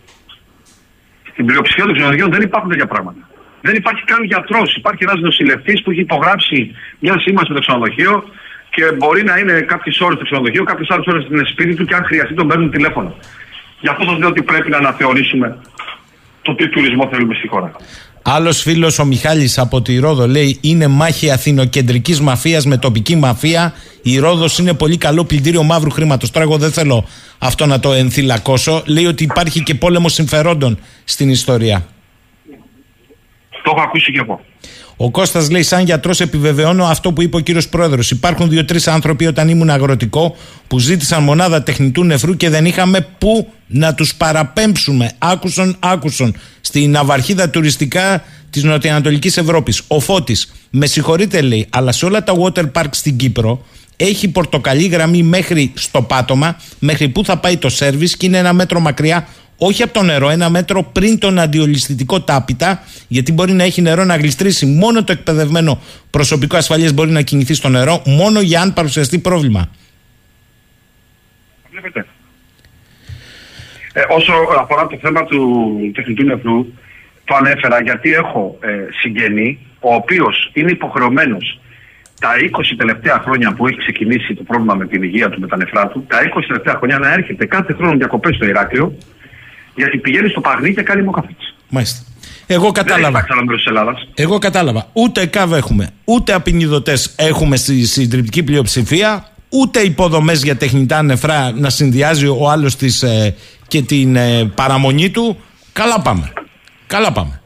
Στην 1.32 1.45
πλειοψηφία 1.45 1.86
των 1.86 1.93
ξενοδοχείων 1.93 2.32
δεν 2.32 2.41
υπάρχουν 2.41 2.70
τέτοια 2.70 2.88
πράγματα. 2.88 3.30
Δεν 3.61 3.76
υπάρχει 3.76 4.03
καν 4.03 4.24
γιατρός. 4.24 4.76
Υπάρχει 4.76 5.03
ένας 5.03 5.20
νοσηλευτής 5.20 5.82
που 5.82 5.91
έχει 5.91 5.99
υπογράψει 5.99 6.72
μια 6.99 7.20
σύμβαση 7.20 7.47
με 7.49 7.55
το 7.55 7.61
ξενοδοχείο 7.61 8.24
και 8.70 8.91
μπορεί 8.97 9.24
να 9.24 9.38
είναι 9.38 9.61
κάποιες 9.61 9.99
ώρες 9.99 10.16
στο 10.16 10.26
ξενοδοχείο, 10.26 10.63
κάποιες 10.63 10.89
άλλες 10.89 11.05
ώρες 11.05 11.24
στην 11.24 11.45
σπίτι 11.45 11.74
του 11.76 11.86
και 11.86 11.95
αν 11.95 12.03
χρειαστεί 12.03 12.34
τον 12.34 12.47
παίρνουν 12.47 12.72
τηλέφωνο. 12.72 13.16
Γι' 13.80 13.88
αυτό 13.88 14.03
σας 14.03 14.18
λέω 14.18 14.28
ότι 14.28 14.43
πρέπει 14.43 14.70
να 14.70 14.78
αναθεωρήσουμε 14.78 15.57
το 16.46 16.56
τι 16.56 16.70
τουρισμό 16.70 17.08
θέλουμε 17.12 17.34
στη 17.34 17.48
χώρα. 17.48 17.72
Άλλος 18.22 18.62
φίλος 18.62 19.00
ο 19.00 19.06
Μιχάλης 19.06 19.58
από 19.58 19.82
τη 19.82 19.98
Ρόδο 19.98 20.28
λέει: 20.28 20.58
Είναι 20.62 20.88
μάχη 20.88 21.32
αθηνοκεντρικής 21.32 22.22
μαφίας 22.22 22.66
με 22.66 22.78
τοπική 22.78 23.16
μαφία. 23.16 23.74
Η 24.02 24.18
Ρόδος 24.20 24.58
είναι 24.58 24.74
πολύ 24.74 24.98
καλό 24.98 25.24
πλυντήριο 25.26 25.64
μαύρου 25.64 25.89
χρήματος. 25.89 26.32
Τώρα, 26.32 26.46
εγώ 26.46 26.58
δεν 26.58 26.72
θέλω 26.72 27.08
αυτό 27.39 27.66
να 27.66 27.80
το 27.80 27.93
ενθυλακώσω. 27.93 28.84
Λέει 28.86 29.06
ότι 29.06 29.24
υπάρχει 29.24 29.64
και 29.64 29.76
πόλεμος 29.76 30.14
συμφερόντων 30.14 30.80
στην 31.04 31.30
ιστορία. 31.30 31.86
Το 33.64 33.72
έχω 33.76 33.82
ακούσει 33.82 34.12
και 34.12 34.20
εγώ. 34.20 34.41
Ο 34.98 35.12
Κώστας 35.12 35.50
λέει: 35.50 35.64
Σαν 35.64 35.84
γιατρός, 35.84 36.20
επιβεβαιώνω 36.20 36.86
αυτό 36.86 37.14
που 37.14 37.22
είπε 37.22 37.36
ο 37.38 37.39
κύριος 37.39 37.68
Πρόεδρος. 37.68 38.12
Υπάρχουν 38.12 38.50
δύο-τρεις 38.50 38.88
άνθρωποι 38.88 39.26
όταν 39.26 39.50
ήμουν 39.50 39.70
αγροτικό 39.70 40.36
που 40.68 40.80
ζήτησαν 40.80 41.24
μονάδα 41.24 41.64
τεχνητού 41.64 42.04
νεφρού 42.04 42.38
και 42.38 42.50
δεν 42.50 42.66
είχαμε 42.66 43.08
πού 43.18 43.48
να 43.68 43.93
τους 43.93 44.16
παραπέμψουμε. 44.16 45.12
Άκουσον, 45.18 45.76
άκουσον. 45.80 46.36
Στην 46.62 46.91
ναυαρχίδα 46.91 47.50
τουριστικά 47.50 48.24
της 48.50 48.64
Νοτιοανατολικής 48.64 49.38
Ευρώπης. 49.38 49.82
Ο 49.88 50.00
Φώτης, 50.00 50.54
με 50.70 50.86
συγχωρείτε 50.86 51.41
λέει, 51.41 51.68
αλλά 51.70 51.91
σε 51.91 52.06
όλα 52.06 52.24
τα 52.24 52.34
water 52.41 52.72
park 52.72 52.89
στην 52.91 53.18
Κύπρο 53.18 53.66
έχει 53.98 54.28
πορτοκαλί 54.28 54.88
γραμμή 54.88 55.24
μέχρι 55.24 55.72
στο 55.76 56.02
πάτωμα, 56.02 56.58
μέχρι 56.80 57.10
που 57.10 57.26
θα 57.26 57.38
πάει 57.38 57.58
το 57.58 57.70
σερβις 57.70 58.18
και 58.18 58.26
είναι 58.26 58.38
ένα 58.38 58.54
μέτρο 58.54 58.80
μακριά 58.80 59.28
όχι 59.58 59.84
από 59.84 59.93
το 59.93 60.03
νερό, 60.03 60.30
ένα 60.30 60.49
μέτρο 60.49 60.84
πριν 60.84 61.20
τον 61.20 61.39
αντιολισθητικό 61.39 62.22
τάπητα, 62.22 62.84
γιατί 63.08 63.32
μπορεί 63.32 63.51
να 63.51 63.64
έχει 63.64 63.82
νερό 63.82 64.03
να 64.03 64.16
γλιστρήσει. 64.16 64.66
Μόνο 64.66 65.03
το 65.03 65.12
εκπαιδευμένο 65.12 65.82
προσωπικό 66.10 66.58
ασφαλείας 66.58 66.91
μπορεί 66.91 67.12
να 67.12 67.22
κινηθεί 67.22 67.53
στο 67.53 67.70
νερό, 67.70 68.01
μόνο 68.06 68.41
για 68.41 68.62
αν 68.62 68.74
παρουσιαστεί 68.74 69.20
πρόβλημα. 69.20 69.70
Βλέπετε. 71.72 72.06
Ε, 73.93 74.01
όσο 74.10 74.34
αφορά 74.60 74.88
το 74.88 74.97
θέμα 75.01 75.24
του 75.24 75.91
τεχνητού 75.93 76.24
νεφρού, 76.24 76.66
το 77.26 77.36
ανέφερα 77.36 77.82
γιατί 77.82 78.14
έχω 78.14 78.58
ε, 78.62 78.68
συγγενή, 79.01 79.60
ο 79.80 79.93
οποίος 79.93 80.51
είναι 80.53 80.72
υποχρεωμένος 80.72 81.60
τα 82.20 82.30
20 82.51 82.76
τελευταία 82.78 83.22
χρόνια 83.26 83.53
που 83.53 83.68
έχει 83.68 83.78
ξεκινήσει 83.78 84.34
το 84.34 84.43
πρόβλημα 84.43 84.76
με 84.76 84.88
την 84.88 85.03
υγεία 85.03 85.30
του, 85.30 85.39
με 85.39 85.47
τα 85.47 85.58
νεφρά 85.58 85.88
του, 85.88 86.06
τα 86.08 86.18
20 86.36 86.41
τελευταία 86.47 86.76
χρόνια 86.76 86.97
να 86.97 87.14
έρχεται 87.14 87.45
κάθε 87.45 87.74
χρόνο 87.74 87.97
διακοπές 87.97 88.36
στο 88.36 88.45
Ηράκλειο 88.45 88.97
γιατί 89.76 89.98
πηγαίνεις 89.98 90.32
στο 90.32 90.42
παγνί 90.42 90.74
και 90.74 90.82
κάνει 90.82 91.04
μοκαφίτσι. 91.04 91.54
Μάλιστα. 91.70 92.04
Εγώ 92.48 92.72
κατάλαβα. 92.72 93.26
Εγώ 94.14 94.38
κατάλαβα. 94.38 94.90
Ούτε 94.94 95.26
ΚΑΒ 95.26 95.54
έχουμε, 95.54 95.90
ούτε 96.04 96.34
απεινιδωτές 96.34 97.14
έχουμε 97.16 97.56
στη 97.56 97.86
συντριπτική 97.86 98.44
πλειοψηφία, 98.44 99.30
ούτε 99.50 99.80
υποδομές 99.80 100.44
για 100.44 100.56
τεχνητά 100.56 101.02
νεφρά 101.02 101.52
να 101.56 101.70
συνδυάζει 101.70 102.28
ο 102.28 102.50
άλλος 102.50 102.76
ε, 103.02 103.36
και 103.68 103.82
την 103.82 104.16
ε, 104.16 104.52
παραμονή 104.56 105.10
του. 105.10 105.38
Καλά 105.74 106.02
πάμε. 106.02 106.34
Καλά 106.88 107.12
πάμε. 107.12 107.40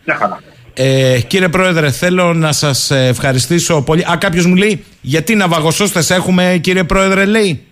Ε, 0.74 1.20
κύριε 1.28 1.50
Πρόεδρε, 1.50 1.92
θέλω 1.92 2.34
να 2.34 2.52
σας 2.52 2.92
ευχαριστήσω 2.92 3.82
πολύ. 3.82 4.02
Α, 4.12 4.18
κάποιος 4.20 4.46
μου 4.46 4.56
λέει, 4.56 4.84
γιατί 5.02 5.36
ναυαγοσώστες 5.36 6.10
έχουμε, 6.10 6.60
κύριε 6.62 6.84
Πρόεδρε, 6.84 7.26
λέει. 7.26 7.64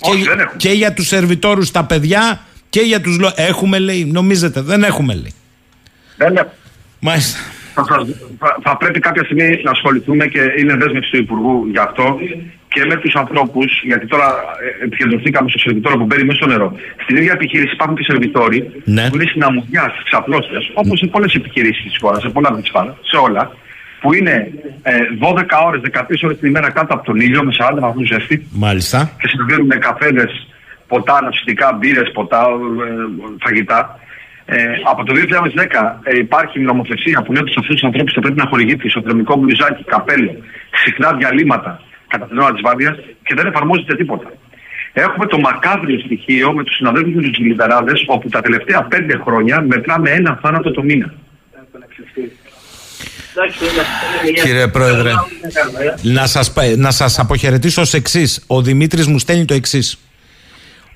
Όχι, 0.00 0.22
και, 0.22 0.28
δεν 0.28 0.38
έχουμε. 0.38 0.56
και 0.56 0.70
για 0.70 0.92
τους 0.92 1.06
σερβιτόρους 1.06 1.70
τα 1.70 1.84
παιδιά 1.84 2.40
και 2.70 2.80
για 2.80 3.00
τους. 3.00 3.18
Έχουμε 3.36 3.78
λέει, 3.78 4.04
νομίζετε, 4.04 4.60
δεν 4.60 4.82
έχουμε 4.84 5.14
λέει. 5.14 5.32
Δεν 6.16 6.36
έχουμε. 6.36 6.52
Μάλιστα. 7.00 7.38
Θα, 7.74 7.84
σας- 7.84 8.08
θα, 8.38 8.56
θα 8.62 8.76
πρέπει 8.76 9.00
κάποια 9.00 9.24
στιγμή 9.24 9.60
να 9.64 9.70
ασχοληθούμε 9.70 10.26
και 10.26 10.40
είναι 10.58 10.74
δέσμευση 10.76 11.10
του 11.10 11.16
Υπουργού 11.16 11.66
γι' 11.70 11.78
αυτό 11.78 12.18
και 12.68 12.84
με 12.84 12.96
τους 12.96 13.14
ανθρώπους, 13.14 13.82
γιατί 13.84 14.06
τώρα 14.06 14.26
ε, 14.80 14.84
επικεντρωθήκαμε 14.84 15.48
στο 15.50 15.58
σερβιτόρο 15.58 15.96
που 15.96 16.04
μπαίνει 16.04 16.24
μέσα 16.24 16.38
στο 16.38 16.46
νερό. 16.46 16.76
Στην 17.02 17.16
ίδια 17.16 17.32
επιχείρηση 17.32 17.72
υπάρχουν 17.74 17.96
και 17.96 18.02
σερβιτόροι 18.04 18.82
Ναι. 18.84 19.08
που 19.10 19.14
είναι 19.14 19.24
συναμμουδιά 19.32 19.82
στι 19.94 20.02
ξαπλώστε, 20.04 20.56
όπως 20.74 20.98
σε 20.98 21.06
πολλές 21.06 21.34
επιχειρήσεις 21.34 21.82
της 21.84 21.96
χώρας, 22.00 22.22
σε 22.22 22.28
πολλά 22.28 22.50
μπιτσφάρα, 22.54 22.96
σε 23.02 23.16
όλα, 23.16 23.56
που 24.00 24.14
είναι 24.14 24.52
ε, 24.82 24.92
12 25.20 25.42
ώρες, 25.66 25.80
13 25.92 26.24
ώρες 26.24 26.38
την 26.38 26.48
ημέρα 26.48 26.70
κάτω 26.70 26.94
από 26.94 27.04
τον 27.04 27.20
ήλιο 27.20 27.44
με 27.44 27.52
40 27.58 27.78
βαθμούς 27.80 28.06
ζέστη 28.06 28.46
Μάλιστα. 28.50 29.16
και 29.20 29.28
συνδέουν 29.28 29.66
με 29.66 29.76
καφέδε, 29.76 30.24
ποτά, 30.88 31.22
ναυσιστικά, 31.22 31.72
μπύρες, 31.78 32.10
ποτά, 32.12 32.40
ε, 32.40 33.34
φαγητά. 33.44 33.98
Ε, 34.48 34.56
από 34.90 35.04
το 35.04 35.12
2010 35.14 36.00
ε, 36.02 36.18
υπάρχει 36.18 36.60
νομοθεσία 36.60 37.22
που 37.22 37.32
λέει 37.32 37.42
ότι 37.42 37.50
σε 37.52 37.56
αυτούς 37.60 37.74
τους 37.74 37.84
ανθρώπους 37.84 38.12
θα 38.12 38.20
πρέπει 38.20 38.36
να 38.38 38.46
χορηγείται 38.46 38.86
ισοδρομικό 38.86 39.36
μπλουζάκι, 39.36 39.84
καπέλο, 39.84 40.32
συχνά 40.84 41.12
διαλύματα 41.12 41.80
κατά 42.08 42.26
την 42.26 42.38
ώρα 42.38 42.52
της 42.52 42.60
βάρδιας 42.64 42.96
και 43.22 43.34
δεν 43.34 43.46
εφαρμόζεται 43.46 43.94
τίποτα. 43.96 44.32
Έχουμε 44.92 45.26
το 45.26 45.38
μακάβριο 45.38 45.98
στοιχείο 45.98 46.52
με 46.52 46.64
τους 46.64 46.74
συναδέλφους 46.76 47.12
μου 47.14 47.20
τους 47.20 47.38
Λιβεράδε, 47.38 47.92
όπου 48.06 48.28
τα 48.28 48.40
τελευταία 48.40 48.82
πέντε 48.82 49.20
χρόνια 49.24 49.60
μετράμε 49.62 50.10
ένα 50.10 50.38
θάνατο 50.42 50.70
το 50.70 50.82
μήνα. 50.82 51.14
Κύριε 54.42 54.68
Πρόεδρε, 54.68 55.10
να 56.02 56.26
σας, 56.26 56.52
πα- 56.52 56.76
να 56.76 56.90
σας 56.90 57.18
αποχαιρετήσω 57.18 57.80
ως 57.82 57.94
εξής. 57.94 58.44
Ο 58.46 58.62
Δημήτρης 58.62 59.06
μου 59.06 59.18
στέλνει 59.18 59.44
το 59.44 59.54
εξής. 59.54 59.98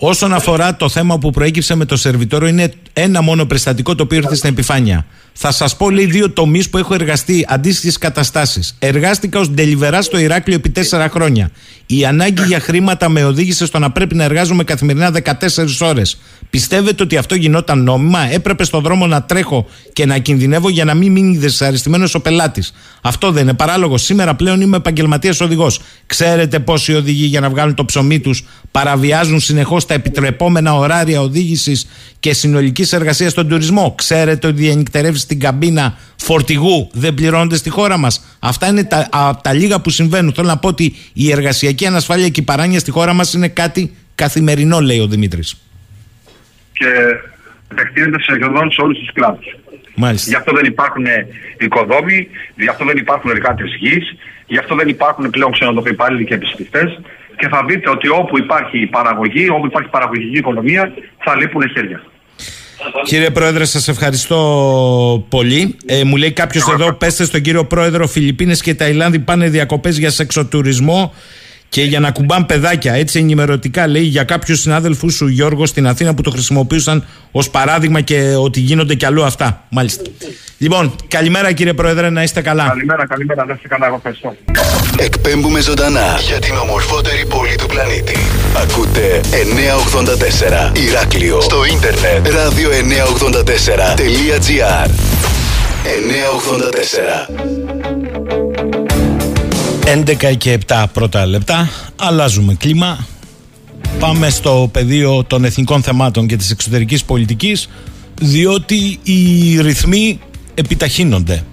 Όσον 0.03 0.33
αφορά 0.33 0.77
το 0.77 0.89
θέμα 0.89 1.19
που 1.19 1.31
προέκυψε 1.31 1.75
με 1.75 1.85
το 1.85 1.97
σερβιτόρο, 1.97 2.47
είναι 2.47 2.73
ένα 2.93 3.23
μόνο 3.23 3.47
περιστατικό 3.47 3.95
το 3.95 4.03
οποίο 4.03 4.19
ήρθε 4.19 4.35
στην 4.35 4.51
επιφάνεια. 4.51 5.07
Θα 5.43 5.53
σας 5.53 5.76
πω 5.76 5.91
λέει 5.91 6.07
δύο 6.07 6.30
τομείς 6.30 6.70
που 6.70 6.78
έχω 6.78 6.95
εργαστεί 6.95 7.47
αντίστοιχες 7.49 7.99
καταστάσεις. 7.99 8.76
Εργάστηκα 8.78 9.38
ως 9.38 9.51
ντελιβερά 9.51 10.03
στο 10.03 10.18
Ηράκλειο 10.18 10.57
επί 10.57 10.70
τέσσερα 10.70 11.09
χρόνια. 11.09 11.51
Η 11.86 12.05
ανάγκη 12.05 12.43
για 12.47 12.61
χρήματα 12.61 13.09
με 13.09 13.24
οδήγησε 13.24 13.66
στο 13.66 13.78
να 13.78 13.91
πρέπει 13.91 14.14
να 14.14 14.24
εργάζομαι 14.24 14.64
καθημερινά 14.64 15.11
14 15.11 15.80
ώρες. 15.80 16.18
Πιστεύετε 16.51 17.03
ότι 17.03 17.16
αυτό 17.16 17.34
γινόταν 17.34 17.82
νόμιμα, 17.82 18.32
έπρεπε 18.32 18.64
στον 18.64 18.82
δρόμο 18.82 19.07
να 19.07 19.22
τρέχω 19.22 19.66
και 19.93 20.07
να 20.07 20.18
κινδυνεύω 20.18 20.68
για 20.68 20.84
να 20.84 20.95
μην 20.95 21.12
μείνει 21.12 21.36
δυσαρεστημένος 21.36 22.14
ο 22.14 22.20
πελάτης. 22.20 22.72
Αυτό 23.03 23.30
δεν 23.30 23.43
είναι 23.43 23.55
παράλογο. 23.55 23.99
Σήμερα 23.99 24.34
πλέον 24.34 24.61
είμαι 24.61 24.76
επαγγελματίας 24.76 25.41
οδηγός. 25.41 25.80
Ξέρετε 26.07 26.59
πόσοι 26.59 26.95
οδηγοί 26.95 27.24
για 27.24 27.41
να 27.41 27.51
βγάλουν 27.51 27.74
το 27.74 27.84
ψωμί 27.84 28.20
τους 28.20 28.45
παραβιάζουν 28.70 29.41
συνεχώς 29.41 29.86
τα 29.86 29.95
επιτρεπόμενα 29.95 30.74
ωράρια 30.74 31.20
οδήγησης 31.20 31.86
και 32.20 32.32
συνολικής 32.32 32.93
εργασίας 32.93 33.32
στον 33.32 33.49
τουρισμό. 33.49 33.95
Ξέρετε 33.97 34.47
ότι 34.47 34.64
οι 34.64 34.68
ενυκτερεύσεις 34.68 35.26
στην 35.31 35.43
καμπίνα 35.43 35.99
φορτηγού 36.16 36.91
δεν 36.93 37.14
πληρώνονται 37.14 37.57
στη 37.57 37.70
χώρα 37.70 37.97
μας. 37.97 38.37
Αυτά 38.41 38.66
είναι 38.66 38.85
τα, 38.85 39.09
α, 39.11 39.41
τα 39.43 39.53
λίγα 39.53 39.81
που 39.81 39.91
συμβαίνουν. 39.91 40.33
Θέλω 40.33 40.47
να 40.47 40.59
πω 40.59 40.68
ότι 40.68 40.95
η 41.12 41.31
εργασιακή 41.31 41.87
ανασφάλεια 41.87 42.28
και 42.28 42.41
η 42.41 42.43
παράνοια 42.45 42.78
στη 42.78 42.91
χώρα 42.91 43.12
μας 43.12 43.35
είναι 43.35 43.49
κάτι 43.49 43.95
καθημερινό, 44.14 44.81
λέει 44.81 45.01
ο 45.01 45.07
Δημήτρης. 45.07 45.62
Και 46.72 46.87
επεκτείνεται 47.70 48.22
σε 48.22 48.33
σχεδόν 48.35 48.70
σε 48.70 48.81
όλους 48.81 48.99
τους 48.99 49.12
κλάδους. 49.12 49.45
Γι' 49.45 50.01
Μάλιστα. 50.01 50.39
αυτό 50.39 50.53
δεν 50.53 50.64
υπάρχουν 50.64 51.05
οικοδόμοι, 51.59 52.28
γι' 52.57 52.68
αυτό 52.68 52.85
δεν 52.85 52.97
υπάρχουν 52.97 53.31
εργάτες 53.31 53.76
γης, 53.81 54.05
γι' 54.47 54.59
αυτό 54.59 54.74
δεν 54.74 54.89
υπάρχουν 54.89 55.31
πλέον 55.31 55.53
ξενοδοχοϊπάλληλοι 55.53 56.24
και 56.24 56.35
επιστηστέ. 56.35 56.99
Και 57.37 57.49
θα 57.49 57.64
δείτε 57.68 57.91
ότι 57.91 58.09
όπου 58.09 58.39
υπάρχει 58.39 58.87
παραγωγή, 58.87 59.49
όπου 59.51 59.66
υπάρχει 59.66 59.89
παραγωγική 59.89 60.39
οικονομία, 60.39 60.93
θα 61.18 61.37
λείπουν 61.37 61.70
χέρια. 61.74 62.03
Κύριε 63.05 63.31
Πρόεδρε, 63.31 63.64
σας 63.64 63.89
ευχαριστώ 63.89 65.26
πολύ. 65.28 65.76
Ε, 65.87 66.05
μου 66.05 66.16
λέει 66.16 66.33
κάποιος 66.33 66.68
εδώ, 66.68 66.93
πέστε 66.93 67.24
στον 67.24 67.41
κύριο 67.41 67.64
Πρόεδρο, 67.64 68.07
Φιλιππίνες 68.07 68.61
και 68.61 68.74
Ταϊλάνδη 68.74 69.18
πάνε 69.18 69.49
διακοπές 69.49 69.99
για 69.99 70.11
σεξοτουρισμό 70.11 71.14
και 71.71 71.83
για 71.83 72.01
να 72.01 72.11
κουμπάν 72.11 72.47
παιδάκια. 72.47 72.93
Έτσι 72.93 73.18
ενημερωτικά 73.18 73.87
λέει 73.87 74.03
για 74.03 74.25
κάποιους 74.25 74.61
συνάδελφου 74.61 75.11
σου, 75.11 75.27
Γιώργο, 75.27 75.66
στην 75.66 75.87
Αθήνα 75.87 76.14
που 76.14 76.23
το 76.23 76.31
χρησιμοποιούσαν 76.31 77.05
ως 77.31 77.51
παράδειγμα 77.51 78.01
και 78.01 78.35
ότι 78.35 78.61
γίνονται 78.61 78.95
κι 78.95 79.07
αλλού 79.07 79.25
αυτά. 79.25 79.64
Μάλιστα. 79.68 80.03
Λοιπόν, 80.59 80.95
καλημέρα 81.09 81.53
κύριε 81.53 81.73
Πρόεδρε, 81.73 82.11
να 82.11 82.23
είστε 82.23 82.41
καλά. 82.41 82.68
Καλημέρα, 82.68 83.07
καλημέρα, 83.07 83.45
να 83.45 83.53
είστε 83.53 83.68
καλά, 83.68 83.87
εγώ 83.87 83.95
ευχαριστώ. 83.97 84.37
Εκπέμπουμε 84.99 85.61
ζωντανά 85.61 86.18
για 86.27 86.39
την 86.39 86.55
ομορφότερη 86.62 87.27
πόλη 87.27 87.57
του 87.57 87.66
πλανήτη. 87.66 88.16
Ακούτε 88.62 89.21
984 90.73 90.77
Ηράκλειο 90.89 91.41
στο 91.41 91.64
ίντερνετ 91.64 92.27
radio984.gr 92.27 94.91
984 98.47 98.50
11 99.85 100.37
και 100.39 100.59
7 100.66 100.85
πρώτα 100.93 101.26
λεπτά. 101.26 101.68
Αλλάζουμε 101.97 102.55
κλίμα. 102.55 103.07
Πάμε 103.99 104.31
στο 104.31 104.68
πεδίο 104.72 105.24
των 105.24 105.45
εθνικών 105.45 105.83
θεμάτων 105.83 106.26
και 106.26 106.37
της 106.37 106.51
εξωτερικής 106.51 107.05
πολιτικής 107.05 107.68
διότι 108.20 108.99
οι 109.03 109.61
ρυθμοί 109.61 110.20
επιταχύνονται 110.55 111.45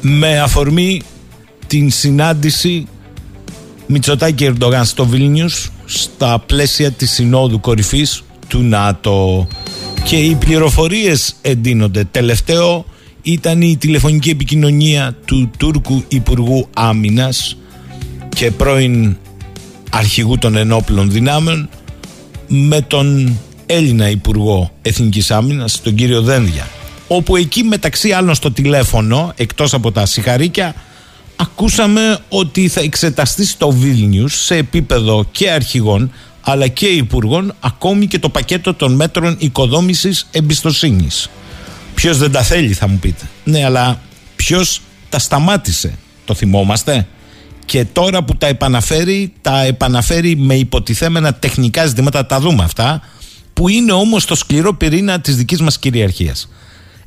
με 0.00 0.40
αφορμή 0.40 1.00
την 1.66 1.90
συνάντηση 1.90 2.86
Μητσοτάκη 3.86 4.44
Ερντογάν 4.44 4.84
στο 4.84 5.06
Βίλνιους 5.06 5.70
στα 5.84 6.38
πλαίσια 6.46 6.90
της 6.90 7.10
Συνόδου 7.10 7.60
Κορυφής 7.60 8.22
του 8.48 8.62
ΝΑΤΟ 8.62 9.48
και 10.04 10.16
οι 10.16 10.34
πληροφορίες 10.34 11.34
εντείνονται. 11.42 12.04
Τελευταίο 12.10 12.84
ήταν 13.32 13.62
η 13.62 13.76
τηλεφωνική 13.76 14.30
επικοινωνία 14.30 15.16
του 15.24 15.50
Τούρκου 15.58 16.02
Υπουργού 16.08 16.68
Άμυνας 16.74 17.56
και 18.28 18.50
πρώην 18.50 19.16
αρχηγού 19.90 20.38
των 20.38 20.56
ενόπλων 20.56 21.10
δυνάμεων 21.10 21.68
με 22.48 22.80
τον 22.80 23.38
Έλληνα 23.66 24.10
Υπουργό 24.10 24.70
Εθνικής 24.82 25.30
Άμυνας, 25.30 25.80
τον 25.82 25.94
κύριο 25.94 26.22
Δένδια 26.22 26.68
όπου 27.08 27.36
εκεί 27.36 27.62
μεταξύ 27.62 28.10
άλλων 28.10 28.34
στο 28.34 28.50
τηλέφωνο 28.52 29.32
εκτός 29.36 29.74
από 29.74 29.92
τα 29.92 30.06
συγχαρήκια 30.06 30.74
ακούσαμε 31.36 32.18
ότι 32.28 32.68
θα 32.68 32.80
εξεταστεί 32.80 33.46
στο 33.46 33.70
Βίλνιους 33.70 34.44
σε 34.44 34.56
επίπεδο 34.56 35.26
και 35.32 35.50
αρχηγών 35.50 36.12
αλλά 36.40 36.68
και 36.68 36.86
υπουργών 36.86 37.54
ακόμη 37.60 38.06
και 38.06 38.18
το 38.18 38.28
πακέτο 38.28 38.74
των 38.74 38.92
μέτρων 38.92 39.36
οικοδόμησης 39.38 40.26
εμπιστοσύνης. 40.30 41.28
Ποιος 41.98 42.18
δεν 42.18 42.32
τα 42.32 42.42
θέλει 42.42 42.72
θα 42.72 42.88
μου 42.88 42.98
πείτε. 42.98 43.24
Ναι 43.44 43.64
αλλά 43.64 44.00
ποιος 44.36 44.80
τα 45.08 45.18
σταμάτησε. 45.18 45.98
Το 46.24 46.34
θυμόμαστε; 46.34 47.06
Και 47.64 47.84
τώρα 47.84 48.24
που 48.24 48.36
τα 48.36 48.46
επαναφέρει, 48.46 49.32
τα 49.40 49.62
επαναφέρει 49.62 50.36
με 50.36 50.54
υποτιθέμενα 50.54 51.34
τεχνικά 51.34 51.86
ζητήματα, 51.86 52.26
τα 52.26 52.40
δούμε 52.40 52.64
αυτά, 52.64 53.02
που 53.52 53.68
είναι 53.68 53.92
όμως 53.92 54.24
το 54.24 54.34
σκληρό 54.34 54.74
πυρήνα 54.74 55.20
της 55.20 55.36
δικής 55.36 55.60
μας 55.60 55.78
κυριαρχίας. 55.78 56.48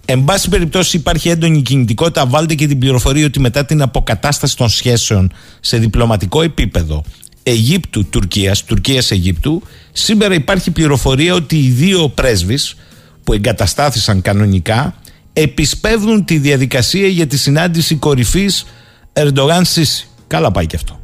Εν 0.05 0.23
πάση 0.23 0.49
περιπτώσει 0.49 0.97
υπάρχει 0.97 1.29
έντονη 1.29 1.61
κινητικότητα. 1.61 2.25
Βάλτε 2.25 2.55
και 2.55 2.67
την 2.67 2.79
πληροφορία 2.79 3.25
ότι 3.25 3.39
μετά 3.39 3.65
την 3.65 3.81
αποκατάσταση 3.81 4.57
των 4.57 4.69
σχέσεων 4.69 5.31
σε 5.59 5.77
διπλωματικό 5.77 6.41
επίπεδο 6.41 7.03
Αιγύπτου, 7.43 8.05
Τουρκίας, 8.09 8.63
Τουρκίας, 8.63 9.11
Αιγύπτου, 9.11 9.63
σήμερα 9.91 10.33
υπάρχει 10.33 10.71
πληροφορία 10.71 11.33
ότι 11.33 11.55
οι 11.55 11.69
δύο 11.69 12.09
πρέσβεις 12.09 12.75
που 13.23 13.33
εγκαταστάθησαν 13.33 14.21
κανονικά 14.21 14.95
επισπεύδουν 15.33 16.25
τη 16.25 16.37
διαδικασία 16.37 17.07
για 17.07 17.27
τη 17.27 17.37
συνάντηση 17.37 17.95
κορυφής 17.95 18.65
Ερντογάν 19.13 19.65
Σίση. 19.65 20.07
Καλά 20.27 20.51
πάει 20.51 20.65
και 20.65 20.75
αυτό. 20.75 20.99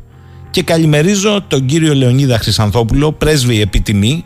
Και 0.52 0.64
καλημερίζω 0.64 1.46
τον 1.48 1.66
κύριο 1.66 1.94
Λεωνίδα 1.94 2.38
Χρυσανθόπουλο, 2.38 3.12
πρέσβη 3.12 3.62
επιτιμή, 3.62 4.26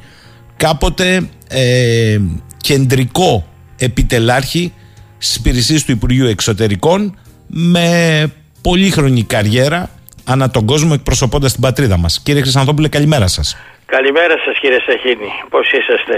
κάποτε 0.57 1.29
ε, 1.49 2.19
κεντρικό 2.57 3.47
επιτελάρχη 3.77 4.73
στις 5.17 5.35
υπηρεσίες 5.35 5.85
του 5.85 5.91
Υπουργείου 5.91 6.25
Εξωτερικών 6.25 7.17
με 7.47 8.27
πολύχρονη 8.61 9.23
καριέρα 9.23 9.89
ανά 10.25 10.49
τον 10.49 10.65
κόσμο 10.65 10.91
εκπροσωπώντας 10.93 11.51
την 11.51 11.61
πατρίδα 11.61 11.97
μας. 11.97 12.21
Κύριε 12.23 12.41
Χρυσανθόπουλε, 12.41 12.87
καλημέρα 12.87 13.27
σας. 13.27 13.57
Καλημέρα 13.85 14.35
σας 14.45 14.59
κύριε 14.59 14.79
Σαχίνη. 14.85 15.31
Πώς 15.49 15.71
είσαστε; 15.71 16.15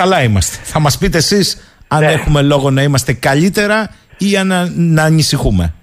Καλά 0.00 0.22
είμαστε. 0.22 0.56
Θα 0.64 0.78
μας 0.80 0.98
πείτε 0.98 1.18
εσείς 1.18 1.76
αν 1.88 2.00
Ναι. 2.00 2.12
έχουμε 2.12 2.42
λόγο 2.42 2.70
να 2.70 2.82
είμαστε 2.82 3.12
καλύτερα 3.12 3.94
ή 4.18 4.32
να, 4.44 4.68
να 4.76 5.02
ανησυχούμε. 5.02 5.74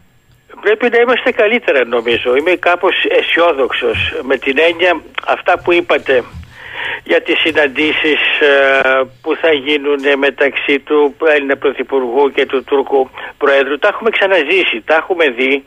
Πρέπει 0.62 0.90
να 0.90 0.98
είμαστε 1.02 1.32
καλύτερα 1.32 1.86
νομίζω. 1.86 2.36
Είμαι 2.36 2.52
κάπως 2.52 2.96
αισιόδοξος 3.20 3.98
με 4.24 4.38
την 4.38 4.56
έννοια 4.70 5.02
αυτά 5.28 5.60
που 5.60 5.74
είπατε 5.74 6.24
για 7.04 7.22
τις 7.22 7.38
συναντήσεις 7.40 8.22
ε, 8.42 9.02
που 9.22 9.36
θα 9.42 9.52
γίνουν 9.52 10.00
μεταξύ 10.18 10.80
του 10.80 11.16
Έλληνα 11.36 11.58
Πρωθυπουργού 11.58 12.32
και 12.36 12.46
του 12.46 12.64
Τούρκου 12.64 13.10
Προέδρου. 13.38 13.80
Τα 13.80 13.88
έχουμε 13.88 14.10
ξαναζήσει, 14.10 14.78
τα 14.86 14.96
έχουμε 14.96 15.26
δει 15.30 15.64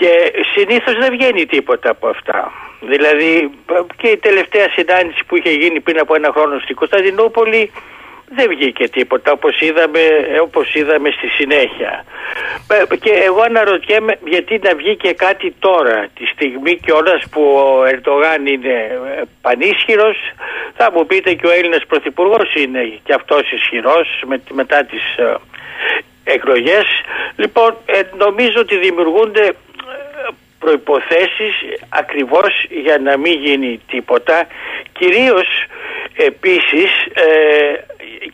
Και 0.00 0.32
συνήθως 0.54 0.94
δεν 0.98 1.10
βγαίνει 1.16 1.46
τίποτα 1.46 1.90
από 1.90 2.08
αυτά. 2.08 2.52
Δηλαδή 2.80 3.50
και 3.96 4.08
η 4.08 4.16
τελευταία 4.16 4.68
συνάντηση 4.70 5.24
που 5.26 5.36
είχε 5.36 5.50
γίνει 5.50 5.80
πριν 5.80 5.98
από 6.00 6.14
ένα 6.14 6.30
χρόνο 6.32 6.58
στην 6.58 6.74
Κωνσταντινούπολη 6.74 7.72
δεν 8.36 8.48
βγήκε 8.48 8.88
τίποτα 8.88 9.32
όπως 9.32 9.60
είδαμε, 9.60 10.00
όπως 10.42 10.74
είδαμε 10.74 11.10
στη 11.10 11.28
συνέχεια. 11.28 12.04
Ε, 12.90 12.96
και 12.96 13.10
εγώ 13.10 13.40
αναρωτιέμαι 13.40 14.18
γιατί 14.24 14.60
να 14.62 14.74
βγει 14.74 14.96
και 14.96 15.12
κάτι 15.12 15.54
τώρα 15.58 16.06
τη 16.14 16.26
στιγμή 16.26 16.76
και 16.76 16.92
όλας 16.92 17.22
που 17.30 17.42
ο 17.42 17.84
Ερντογάν 17.84 18.46
είναι 18.46 18.76
ε, 19.18 19.22
πανίσχυρος 19.40 20.16
θα 20.76 20.92
μου 20.92 21.06
πείτε 21.06 21.34
και 21.34 21.46
ο 21.46 21.50
Έλληνας 21.50 21.86
Πρωθυπουργός 21.86 22.54
είναι 22.54 23.00
και 23.04 23.14
αυτός 23.14 23.52
ισχυρός 23.52 24.22
με, 24.26 24.42
μετά 24.52 24.84
τις 24.84 25.16
ε, 25.16 25.34
εκλογές. 26.24 26.86
Λοιπόν 27.36 27.76
νομίζω 28.16 28.60
ότι 28.60 28.76
δημιουργούνται 28.76 29.54
προϋποθέσεις 30.60 31.54
ακριβώς 31.88 32.66
για 32.70 32.98
να 32.98 33.16
μην 33.16 33.32
γίνει 33.32 33.80
τίποτα 33.86 34.46
κυρίως 34.92 35.48
επίσης 36.16 36.90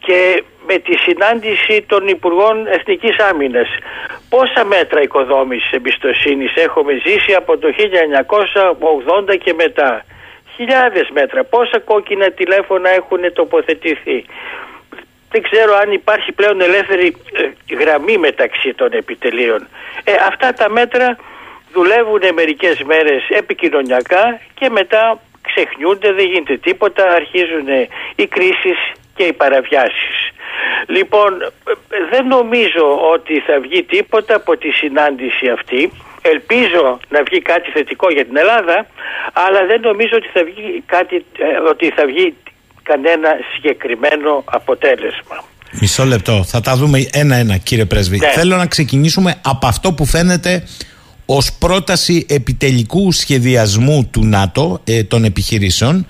και 0.06 0.42
με 0.66 0.78
τη 0.78 0.96
συνάντηση 0.96 1.84
των 1.86 2.08
Υπουργών 2.08 2.66
Εθνικής 2.66 3.18
Άμυνας. 3.18 3.68
Πόσα 4.28 4.64
μέτρα 4.64 5.02
οικοδόμησης 5.02 5.70
εμπιστοσύνης 5.70 6.54
έχουμε 6.54 6.92
ζήσει 7.04 7.32
από 7.34 7.58
το 7.58 7.68
1980 9.30 9.36
και 9.36 9.52
μετά; 9.52 10.04
Χιλιάδες 10.56 11.08
μέτρα. 11.12 11.44
Πόσα 11.44 11.78
κόκκινα 11.78 12.30
τηλέφωνα 12.30 12.88
έχουν 12.90 13.32
τοποθετηθεί; 13.32 14.24
Δεν 15.30 15.42
ξέρω 15.42 15.74
αν 15.76 15.92
υπάρχει 15.92 16.32
πλέον 16.32 16.60
ελεύθερη 16.60 17.16
ε, 17.32 17.74
γραμμή 17.74 18.18
μεταξύ 18.18 18.74
των 18.74 18.88
επιτελείων. 18.92 19.68
Ε, 20.04 20.12
αυτά 20.28 20.52
τα 20.52 20.68
μέτρα 20.70 21.16
δουλεύουν 21.72 22.22
μερικές 22.34 22.82
μέρες 22.82 23.28
επικοινωνιακά 23.28 24.40
και 24.54 24.70
μετά 24.70 25.20
ξεχνιούνται, 25.42 26.12
δεν 26.12 26.26
γίνεται 26.26 26.56
τίποτα, 26.56 27.04
αρχίζουν 27.20 27.68
οι 28.14 28.26
κρίσεις 28.26 28.78
και 29.16 29.22
οι 29.22 29.32
παραβιάσεις. 29.32 30.16
Λοιπόν, 30.86 31.30
δεν 32.10 32.26
νομίζω 32.26 32.86
ότι 33.14 33.40
θα 33.40 33.60
βγει 33.60 33.82
τίποτα 33.82 34.34
από 34.34 34.56
τη 34.56 34.70
συνάντηση 34.70 35.48
αυτή. 35.48 35.92
Ελπίζω 36.22 37.00
να 37.08 37.22
βγει 37.22 37.40
κάτι 37.42 37.70
θετικό 37.70 38.12
για 38.12 38.24
την 38.24 38.36
Ελλάδα, 38.36 38.86
αλλά 39.32 39.66
δεν 39.66 39.80
νομίζω 39.80 40.14
ότι 40.20 40.28
θα 40.32 40.44
βγει, 40.44 40.82
κάτι, 40.86 41.24
ε, 41.38 41.68
ότι 41.70 41.90
θα 41.90 42.06
βγει 42.06 42.34
κανένα 42.82 43.28
συγκεκριμένο 43.54 44.44
αποτέλεσμα. 44.44 45.44
Μισό 45.80 46.04
λεπτό, 46.04 46.44
θα 46.44 46.60
τα 46.60 46.76
δούμε 46.76 47.08
ένα-ένα 47.12 47.56
κύριε 47.56 47.84
Πρέσβη. 47.84 48.18
Ναι. 48.18 48.28
Θέλω 48.28 48.56
να 48.56 48.66
ξεκινήσουμε 48.66 49.40
από 49.44 49.66
αυτό 49.66 49.92
που 49.92 50.04
φαίνεται 50.06 50.62
ως 51.26 51.52
πρόταση 51.52 52.26
επιτελικού 52.28 53.12
σχεδιασμού 53.12 54.08
του 54.10 54.24
ΝΑΤΟ 54.24 54.80
ε, 54.84 55.04
των 55.04 55.24
επιχειρήσεων 55.24 56.06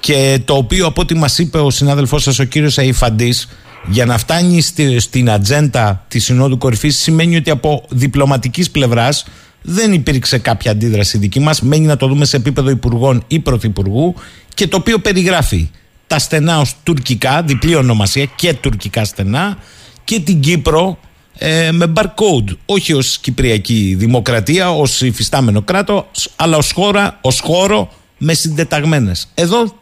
και 0.00 0.40
το 0.44 0.54
οποίο 0.54 0.86
από 0.86 1.00
ό,τι 1.00 1.14
μας 1.14 1.38
είπε 1.38 1.58
ο 1.58 1.70
συνάδελφός 1.70 2.22
σας 2.22 2.38
ο 2.38 2.44
κύριος 2.44 2.78
Αϊφαντής 2.78 3.48
για 3.88 4.04
να 4.06 4.18
φτάνει 4.18 4.60
στη, 4.60 5.00
στην 5.00 5.30
ατζέντα 5.30 6.04
της 6.08 6.24
Συνόδου 6.24 6.58
Κορυφής 6.58 6.98
σημαίνει 6.98 7.36
ότι 7.36 7.50
από 7.50 7.84
διπλωματικής 7.88 8.70
πλευράς 8.70 9.24
δεν 9.62 9.92
υπήρξε 9.92 10.38
κάποια 10.38 10.70
αντίδραση 10.70 11.18
δική 11.18 11.40
μας. 11.40 11.60
Μένει 11.60 11.86
να 11.86 11.96
το 11.96 12.06
δούμε 12.06 12.24
σε 12.24 12.36
επίπεδο 12.36 12.70
υπουργών 12.70 13.24
ή 13.26 13.38
πρωθυπουργού 13.38 14.14
και 14.54 14.68
το 14.68 14.76
οποίο 14.76 14.98
περιγράφει 14.98 15.70
τα 16.06 16.18
στενά 16.18 16.58
ως 16.58 16.74
τουρκικά, 16.82 17.42
διπλή 17.42 17.74
ονομασία 17.74 18.24
και 18.24 18.54
τουρκικά 18.54 19.04
στενά 19.04 19.58
και 20.04 20.20
την 20.20 20.40
Κύπρο 20.40 20.98
ε, 21.38 21.70
με 21.72 21.92
barcode, 21.96 22.56
όχι 22.66 22.92
ως 22.92 23.18
Κυπριακή 23.18 23.94
Δημοκρατία, 23.98 24.70
ως 24.70 25.00
υφιστάμενο 25.00 25.62
κράτος, 25.62 26.34
αλλά 26.36 26.56
ως 26.56 26.72
χώρα, 26.72 27.18
ως 27.20 27.40
χώρο 27.40 27.92
με 28.18 28.34
συντεταγμένες. 28.34 29.32
Εδώ 29.34 29.76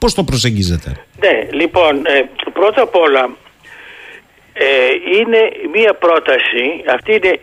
πώς 0.00 0.14
το 0.14 0.24
προσεγγίζετε; 0.24 1.04
Ναι, 1.20 1.48
λοιπόν, 1.50 2.06
ε, 2.06 2.28
πρώτα 2.52 2.82
απ' 2.82 2.94
όλα 2.96 3.30
ε, 4.52 4.66
είναι 5.18 5.52
μία 5.72 5.94
πρόταση, 5.94 6.84
αυτή 6.94 7.12
είναι 7.12 7.40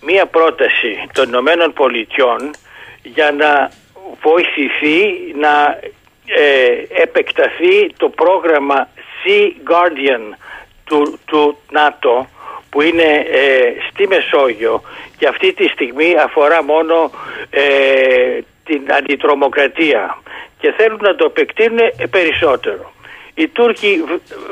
μία 0.00 0.26
πρόταση 0.26 1.06
των 1.12 1.28
Ηνωμένων 1.28 1.72
Πολιτειών 1.72 2.50
για 3.02 3.30
να 3.30 3.70
βοηθηθεί 4.22 4.98
να 5.40 5.78
ε, 6.26 7.02
επεκταθεί 7.02 7.92
το 7.96 8.08
πρόγραμμα 8.08 8.88
Sea 9.22 9.70
Guardian 9.70 10.36
του, 10.84 11.18
του 11.24 11.58
ΝΑΤΟ 11.70 12.28
που 12.72 12.82
είναι 12.82 13.24
στη 13.90 14.06
Μεσόγειο 14.06 14.82
και 15.18 15.26
αυτή 15.28 15.52
τη 15.52 15.68
στιγμή 15.68 16.16
αφορά 16.24 16.64
μόνο 16.64 17.10
την 18.64 18.82
αντιτρομοκρατία 18.92 20.22
και 20.58 20.72
θέλουν 20.76 20.98
να 21.02 21.14
το 21.14 21.24
επεκτείνουν 21.24 21.78
περισσότερο. 22.10 22.92
Οι 23.34 23.48
Τούρκοι 23.48 24.04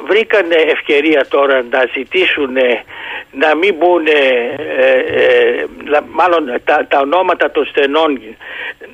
βρήκαν 0.07 0.51
ευκαιρία 0.51 1.27
τώρα 1.29 1.63
να 1.71 1.85
ζητήσουν 1.95 2.57
να 3.31 3.57
μην 3.57 3.75
μπουν, 3.75 4.07
ε, 4.07 4.15
ε, 5.21 5.67
μάλλον 6.11 6.61
τα, 6.65 6.87
τα 6.89 6.99
ονόματα 6.99 7.51
των 7.51 7.65
στενών 7.67 8.21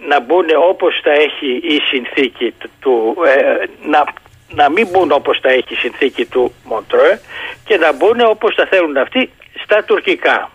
να 0.08 0.20
μπουν 0.20 0.46
όπως 0.70 1.00
τα 1.02 1.12
έχει 1.12 1.60
η 1.62 1.80
συνθήκη 1.80 2.54
του, 2.80 3.16
ε, 3.26 3.64
να, 3.82 4.04
να 4.48 4.70
μην 4.70 4.88
μπουν 4.90 5.12
όπως 5.12 5.40
τα 5.40 5.48
έχει 5.50 5.72
η 5.74 5.76
συνθήκη 5.76 6.24
του 6.24 6.54
Μοντρέ 6.64 7.20
και 7.64 7.76
να 7.76 7.92
μπουν 7.92 8.20
όπως 8.20 8.54
τα 8.54 8.66
θέλουν 8.66 8.96
αυτοί 8.96 9.30
στα 9.64 9.84
τουρκικά. 9.84 10.50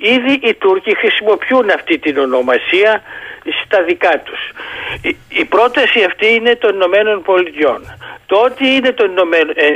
Ήδη 0.00 0.32
οι 0.42 0.54
Τούρκοι 0.54 0.96
χρησιμοποιούν 0.96 1.70
αυτή 1.70 1.98
την 1.98 2.18
ονομασία 2.18 3.02
στα 3.64 3.82
δικά 3.82 4.18
τους. 4.24 4.40
Η, 5.02 5.16
η 5.28 5.44
πρόταση 5.44 6.02
αυτή 6.04 6.34
είναι 6.34 6.54
των 6.54 6.74
Ηνωμένων 6.74 7.22
Πολιτειών. 7.22 7.80
Το 8.26 8.36
ότι 8.44 8.66
είναι 8.66 8.92
των 8.92 9.10
Ηνωμένων, 9.10 9.54
ε, 9.56 9.74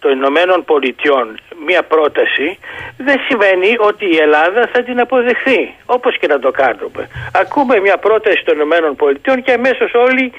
το, 0.00 0.10
Ηνωμένων 0.10 0.64
Πολιτειών 0.64 1.38
μια 1.66 1.82
πρόταση 1.82 2.58
δεν 2.96 3.20
σημαίνει 3.28 3.74
ότι 3.78 4.04
η 4.04 4.16
Ελλάδα 4.16 4.68
θα 4.72 4.82
την 4.82 5.00
αποδεχθεί 5.00 5.74
όπως 5.86 6.18
και 6.18 6.26
να 6.26 6.38
το 6.38 6.50
κάνουμε. 6.50 7.08
Ακούμε 7.32 7.80
μια 7.80 7.96
πρόταση 7.96 8.44
των 8.44 8.54
Ηνωμένων 8.54 8.96
Πολιτειών 8.96 9.42
και 9.42 9.52
αμέσως 9.52 9.94
όλοι 9.94 10.32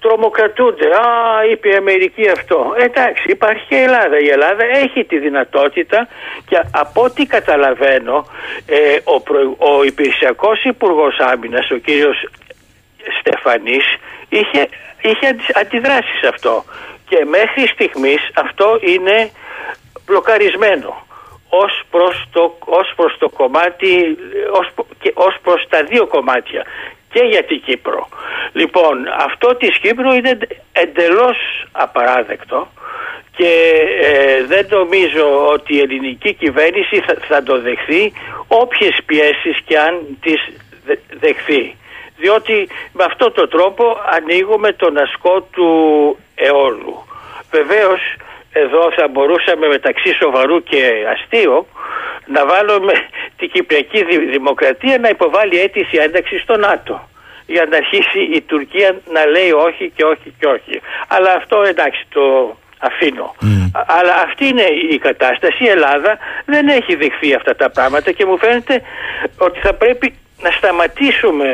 τρομοκρατούνται. 0.00 0.86
Α, 0.86 1.04
είπε 1.50 1.68
η 1.68 1.74
Αμερική 1.74 2.28
αυτό. 2.28 2.74
Εντάξει, 2.78 3.24
υπάρχει 3.30 3.64
και 3.68 3.74
η 3.74 3.82
Ελλάδα. 3.82 4.18
Η 4.18 4.28
Ελλάδα 4.28 4.64
έχει 4.64 5.04
τη 5.04 5.18
δυνατότητα 5.18 6.08
και 6.48 6.56
από 6.70 7.02
ό,τι 7.02 7.26
καταλαβαίνω 7.26 8.26
ε, 8.70 8.98
ο, 9.04 9.20
προ, 9.20 9.56
ο 9.58 9.84
υπηρεσιακός 9.84 10.64
υπουργός 10.64 11.18
άμυνας, 11.18 11.70
ο 11.70 11.76
κύριος 11.76 12.28
Στεφανής, 13.20 13.84
είχε, 14.28 14.68
είχε 15.02 15.36
αντιδράσει 15.54 16.12
σε 16.20 16.28
αυτό. 16.28 16.64
Και 17.08 17.24
μέχρι 17.24 17.66
στιγμής 17.66 18.30
αυτό 18.34 18.78
είναι 18.82 19.30
μπλοκαρισμένο 20.06 21.06
ως 21.48 21.82
προς 21.90 22.28
το, 22.32 22.58
ως 22.64 22.92
προς 22.96 23.16
το 23.18 23.28
κομμάτι, 23.28 24.18
ως, 24.52 24.68
και 25.00 25.12
ως 25.14 25.36
προς 25.42 25.66
τα 25.68 25.82
δύο 25.82 26.06
κομμάτια 26.06 26.64
και 27.12 27.22
για 27.30 27.44
την 27.44 27.62
Κύπρο. 27.62 28.08
Λοιπόν, 28.52 29.06
αυτό 29.18 29.56
της 29.56 29.78
Κύπρου 29.78 30.12
είναι 30.12 30.38
εντελώς 30.72 31.36
απαράδεκτο 31.72 32.68
και 33.40 33.84
ε, 34.02 34.44
δεν 34.44 34.66
νομίζω 34.70 35.46
ότι 35.48 35.74
η 35.74 35.80
ελληνική 35.80 36.32
κυβέρνηση 36.34 37.02
θα, 37.28 37.42
το 37.42 37.60
δεχθεί 37.60 38.12
όποιες 38.48 38.98
πιέσεις 39.06 39.56
και 39.64 39.78
αν 39.78 40.00
τις 40.20 40.40
δεχθεί. 41.20 41.74
Διότι 42.16 42.68
με 42.92 43.04
αυτόν 43.04 43.32
τον 43.32 43.48
τρόπο 43.48 43.84
ανοίγουμε 44.16 44.72
τον 44.72 44.98
ασκό 44.98 45.48
του 45.52 45.70
αιώλου. 46.34 47.04
Βεβαίως 47.50 48.00
εδώ 48.52 48.92
θα 48.96 49.08
μπορούσαμε 49.08 49.66
μεταξύ 49.66 50.14
σοβαρού 50.14 50.62
και 50.62 50.92
αστείου 51.12 51.66
να 52.26 52.46
βάλουμε 52.46 52.92
την 53.36 53.50
Κυπριακή 53.50 54.04
Δημοκρατία 54.30 54.98
να 54.98 55.08
υποβάλει 55.08 55.60
αίτηση 55.60 55.96
ένταξη 55.96 56.38
στο 56.38 56.56
ΝΑΤΟ 56.56 57.08
για 57.46 57.66
να 57.70 57.76
αρχίσει 57.76 58.20
η 58.34 58.40
Τουρκία 58.40 58.96
να 59.12 59.26
λέει 59.26 59.50
όχι 59.50 59.92
και 59.96 60.04
όχι 60.04 60.34
και 60.38 60.46
όχι. 60.46 60.80
Αλλά 61.08 61.32
αυτό 61.32 61.62
εντάξει 61.62 62.06
το 62.08 62.56
αφήνω. 62.88 63.34
Αλλά 63.98 64.14
αυτή 64.26 64.44
είναι 64.46 64.66
η 64.94 64.98
κατάσταση. 64.98 65.64
Η 65.64 65.68
Ελλάδα 65.68 66.18
δεν 66.44 66.68
έχει 66.68 66.94
δεχθεί 66.94 67.34
αυτά 67.34 67.56
τα 67.56 67.70
πράγματα 67.70 68.12
και 68.12 68.24
μου 68.26 68.38
φαίνεται 68.38 68.82
ότι 69.36 69.58
θα 69.58 69.72
πρέπει 69.74 70.14
να 70.42 70.50
σταματήσουμε 70.50 71.48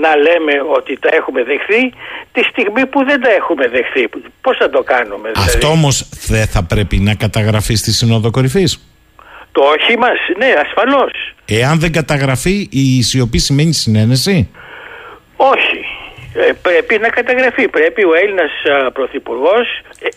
να 0.00 0.16
λέμε 0.16 0.52
ότι 0.76 0.98
τα 0.98 1.08
έχουμε 1.12 1.42
δεχθεί 1.42 1.92
τη 2.32 2.42
στιγμή 2.42 2.86
που 2.86 3.04
δεν 3.04 3.20
τα 3.20 3.30
έχουμε 3.30 3.68
δεχθεί. 3.68 4.08
Πώς 4.40 4.56
θα 4.56 4.70
το 4.70 4.82
κάνουμε. 4.82 5.30
Δηλαδή; 5.30 5.48
Αυτό 5.48 5.66
όμως 5.68 6.08
δεν 6.26 6.46
θα 6.46 6.62
πρέπει 6.64 6.96
να 6.98 7.14
καταγραφεί 7.14 7.74
στη 7.74 7.92
Συνόδο 7.92 8.30
Κορυφής. 8.30 8.86
Το 9.52 9.62
όχι 9.62 9.98
μας, 9.98 10.18
ναι 10.38 10.52
ασφαλώς. 10.64 11.12
Εάν 11.44 11.80
δεν 11.80 11.92
καταγραφεί 11.92 12.68
η 12.70 13.02
σιωπή 13.02 13.38
σημαίνει 13.38 13.72
συνένεση; 13.72 14.50
Όχι. 15.36 15.81
Ε, 16.34 16.52
πρέπει 16.62 16.98
να 16.98 17.08
καταγραφεί. 17.08 17.68
Πρέπει 17.68 18.04
ο 18.04 18.14
Έλληνας 18.14 18.50
Πρωθυπουργός, 18.92 19.80
ε, 20.00 20.08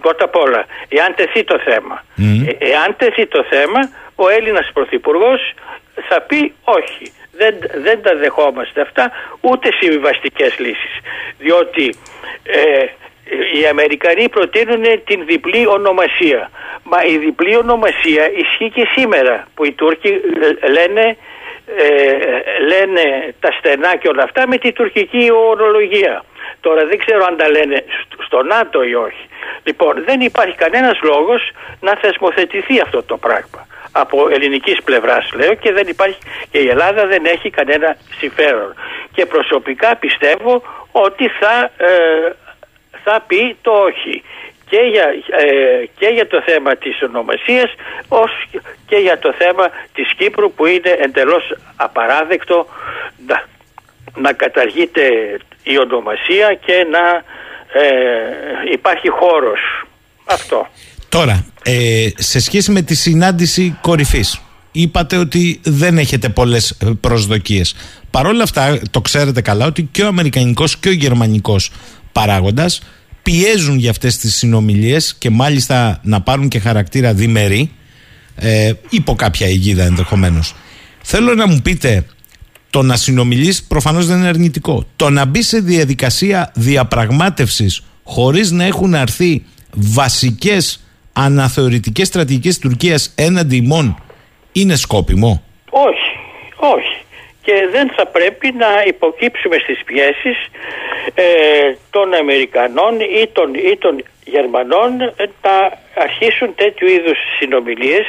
πρώτα 0.00 0.24
απ' 0.24 0.36
όλα, 0.36 0.66
εάν 0.88 1.14
τεθεί 1.14 1.44
το 1.44 1.58
θέμα, 1.58 2.04
ε, 2.46 2.70
εάν 2.70 2.96
τεθεί 2.96 3.26
το 3.26 3.44
θέμα, 3.50 3.80
ο 4.14 4.28
Έλληνας 4.28 4.70
Πρωθυπουργός 4.72 5.54
θα 6.08 6.20
πει 6.20 6.54
όχι. 6.64 7.12
Δεν, 7.32 7.54
δεν 7.82 8.02
τα 8.02 8.14
δεχόμαστε 8.16 8.80
αυτά, 8.80 9.12
ούτε 9.40 9.72
συμβιβαστικές 9.80 10.58
λύσεις. 10.58 10.94
Διότι 11.38 11.94
ε, 12.42 12.84
οι 13.58 13.66
Αμερικανοί 13.66 14.28
προτείνουν 14.28 14.84
την 15.04 15.24
διπλή 15.26 15.66
ονομασία. 15.66 16.50
Μα 16.82 17.04
η 17.04 17.16
διπλή 17.16 17.56
ονομασία 17.56 18.30
ισχύει 18.30 18.70
και 18.70 18.88
σήμερα 18.96 19.46
που 19.54 19.64
οι 19.64 19.72
Τούρκοι 19.72 20.08
ε, 20.62 20.68
λένε, 20.68 21.16
ε, 21.76 22.60
λένε 22.70 23.34
τα 23.40 23.50
στενά 23.58 23.96
και 23.96 24.08
όλα 24.08 24.22
αυτά 24.22 24.46
με 24.46 24.56
τη 24.56 24.72
τουρκική 24.72 25.30
ορολογία. 25.32 26.24
Τώρα 26.60 26.86
δεν 26.86 26.98
ξέρω 26.98 27.24
αν 27.24 27.36
τα 27.36 27.48
λένε 27.48 27.84
στο 28.26 28.42
ΝΑΤΟ 28.42 28.82
ή 28.82 28.94
όχι. 28.94 29.26
Λοιπόν 29.62 30.04
δεν 30.04 30.20
υπάρχει 30.20 30.56
κανένας 30.56 30.98
λόγος 31.02 31.50
να 31.80 31.96
θεσμοθετηθεί 31.96 32.80
αυτό 32.80 33.02
το 33.02 33.16
πράγμα. 33.16 33.66
Από 33.92 34.28
ελληνικής 34.30 34.82
πλευράς 34.82 35.32
λέω 35.34 35.54
και 35.54 35.72
δεν 35.72 35.86
υπάρχει 35.88 36.18
και 36.50 36.58
η 36.58 36.68
Ελλάδα 36.68 37.06
δεν 37.06 37.24
έχει 37.24 37.50
κανένα 37.50 37.96
συμφέρον. 38.18 38.74
Και 39.14 39.26
προσωπικά 39.26 39.96
πιστεύω 39.96 40.62
ότι 40.92 41.28
θα 41.28 41.70
ε, 41.76 42.32
θα 43.04 43.24
πει 43.26 43.56
το 43.62 43.70
όχι 43.70 44.22
και 44.72 44.82
για, 44.92 45.06
ε, 45.44 45.86
και 45.98 46.06
για 46.06 46.26
το 46.26 46.42
θέμα 46.46 46.76
της 46.76 47.02
ονομασίας 47.02 47.70
ως 48.08 48.30
και 48.86 48.96
για 48.96 49.18
το 49.18 49.34
θέμα 49.38 49.64
της 49.94 50.12
Κύπρου 50.16 50.52
που 50.52 50.66
είναι 50.66 50.90
εντελώς 51.04 51.44
απαράδεκτο 51.76 52.66
να, 53.26 53.44
να 54.14 54.32
καταργείται 54.32 55.04
η 55.62 55.78
ονομασία 55.78 56.58
και 56.66 56.86
να 56.94 57.04
ε, 57.80 57.92
υπάρχει 58.72 59.08
χώρος. 59.08 59.60
Αυτό. 60.24 60.66
Τώρα, 61.08 61.46
ε, 61.64 62.08
σε 62.16 62.40
σχέση 62.40 62.70
με 62.70 62.82
τη 62.82 62.94
συνάντηση 62.94 63.78
κορυφής 63.80 64.42
είπατε 64.72 65.16
ότι 65.16 65.60
δεν 65.64 65.98
έχετε 65.98 66.28
πολλές 66.28 66.78
προσδοκίες. 67.00 67.74
Παρ' 68.10 68.26
όλα 68.26 68.42
αυτά 68.42 68.78
το 68.90 69.00
ξέρετε 69.00 69.40
καλά 69.40 69.66
ότι 69.66 69.82
και 69.82 70.02
ο 70.02 70.06
Αμερικανικός 70.06 70.76
και 70.76 70.88
ο 70.88 70.92
Γερμανικός 70.92 71.72
παράγοντας 72.12 72.80
πιέζουν 73.22 73.78
για 73.78 73.90
αυτές 73.90 74.16
τις 74.16 74.34
συνομιλίες 74.36 75.14
και 75.14 75.30
μάλιστα 75.30 76.00
να 76.02 76.20
πάρουν 76.20 76.48
και 76.48 76.58
χαρακτήρα 76.58 77.14
διμερή 77.14 77.70
ε, 78.36 78.72
υπό 78.90 79.14
κάποια 79.14 79.46
αιγίδα 79.46 79.84
ενδεχομένως. 79.84 80.54
Θέλω 81.02 81.34
να 81.34 81.48
μου 81.48 81.60
πείτε 81.62 82.06
το 82.70 82.82
να 82.82 82.96
συνομιλείς 82.96 83.62
προφανώς 83.62 84.06
δεν 84.06 84.18
είναι 84.18 84.28
αρνητικό. 84.28 84.84
Το 84.96 85.10
να 85.10 85.24
μπει 85.24 85.42
σε 85.42 85.58
διαδικασία 85.58 86.52
διαπραγμάτευσης 86.54 87.82
χωρίς 88.04 88.50
να 88.50 88.64
έχουν 88.64 88.94
αρθεί 88.94 89.44
βασικές 89.70 90.84
αναθεωρητικές 91.12 92.06
στρατηγικές 92.06 92.58
της 92.58 92.62
Τουρκίας 92.62 93.12
έναντι 93.14 93.56
ημών 93.56 94.02
είναι 94.52 94.76
σκόπιμο; 94.76 95.42
Όχι, 95.70 96.10
όχι 96.56 97.02
και 97.42 97.68
δεν 97.72 97.90
θα 97.96 98.06
πρέπει 98.06 98.52
να 98.52 98.82
υποκύψουμε 98.86 99.56
στις 99.58 99.84
πιέσεις 99.84 100.36
ε, 101.14 101.24
των 101.90 102.14
Αμερικανών 102.14 103.00
ή 103.00 103.26
των, 103.32 103.54
ή 103.54 103.76
των 103.76 104.04
Γερμανών 104.24 104.96
να 105.42 105.56
αρχίσουν 105.94 106.54
τέτοιου 106.54 106.88
είδους 106.88 107.18
συνομιλίες 107.38 108.06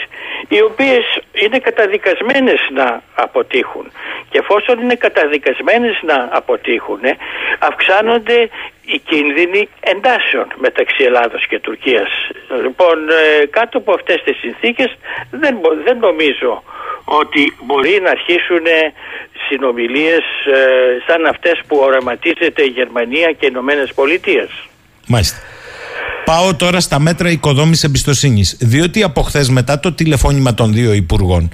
οι 0.48 0.62
οποίες 0.62 1.04
είναι 1.32 1.60
καταδικασμένες 1.60 2.60
να 2.74 3.02
αποτύχουν 3.16 3.92
και 4.30 4.38
εφόσον 4.38 4.82
είναι 4.82 4.96
καταδικασμένες 4.96 6.00
να 6.02 6.30
αποτύχουν 6.32 7.00
αυξάνονται 7.60 8.50
οι 8.86 9.00
κίνδυνοι 9.00 9.70
εντάσεων 9.80 10.48
μεταξύ 10.56 11.04
Ελλάδος 11.04 11.48
και 11.48 11.60
Τουρκίας 11.60 12.10
λοιπόν 12.62 13.10
ε, 13.10 13.46
κάτω 13.46 13.78
από 13.78 13.94
αυτές 13.94 14.22
τις 14.24 14.38
συνθήκες 14.38 14.98
δεν, 15.32 15.58
δεν 15.86 15.98
νομίζω 15.98 16.64
ότι 17.06 17.56
μπορεί 17.64 18.00
να 18.02 18.10
αρχίσουν 18.10 18.66
συνομιλίες 19.48 20.24
ε, 20.54 21.12
σαν 21.12 21.26
αυτές 21.26 21.62
που 21.68 21.78
οραματίζεται 21.78 22.64
η 22.64 22.68
Γερμανία 22.68 23.32
και 23.32 23.46
οι 23.46 23.50
Ηνωμένες 23.52 23.94
Πολιτείες. 23.94 24.50
Μάλιστα. 25.08 25.38
Πάω 26.26 26.56
τώρα 26.56 26.80
στα 26.80 27.00
μέτρα 27.00 27.30
οικοδόμησης 27.30 27.84
εμπιστοσύνης. 27.84 28.56
Διότι 28.60 29.04
από 29.04 29.22
χθες 29.22 29.50
μετά 29.50 29.80
το 29.80 29.92
τηλεφώνημα 29.92 30.54
των 30.54 30.74
δύο 30.74 30.94
υπουργών 30.94 31.52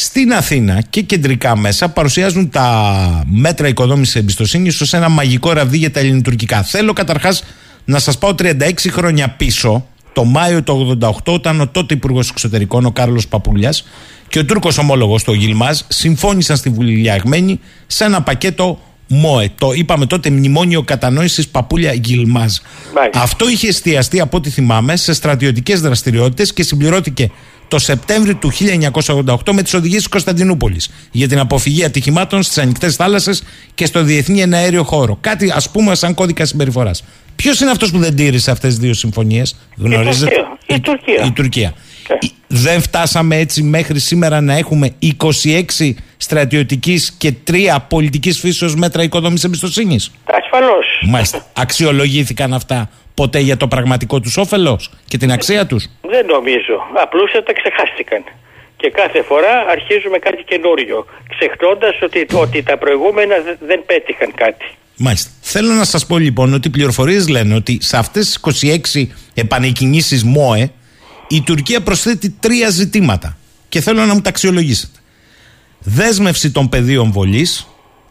στην 0.00 0.32
Αθήνα 0.32 0.80
και 0.90 1.00
κεντρικά 1.02 1.56
μέσα 1.56 1.88
παρουσιάζουν 1.88 2.50
τα 2.50 3.22
μέτρα 3.26 3.68
οικοδόμησης 3.68 4.14
εμπιστοσύνης 4.14 4.80
ως 4.80 4.92
ένα 4.92 5.08
μαγικό 5.08 5.52
ραβδί 5.52 5.76
για 5.78 5.90
τα 5.90 6.00
ελληνοτουρκικά. 6.00 6.62
Θέλω 6.62 6.92
καταρχάς 6.92 7.44
να 7.84 7.98
σας 7.98 8.18
πάω 8.18 8.34
36 8.38 8.90
χρόνια 8.90 9.28
πίσω, 9.28 9.86
το 10.12 10.24
Μάιο 10.24 10.62
του 10.62 10.98
88, 11.00 11.32
όταν 11.32 11.60
ο 11.60 11.68
τότε 11.68 11.94
Υπουργός 11.94 12.30
Εξωτερικών, 12.30 12.84
ο 12.84 12.90
Κάρλος 12.90 13.28
Παπούλια, 13.28 13.72
και 14.28 14.38
ο 14.38 14.44
Τούρκος 14.44 14.78
ομόλογος, 14.78 15.24
το 15.24 15.32
Γιλμάζ, 15.32 15.78
συμφώνησαν 15.88 16.56
στη 16.56 16.68
Βουλή 16.68 17.10
σε 17.86 18.04
ένα 18.04 18.22
πακέτο 18.22 18.80
ΜΟΕ. 19.08 19.50
Το 19.58 19.72
είπαμε 19.72 20.06
τότε 20.06 20.30
Μνημόνιο 20.30 20.82
Κατανόησης 20.82 21.48
Παπούλια 21.48 21.92
Γιλμάζ. 21.92 22.52
Αυτό 23.14 23.48
είχε 23.48 23.68
εστιαστεί, 23.68 24.20
από 24.20 24.36
ό,τι 24.36 24.50
θυμάμαι, 24.50 24.96
σε 24.96 25.12
στρατιωτικές 25.12 25.80
δραστηριότητες 25.80 26.52
και 26.52 26.62
συμπληρώθηκε 26.62 27.30
το 27.68 27.78
Σεπτέμβριο 27.78 28.34
του 28.34 28.52
1988 28.52 29.52
με 29.52 29.62
τις 29.62 29.74
οδηγίες 29.74 30.00
της 30.00 30.08
Κωνσταντινούπολης 30.08 30.90
για 31.10 31.28
την 31.28 31.38
αποφυγή 31.38 31.84
ατυχημάτων 31.84 32.42
στις 32.42 32.58
ανοιχτές 32.58 32.96
θάλασσες 32.96 33.42
και 33.74 33.86
στο 33.86 34.02
διεθνή 34.02 34.40
εναέριο 34.40 34.82
χώρο. 34.82 35.18
Κάτι 35.20 35.50
ας 35.50 35.70
πούμε 35.70 35.94
σαν 35.94 36.14
κώδικα 36.14 36.44
συμπεριφοράς. 36.44 37.04
Ποιος 37.36 37.60
είναι 37.60 37.70
αυτός 37.70 37.90
που 37.90 37.98
δεν 37.98 38.16
τήρησε 38.16 38.50
αυτές 38.50 38.70
τις 38.70 38.78
δύο 38.78 38.94
συμφωνίες, 38.94 39.56
γνωρίζετε; 39.76 40.34
Η 40.66 40.80
Τουρκία. 40.80 41.24
Η 41.24 41.32
Τουρκία. 41.32 41.74
Δεν 42.48 42.80
φτάσαμε 42.80 43.36
έτσι 43.36 43.62
μέχρι 43.62 43.98
σήμερα 43.98 44.40
να 44.40 44.56
έχουμε 44.56 44.94
26 45.82 45.92
στρατιωτικής 46.16 47.12
και 47.18 47.32
3 47.50 47.76
πολιτικής 47.88 48.38
φύσεως 48.38 48.74
μέτρα 48.74 49.02
οικοδόμησης 49.02 49.44
εμπιστοσύνης. 49.44 50.10
Ασφαλώς. 50.24 50.86
Μάλιστα. 51.06 51.46
Αξιολογήθηκαν 51.52 52.54
αυτά 52.54 52.90
ποτέ 53.14 53.38
για 53.38 53.56
το 53.56 53.68
πραγματικό 53.68 54.20
τους 54.20 54.36
όφελος 54.36 54.90
και 55.08 55.16
την 55.18 55.32
αξία 55.32 55.66
τους; 55.66 55.86
Δεν 56.00 56.26
νομίζω. 56.26 56.76
Απλούστατα 57.02 57.52
ξεχάστηκαν. 57.52 58.24
Και 58.76 58.90
κάθε 58.90 59.22
φορά 59.22 59.54
αρχίζουμε 59.70 60.18
κάτι 60.18 60.42
καινούριο. 60.44 61.06
Ξεχνώντας 61.28 62.02
ότι, 62.02 62.26
ότι 62.32 62.62
τα 62.62 62.78
προηγούμενα 62.78 63.34
δεν 63.66 63.84
πέτυχαν 63.86 64.34
κάτι. 64.34 64.64
Μάλιστα. 64.96 65.30
Θέλω 65.40 65.72
να 65.72 65.84
σας 65.84 66.06
πω 66.06 66.18
λοιπόν 66.18 66.54
ότι 66.54 66.68
οι 66.68 66.70
πληροφορίες 66.70 67.28
λένε 67.28 67.54
ότι 67.54 67.78
σε 67.80 67.96
αυτές 67.96 68.40
τις 68.40 68.62
26 68.94 69.06
επανεκκινήσεις 69.34 70.24
ΜΟΕ 70.24 70.70
η 71.28 71.42
Τουρκία 71.42 71.80
προσθέτει 71.80 72.30
τρία 72.40 72.70
ζητήματα 72.70 73.36
και 73.68 73.80
θέλω 73.80 74.04
να 74.04 74.14
μου 74.14 74.20
τα 74.20 74.28
αξιολογήσετε. 74.28 74.98
Δέσμευση 75.78 76.50
των 76.50 76.68
πεδίων 76.68 77.12
βολής, 77.12 77.66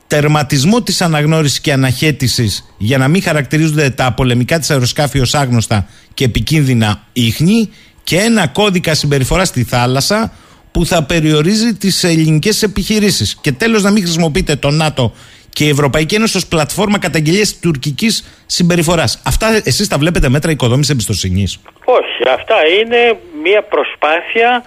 τερματισμό 0.07 0.81
της 0.81 1.01
αναγνώρισης 1.01 1.59
και 1.59 1.73
αναχέτησης 1.73 2.73
για 2.77 2.97
να 2.97 3.07
μην 3.07 3.21
χαρακτηρίζονται 3.21 3.89
τα 3.89 4.13
πολεμικά 4.13 4.59
της 4.59 4.69
αεροσκάφη 4.69 5.19
ως 5.19 5.33
άγνωστα 5.33 5.87
και 6.13 6.23
επικίνδυνα 6.23 7.03
ίχνη 7.13 7.69
και 8.03 8.17
ένα 8.17 8.47
κώδικα 8.47 8.93
συμπεριφοράς 8.93 9.47
στη 9.47 9.63
θάλασσα 9.63 10.33
που 10.71 10.85
θα 10.85 11.03
περιορίζει 11.03 11.73
τις 11.73 12.03
ελληνικές 12.03 12.63
επιχειρήσεις. 12.63 13.37
Και 13.41 13.51
τέλος, 13.51 13.83
να 13.83 13.91
μην 13.91 14.03
χρησιμοποιείτε 14.03 14.55
το 14.55 14.69
ΝΑΤΟ 14.69 15.13
και 15.57 15.65
η 15.65 15.69
Ευρωπαϊκή 15.69 16.15
Ένωση 16.15 16.37
ως 16.37 16.47
πλατφόρμα 16.47 16.99
καταγγελίας 16.99 17.59
τουρκικής 17.59 18.43
συμπεριφοράς. 18.45 19.21
Αυτά 19.25 19.61
εσείς 19.63 19.87
τα 19.87 19.97
βλέπετε 19.97 20.29
μέτρα 20.29 20.51
οικοδόμησης 20.51 20.91
εμπιστοσύνης; 20.91 21.59
Όχι. 21.85 22.29
Αυτά 22.37 22.55
είναι 22.79 23.19
μια 23.43 23.61
προσπάθεια 23.63 24.63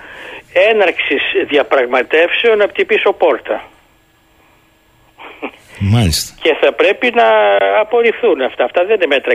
έναρξης 0.70 1.22
διαπραγματεύσεων 1.48 2.62
από 2.62 2.72
την 2.72 2.86
πίσω 2.86 3.12
πόρτα. 3.12 3.64
Μάλιστα. 5.82 6.34
Και 6.42 6.56
θα 6.60 6.72
πρέπει 6.72 7.12
να 7.14 7.28
απορριφθούν 7.80 8.40
αυτά. 8.40 8.64
Αυτά 8.64 8.84
δεν 8.84 8.94
είναι 8.94 9.06
μέτρα 9.06 9.32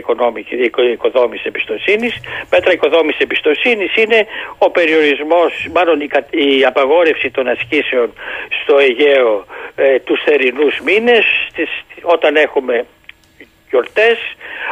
οικοδόμησης 0.93 1.45
εμπιστοσύνης. 1.45 2.13
Μέτρα 2.49 2.71
οικοδόμησης 2.71 3.21
εμπιστοσύνης 3.21 3.95
είναι 3.95 4.25
ο 4.57 4.69
περιορισμός, 4.69 5.67
μάλλον 5.73 6.01
η, 6.29 6.65
απαγόρευση 6.65 7.31
των 7.31 7.47
ασκήσεων 7.47 8.13
στο 8.61 8.77
Αιγαίο 8.77 9.45
ε, 9.75 9.99
τους 9.99 10.23
θερινούς 10.23 10.79
μήνες, 10.79 11.25
όταν 12.01 12.35
έχουμε 12.35 12.85
γιορτές, 13.69 14.17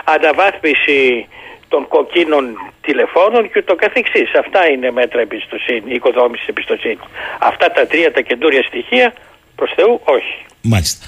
αναβάθμιση 0.03 1.27
των 1.67 1.87
κοκκίνων 1.87 2.73
τηλεφώνων 2.81 3.51
και 3.51 3.61
το 3.61 3.75
καθεξής. 3.75 4.33
Αυτά 4.39 4.69
είναι 4.69 4.91
μέτρα 4.91 5.21
εμπιστοσύνη, 5.21 5.93
οικοδόμησης 5.93 6.47
εμπιστοσύνης. 6.47 7.05
Αυτά 7.39 7.71
τα 7.71 7.87
τρία 7.87 8.11
τα 8.11 8.21
καινούρια 8.21 8.63
στοιχεία, 8.63 9.13
προς 9.55 9.71
Θεού, 9.75 10.01
όχι. 10.03 10.35
Μάλιστα. 10.61 11.05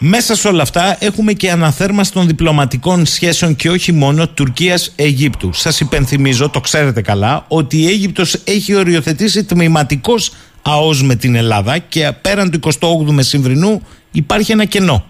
Μέσα 0.00 0.34
σε 0.34 0.48
όλα 0.48 0.62
αυτά 0.62 0.96
έχουμε 1.00 1.32
και 1.32 1.50
αναθέρμανση 1.50 2.12
των 2.12 2.26
διπλωματικών 2.26 3.06
σχέσεων 3.06 3.56
και 3.56 3.70
όχι 3.70 3.92
μόνο 3.92 4.28
Τουρκίας-Αιγύπτου. 4.28 5.52
Σας 5.52 5.80
υπενθυμίζω, 5.80 6.50
το 6.50 6.60
ξέρετε 6.60 7.02
καλά, 7.02 7.44
ότι 7.48 7.76
η 7.76 7.86
Αίγυπτος 7.86 8.42
έχει 8.46 8.74
οριοθετήσει 8.74 9.44
τμηματικός 9.44 10.32
ΑΟΣ 10.62 11.02
με 11.02 11.14
την 11.14 11.34
Ελλάδα 11.34 11.78
και 11.78 12.12
πέραν 12.22 12.50
του 12.50 12.58
28ου 12.80 13.12
Μεσημβρινού 13.12 13.86
υπάρχει 14.12 14.52
ένα 14.52 14.64
κενό. 14.64 15.04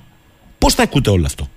Πώς 0.59 0.75
θα 0.75 0.83
ακούτε 0.83 1.11
όλο 1.11 1.25
αυτό; 1.27 1.49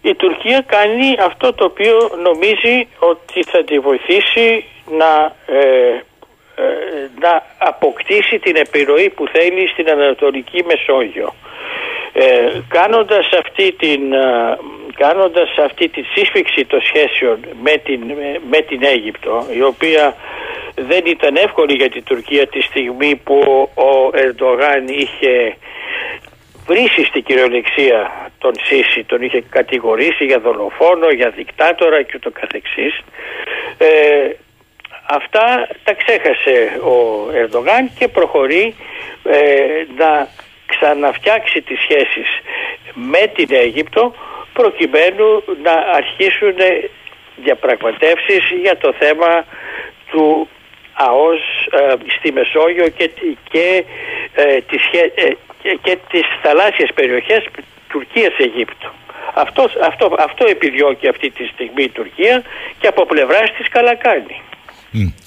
Η 0.00 0.14
Τουρκία 0.14 0.64
κάνει 0.66 1.16
αυτό 1.26 1.52
το 1.52 1.64
οποίο 1.64 1.94
νομίζει 2.22 2.88
ότι 2.98 3.42
θα 3.50 3.64
τη 3.64 3.78
βοηθήσει 3.78 4.64
να 4.98 5.34
ε, 5.56 6.02
να 7.20 7.42
αποκτήσει 7.58 8.38
την 8.38 8.56
επιρροή 8.56 9.10
που 9.10 9.28
θέλει 9.28 9.68
στην 9.68 9.88
Ανατολική 9.88 10.64
Μεσόγειο. 10.66 11.34
Ε, 12.14 12.60
κάνοντας 12.68 13.28
αυτή 13.38 13.72
την 13.72 14.12
ε, 14.12 14.58
κάνοντας 14.94 15.50
αυτή 15.58 15.88
τη 15.88 16.02
σύσφυξη 16.02 16.64
των 16.64 16.80
σχέσεων 16.80 17.38
με 17.62 17.76
την, 17.84 18.00
με 18.50 18.60
την 18.60 18.80
Αίγυπτο 18.84 19.46
η 19.54 19.62
οποία 19.62 20.16
δεν 20.74 21.02
ήταν 21.06 21.36
εύκολη 21.36 21.74
για 21.74 21.90
την 21.90 22.04
Τουρκία 22.04 22.46
τη 22.46 22.60
στιγμή 22.60 23.16
που 23.16 23.68
ο 23.74 24.10
Ερντογάν 24.12 24.88
είχε 24.88 25.56
βρήσει 26.66 27.04
στην 27.04 27.22
κυριολεξία 27.22 28.30
τον 28.38 28.52
Σίση, 28.62 29.04
τον 29.04 29.22
είχε 29.22 29.40
κατηγορήσει 29.50 30.24
για 30.24 30.38
δολοφόνο, 30.38 31.08
για 31.08 31.30
δικτάτορα 31.30 32.02
και 32.02 32.12
ούτω 32.16 32.30
καθεξής. 32.30 33.00
Ε, 33.78 34.30
αυτά 35.08 35.68
τα 35.84 35.94
ξέχασε 35.94 36.80
ο 36.82 36.96
Ερντογάν 37.32 37.90
και 37.98 38.08
προχωρεί 38.08 38.74
ε, 39.24 39.38
να 39.96 40.28
ξαναφτιάξει 40.74 41.58
τις 41.62 41.78
σχέσεις 41.84 42.28
με 42.94 43.22
την 43.36 43.48
Αίγυπτο 43.50 44.14
προκειμένου 44.52 45.28
να 45.62 45.74
αρχίσουν 46.00 46.54
διαπραγματεύσεις 47.36 48.42
για 48.62 48.76
το 48.76 48.94
θέμα 48.98 49.44
του 50.10 50.48
ΑΟΣ 50.92 51.42
ε, 51.70 51.94
στη 52.18 52.32
Μεσόγειο 52.32 52.88
και, 52.88 53.10
και, 53.50 53.84
ε, 54.34 54.60
τις, 54.60 54.82
ε, 55.14 55.36
και, 55.62 55.78
και 55.82 55.98
τις 56.10 56.26
θαλάσσιες 56.42 56.90
περιοχές 56.94 57.42
Τουρκίας-Αιγύπτου. 57.88 58.90
Αυτό, 59.34 59.70
αυτό, 59.88 60.14
αυτό 60.18 60.44
επιδιώκει 60.48 61.08
αυτή 61.08 61.30
τη 61.30 61.44
στιγμή 61.46 61.82
η 61.82 61.88
Τουρκία 61.88 62.42
και 62.78 62.86
από 62.86 63.06
πλευράς 63.06 63.52
της 63.56 63.68
καλά 63.68 63.94
κάνει. 63.94 64.40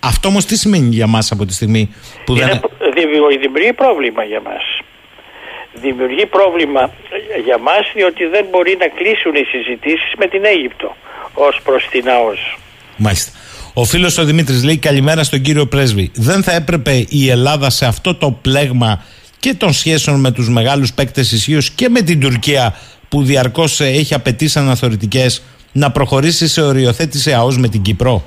Αυτό 0.04 0.28
όμως 0.28 0.46
τι 0.46 0.58
σημαίνει 0.58 0.89
για 0.96 1.08
μας 1.08 1.32
από 1.32 1.46
τη 1.46 1.54
στιγμή 1.54 1.96
που 2.26 2.36
Είναι, 2.36 2.46
δεν... 2.46 2.62
Δημιουργεί 3.39 3.74
πρόβλημα 3.74 4.24
για 4.24 4.41
μας. 4.41 4.64
Δημιουργεί 5.82 6.26
πρόβλημα 6.26 6.93
για 7.43 7.57
μας 7.57 7.91
διότι 7.93 8.26
δεν 8.26 8.45
μπορεί 8.51 8.78
να 8.80 8.88
κλείσουν 8.88 9.36
οι 9.36 9.43
συζητήσεις 9.43 10.11
με 10.17 10.28
την 10.28 10.45
Αίγυπτο 10.45 10.95
ως 11.34 11.61
προς 11.63 11.88
την 11.91 12.09
ΑΟΣ. 12.09 12.57
Μάλιστα. 12.97 13.32
Ο 13.73 13.84
φίλος 13.84 14.17
ο 14.17 14.23
Δημήτρης 14.23 14.63
λέει 14.63 14.78
καλημέρα 14.78 15.23
στον 15.23 15.41
κύριο 15.41 15.65
Πρέσβη. 15.65 16.11
Δεν 16.15 16.43
θα 16.43 16.51
έπρεπε 16.51 17.05
η 17.09 17.30
Ελλάδα 17.30 17.69
σε 17.69 17.86
αυτό 17.86 18.15
το 18.15 18.32
πλέγμα 18.41 19.03
και 19.39 19.53
των 19.53 19.73
σχέσεων 19.73 20.19
με 20.19 20.32
τους 20.32 20.49
μεγάλους 20.49 20.93
παίκτες 20.93 21.32
ισχύως 21.32 21.69
και 21.71 21.89
με 21.89 22.01
την 22.01 22.19
Τουρκία 22.19 22.76
που 23.09 23.23
διαρκώς 23.23 23.80
έχει 23.80 24.13
απαιτήσει 24.13 24.59
αναθεωρητικές 24.59 25.43
να 25.71 25.91
προχωρήσει 25.91 26.47
σε 26.47 26.61
οριοθέτηση 26.61 27.34
ΑΟΣ 27.34 27.57
με 27.57 27.67
την 27.67 27.82
Κύπρο; 27.82 28.23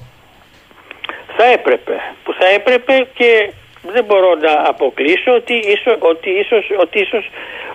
Θα 1.37 1.45
έπρεπε. 1.45 1.93
Που 2.25 2.33
θα 2.39 2.47
έπρεπε 2.55 3.09
και 3.15 3.53
δεν 3.93 4.05
μπορώ 4.05 4.35
να 4.35 4.53
αποκλείσω 4.73 5.35
ότι 5.35 5.55
ίσως, 5.55 5.97
ότι 5.99 6.31
ίσως, 6.31 6.65
ότι 6.79 6.99
ίσως, 6.99 7.25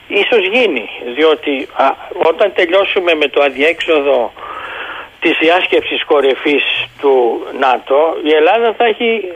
ίσως 0.07 0.47
γίνει. 0.53 0.89
Διότι 1.16 1.68
όταν 2.30 2.53
τελειώσουμε 2.53 3.14
με 3.14 3.28
το 3.28 3.41
αδιέξοδο 3.41 4.34
της 5.20 5.38
διάσκεψης 5.39 6.03
κορυφής 6.05 6.64
του 6.99 7.14
ΝΑΤΟ 7.59 8.18
η 8.24 8.32
Ελλάδα 8.34 8.74
θα 8.74 8.86
έχει 8.86 9.32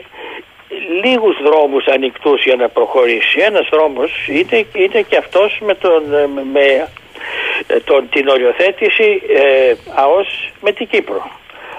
λίγους 1.04 1.36
δρόμους 1.42 1.86
ανοιχτούς 1.86 2.44
για 2.44 2.56
να 2.56 2.68
προχωρήσει. 2.68 3.40
Ένας 3.40 3.68
δρόμος 3.70 4.10
είναι, 4.28 4.66
είναι 4.72 5.02
και 5.02 5.16
αυτός 5.16 5.58
με, 5.60 5.74
τον, 5.74 6.02
με 6.52 6.88
τον, 7.84 8.08
την 8.08 8.28
οριοθέτηση 8.28 9.22
ε, 9.28 9.74
ΑΟΣ 9.94 10.52
με 10.60 10.72
την 10.72 10.88
Κύπρο. 10.88 11.30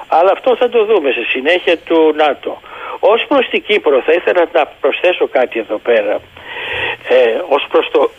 Αλλά 0.10 0.32
αυτό 0.32 0.56
θα 0.56 0.70
το 0.70 0.86
δούμε 0.86 1.12
σε 1.12 1.24
συνέχεια 1.30 1.78
του 1.78 2.14
ΝΑΤΟ. 2.16 2.62
Ως 3.00 3.26
προς 3.28 3.48
την 3.50 3.64
Κύπρο 3.64 4.02
θα 4.02 4.14
ήθελα 4.14 4.50
να 4.54 4.66
προσθέσω 4.82 5.28
κάτι 5.28 5.60
εδώ 5.60 5.78
πέρα. 5.78 6.22
Ε, 7.10 7.42
ως 7.50 7.66
προς 7.72 7.90
το 7.92 8.10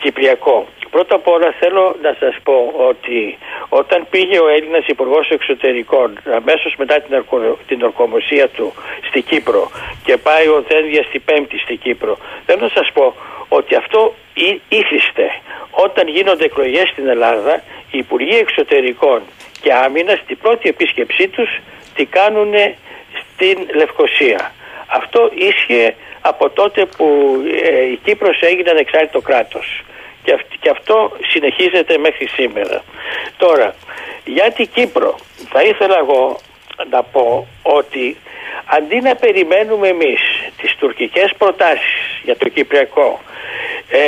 Κυπριακό. 0.00 0.66
Πρώτα 0.90 1.14
απ' 1.14 1.28
όλα 1.28 1.54
θέλω 1.60 1.96
να 2.02 2.16
σας 2.20 2.36
πω 2.42 2.72
ότι 2.90 3.38
όταν 3.68 4.06
πήγε 4.10 4.38
ο 4.38 4.48
Έλληνας 4.48 4.86
Υπουργός 4.86 5.28
Εξωτερικών 5.28 6.18
αμέσως 6.34 6.74
μετά 6.76 7.00
την, 7.00 7.14
ορκο, 7.14 7.58
την 7.66 7.82
ορκομοσία 7.82 8.48
του 8.48 8.72
στη 9.08 9.20
Κύπρο 9.22 9.70
και 10.04 10.16
πάει 10.16 10.46
ο 10.48 10.64
Δένδια 10.68 11.02
στη 11.02 11.18
Πέμπτη 11.18 11.58
στη 11.58 11.76
Κύπρο 11.76 12.18
θέλω 12.46 12.60
να 12.60 12.68
σας 12.68 12.92
πω 12.92 13.14
ότι 13.48 13.74
αυτό 13.74 14.14
ήθιστε 14.68 15.26
όταν 15.70 16.08
γίνονται 16.08 16.44
εκλογές 16.44 16.88
στην 16.88 17.08
Ελλάδα 17.08 17.62
οι 17.90 17.98
Υπουργοί 17.98 18.36
Εξωτερικών 18.36 19.22
και 19.64 19.72
Άμυνας 19.72 20.18
στην 20.18 20.38
πρώτη 20.38 20.68
επίσκεψή 20.68 21.28
τους 21.28 21.50
τι 21.94 22.04
κάνουν 22.04 22.52
στην 23.20 23.56
Λευκοσία. 23.74 24.52
Αυτό 24.86 25.30
ίσχυε 25.34 25.94
από 26.20 26.50
τότε 26.50 26.86
που 26.96 27.06
ε, 27.62 27.82
η 27.84 27.96
Κύπρος 28.04 28.40
έγινε 28.40 28.70
ανεξάρτητο 28.70 29.20
κράτος. 29.20 29.82
Και, 30.60 30.70
αυτό 30.70 31.16
συνεχίζεται 31.32 31.98
μέχρι 31.98 32.26
σήμερα. 32.26 32.82
Τώρα, 33.36 33.74
για 34.24 34.52
την 34.52 34.68
Κύπρο 34.74 35.18
θα 35.52 35.62
ήθελα 35.62 35.98
εγώ 35.98 36.38
να 36.90 37.02
πω 37.02 37.46
ότι 37.62 38.16
αντί 38.64 39.00
να 39.00 39.14
περιμένουμε 39.14 39.88
εμείς 39.88 40.20
τις 40.60 40.74
τουρκικές 40.74 41.32
προτάσεις 41.38 42.20
για 42.22 42.36
το 42.36 42.48
Κυπριακό 42.48 43.20
ε, 43.90 43.98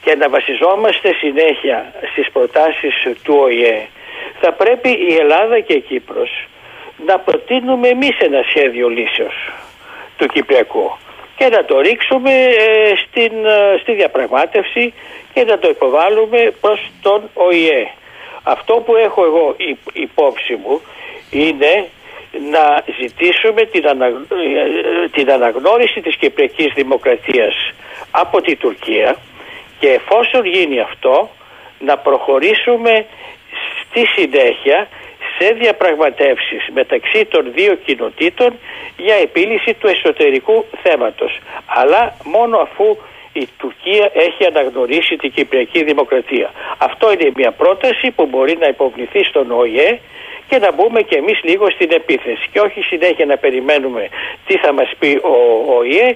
και 0.00 0.14
να 0.14 0.28
βασιζόμαστε 0.28 1.12
συνέχεια 1.12 1.92
στις 2.12 2.30
προτάσεις 2.30 2.94
του 3.22 3.34
ΟΗΕ 3.40 3.88
θα 4.40 4.52
πρέπει 4.52 4.88
η 4.88 5.14
Ελλάδα 5.20 5.60
και 5.60 5.72
η 5.72 5.80
Κύπρος 5.80 6.48
να 7.06 7.18
προτείνουμε 7.18 7.88
εμείς 7.88 8.18
ένα 8.18 8.42
σχέδιο 8.48 8.88
λύσεως 8.88 9.52
του 10.16 10.26
Κυπριακού 10.26 10.96
και 11.36 11.48
να 11.48 11.64
το 11.64 11.80
ρίξουμε 11.80 12.32
ε, 12.32 12.92
στην, 12.96 13.32
ε, 13.44 13.78
στη 13.80 13.92
διαπραγμάτευση 13.92 14.94
και 15.32 15.44
να 15.44 15.58
το 15.58 15.68
υποβάλουμε 15.68 16.52
προς 16.60 16.90
τον 17.02 17.30
ΟΗΕ. 17.34 17.90
Αυτό 18.42 18.74
που 18.74 18.96
έχω 18.96 19.24
εγώ 19.24 19.56
υπόψη 19.92 20.54
μου 20.54 20.80
είναι 21.30 21.88
να 22.50 22.84
ζητήσουμε 23.00 23.64
την, 23.64 23.88
ανα, 23.88 24.06
ε, 24.06 25.08
την 25.12 25.30
αναγνώριση 25.30 26.00
της 26.00 26.16
Κυπριακής 26.16 26.72
Δημοκρατίας 26.74 27.54
από 28.10 28.40
την 28.40 28.58
Τουρκία 28.58 29.16
και 29.78 29.88
εφόσον 29.88 30.44
γίνει 30.44 30.80
αυτό 30.80 31.30
να 31.78 31.96
προχωρήσουμε 31.96 33.06
στη 33.90 34.06
συνέχεια 34.06 34.88
σε 35.38 35.52
διαπραγματεύσεις 35.52 36.68
μεταξύ 36.72 37.24
των 37.24 37.52
δύο 37.54 37.74
κοινοτήτων 37.74 38.58
για 38.96 39.14
επίλυση 39.14 39.74
του 39.74 39.86
εσωτερικού 39.86 40.64
θέματος. 40.82 41.38
Αλλά 41.66 42.16
μόνο 42.24 42.56
αφού 42.58 42.96
η 43.32 43.48
Τουρκία 43.58 44.10
έχει 44.14 44.46
αναγνωρίσει 44.46 45.16
την 45.16 45.32
Κυπριακή 45.32 45.84
Δημοκρατία. 45.84 46.50
Αυτό 46.78 47.12
είναι 47.12 47.32
μια 47.36 47.50
πρόταση 47.50 48.10
που 48.10 48.26
μπορεί 48.26 48.56
να 48.60 48.66
υποβληθεί 48.66 49.24
στον 49.24 49.50
ΟΗΕ 49.50 50.00
και 50.50 50.58
να 50.58 50.72
μπούμε 50.72 51.00
και 51.02 51.16
εμείς 51.22 51.38
λίγο 51.42 51.70
στην 51.70 51.90
επίθεση 52.00 52.44
και 52.52 52.60
όχι 52.60 52.80
συνέχεια 52.80 53.26
να 53.26 53.36
περιμένουμε 53.36 54.08
τι 54.46 54.54
θα 54.56 54.72
μας 54.72 54.90
πει 54.98 55.10
ο 55.34 55.36
ΟΗΕ 55.76 56.08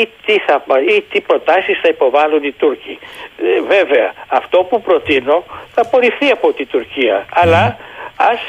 ή 0.00 0.08
τι, 0.26 0.34
θα, 0.46 0.62
ή 0.96 1.04
τι 1.10 1.20
προτάσεις 1.20 1.78
θα 1.82 1.88
υποβάλουν 1.88 2.42
οι 2.44 2.52
Τούρκοι. 2.52 2.98
Ε, 3.38 3.60
βέβαια, 3.74 4.08
αυτό 4.28 4.58
που 4.68 4.80
προτείνω 4.80 5.44
θα 5.74 5.80
απορριφθεί 5.80 6.28
από 6.36 6.52
την 6.52 6.66
Τουρκία, 6.70 7.26
αλλά 7.30 7.78
ας, 8.16 8.40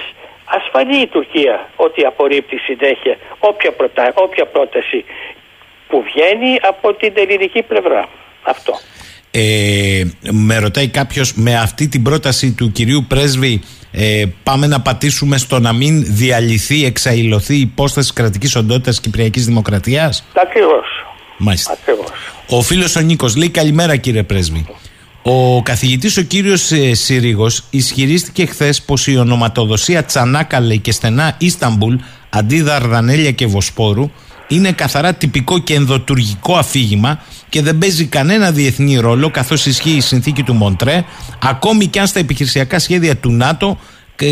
ας 0.46 0.64
φανεί 0.72 0.98
η 0.98 1.08
Τουρκία 1.08 1.70
ότι 1.76 2.06
απορρίπτει 2.06 2.58
συνέχεια 2.58 3.18
όποια, 3.40 3.72
προτα... 3.72 4.12
όποια 4.14 4.46
πρόταση 4.46 5.06
που 5.88 6.04
βγαίνει 6.08 6.58
από 6.62 6.94
την 6.94 7.14
ελληνική 7.16 7.62
πλευρά. 7.62 8.10
Αυτό. 8.42 8.74
Ε, 9.32 10.04
με 10.32 10.58
ρωτάει 10.60 10.88
κάποιος 10.90 11.34
με 11.34 11.56
αυτή 11.56 11.88
την 11.88 12.04
πρόταση 12.04 12.54
του 12.54 12.72
κυρίου 12.72 13.06
Πρέσβη 13.08 13.62
ε, 13.92 14.24
πάμε 14.44 14.68
να 14.68 14.82
πατήσουμε 14.82 15.38
στο 15.38 15.60
να 15.60 15.74
μην 15.74 16.04
διαλυθεί, 16.08 16.86
εξαϊλωθεί 16.86 17.56
η 17.56 17.60
υπόσταση 17.60 18.14
κρατικής 18.14 18.56
οντότητας 18.56 19.00
Κυπριακής 19.00 19.46
Δημοκρατίας; 19.46 20.24
Ακριβώς. 20.34 20.86
Μάλιστα. 21.38 21.78
Ο 22.48 22.62
φίλος 22.62 22.96
ο 22.96 23.00
Νίκος 23.00 23.36
λέει 23.36 23.50
καλημέρα 23.50 23.96
κύριε 23.96 24.24
Πρέσβη. 24.24 24.66
Ο 25.24 25.62
καθηγητής 25.64 26.18
ο 26.18 26.22
κύριος 26.22 26.72
ε, 26.72 26.94
Συρίγο 26.94 27.48
ισχυρίστηκε 27.70 28.46
χθες 28.46 28.82
πως 28.82 29.08
η 29.08 29.18
ονοματοδοσία 29.18 30.04
Τσανάκαλε 30.04 30.76
και 30.76 30.92
στενά 30.92 31.36
Ισταμπούλ 31.38 31.96
αντί 32.30 32.62
Δαρδανέλια 32.62 33.32
και 33.32 33.46
Βοσπόρου 33.46 34.12
είναι 34.52 34.72
καθαρά 34.72 35.14
τυπικό 35.14 35.60
και 35.60 35.74
ενδοτουργικό 35.74 36.56
αφήγημα 36.56 37.20
και 37.50 37.62
δεν 37.62 37.78
παίζει 37.78 38.06
κανένα 38.06 38.52
διεθνή 38.52 38.96
ρόλο 38.96 39.32
καθώς 39.32 39.66
ισχύει 39.66 39.96
η 39.96 40.02
συνθήκη 40.02 40.44
του 40.44 40.54
Μοντρέ, 40.54 41.04
ακόμη 41.42 41.88
και 41.88 42.00
αν 42.00 42.08
στα 42.08 42.20
επιχειρησιακά 42.20 42.80
σχέδια 42.80 43.16
του 43.18 43.32
ΝΑΤΟ 43.32 43.80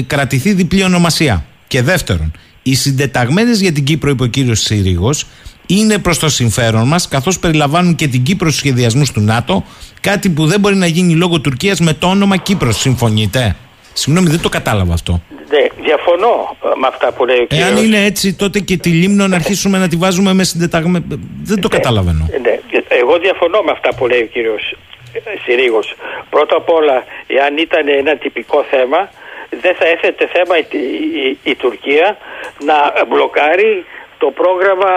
κρατηθεί 0.07 0.53
διπλή 0.53 0.83
ονομασία. 0.83 1.45
Και 1.67 1.81
δεύτερον, 1.81 2.31
οι 2.63 2.75
συντεταγμένες 2.75 3.61
για 3.61 3.71
την 3.71 3.83
Κύπρο, 3.83 4.09
είπε 4.09 4.23
ο 4.23 4.27
κύριος 4.27 4.59
Συρίγος, 4.59 5.25
είναι 5.65 5.97
προς 5.97 6.19
το 6.19 6.29
συμφέρον 6.29 6.87
μας, 6.87 7.07
καθώς 7.07 7.39
περιλαμβάνουν 7.39 7.95
και 7.95 8.07
την 8.07 8.23
Κύπρο 8.23 8.47
στους 8.47 8.59
σχεδιασμούς 8.59 9.11
του 9.11 9.21
ΝΑΤΟ, 9.21 9.63
κάτι 10.01 10.29
που 10.29 10.45
δεν 10.45 10.59
μπορεί 10.59 10.75
να 10.75 10.87
γίνει 10.87 11.13
λόγω 11.13 11.39
Τουρκίας 11.39 11.79
με 11.79 11.93
το 11.93 12.07
όνομα 12.07 12.37
Κύπρος. 12.37 12.77
Συμφωνείτε; 12.79 13.55
Συγγνώμη, 13.99 14.29
δεν 14.29 14.41
το 14.41 14.49
κατάλαβα 14.49 14.93
αυτό. 14.93 15.21
Ναι, 15.53 15.63
διαφωνώ 15.87 16.57
ε, 16.63 16.67
με 16.81 16.87
αυτά 16.87 17.11
που 17.13 17.25
λέει 17.25 17.39
ο 17.39 17.45
κύριος. 17.45 17.67
Εάν 17.69 17.77
είναι 17.83 18.05
έτσι, 18.05 18.33
τότε 18.35 18.59
και 18.59 18.77
τη 18.77 18.89
Λίμνο 18.89 19.27
να 19.27 19.35
αρχίσουμε 19.35 19.77
να 19.77 19.87
τη 19.87 19.95
βάζουμε 19.95 20.33
με 20.33 20.43
συντεταγμένο. 20.43 21.03
Δεν 21.43 21.61
το 21.61 21.67
καταλαβαίνω. 21.67 22.29
Ναι, 22.41 22.59
εγώ 22.87 23.17
διαφωνώ 23.17 23.61
με 23.61 23.71
αυτά 23.71 23.89
που 23.95 24.07
λέει 24.07 24.21
ο 24.21 24.25
κύριος 24.25 24.75
ε, 25.13 25.19
Συρίγος. 25.43 25.95
Πρώτα 26.29 26.55
απ' 26.55 26.69
όλα, 26.69 27.03
εάν 27.27 27.57
ήταν 27.57 27.87
ένα 27.87 28.15
τυπικό 28.15 28.65
θέμα, 28.69 29.09
δεν 29.61 29.75
θα 29.79 29.85
έθετε 29.87 30.29
θέμα 30.35 30.57
η, 30.57 30.65
η- 31.27 31.37
η 31.43 31.55
Τουρκία 31.55 32.17
να 32.65 33.05
μπλοκάρει 33.07 33.85
το 34.17 34.27
πρόγραμμα 34.31 34.91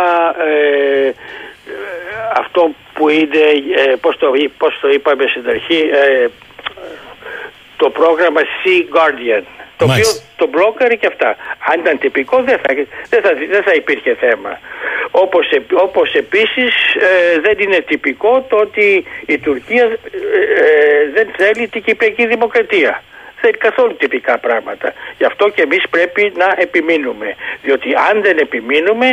ε, 0.48 1.06
ε, 1.06 1.12
αυτό 2.36 2.70
που 2.94 3.08
είναι, 3.08 3.42
ε, 3.76 3.94
πώς, 4.00 4.16
το, 4.18 4.32
εί- 4.34 4.52
πώς 4.58 4.78
το 4.80 4.88
είπαμε 4.88 5.24
στην 5.32 5.48
αρχή, 5.48 5.80
ε, 6.02 6.26
το 7.82 7.90
πρόγραμμα 7.90 8.40
Sea 8.60 8.80
Guardian. 8.96 9.44
Το 9.76 9.84
οποίο 9.88 10.06
Μάλιστα. 10.06 10.22
το 10.36 10.46
μπλόκαρε 10.50 10.94
και 10.94 11.06
αυτά. 11.06 11.36
Αν 11.70 11.80
ήταν 11.80 11.98
τυπικό 11.98 12.36
δεν 12.42 12.58
θα, 12.62 12.70
δεν 13.08 13.20
θα, 13.24 13.30
δεν 13.54 13.62
θα 13.62 13.72
υπήρχε 13.72 14.14
θέμα. 14.14 14.52
Όπως, 15.10 15.50
επ- 15.50 15.76
όπως 15.86 16.14
επίσης 16.14 16.74
ε, 16.94 17.40
δεν 17.40 17.56
είναι 17.58 17.80
τυπικό 17.80 18.46
το 18.48 18.56
ότι 18.56 19.04
η 19.26 19.38
Τουρκία 19.38 19.84
ε, 19.84 19.88
ε, 20.64 21.10
δεν 21.14 21.26
θέλει 21.36 21.68
την 21.68 21.82
Κυπριακή 21.82 22.26
Δημοκρατία. 22.26 23.02
Δεν 23.42 23.50
είναι 23.50 23.64
καθόλου 23.68 23.94
τυπικά 24.02 24.34
πράγματα. 24.46 24.88
Γι' 25.18 25.28
αυτό 25.30 25.44
και 25.54 25.62
εμείς 25.68 25.82
πρέπει 25.94 26.22
να 26.42 26.48
επιμείνουμε. 26.66 27.28
Διότι 27.64 27.88
αν 28.08 28.14
δεν 28.26 28.36
επιμείνουμε 28.46 29.08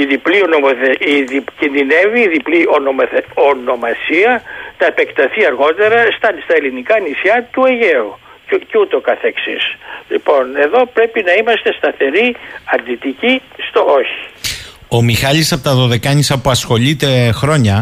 η 0.00 0.02
διπλή 0.12 0.38
ονοmoθε... 0.48 0.90
η 0.98 1.14
δι... 1.30 1.44
κινδυνεύει 1.58 2.20
η 2.20 2.28
διπλή 2.36 2.60
ονοmoθε... 2.78 3.20
ονομασία 3.34 4.32
να 4.80 4.86
επεκταθεί 4.86 5.40
αργότερα 5.50 5.98
στα, 6.16 6.28
στα 6.44 6.54
ελληνικά 6.58 6.94
νησιά 6.98 7.36
του 7.52 7.62
Αιγαίου 7.70 8.18
και, 8.48 8.56
και 8.68 8.78
ούτω 8.78 8.98
καθεξής. 9.00 9.64
Λοιπόν, 10.08 10.56
εδώ 10.56 10.80
πρέπει 10.86 11.22
να 11.28 11.32
είμαστε 11.32 11.72
σταθεροί, 11.78 12.36
αρνητικοί 12.74 13.42
στο 13.68 13.80
όχι. 14.00 14.20
Ο 14.88 15.02
Μιχάλης 15.02 15.52
από 15.52 15.62
τα 15.62 15.74
Δωδεκάνησα 15.74 16.40
που 16.40 16.50
ασχολείται 16.50 17.30
χρόνια, 17.32 17.76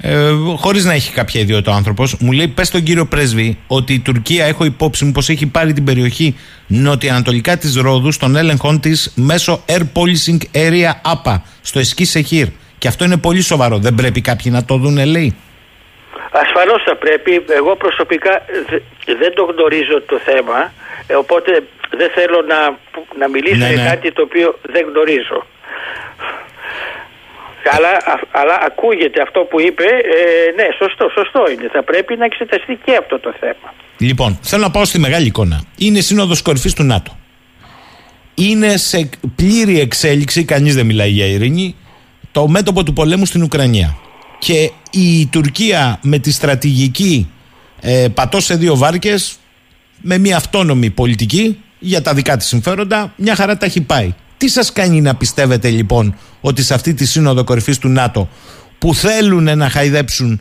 ε, 0.00 0.30
χωρίς 0.56 0.84
να 0.84 0.92
έχει 0.92 1.12
κάποια 1.12 1.40
ιδιότητα 1.40 1.72
ο 1.72 1.74
άνθρωπος, 1.74 2.16
μου 2.18 2.32
λέει: 2.32 2.48
Πες 2.48 2.66
στον 2.66 2.82
κύριο 2.82 3.06
πρέσβη 3.06 3.58
ότι 3.66 3.92
η 3.92 3.98
Τουρκία, 4.00 4.44
έχω 4.46 4.64
υπόψη 4.64 5.04
μου 5.04 5.12
πως 5.12 5.28
έχει 5.28 5.46
πάρει 5.46 5.72
την 5.72 5.84
περιοχή 5.84 6.36
νοτιοανατολικά 6.66 7.56
της 7.56 7.76
Ρόδου 7.76 8.12
στον 8.12 8.36
έλεγχό 8.36 8.78
της 8.78 9.12
μέσω 9.16 9.64
Air 9.66 9.80
Policing 9.94 10.38
Area 10.54 10.90
APA 11.12 11.40
στο 11.62 11.78
Εσκή 11.78 12.04
Σεχίρ. 12.04 12.46
Και 12.78 12.88
αυτό 12.88 13.04
είναι 13.04 13.16
πολύ 13.16 13.40
σοβαρό. 13.42 13.78
Δεν 13.78 13.94
πρέπει 13.94 14.20
κάποιοι 14.20 14.52
να 14.54 14.64
το 14.64 14.76
δουν, 14.76 15.06
λέει. 15.06 15.36
Ασφαλώς 16.30 16.82
θα 16.88 16.96
πρέπει, 16.96 17.44
εγώ 17.60 17.76
προσωπικά 17.76 18.32
δε- 18.70 19.14
δεν 19.22 19.34
το 19.34 19.42
γνωρίζω 19.52 19.96
το 20.06 20.18
θέμα, 20.28 20.72
ε, 21.06 21.14
οπότε 21.14 21.50
δεν 22.00 22.10
θέλω 22.14 22.38
να, 22.52 22.58
να 23.18 23.28
μιλήσω 23.28 23.56
Ναι, 23.56 23.72
για 23.72 23.82
ναι. 23.82 23.88
κάτι 23.88 24.12
το 24.12 24.22
οποίο 24.22 24.58
δεν 24.72 24.82
γνωρίζω. 24.90 25.46
Αλλά, 27.76 27.88
α- 27.88 28.28
αλλά 28.40 28.58
ακούγεται 28.66 29.22
αυτό 29.22 29.40
που 29.40 29.60
είπε, 29.60 29.84
ε, 29.84 30.52
ναι, 30.56 30.66
σωστό, 30.78 31.08
σωστό 31.14 31.50
είναι. 31.50 31.68
Θα 31.72 31.82
πρέπει 31.82 32.16
να 32.16 32.24
εξεταστεί 32.24 32.78
και 32.84 32.96
αυτό 32.96 33.18
το 33.18 33.34
θέμα. 33.40 33.74
Λοιπόν, 33.98 34.38
θέλω 34.42 34.62
να 34.62 34.70
πάω 34.70 34.84
στη 34.84 34.98
μεγάλη 34.98 35.26
εικόνα. 35.26 35.62
Είναι 35.78 36.00
σύνοδος 36.00 36.42
κορυφής 36.42 36.74
του 36.74 36.82
ΝΑΤΟ. 36.82 37.16
Είναι 38.34 38.76
σε 38.76 39.08
πλήρη 39.36 39.80
εξέλιξη, 39.80 40.44
κανείς 40.44 40.74
δεν 40.74 40.86
μιλάει 40.86 41.10
για 41.10 41.26
ειρήνη, 41.26 41.76
το 42.32 42.48
μέτωπο 42.48 42.82
του 42.82 42.92
πολέμου 42.92 43.26
στην 43.26 43.42
Ουκρανία. 43.42 43.96
Και 44.38 44.70
η 44.90 45.26
Τουρκία 45.26 45.98
με 46.02 46.18
τη 46.18 46.32
στρατηγική 46.32 47.30
ε, 47.80 48.06
πατώ 48.14 48.40
σε 48.40 48.54
δύο 48.54 48.76
βάρκες 48.76 49.38
με 50.00 50.18
μια 50.18 50.36
αυτόνομη 50.36 50.90
πολιτική 50.90 51.62
για 51.78 52.02
τα 52.02 52.14
δικά 52.14 52.36
της 52.36 52.46
συμφέροντα, 52.46 53.12
μια 53.16 53.34
χαρά 53.34 53.56
τα 53.56 53.66
έχει 53.66 53.80
πάει. 53.80 54.14
Τι 54.38 54.48
σας 54.48 54.72
κάνει 54.72 55.00
να 55.00 55.14
πιστεύετε 55.14 55.68
λοιπόν 55.68 56.18
ότι 56.40 56.62
σε 56.62 56.74
αυτή 56.74 56.94
τη 56.94 57.06
σύνοδο 57.06 57.44
κορυφής 57.44 57.78
του 57.78 57.88
ΝΑΤΟ 57.88 58.28
που 58.78 58.94
θέλουν 58.94 59.58
να 59.58 59.68
χαϊδέψουν 59.68 60.40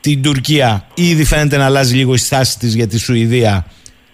την 0.00 0.22
Τουρκία 0.22 0.86
ήδη 0.94 1.24
φαίνεται 1.24 1.56
να 1.56 1.64
αλλάζει 1.64 1.96
λίγο 1.96 2.14
η 2.14 2.18
στάση 2.18 2.58
της 2.58 2.74
για 2.74 2.86
τη 2.86 2.98
Σουηδία 2.98 3.66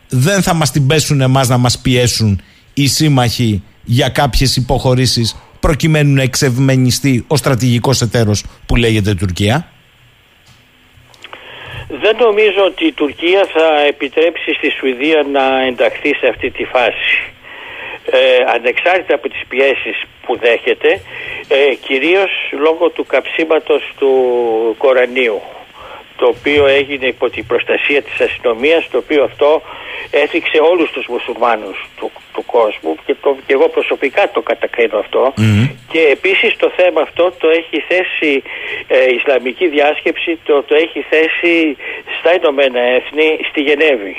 δεν 0.09 0.43
θα 0.43 0.55
μας 0.55 0.71
την 0.71 0.87
πέσουν 0.87 1.21
εμάς 1.21 1.49
να 1.49 1.59
μας 1.59 1.79
πιέσουν 1.79 2.43
οι 2.75 2.87
σύμμαχοι 2.87 3.63
για 3.85 4.09
κάποιες 4.09 4.57
υποχωρήσεις 4.57 5.37
προκειμένου 5.61 6.15
να 6.15 6.23
εξευμενιστεί 6.23 7.25
ο 7.27 7.37
στρατηγικός 7.37 8.01
εταίρος 8.01 8.45
που 8.67 8.77
λέγεται 8.77 9.15
Τουρκία; 9.15 9.69
Δεν 11.89 12.17
νομίζω 12.17 12.65
ότι 12.67 12.87
η 12.87 12.93
Τουρκία 12.93 13.47
θα 13.53 13.87
επιτρέψει 13.89 14.55
στη 14.55 14.71
Σουηδία 14.71 15.27
να 15.33 15.63
ενταχθεί 15.63 16.15
σε 16.15 16.27
αυτή 16.27 16.51
τη 16.51 16.65
φάση. 16.65 17.33
Ε, 18.11 18.45
ανεξάρτητα 18.55 19.15
από 19.15 19.29
τις 19.29 19.43
πιέσεις 19.49 20.03
που 20.23 20.39
δέχεται, 20.39 21.01
ε, 21.49 21.75
κυρίως 21.75 22.31
λόγω 22.51 22.89
του 22.91 23.07
καψίματος 23.07 23.83
του 23.99 24.13
Κορανίου, 24.79 25.41
το 26.17 26.27
οποίο 26.27 26.67
έγινε 26.67 27.07
υπό 27.07 27.31
την 27.31 27.47
προστασία 27.47 28.03
της 28.03 28.21
αστυνομίας, 28.21 28.89
το 28.91 28.99
οποίο 28.99 29.25
αυτό 29.25 29.63
έθιξε 30.11 30.59
όλους 30.71 30.91
τους 30.91 31.07
μουσουλμάνους 31.07 31.89
του, 31.97 32.11
του 32.35 32.45
κόσμου 32.45 32.97
και, 33.07 33.15
το, 33.23 33.37
και 33.47 33.53
εγώ 33.53 33.69
προσωπικά 33.69 34.31
το 34.31 34.41
κατακρίνω 34.41 34.99
αυτό. 34.99 35.33
Και 35.93 36.01
επίσης 36.01 36.57
το 36.57 36.73
θέμα 36.77 37.01
αυτό 37.01 37.33
το 37.39 37.49
έχει 37.49 37.85
θέσει 37.89 38.43
ε, 38.87 39.05
η 39.13 39.15
Ισλαμική 39.15 39.69
διάσκεψη, 39.69 40.39
το, 40.45 40.63
το 40.63 40.75
έχει 40.75 41.01
θέσει 41.11 41.77
στα 42.19 42.35
Ηνωμένα 42.35 42.81
Έθνη 42.81 43.39
στη 43.51 43.61
Γενέβη 43.61 44.17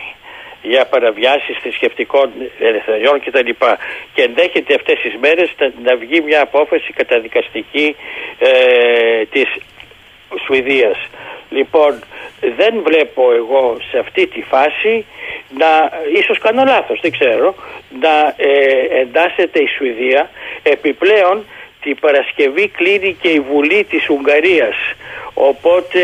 για 0.62 0.86
παραβιάσεις 0.86 1.58
θρησκευτικών 1.62 2.32
ελευθεριών 2.60 3.20
κτλ. 3.20 3.50
Και 4.14 4.24
ενδέχεται 4.24 4.74
αυτές 4.74 5.00
τις 5.00 5.16
μέρες 5.22 5.50
να, 5.60 5.72
να 5.84 5.96
βγει 5.96 6.22
μια 6.22 6.42
απόφαση 6.42 6.94
καταδικαστική 6.94 7.96
ε, 8.40 9.26
της 9.26 9.48
Σουηδίας. 10.46 10.98
Λοιπόν, 11.50 12.04
δεν 12.58 12.82
βλέπω 12.84 13.34
εγώ 13.34 13.78
σε 13.92 13.98
αυτή 14.00 14.28
τη 14.28 14.42
φάση 14.42 15.06
να, 15.58 15.92
ίσως 16.20 16.38
κάνω 16.40 16.64
λάθος, 16.64 17.00
δεν 17.02 17.12
ξέρω, 17.12 17.56
να 18.02 18.34
ε, 18.38 19.00
εντάσσεται 19.02 19.60
η 19.60 19.68
Σουηδία. 19.78 20.30
Επιπλέον, 20.64 21.46
την 21.82 21.96
Παρασκευή 22.00 22.68
κλείνει 22.68 23.16
και 23.22 23.28
η 23.28 23.40
Βουλή 23.40 23.84
της 23.90 24.10
Ουγγαρίας. 24.10 24.76
Οπότε, 25.34 26.02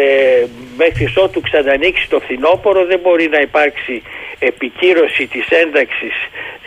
ε, 0.00 0.46
μέχρι 0.76 1.12
ότου 1.16 1.40
ξανανοίξει 1.40 2.08
το 2.08 2.20
φθινόπωρο 2.20 2.84
δεν 2.84 2.98
μπορεί 3.02 3.28
να 3.28 3.40
υπάρξει 3.40 4.02
επικύρωση 4.38 5.26
της 5.26 5.46
ένταξης 5.48 6.14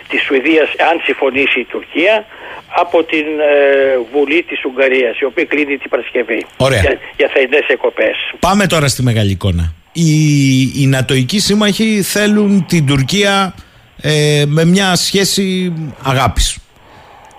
της 0.09 0.21
Σουηδίας, 0.21 0.69
αν 0.89 1.01
συμφωνήσει 1.03 1.59
η 1.59 1.65
Τουρκία, 1.65 2.25
από 2.75 3.03
την 3.03 3.25
ε, 3.39 3.99
Βουλή 4.13 4.43
της 4.43 4.65
Ουγγαρίας, 4.65 5.19
η 5.19 5.25
οποία 5.25 5.45
κλείνει 5.45 5.77
την 5.77 5.89
Παρασκευή 5.89 6.45
Ωραία. 6.57 6.79
για, 6.79 6.99
για 7.17 7.29
θερινές 7.33 7.67
εκοπές. 7.67 8.15
Πάμε 8.39 8.67
τώρα 8.67 8.87
στη 8.87 9.03
μεγάλη 9.03 9.31
εικόνα. 9.31 9.73
Οι, 9.91 10.61
οι 10.61 10.87
νατοικοί 10.87 11.39
σύμμαχοι 11.39 12.01
θέλουν 12.01 12.65
την 12.65 12.85
Τουρκία 12.85 13.53
ε, 14.01 14.43
με 14.47 14.65
μια 14.65 14.95
σχέση 14.95 15.73
αγάπης. 16.03 16.57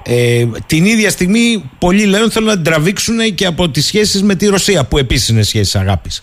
Ε, 0.02 0.46
την 0.66 0.84
ίδια 0.84 1.10
στιγμή 1.10 1.70
πολλοί 1.78 2.04
λένε 2.04 2.30
θέλουν 2.30 2.48
να 2.48 2.54
την 2.54 2.64
τραβήξουν 2.64 3.34
και 3.34 3.46
από 3.46 3.68
τις 3.68 3.86
σχέσεις 3.86 4.22
με 4.22 4.34
τη 4.34 4.46
Ρωσία 4.46 4.84
που 4.84 4.98
επίσης 4.98 5.28
είναι 5.28 5.42
σχέσεις 5.42 5.76
αγάπης. 5.76 6.22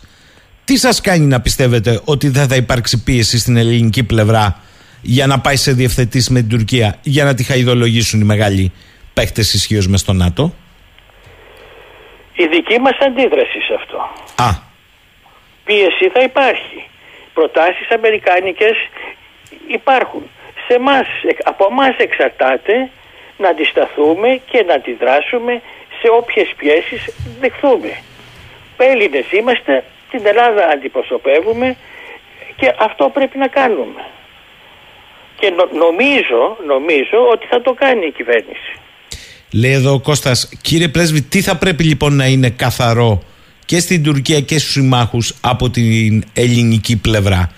Τι 0.66 0.78
σας 0.78 1.02
κάνει 1.02 1.26
να 1.26 1.42
πιστεύετε 1.42 2.02
ότι 2.06 2.30
δεν 2.30 2.48
θα 2.48 2.56
υπάρξει 2.56 3.04
πίεση 3.04 3.40
στην 3.40 3.58
ελληνική 3.58 4.04
πλευρά 4.04 4.62
για 5.02 5.28
να 5.28 5.40
πάει 5.40 5.56
σε 5.56 5.72
διευθετήσεις 5.72 6.30
με 6.30 6.40
την 6.40 6.50
Τουρκία 6.50 6.98
για 7.02 7.24
να 7.24 7.34
τη 7.34 7.44
χαϊδολογήσουν 7.44 8.22
οι 8.22 8.24
μεγάλοι 8.24 8.72
παίχτες 9.14 9.54
ισχύως 9.54 9.88
μες 9.88 10.00
στο 10.00 10.14
ΝΑΤΟ; 10.14 10.54
Η 12.34 12.46
δική 12.46 12.80
μας 12.80 12.98
αντίδραση 13.00 13.60
σε 13.68 13.74
αυτό. 13.74 13.98
Α, 14.44 14.50
Πίεση 15.66 16.10
θα 16.14 16.22
υπάρχει. 16.24 16.80
Προτάσεις 17.34 17.90
αμερικάνικες 17.90 18.78
υπάρχουν. 19.68 20.24
Σε 20.68 20.74
εμάς, 20.74 21.08
από 21.44 21.68
εμά 21.72 21.96
εξαρτάται 21.98 22.90
να 23.38 23.50
αντισταθούμε 23.50 24.42
και 24.52 24.64
να 24.68 24.74
αντιδράσουμε 24.74 25.62
σε 26.00 26.08
όποιες 26.20 26.54
πιέσεις 26.58 27.02
δεχθούμε. 27.40 27.92
Έλληνες 28.78 29.32
είμαστε, 29.32 29.84
την 30.12 30.26
Ελλάδα 30.26 30.68
αντιπροσωπεύουμε 30.74 31.76
και 32.56 32.74
αυτό 32.80 33.10
πρέπει 33.14 33.38
να 33.38 33.48
κάνουμε. 33.48 34.02
Και 35.40 35.50
νο- 35.50 35.70
νομίζω, 35.86 36.58
νομίζω 36.68 37.18
ότι 37.32 37.46
θα 37.50 37.62
το 37.62 37.74
κάνει 37.74 38.06
η 38.06 38.12
κυβέρνηση. 38.12 38.72
Λέει 39.54 39.72
εδώ 39.72 39.94
ο 39.94 40.00
Κώστας, 40.00 40.50
κύριε 40.62 40.88
Πρέσβη, 40.88 41.22
τι 41.22 41.42
θα 41.42 41.58
πρέπει 41.58 41.84
λοιπόν 41.84 42.16
να 42.16 42.26
είναι 42.26 42.50
καθαρό 42.50 43.24
και 43.66 43.80
στην 43.80 44.04
Τουρκία 44.04 44.40
και 44.40 44.60
στους 44.60 44.72
συμμάχους 44.72 45.34
από 45.42 45.70
την 45.70 46.24
ελληνική 46.34 46.98
πλευρά; 46.98 47.52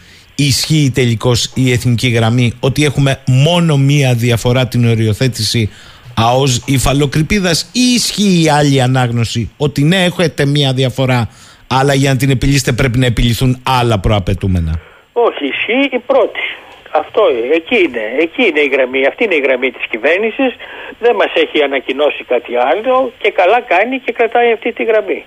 Ισχύει 0.48 0.92
τελικώς 0.96 1.52
η 1.56 1.72
εθνική 1.72 2.08
γραμμή 2.08 2.54
ότι 2.60 2.84
έχουμε 2.84 3.22
μόνο 3.28 3.78
μία 3.78 4.14
διαφορά 4.14 4.68
την 4.68 4.90
οριοθέτηση 4.90 5.70
ΑΟΣ 6.16 6.64
υφαλοκρηπίδας 6.66 7.70
ή 7.74 7.86
ισχύει 7.96 8.44
η 8.44 8.50
άλλη 8.50 8.82
ανάγνωση 8.82 9.52
ότι 9.58 9.84
ναι 9.84 10.04
έχετε 10.04 10.46
μία 10.46 10.74
διαφορά 10.74 11.30
αλλά 11.68 11.94
για 11.94 12.12
να 12.12 12.18
την 12.18 12.30
επιλύσετε 12.30 12.72
πρέπει 12.72 12.98
να 12.98 13.06
επιληθούν 13.06 13.62
άλλα 13.80 14.00
προαπαιτούμενα. 14.00 14.80
Όχι, 15.14 15.46
ισχύει 15.46 15.96
η 15.96 16.00
πρώτη. 16.00 16.44
Αυτό 16.92 17.22
εκεί 17.54 17.78
είναι, 17.86 18.04
εκεί 18.20 18.44
είναι 18.48 18.60
η 18.60 18.68
γραμμή, 18.68 19.06
αυτή 19.06 19.24
είναι 19.24 19.36
η 19.36 19.44
γραμμή 19.46 19.72
της 19.72 19.86
κυβέρνησης, 19.90 20.52
δεν 21.00 21.16
μας 21.16 21.32
έχει 21.44 21.62
ανακοινώσει 21.64 22.24
κάτι 22.24 22.54
άλλο 22.72 23.12
και 23.22 23.32
καλά 23.32 23.60
κάνει 23.62 24.00
και 24.00 24.12
κρατάει 24.12 24.52
αυτή 24.52 24.74
τη 24.74 24.84
γραμμή. 24.84 25.26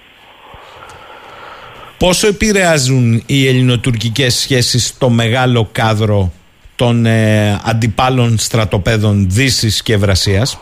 Πόσο 2.07 2.27
επηρεάζουν 2.27 3.23
οι 3.27 3.49
ελληνοτουρκικές 3.49 4.35
σχέσεις 4.35 4.99
το 4.99 5.09
μεγάλο 5.09 5.69
κάδρο 5.73 6.33
των 6.77 7.07
ε, 7.07 7.61
αντιπάλων 7.65 8.39
στρατοπέδων 8.39 9.27
Δύσης 9.31 9.83
και 9.83 9.93
Ευρασίας; 9.93 10.61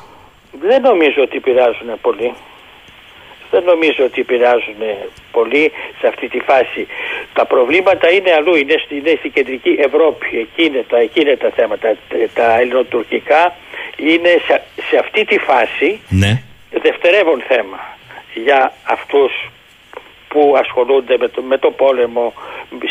Δεν 0.68 0.80
νομίζω 0.82 1.22
ότι 1.22 1.36
επηρεάζουν 1.36 1.90
πολύ. 2.00 2.32
Δεν 3.50 3.62
νομίζω 3.64 4.04
ότι 4.04 4.20
επηρεάζουν 4.20 4.80
πολύ 5.32 5.72
σε 6.00 6.06
αυτή 6.06 6.28
τη 6.28 6.38
φάση. 6.38 6.86
Τα 7.32 7.46
προβλήματα 7.46 8.10
είναι 8.10 8.32
αλλού, 8.32 8.54
είναι, 8.54 8.74
είναι 8.88 9.14
στην 9.18 9.32
κεντρική 9.32 9.76
Ευρώπη. 9.88 10.26
Εκεί 10.44 10.62
είναι 10.68 10.84
τα, 10.88 10.98
εκεί 10.98 11.20
είναι 11.20 11.36
τα 11.36 11.50
θέματα. 11.56 11.96
Τα 12.34 12.58
ελληνοτουρκικά 12.60 13.56
είναι 13.96 14.32
σε, 14.46 14.62
σε 14.88 14.96
αυτή 14.98 15.24
τη 15.24 15.38
φάση 15.38 16.00
Ναι. 16.08 16.42
δευτερεύον 16.82 17.42
θέμα 17.48 17.80
για 18.44 18.72
αυτούς 18.82 19.32
που 20.30 20.54
ασχολούνται 20.62 21.16
με 21.18 21.28
το, 21.28 21.42
με 21.42 21.58
το 21.58 21.70
πόλεμο 21.70 22.32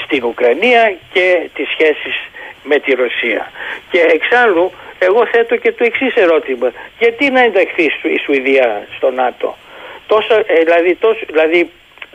στην 0.03 0.23
Ουκρανία 0.23 0.95
και 1.13 1.49
τις 1.53 1.67
σχέσεις 1.69 2.15
με 2.63 2.79
τη 2.79 2.91
Ρωσία. 2.93 3.51
Και 3.91 3.99
εξάλλου 3.99 4.71
εγώ 4.99 5.25
θέτω 5.25 5.55
και 5.55 5.71
το 5.71 5.83
εξής 5.83 6.15
ερώτημα. 6.15 6.71
Γιατί 6.99 7.29
να 7.29 7.41
ενταχθεί 7.41 7.83
η 7.85 8.17
Σουηδία 8.23 8.87
στο 8.95 9.11
ΝΑΤΟ; 9.11 9.55
Τόσο, 10.07 10.33
ε, 10.45 10.63
δηλαδή, 10.63 10.95
τόσο, 10.95 11.19
δηλαδή 11.27 11.69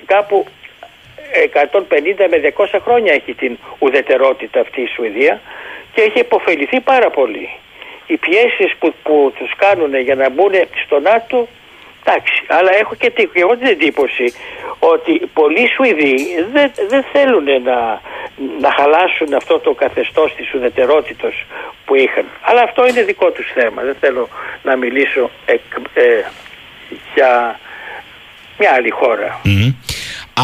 κάπου 0.06 0.46
150 1.34 2.28
με 2.30 2.52
200 2.56 2.78
χρόνια 2.84 3.12
έχει 3.12 3.34
την 3.34 3.59
ουδετερότητα 3.78 4.60
αυτή 4.60 4.80
η 4.80 4.86
Σουηδία 4.86 5.40
και 5.94 6.01
έχει 6.01 6.18
υποφεληθεί 6.18 6.80
πάρα 6.80 7.10
πολύ. 7.10 7.48
Οι 8.06 8.16
πιέσεις 8.16 8.74
που, 8.78 8.94
που 9.02 9.32
τους 9.38 9.52
κάνουν 9.56 9.96
για 9.96 10.14
να 10.14 10.30
μπουν 10.30 10.52
στο 10.84 11.01
ΝΑΤΟ 11.01 11.48
Εντάξει, 12.06 12.43
αλλά 12.48 12.70
έχω 12.81 12.94
και, 12.94 13.10
τη- 13.10 13.26
και 13.26 13.40
εγώ 13.40 13.56
την 13.56 13.66
εντύπωση 13.66 14.32
ότι 14.78 15.12
πολλοί 15.35 15.68
Σουηδοί 15.74 16.14
δεν, 16.52 16.70
δεν 16.89 17.05
θέλουν 17.12 17.44
να, 17.44 17.78
να 18.60 18.70
χαλάσουν 18.78 19.35
αυτό 19.35 19.59
το 19.59 19.72
καθεστώς 19.74 20.35
της 20.36 20.55
ουδετερότητας 20.55 21.35
που 21.85 21.94
είχαν. 21.94 22.24
Αλλά 22.43 22.62
αυτό 22.62 22.86
είναι 22.86 23.02
δικό 23.02 23.31
τους 23.31 23.47
θέμα. 23.55 23.82
Δεν 23.82 23.97
θέλω 24.01 24.28
να 24.62 24.76
μιλήσω 24.76 25.31
εκ, 25.47 25.60
ε, 25.94 26.02
για 27.14 27.59
μια 28.59 28.70
άλλη 28.76 28.90
χώρα. 28.90 29.40
Μμμ. 29.44 29.72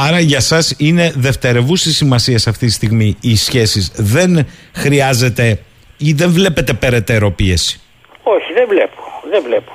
Άρα 0.08 0.18
για 0.20 0.40
σας 0.40 0.74
είναι 0.78 1.12
δευτερευούση 1.16 1.92
σημασία 1.92 2.36
αυτή 2.48 2.66
τη 2.66 2.72
στιγμή 2.72 3.16
οι 3.20 3.36
σχέσεις. 3.36 3.92
Δεν 3.96 4.46
χρειάζεται 4.74 5.58
ή 5.98 6.12
δεν 6.12 6.30
βλέπετε 6.30 6.72
περαιτέρω 6.72 7.30
πίεση; 7.30 7.80
Όχι, 8.22 8.52
δεν 8.52 8.66
βλέπω. 8.68 9.02
Δεν 9.30 9.42
βλέπω. 9.42 9.72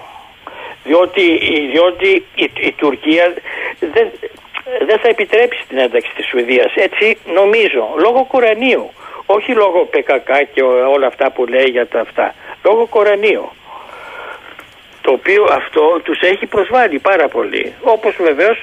Διότι, 0.85 1.21
διότι 1.71 2.09
η, 2.35 2.51
η 2.69 2.71
Τουρκία 2.71 3.33
δεν, 3.79 4.07
δεν 4.87 4.99
θα 4.99 5.07
επιτρέψει 5.07 5.63
την 5.69 5.77
ένταξη 5.77 6.11
της 6.15 6.25
Σουηδίας. 6.27 6.73
Έτσι 6.75 7.17
νομίζω, 7.39 7.83
λόγω 7.99 8.25
Κορανίου. 8.31 8.91
Όχι 9.25 9.51
λόγω 9.51 9.79
ΠΚΚ 9.91 10.29
και 10.53 10.61
ο- 10.63 10.91
όλα 10.95 11.07
αυτά 11.07 11.31
που 11.31 11.45
λέει 11.45 11.69
για 11.75 11.87
τα 11.87 11.99
αυτά. 11.99 12.35
Λόγω 12.63 12.85
Κορανίου. 12.85 13.49
Το 15.01 15.11
οποίο 15.11 15.43
αυτό 15.51 15.99
τους 16.03 16.19
έχει 16.19 16.45
προσβάλει 16.45 16.99
πάρα 16.99 17.27
πολύ. 17.27 17.73
Όπως 17.81 18.15
βεβαίως 18.19 18.57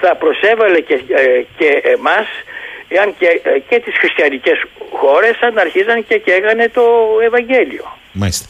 θα 0.00 0.16
προσέβαλε 0.16 0.80
και, 0.80 0.94
ε, 0.94 1.42
και 1.58 1.68
εμάς 1.96 2.26
εάν 2.88 3.14
και, 3.18 3.26
ε, 3.42 3.58
και 3.68 3.78
τις 3.78 3.94
χριστιανικές 3.98 4.58
χώρες 4.92 5.36
αν 5.40 5.58
αρχίζαν 5.58 6.06
και 6.08 6.18
καίγανε 6.18 6.68
το 6.74 6.82
Ευαγγέλιο. 7.24 7.84
Μάλιστα. 8.12 8.46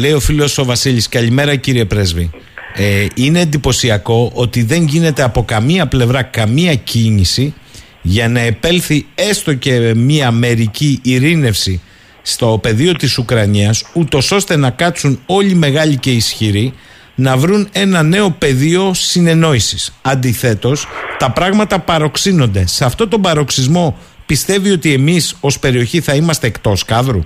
Λέει 0.00 0.12
ο 0.12 0.20
φίλος 0.20 0.58
ο 0.58 0.64
Βασίλης, 0.64 1.08
καλημέρα 1.08 1.56
κύριε 1.56 1.84
Πρέσβη. 1.84 2.30
Ε, 2.74 3.06
είναι 3.14 3.40
εντυπωσιακό 3.40 4.30
ότι 4.34 4.62
δεν 4.62 4.84
γίνεται 4.86 5.22
από 5.22 5.44
καμία 5.44 5.86
πλευρά 5.86 6.22
καμία 6.22 6.74
κίνηση 6.74 7.54
για 8.02 8.28
να 8.28 8.40
επέλθει 8.40 9.06
έστω 9.14 9.54
και 9.54 9.94
μία 9.94 10.30
μερική 10.30 11.00
ειρήνευση 11.02 11.80
στο 12.22 12.58
πεδίο 12.62 12.92
της 12.92 13.18
Ουκρανίας 13.18 13.84
ούτως 13.94 14.32
ώστε 14.32 14.56
να 14.56 14.70
κάτσουν 14.70 15.20
όλοι 15.26 15.50
οι 15.50 15.54
μεγάλοι 15.54 15.96
και 15.96 16.10
ισχυροί 16.10 16.72
να 17.14 17.36
βρουν 17.36 17.68
ένα 17.72 18.02
νέο 18.02 18.30
πεδίο 18.30 18.94
συνεννόησης. 18.94 19.94
Αντιθέτως, 20.02 20.86
τα 21.18 21.30
πράγματα 21.30 21.78
παροξύνονται. 21.78 22.66
Σε 22.66 22.84
αυτό 22.84 23.08
τον 23.08 23.20
παροξισμό 23.20 23.98
πιστεύει 24.26 24.70
ότι 24.70 24.92
εμείς 24.92 25.34
ως 25.40 25.58
περιοχή 25.58 26.00
θα 26.00 26.14
είμαστε 26.14 26.46
εκτός 26.46 26.84
κάδρου; 26.84 27.20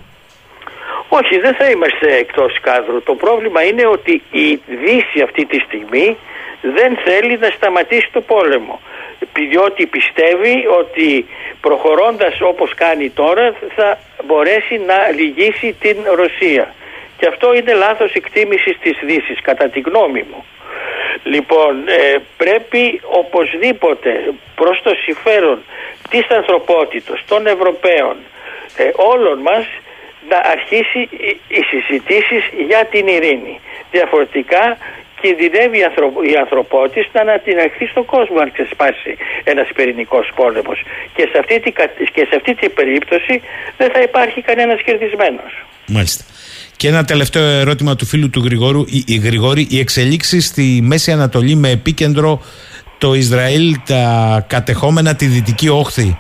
Όχι, 1.19 1.39
δεν 1.39 1.55
θα 1.55 1.71
είμαστε 1.71 2.17
εκτός 2.17 2.61
κάδρου. 2.61 3.03
Το 3.03 3.15
πρόβλημα 3.15 3.63
είναι 3.63 3.87
ότι 3.87 4.23
η 4.31 4.61
Δύση 4.85 5.21
αυτή 5.23 5.45
τη 5.45 5.59
στιγμή 5.59 6.17
δεν 6.63 6.97
θέλει 7.05 7.39
να 7.39 7.51
σταματήσει 7.51 8.09
το 8.13 8.21
πόλεμο. 8.21 8.81
Διότι 9.33 9.87
πιστεύει 9.87 10.67
ότι 10.81 11.27
προχωρώντας 11.61 12.41
όπως 12.41 12.75
κάνει 12.75 13.11
τώρα 13.11 13.55
θα 13.77 13.99
μπορέσει 14.25 14.77
να 14.87 14.99
λυγίσει 15.19 15.77
την 15.81 15.97
Ρωσία. 16.15 16.75
Και 17.19 17.27
αυτό 17.27 17.55
είναι 17.55 17.73
λάθος 17.73 18.13
εκτίμησης 18.13 18.79
της 18.81 18.99
Δύσης 19.03 19.41
κατά 19.43 19.69
τη 19.69 19.81
γνώμη 19.81 20.25
μου. 20.31 20.45
Λοιπόν, 21.23 21.89
ε, 21.89 22.17
πρέπει 22.37 23.01
οπωσδήποτε 23.05 24.33
προς 24.55 24.83
το 24.83 24.91
συμφέρον 25.05 25.59
της 26.11 26.27
ανθρωπότητας, 26.29 27.25
των 27.29 27.47
Ευρωπαίων, 27.47 28.17
ε, 28.77 28.91
όλων 28.95 29.39
μας 29.39 29.67
να 30.31 30.39
αρχίσει 30.55 31.01
οι- 31.29 31.41
οι 31.57 31.61
συζητήσεις 31.71 32.43
για 32.69 32.83
την 32.93 33.05
ειρήνη. 33.15 33.55
Διαφορετικά 33.97 34.65
κινδυνεύει 35.21 35.79
η, 35.79 35.85
ανθρω... 35.85 36.07
η 36.33 36.35
ανθρωπότης 36.45 37.05
να 37.13 37.21
ανατιναχθεί 37.21 37.87
στον 37.87 38.05
κόσμο 38.05 38.39
αν 38.45 38.53
ξεσπάσει 38.53 39.13
ένας 39.45 39.69
πυρηνικός 39.75 40.27
πόλεμος. 40.35 40.79
Και 41.15 41.29
σε, 41.33 41.39
αυτή 41.39 41.61
τη... 41.61 41.71
κα- 41.71 41.95
και 42.15 42.27
σε 42.29 42.35
αυτή 42.37 42.55
την 42.55 42.75
περίπτωση 42.75 43.35
δεν 43.77 43.91
θα 43.95 44.01
υπάρχει 44.09 44.43
κανένας 44.43 44.79
κερδισμένος. 44.83 45.53
Μάλιστα. 45.87 46.25
Και 46.77 46.89
ένα 46.89 47.05
τελευταίο 47.05 47.45
ερώτημα 47.45 47.97
του 47.97 48.07
φίλου 48.07 48.31
του 48.31 48.43
Γρηγόρου. 48.45 48.85
Η, 48.89 49.05
η 49.07 49.17
Γρηγόρη, 49.17 49.67
οι 49.71 49.79
εξελίξεις 49.79 50.47
στη 50.47 50.81
Μέση 50.83 51.13
Ανατολή 51.13 51.55
με 51.55 51.71
επίκεντρο 51.71 52.43
το 52.99 53.15
Ισραήλ, 53.15 53.77
τα 53.87 54.45
κατεχόμενα 54.49 55.15
τη 55.17 55.27
Δυτική 55.27 55.69
Όχθη, 55.69 56.17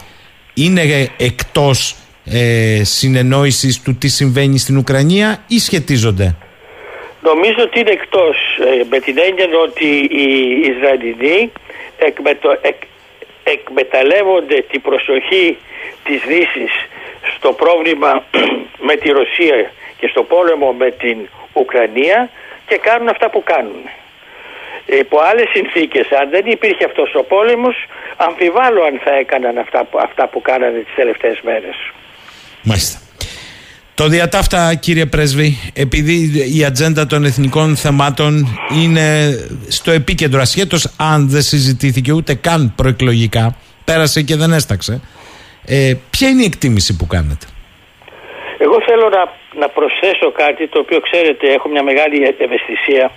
είναι 0.54 1.10
εκτός 1.16 1.96
ε, 2.24 2.80
συνεννόησης 2.84 3.82
του 3.82 3.96
τι 3.98 4.08
συμβαίνει 4.08 4.58
στην 4.58 4.76
Ουκρανία 4.76 5.44
ή 5.48 5.58
σχετίζονται; 5.58 6.36
Νομίζω 7.20 7.60
ότι 7.62 7.80
είναι 7.80 7.90
εκτός 7.90 8.36
ε, 8.58 8.84
με 8.90 8.98
την 8.98 9.18
έννοια 9.18 9.58
ότι 9.58 9.86
οι 10.20 10.26
Ισραηλινοί 10.70 11.52
εκμετω- 11.98 12.58
εκ- 12.60 12.88
εκμεταλλεύονται 13.44 14.64
την 14.70 14.80
προσοχή 14.80 15.56
της 16.04 16.20
Δύσης 16.26 16.72
στο 17.36 17.52
πρόβλημα 17.52 18.24
με 18.88 18.94
τη 18.96 19.08
Ρωσία 19.10 19.70
και 19.98 20.06
στο 20.08 20.22
πόλεμο 20.22 20.72
με 20.72 20.90
την 20.90 21.18
Ουκρανία 21.52 22.30
και 22.66 22.76
κάνουν 22.76 23.08
αυτά 23.08 23.30
που 23.30 23.42
κάνουν. 23.42 23.82
Υπό 24.86 25.18
άλλες 25.18 25.48
συνθήκες, 25.52 26.06
αν 26.20 26.30
δεν 26.30 26.46
υπήρχε 26.46 26.84
αυτός 26.84 27.14
ο 27.14 27.22
πόλεμος, 27.22 27.76
αμφιβάλλω 28.16 28.82
αν 28.82 29.00
θα 29.04 29.14
έκαναν 29.14 29.58
αυτά 29.58 29.84
που, 29.84 29.98
αυτά 29.98 30.26
που 30.26 30.40
κάνανε 30.40 30.78
τις 30.78 30.94
τελευταίες 30.94 31.40
μέρες. 31.42 31.76
Μάλιστα. 32.64 32.98
Το 33.94 34.08
διατάφτα 34.08 34.74
κύριε 34.74 35.06
Πρέσβη, 35.06 35.56
επειδή 35.74 36.16
η 36.58 36.64
ατζέντα 36.64 37.06
των 37.06 37.24
εθνικών 37.24 37.76
θεμάτων 37.76 38.46
είναι 38.82 39.06
στο 39.68 39.90
επίκεντρο 39.90 40.40
ασχέτως 40.40 40.94
αν 40.98 41.28
δεν 41.28 41.42
συζητήθηκε 41.42 42.12
ούτε 42.12 42.34
καν 42.34 42.72
προεκλογικά, 42.76 43.56
πέρασε 43.84 44.22
και 44.22 44.36
δεν 44.36 44.52
έσταξε, 44.52 45.00
ε, 45.66 45.94
ποια 46.10 46.28
είναι 46.28 46.42
η 46.42 46.44
εκτίμηση 46.44 46.96
που 46.96 47.06
κάνετε; 47.06 47.46
Εγώ 48.58 48.76
θέλω 48.86 49.08
να, 49.08 49.22
να 49.60 49.68
προσθέσω 49.68 50.32
κάτι 50.32 50.68
το 50.68 50.78
οποίο 50.78 51.00
ξέρετε 51.00 51.52
έχω 51.52 51.68
μια 51.68 51.82
μεγάλη 51.82 52.16
ευαισθησία. 52.38 53.10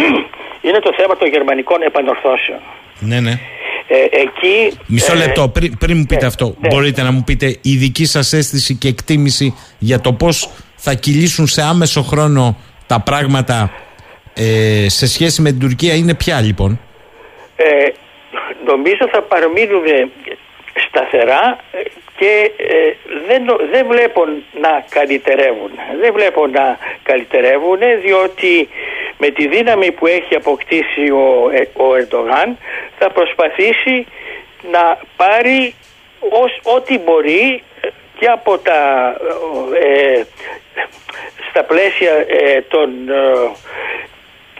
Είναι 0.66 0.78
το 0.78 0.92
θέμα 0.96 1.16
των 1.16 1.28
γερμανικών 1.28 1.82
επανορθώσεων. 1.82 2.60
Ναι, 2.98 3.20
ναι. 3.20 3.34
Ε, 3.92 4.04
εκεί... 4.10 4.78
Μισό 4.86 5.12
ε, 5.12 5.16
λεπτό, 5.16 5.48
πριν, 5.48 5.78
πριν 5.78 5.96
μου 5.96 6.04
πείτε 6.04 6.20
ναι, 6.20 6.26
αυτό, 6.26 6.54
ναι. 6.60 6.68
μπορείτε 6.68 7.02
να 7.02 7.10
μου 7.10 7.22
πείτε 7.26 7.58
η 7.62 7.76
δική 7.76 8.04
σας 8.04 8.32
αίσθηση 8.32 8.74
και 8.74 8.88
εκτίμηση 8.88 9.54
για 9.78 10.00
το 10.00 10.12
πώς 10.12 10.50
θα 10.76 10.94
κυλήσουν 10.94 11.46
σε 11.46 11.62
άμεσο 11.62 12.02
χρόνο 12.02 12.56
τα 12.86 13.00
πράγματα 13.00 13.70
ε, 14.34 14.88
σε 14.88 15.06
σχέση 15.06 15.42
με 15.42 15.50
την 15.50 15.60
Τουρκία 15.60 15.94
είναι 15.94 16.14
ποια 16.14 16.40
λοιπόν; 16.40 16.80
ε, 17.56 17.64
νομίζω 18.66 19.08
θα 19.12 19.22
παραμείνουν 19.22 19.82
σταθερά 20.88 21.58
ε, 21.72 21.78
και 22.20 22.50
ε, 22.56 22.92
δεν, 23.26 23.42
νο- 23.44 23.60
δεν 23.70 23.86
βλέπω 23.86 24.24
να 24.60 24.84
καλυτερεύουν. 24.88 25.70
Δεν 26.00 26.12
βλέπω 26.12 26.46
να 26.46 26.78
καλυτερεύουν 27.02 27.78
διότι 28.02 28.68
με 29.18 29.30
τη 29.30 29.48
δύναμη 29.48 29.92
που 29.92 30.06
έχει 30.06 30.34
αποκτήσει 30.34 31.10
ο, 31.10 31.50
ε, 31.52 31.68
ο 31.82 31.94
Ερντογάν 31.94 32.58
θα 32.98 33.10
προσπαθήσει 33.10 34.06
να 34.70 34.98
πάρει 35.16 35.74
ως, 36.18 36.60
ό,τι 36.62 36.98
μπορεί 36.98 37.62
ε, 37.80 37.88
και 38.18 38.26
από 38.26 38.58
τα 38.58 39.16
ε, 39.82 40.22
στα 41.50 41.64
πλαίσια 41.64 42.12
ε, 42.28 42.60
των, 42.68 42.90
ε, 43.08 43.50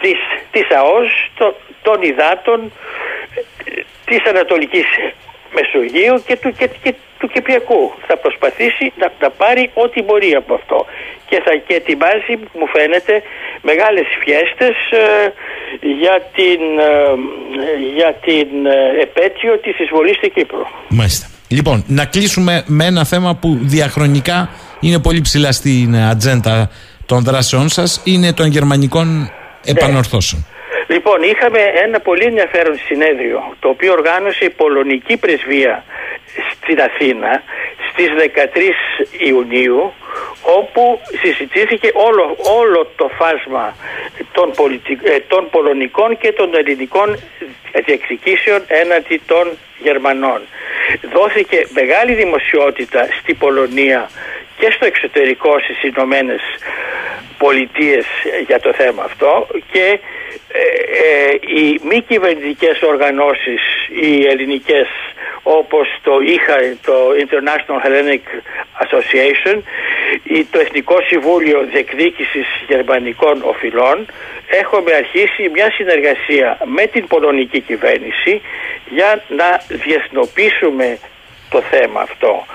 της, 0.00 0.18
της 0.50 0.70
ΑΟΣ, 0.76 1.30
το, 1.34 1.54
των 1.82 2.02
υδάτων 2.02 2.72
ε, 3.64 3.80
της 4.04 4.26
Ανατολικής 4.26 4.86
Μεσογείου 5.52 6.22
και 6.26 6.36
του, 6.36 6.52
και, 6.52 6.68
και, 6.82 6.94
του 7.20 7.28
Κυπριακού. 7.34 7.82
Θα 8.08 8.16
προσπαθήσει 8.24 8.84
να, 9.00 9.06
να 9.22 9.30
πάρει 9.30 9.70
ό,τι 9.74 9.98
μπορεί 10.02 10.30
από 10.42 10.54
αυτό. 10.54 10.78
Και 11.28 11.40
θα 11.44 11.52
και 11.66 11.74
ετοιμάζει, 11.80 12.34
μου 12.58 12.66
φαίνεται, 12.74 13.14
μεγάλες 13.70 14.06
φιέστες 14.20 14.76
ε, 14.90 15.06
για 16.00 16.16
την, 16.36 16.62
ε, 16.88 16.94
για 17.96 18.10
την 18.26 18.48
ε, 18.66 19.02
επέτειο 19.06 19.52
της 19.64 19.78
εισβολής 19.78 20.16
στην 20.16 20.32
Κύπρο. 20.36 20.62
Μάλιστα. 20.88 21.26
Λοιπόν, 21.48 21.84
να 21.86 22.04
κλείσουμε 22.04 22.64
με 22.66 22.84
ένα 22.84 23.04
θέμα 23.04 23.34
που 23.34 23.58
διαχρονικά 23.62 24.50
είναι 24.80 24.98
πολύ 24.98 25.20
ψηλά 25.20 25.52
στην 25.52 25.96
ατζέντα 25.96 26.70
των 27.06 27.22
δράσεών 27.22 27.68
σας, 27.68 28.00
είναι 28.04 28.32
των 28.32 28.46
γερμανικών 28.46 29.30
επανορθώσεων. 29.64 30.46
Λοιπόν, 30.92 31.22
είχαμε 31.22 31.60
ένα 31.84 32.00
πολύ 32.00 32.24
ενδιαφέρον 32.24 32.76
συνέδριο, 32.86 33.56
το 33.60 33.68
οποίο 33.68 33.92
οργάνωσε 33.92 34.44
η 34.44 34.50
Πολωνική 34.50 35.16
Πρεσβεία 35.16 35.84
στην 36.52 36.80
Αθήνα 36.80 37.42
στις 37.90 38.08
13 38.08 38.74
Ιουνίου, 39.18 39.92
όπου 40.58 41.00
συζητήθηκε 41.22 41.90
όλο, 41.94 42.36
όλο 42.60 42.90
το 42.96 43.10
φάσμα 43.18 43.76
των, 44.32 44.52
ε, 45.02 45.20
των 45.20 45.50
πολωνικών 45.50 46.18
και 46.18 46.32
των 46.32 46.54
ελληνικών 46.54 47.18
διεκδικήσεων 47.84 48.62
έναντι 48.66 49.20
των 49.26 49.58
Γερμανών. 49.78 50.40
Δόθηκε 51.12 51.66
μεγάλη 51.72 52.14
δημοσιότητα 52.14 53.08
στην 53.20 53.38
Πολωνία 53.38 54.10
και 54.60 54.70
στο 54.70 54.86
εξωτερικό 54.86 55.58
στις 55.58 55.82
Ηνωμένες 55.82 56.40
Πολιτείες 57.38 58.06
για 58.46 58.60
το 58.60 58.72
θέμα 58.72 59.02
αυτό 59.02 59.46
και 59.72 59.98
ε, 60.52 60.60
ε, 61.04 61.34
οι 61.56 61.80
μη 61.88 62.00
κυβερνητικές 62.02 62.82
οργανώσεις, 62.82 63.62
οι 64.02 64.26
ελληνικές 64.26 64.88
όπως 65.42 65.88
το 66.02 66.12
είχα 66.20 66.56
το 66.82 66.96
International 67.24 67.78
Hellenic 67.84 68.26
Association 68.84 69.56
ή 70.22 70.44
το 70.44 70.58
Εθνικό 70.58 70.96
Συμβούλιο 71.06 71.66
Διεκδίκησης 71.72 72.46
Γερμανικών 72.68 73.42
Οφειλών 73.42 74.06
έχουμε 74.50 74.92
αρχίσει 74.94 75.48
μια 75.52 75.70
συνεργασία 75.72 76.58
με 76.64 76.86
την 76.86 77.06
πολωνική 77.06 77.60
κυβέρνηση 77.60 78.40
για 78.88 79.22
να 79.28 79.60
διεθνοποιήσουμε 79.68 80.98
το 81.50 81.60
θέμα 81.70 82.00
αυτό. 82.00 82.46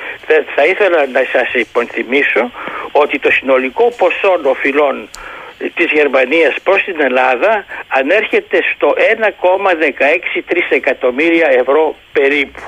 Θα 0.55 0.65
ήθελα 0.65 1.05
να 1.05 1.23
σας 1.31 1.53
υπενθυμίσω 1.53 2.51
ότι 2.91 3.19
το 3.19 3.31
συνολικό 3.31 3.93
ποσό 3.97 4.39
οφειλών 4.43 5.09
της 5.57 5.91
Γερμανίας 5.91 6.55
προς 6.63 6.83
την 6.83 7.01
Ελλάδα 7.01 7.65
ανέρχεται 7.87 8.59
στο 8.75 8.93
1,16 8.97 10.61
εκατομμύρια 10.69 11.47
ευρώ 11.51 11.95
περίπου. 12.13 12.61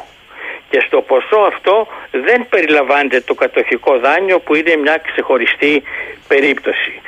Και 0.69 0.83
στο 0.87 1.01
ποσό 1.01 1.37
αυτό 1.37 1.87
δεν 2.11 2.47
περιλαμβάνεται 2.49 3.21
το 3.21 3.33
κατοχικό 3.33 3.99
δάνειο 3.99 4.39
που 4.39 4.55
είναι 4.55 4.75
μια 4.75 5.01
ξεχωριστή 5.11 5.83
περίπτωση. 6.27 7.01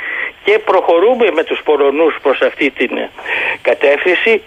Και 0.43 0.59
προχωρούμε 0.59 1.31
με 1.31 1.43
τους 1.43 1.61
Πολωνούς 1.63 2.15
προς 2.21 2.41
αυτή 2.41 2.69
την 2.69 2.91
κατεύθυνση 3.61 4.41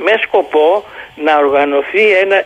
με, 0.00 0.10
με 0.10 0.18
σκοπό 0.22 0.84
να 1.24 1.36
οργανωθεί 1.36 2.10
ένα 2.22 2.44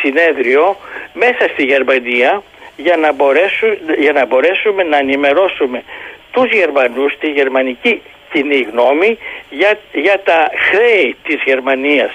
συνέδριο 0.00 0.76
μέσα 1.12 1.48
στη 1.52 1.62
Γερμανία 1.64 2.42
για 2.76 2.96
να, 2.96 3.12
μπορέσουμε, 3.12 3.76
για 3.98 4.12
να 4.12 4.26
μπορέσουμε 4.26 4.82
να 4.82 4.96
ενημερώσουμε 4.98 5.82
τους 6.30 6.50
Γερμανούς, 6.50 7.18
τη 7.20 7.28
γερμανική 7.30 8.02
κοινή 8.32 8.60
γνώμη 8.70 9.18
για, 9.50 9.78
για 9.92 10.22
τα 10.24 10.50
χρέη 10.70 11.16
της 11.22 11.42
Γερμανίας 11.44 12.10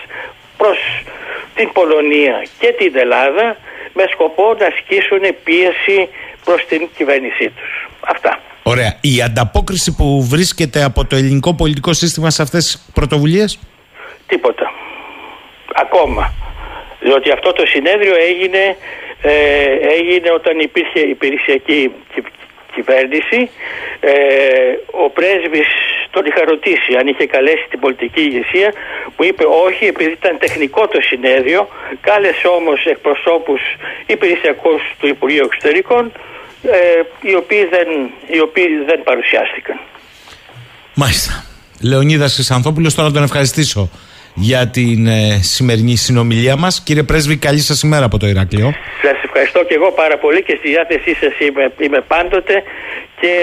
προς 0.58 0.78
την 1.56 1.72
Πολωνία 1.72 2.46
και 2.60 2.76
την 2.78 2.98
Ελλάδα 2.98 3.58
με 3.94 4.04
σκοπό 4.12 4.56
να 4.60 4.66
ασκήσουν 4.66 5.22
πίεση 5.44 6.10
προς 6.44 6.66
την 6.66 6.88
κυβέρνησή 6.98 7.50
τους. 7.50 7.90
Αυτά. 8.00 8.40
Ωραία. 8.64 8.98
Η 9.02 9.22
ανταπόκριση 9.22 9.96
που 9.96 10.28
βρίσκεται 10.30 10.84
από 10.84 11.06
το 11.06 11.16
ελληνικό 11.16 11.56
πολιτικό 11.56 11.94
σύστημα 11.94 12.30
σε 12.30 12.42
αυτές 12.42 12.66
τις 12.66 12.92
πρωτοβουλίες; 12.94 13.60
Τίποτα. 14.28 14.67
Ακόμα. 15.84 16.34
Διότι 17.00 17.32
αυτό 17.32 17.54
το 17.54 17.66
συνέδριο 17.66 18.16
έγινε, 18.30 18.78
ε, 19.22 19.34
έγινε 19.98 20.30
όταν 20.32 20.60
υπήρχε 20.60 21.00
υπηρεσιακή 21.00 21.92
κυβέρνηση. 22.76 23.40
Ε, 24.00 24.14
ο 25.04 25.10
πρέσβης 25.10 25.70
τον 26.12 26.26
είχα 26.26 26.42
ρωτήσει 26.54 26.92
αν 27.00 27.08
είχε 27.08 27.26
καλέσει 27.36 27.66
την 27.70 27.80
πολιτική 27.80 28.22
ηγεσία. 28.30 28.70
Μου 29.16 29.24
είπε 29.30 29.44
όχι 29.68 29.86
επειδή 29.86 30.12
ήταν 30.12 30.38
τεχνικό 30.46 30.88
το 30.88 31.00
συνέδριο. 31.10 31.68
Κάλεσε 32.02 32.48
όμως 32.60 32.80
εκπροσώπους 32.86 33.62
υπηρεσιακούς 34.06 34.82
του 35.00 35.08
Υπουργείου 35.08 35.46
Εξωτερικών 35.50 36.12
ε, 36.64 37.30
οι, 37.30 37.36
οποίοι 37.36 37.66
δεν, 37.66 37.88
οι 38.28 38.40
οποίοι 38.40 38.68
δεν 38.90 39.00
παρουσιάστηκαν. 39.04 39.78
Μάλιστα. 40.94 41.34
Λεωνίδας 41.82 42.34
Χρυσανθόπουλος 42.34 42.96
τώρα 42.96 43.12
τον 43.12 43.24
ευχαριστήσω 43.24 43.90
για 44.40 44.68
την 44.68 45.08
ε, 45.08 45.40
σημερινή 45.42 45.96
συνομιλία 45.96 46.56
μας. 46.56 46.82
Κύριε 46.82 47.04
Πρέσβη, 47.04 47.38
καλή 47.38 47.60
σας 47.60 47.82
ημέρα 47.82 48.06
από 48.06 48.18
το 48.18 48.28
Ηράκλειο. 48.28 48.74
Σας 49.02 49.24
ευχαριστώ 49.24 49.64
και 49.64 49.74
εγώ 49.74 49.92
πάρα 49.92 50.18
πολύ 50.18 50.44
και 50.44 50.56
στη 50.60 50.70
διάθεσή 50.70 51.14
σας 51.14 51.34
είμαι, 51.40 51.74
είμαι 51.80 52.02
πάντοτε 52.08 52.64
και 53.22 53.34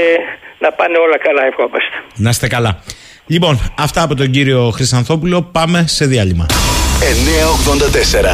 να 0.59 0.73
πάνε 0.73 0.99
όλα 0.99 1.19
καλά, 1.19 1.45
ευχόμαστε. 1.47 1.97
Να 2.17 2.31
είστε 2.31 2.47
καλά. 2.47 2.83
Λοιπόν, 3.27 3.73
αυτά 3.79 4.03
από 4.03 4.15
τον 4.15 4.31
κύριο 4.31 4.71
Χρυσανθόπουλο. 4.75 5.43
Πάμε 5.43 5.85
σε 5.87 6.07
διάλειμμα. 6.07 6.47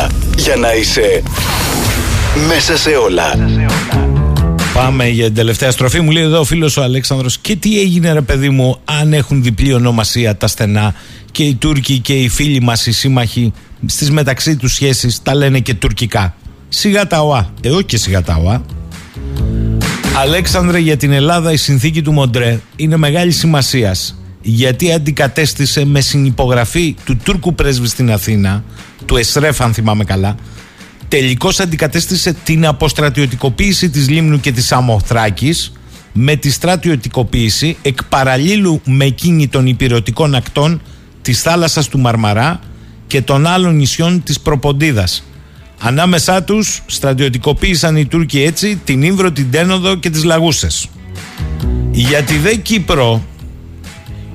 984 0.06 0.10
για 0.36 0.56
να 0.56 0.74
είσαι 0.74 1.22
μέσα 2.48 2.76
σε 2.76 2.90
όλα. 2.90 3.32
Πάμε 4.80 5.08
για 5.08 5.24
την 5.24 5.34
τελευταία 5.34 5.70
στροφή. 5.70 6.00
Μου 6.00 6.10
λέει 6.10 6.22
εδώ 6.22 6.40
ο 6.40 6.44
φίλος 6.44 6.76
ο 6.76 6.82
Αλέξανδρος 6.82 7.38
και 7.38 7.56
τι 7.56 7.80
έγινε 7.80 8.12
ρε 8.12 8.20
παιδί 8.20 8.48
μου 8.48 8.80
αν 8.84 9.12
έχουν 9.12 9.42
διπλή 9.42 9.72
ονομασία 9.72 10.36
τα 10.36 10.46
στενά 10.46 10.94
και 11.30 11.42
οι 11.42 11.54
Τούρκοι 11.54 11.98
και 11.98 12.12
οι 12.12 12.28
φίλοι 12.28 12.60
μας 12.60 12.86
οι 12.86 12.92
σύμμαχοι 12.92 13.52
στις 13.86 14.10
μεταξύ 14.10 14.56
τους 14.56 14.72
σχέσεις 14.72 15.22
τα 15.22 15.34
λένε 15.34 15.58
και 15.60 15.74
τουρκικά; 15.74 16.34
Σιγά 16.68 17.06
τα 17.06 17.20
ΟΑ. 17.20 17.52
Ε, 17.60 17.70
όχι 17.70 17.84
και 17.84 17.96
σιγά 17.96 18.22
τα 18.22 18.40
ΟΑ. 18.44 18.62
Αλέξανδρε 20.16 20.78
για 20.78 20.96
την 20.96 21.12
Ελλάδα 21.12 21.52
η 21.52 21.56
συνθήκη 21.56 22.02
του 22.02 22.12
Μοντρέ 22.12 22.60
είναι 22.76 22.96
μεγάλη 22.96 23.30
σημασίας 23.30 24.18
γιατί 24.42 24.92
αντικατέστησε 24.92 25.84
με 25.84 26.00
συνυπογραφή 26.00 26.96
του 27.04 27.16
Τούρκου 27.16 27.54
πρέσβη 27.54 27.88
στην 27.88 28.12
Αθήνα, 28.12 28.64
του 29.06 29.16
Εσρέφ 29.16 29.60
αν 29.60 29.72
θυμάμαι 29.72 30.04
καλά, 30.04 30.36
τελικώς 31.10 31.60
αντικατέστησε 31.60 32.32
την 32.44 32.66
αποστρατιωτικοποίηση 32.66 33.90
της 33.90 34.08
Λίμνου 34.08 34.40
και 34.40 34.52
της 34.52 34.72
Αμοθράκης 34.72 35.72
με 36.12 36.36
τη 36.36 36.50
στρατιωτικοποίηση 36.50 37.76
εκ 37.82 38.04
παραλίλου 38.04 38.80
με 38.84 39.04
εκείνη 39.04 39.48
των 39.48 39.66
υπηρετικών 39.66 40.34
ακτών 40.34 40.80
της 41.22 41.42
θάλασσας 41.42 41.88
του 41.88 41.98
Μαρμαρά 41.98 42.60
και 43.06 43.22
των 43.22 43.46
άλλων 43.46 43.76
νησιών 43.76 44.22
της 44.22 44.40
Προποντίδας. 44.40 45.24
Ανάμεσά 45.80 46.42
τους 46.42 46.82
στρατιωτικοποίησαν 46.86 47.96
οι 47.96 48.06
Τούρκοι 48.06 48.42
έτσι 48.42 48.80
την 48.84 49.02
Ήμβρο, 49.02 49.32
την 49.32 49.50
Τένοδο 49.50 49.94
και 49.94 50.10
τις 50.10 50.24
Λαγούσες. 50.24 50.88
Για 51.90 52.22
τη 52.22 52.36
δε 52.36 52.54
Κύπρο 52.54 53.22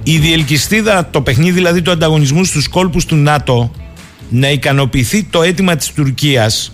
η 0.04 0.18
διελκυστίδα, 0.18 1.10
το 1.10 1.22
παιχνίδι 1.22 1.52
δηλαδή 1.52 1.82
του 1.82 1.92
ανταγωνισμού 1.92 2.44
στους 2.44 2.68
κόλπους 2.68 3.06
του 3.06 3.16
ΝΑΤΟ 3.16 3.72
να 4.30 4.50
ικανοποιηθεί 4.50 5.24
το 5.24 5.42
αίτημα 5.44 5.76
της 5.76 5.94
Τουρκίας 5.94 6.72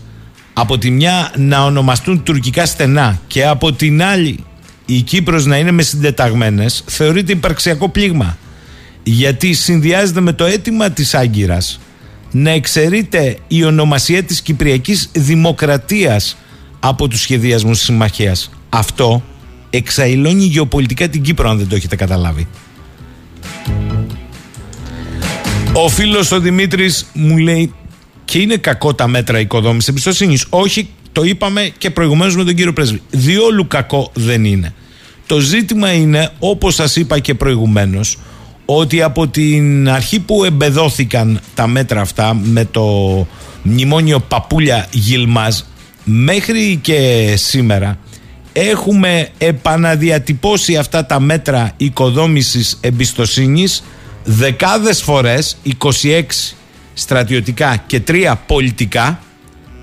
από 0.54 0.78
τη 0.78 0.92
μια 0.92 1.32
να 1.38 1.64
ονομαστούν 1.64 2.24
τουρκικά 2.24 2.66
στενά 2.66 3.20
και 3.28 3.46
από 3.46 3.74
την 3.74 4.04
άλλη 4.04 4.44
η 4.86 5.02
Κύπρος 5.02 5.46
να 5.46 5.58
είναι 5.58 5.72
μες 5.72 5.88
συντεταγμένες 5.88 6.84
θεωρείται 6.88 7.32
υπαρξιακό 7.32 7.90
πλήγμα 7.90 8.38
γιατί 9.04 9.54
συνδυάζεται 9.54 10.22
με 10.22 10.34
το 10.34 10.46
αίτημα 10.46 10.90
της 10.90 11.14
Άγκυρας 11.16 11.80
να 12.32 12.50
εξαιρείται 12.50 13.38
η 13.48 13.64
ονομασία 13.64 14.24
της 14.24 14.42
Κυπριακής 14.42 15.10
Δημοκρατίας 15.14 16.38
από 16.80 17.08
τους 17.08 17.22
σχεδιασμούς 17.22 17.78
της 17.78 17.86
συμμαχίας. 17.86 18.52
Αυτό 18.70 19.24
εξαϊλώνει 19.70 20.44
γεωπολιτικά 20.44 21.10
την 21.10 21.22
Κύπρο 21.22 21.50
αν 21.50 21.58
δεν 21.58 21.68
το 21.68 21.76
έχετε 21.76 21.96
καταλάβει. 21.96 22.48
Ο 25.74 25.88
φίλος 25.88 26.32
ο 26.32 26.40
Δημήτρης 26.40 27.06
μου 27.14 27.38
λέει 27.38 27.74
και 28.26 28.40
είναι 28.40 28.56
κακό 28.56 28.94
τα 28.94 29.08
μέτρα 29.08 29.40
οικοδόμησης 29.40 29.88
εμπιστοσύνης. 29.88 30.46
Όχι, 30.50 30.90
το 31.12 31.24
είπαμε 31.24 31.72
και 31.78 31.90
προηγουμένως 31.90 32.36
με 32.36 32.44
τον 32.44 32.56
κύριο 32.56 32.74
Πρέσβη. 32.74 33.02
Διόλου 33.10 33.68
κακό 33.68 34.12
δεν 34.14 34.46
είναι. 34.46 34.74
Το 35.26 35.40
ζήτημα 35.40 35.92
είναι, 35.94 36.30
όπως 36.40 36.76
σας 36.76 36.96
είπα 36.96 37.20
και 37.20 37.34
προηγουμένως, 37.34 38.18
ότι 38.66 39.02
από 39.02 39.28
την 39.28 39.90
αρχή 39.90 40.20
που 40.20 40.44
εμπεδόθηκαν 40.44 41.40
τα 41.54 41.68
μέτρα 41.68 42.02
αυτά 42.02 42.34
με 42.34 42.66
το 42.66 42.86
μνημόνιο 43.64 44.20
Παπούλια 44.20 44.88
Γιλμάζ 44.92 45.60
μέχρι 46.04 46.80
και 46.82 47.34
σήμερα 47.38 47.98
έχουμε 48.54 49.30
επαναδιατυπώσει 49.38 50.78
αυτά 50.78 51.06
τα 51.06 51.20
μέτρα 51.20 51.72
οικοδόμησης 51.78 52.78
εμπιστοσύνης 52.82 53.84
δεκάδες 54.24 55.02
φορές 55.02 55.58
26 56.04 56.22
στρατιωτικά 56.94 57.84
και 57.88 58.02
3 58.08 58.34
πολιτικά 58.46 59.20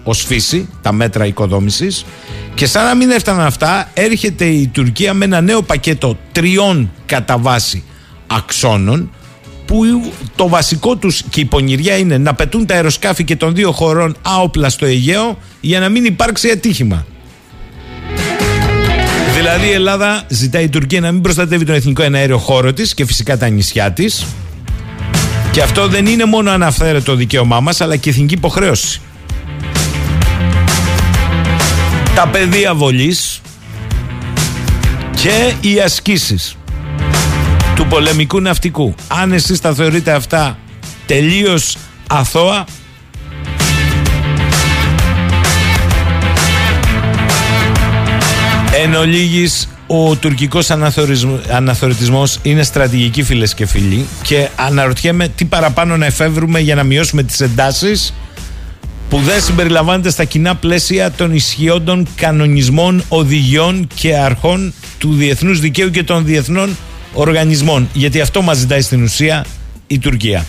ως 0.02 0.24
φύση 0.24 0.68
τα 0.82 0.92
μέτρα 0.92 1.26
οικοδόμησης 1.26 2.04
και 2.54 2.66
σαν 2.66 2.84
να 2.84 2.94
μην 2.94 3.10
έφταναν 3.10 3.46
αυτά 3.46 3.90
έρχεται 3.94 4.44
η 4.44 4.66
Τουρκία 4.68 5.14
με 5.14 5.24
ένα 5.24 5.40
νέο 5.40 5.62
πακέτο 5.62 6.18
τριών 6.32 6.90
κατά 7.06 7.38
βάση 7.38 7.84
αξώνων 8.26 9.10
που 9.64 10.12
το 10.36 10.48
βασικό 10.48 10.96
τους 10.96 11.22
και 11.30 11.40
η 11.40 11.44
πονηριά 11.44 11.96
είναι 11.96 12.18
να 12.18 12.34
πετούν 12.34 12.66
τα 12.66 12.74
αεροσκάφη 12.74 13.24
και 13.24 13.36
των 13.36 13.54
δύο 13.54 13.72
χωρών 13.72 14.16
άοπλα 14.22 14.68
στο 14.68 14.86
Αιγαίο 14.86 15.38
για 15.60 15.80
να 15.80 15.88
μην 15.88 16.04
υπάρξει 16.04 16.50
ατύχημα. 16.50 17.06
Δηλαδή 19.50 19.68
η 19.68 19.72
Ελλάδα 19.72 20.22
ζητάει 20.28 20.64
η 20.64 20.68
Τουρκία 20.68 21.00
να 21.00 21.12
μην 21.12 21.20
προστατεύει 21.20 21.64
τον 21.64 21.74
εθνικό 21.74 22.02
εναέριο 22.02 22.38
χώρο 22.38 22.72
της 22.72 22.94
και 22.94 23.06
φυσικά 23.06 23.36
τα 23.36 23.48
νησιά 23.48 23.92
της 23.92 24.26
και 25.50 25.62
αυτό 25.62 25.88
δεν 25.88 26.06
είναι 26.06 26.24
μόνο 26.24 26.50
αναφέρετο 26.50 27.14
δικαίωμά 27.14 27.60
μας 27.60 27.80
αλλά 27.80 27.96
και 27.96 28.10
εθνική 28.10 28.34
υποχρέωση. 28.34 29.00
Τα 32.14 32.28
πεδία 32.28 32.74
βολής 32.74 33.40
και 35.22 35.52
οι 35.60 35.80
ασκήσεις 35.80 36.56
του 37.74 37.86
πολεμικού 37.86 38.40
ναυτικού. 38.40 38.94
Αν 39.08 39.32
εσείς 39.32 39.60
τα 39.60 39.74
θεωρείτε 39.74 40.12
αυτά 40.12 40.58
τελείως 41.06 41.76
αθώα, 42.08 42.64
Εν 48.72 48.94
ολίγης, 48.94 49.68
ο 49.86 50.16
τουρκικός 50.16 50.70
αναθεωρητισμός 51.50 52.38
είναι 52.42 52.62
στρατηγική 52.62 53.22
φίλες 53.22 53.54
και 53.54 53.66
φίλοι 53.66 54.06
και 54.22 54.48
αναρωτιέμαι 54.56 55.28
τι 55.28 55.44
παραπάνω 55.44 55.96
να 55.96 56.06
εφεύρουμε 56.06 56.60
για 56.60 56.74
να 56.74 56.84
μειώσουμε 56.84 57.22
τις 57.22 57.40
εντάσεις 57.40 58.14
που 59.10 59.18
δεν 59.18 59.42
συμπεριλαμβάνεται 59.42 60.10
στα 60.10 60.24
κοινά 60.24 60.54
πλαίσια 60.54 61.10
των 61.10 61.34
ισχυόντων 61.34 62.06
κανονισμών, 62.14 63.02
οδηγιών 63.08 63.88
και 63.94 64.16
αρχών 64.16 64.72
του 64.98 65.14
διεθνούς 65.14 65.60
δικαίου 65.60 65.90
και 65.90 66.02
των 66.02 66.24
διεθνών 66.24 66.76
οργανισμών. 67.12 67.88
Γιατί 67.92 68.20
αυτό 68.20 68.42
μας 68.42 68.56
ζητάει 68.56 68.80
στην 68.80 69.02
ουσία 69.02 69.44
η 69.86 69.98
Τουρκία. 69.98 70.46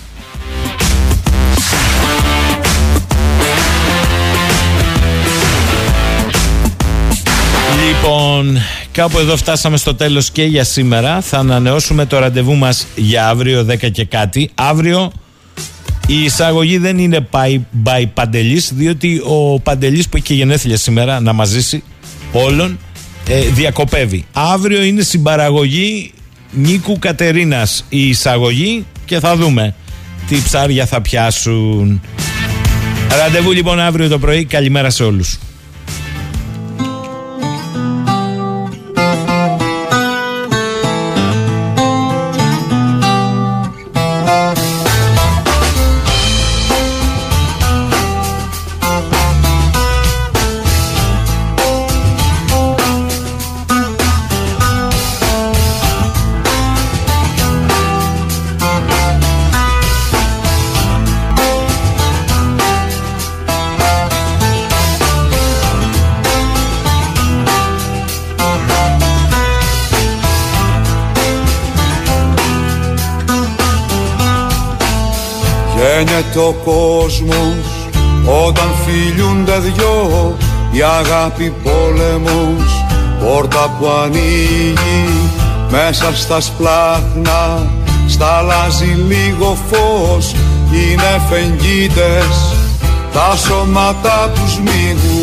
Λοιπόν, 8.01 8.57
κάπου 8.91 9.17
εδώ 9.17 9.37
φτάσαμε 9.37 9.77
στο 9.77 9.95
τέλος 9.95 10.31
και 10.31 10.43
για 10.43 10.63
σήμερα. 10.63 11.21
Θα 11.21 11.37
ανανεώσουμε 11.37 12.05
το 12.05 12.19
ραντεβού 12.19 12.55
μας 12.55 12.87
για 12.95 13.27
αύριο 13.27 13.65
10 13.69 13.91
και 13.91 14.05
κάτι. 14.05 14.49
Αύριο 14.55 15.11
η 16.07 16.23
εισαγωγή 16.23 16.77
δεν 16.77 16.97
είναι 16.97 17.27
by, 17.31 17.59
by 17.83 18.03
Παντελής, 18.13 18.71
διότι 18.73 19.21
ο 19.25 19.59
Παντελής 19.59 20.09
που 20.09 20.17
έχει 20.17 20.25
και 20.25 20.33
γενέθλια 20.33 20.77
σήμερα 20.77 21.19
να 21.19 21.33
μας 21.33 21.47
ζήσει 21.47 21.83
όλων, 22.31 22.79
ε, 23.27 23.39
διακοπεύει. 23.39 24.25
Αύριο 24.33 24.83
είναι 24.83 25.01
συμπαραγωγή 25.01 26.13
Νίκου 26.51 26.99
Κατερίνας 26.99 27.85
η 27.89 28.09
εισαγωγή 28.09 28.85
και 29.05 29.19
θα 29.19 29.35
δούμε 29.35 29.75
τι 30.27 30.41
ψάρια 30.43 30.85
θα 30.85 31.01
πιάσουν. 31.01 32.01
Ραντεβού 33.17 33.51
λοιπόν 33.51 33.79
αύριο 33.79 34.07
το 34.07 34.19
πρωί. 34.19 34.45
Καλημέρα 34.45 34.89
σε 34.89 35.03
όλους. 35.03 35.39
Ο 76.39 76.55
κόσμος 76.65 77.89
όταν 78.47 78.69
φιλούνται 78.85 79.59
δυο 79.59 80.35
η 80.71 80.81
αγάπη 80.81 81.53
πόλεμος 81.63 82.85
πόρτα 83.19 83.75
που 83.79 83.87
ανοίγει 84.03 85.29
μέσα 85.71 86.15
στα 86.15 86.41
σπλάχνα 86.41 87.69
σταλάζει 88.07 88.97
λίγο 89.07 89.57
φως 89.69 90.31
είναι 90.71 91.21
φεγγίτες 91.29 92.55
τα 93.13 93.35
σώματα 93.35 94.31
τους 94.35 94.59
μίγουν 94.59 95.18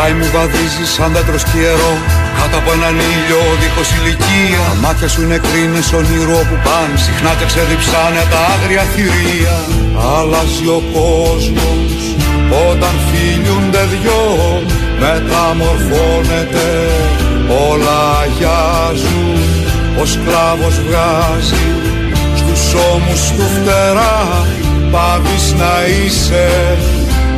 πλάι 0.00 0.14
μου 0.20 0.28
βαδίζει 0.34 0.84
σαν 0.94 1.10
δέντρο 1.14 1.38
σκιερό 1.44 1.92
Κάτω 2.38 2.56
από 2.62 2.70
έναν 2.78 2.96
ήλιο 3.12 3.40
δίχως 3.60 3.88
ηλικία. 3.96 4.62
Τα 4.68 4.74
μάτια 4.84 5.08
σου 5.12 5.20
είναι 5.24 5.38
κρίνες 5.46 5.88
όνειρο 5.98 6.40
που 6.48 6.56
πάνε. 6.66 6.96
Συχνά 7.04 7.32
και 7.38 7.46
ξεδιψάνε 7.50 8.22
τα 8.32 8.40
άγρια 8.52 8.84
θηρία. 8.92 9.56
Αλλάζει 10.14 10.66
ο 10.78 10.80
κόσμος 10.96 11.92
όταν 12.68 12.94
φίλιουνται 13.08 13.82
δυο. 13.92 14.22
Μεταμορφώνεται 15.02 16.68
όλα 17.68 18.00
αγιάζουν. 18.22 19.38
Ο 20.00 20.04
σκλάβος 20.12 20.76
βγάζει 20.86 21.66
στους 22.40 22.62
ώμους 22.92 23.22
του 23.36 23.46
φτερά. 23.54 24.18
Πάβεις 24.92 25.46
να 25.60 25.74
είσαι 25.92 26.48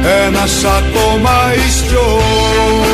ένας 0.04 0.64
ακόμα 0.64 1.52
ιστιός 1.66 2.91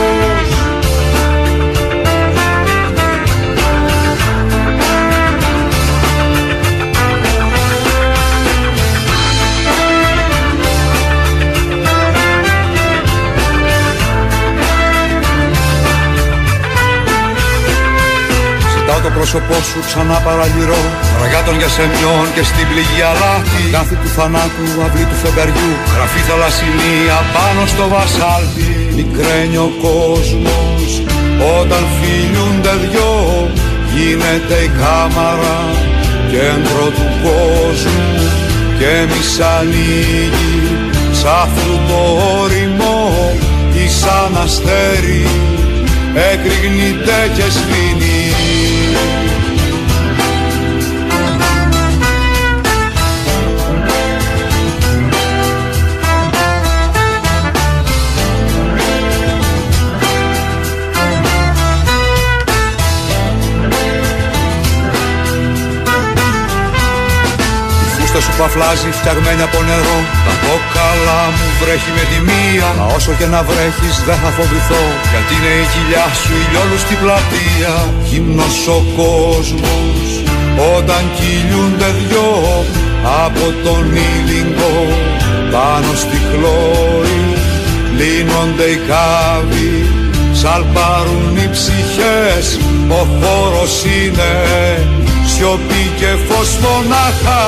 το 19.09 19.14
πρόσωπό 19.18 19.56
σου 19.70 19.80
ξανά 19.89 20.18
παραλυρώ. 20.26 20.80
Ραγάτων 21.22 21.55
για 21.60 21.70
σεμιών 21.76 22.26
και 22.35 22.44
στην 22.51 22.66
πληγή 22.70 23.02
αλάτι. 23.10 23.62
Κάθε 23.76 23.94
του 24.01 24.10
θανάτου, 24.16 24.66
αυλή 24.85 25.05
του 25.10 25.18
φεμπεριού. 25.22 25.70
Γραφή 25.94 26.20
θαλασσινία 26.28 27.16
πάνω 27.36 27.62
στο 27.72 27.85
βασάλτι 27.94 28.68
Μικραίνει 28.98 29.59
ο 29.66 29.70
κόσμος 29.86 30.90
όταν 31.59 31.82
φιλούνται 31.97 32.74
δυο. 32.85 33.14
Γίνεται 33.94 34.56
η 34.68 34.70
κάμαρα 34.80 35.60
κέντρο 36.32 36.85
του 36.97 37.06
κόσμου 37.24 38.12
Και 38.78 38.89
εμείς 39.02 39.30
ανοίγει 39.56 40.56
σ' 41.18 41.28
αυτού 41.43 41.74
το 41.89 42.01
όριμο 42.40 42.98
Ή 43.82 43.85
σαν 44.01 44.32
αστέρι. 44.44 45.26
Εκρηγνείται 46.32 47.18
και 47.36 47.47
σβήνει 47.56 48.18
που 68.39 68.47
αφλάζει 68.51 68.90
φτιαγμένη 68.98 69.43
από 69.48 69.59
νερό. 69.69 69.98
Τα 70.27 70.35
κόκαλα 70.44 71.20
μου 71.36 71.48
βρέχει 71.60 71.90
με 71.98 72.05
τη 72.10 72.19
μία 72.28 72.69
Μα 72.78 72.86
όσο 72.97 73.12
και 73.19 73.27
να 73.35 73.40
βρέχεις 73.48 73.94
δεν 74.09 74.19
θα 74.23 74.31
φοβηθώ 74.36 74.85
Γιατί 75.10 75.32
είναι 75.36 75.52
η 75.62 75.65
κοιλιά 75.73 76.06
σου 76.20 76.32
ηλιόλου 76.43 76.78
στην 76.85 76.98
πλατεία. 77.02 77.74
Γυμνός 78.09 78.59
ο 78.77 78.78
κόσμος 79.01 80.09
όταν 80.77 81.02
κυλιούνται 81.16 81.90
δυο 82.01 82.31
Από 83.24 83.47
τον 83.65 83.85
ήλιγκο 84.10 84.77
πάνω 85.52 85.90
στη 86.02 86.19
χλώρη 86.28 87.23
Λύνονται 87.98 88.66
οι 88.73 88.78
κάβοι. 88.90 89.74
Σαλπάρουν 90.40 91.36
οι 91.43 91.48
ψυχές 91.55 92.47
Ο 93.01 93.02
χώρος 93.19 93.73
είναι 93.85 94.32
σιωπή 95.39 95.93
και 95.97 96.06
φως 96.27 96.59
μονάχα 96.59 97.40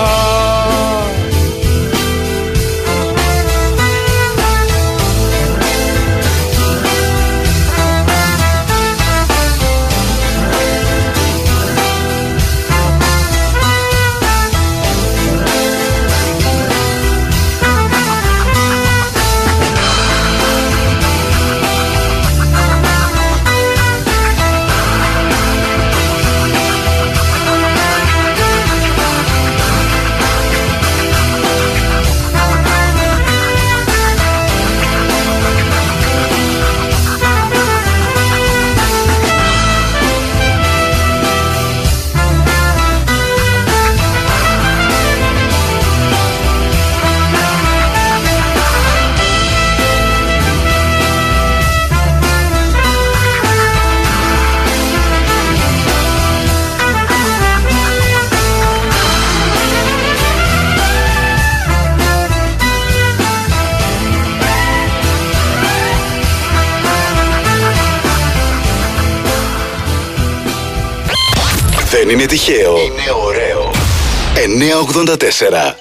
είναι 72.21 72.29
τυχαίο. 72.29 72.77
Είναι 72.77 73.11
ωραίο. 73.27 73.71
984 74.59 75.77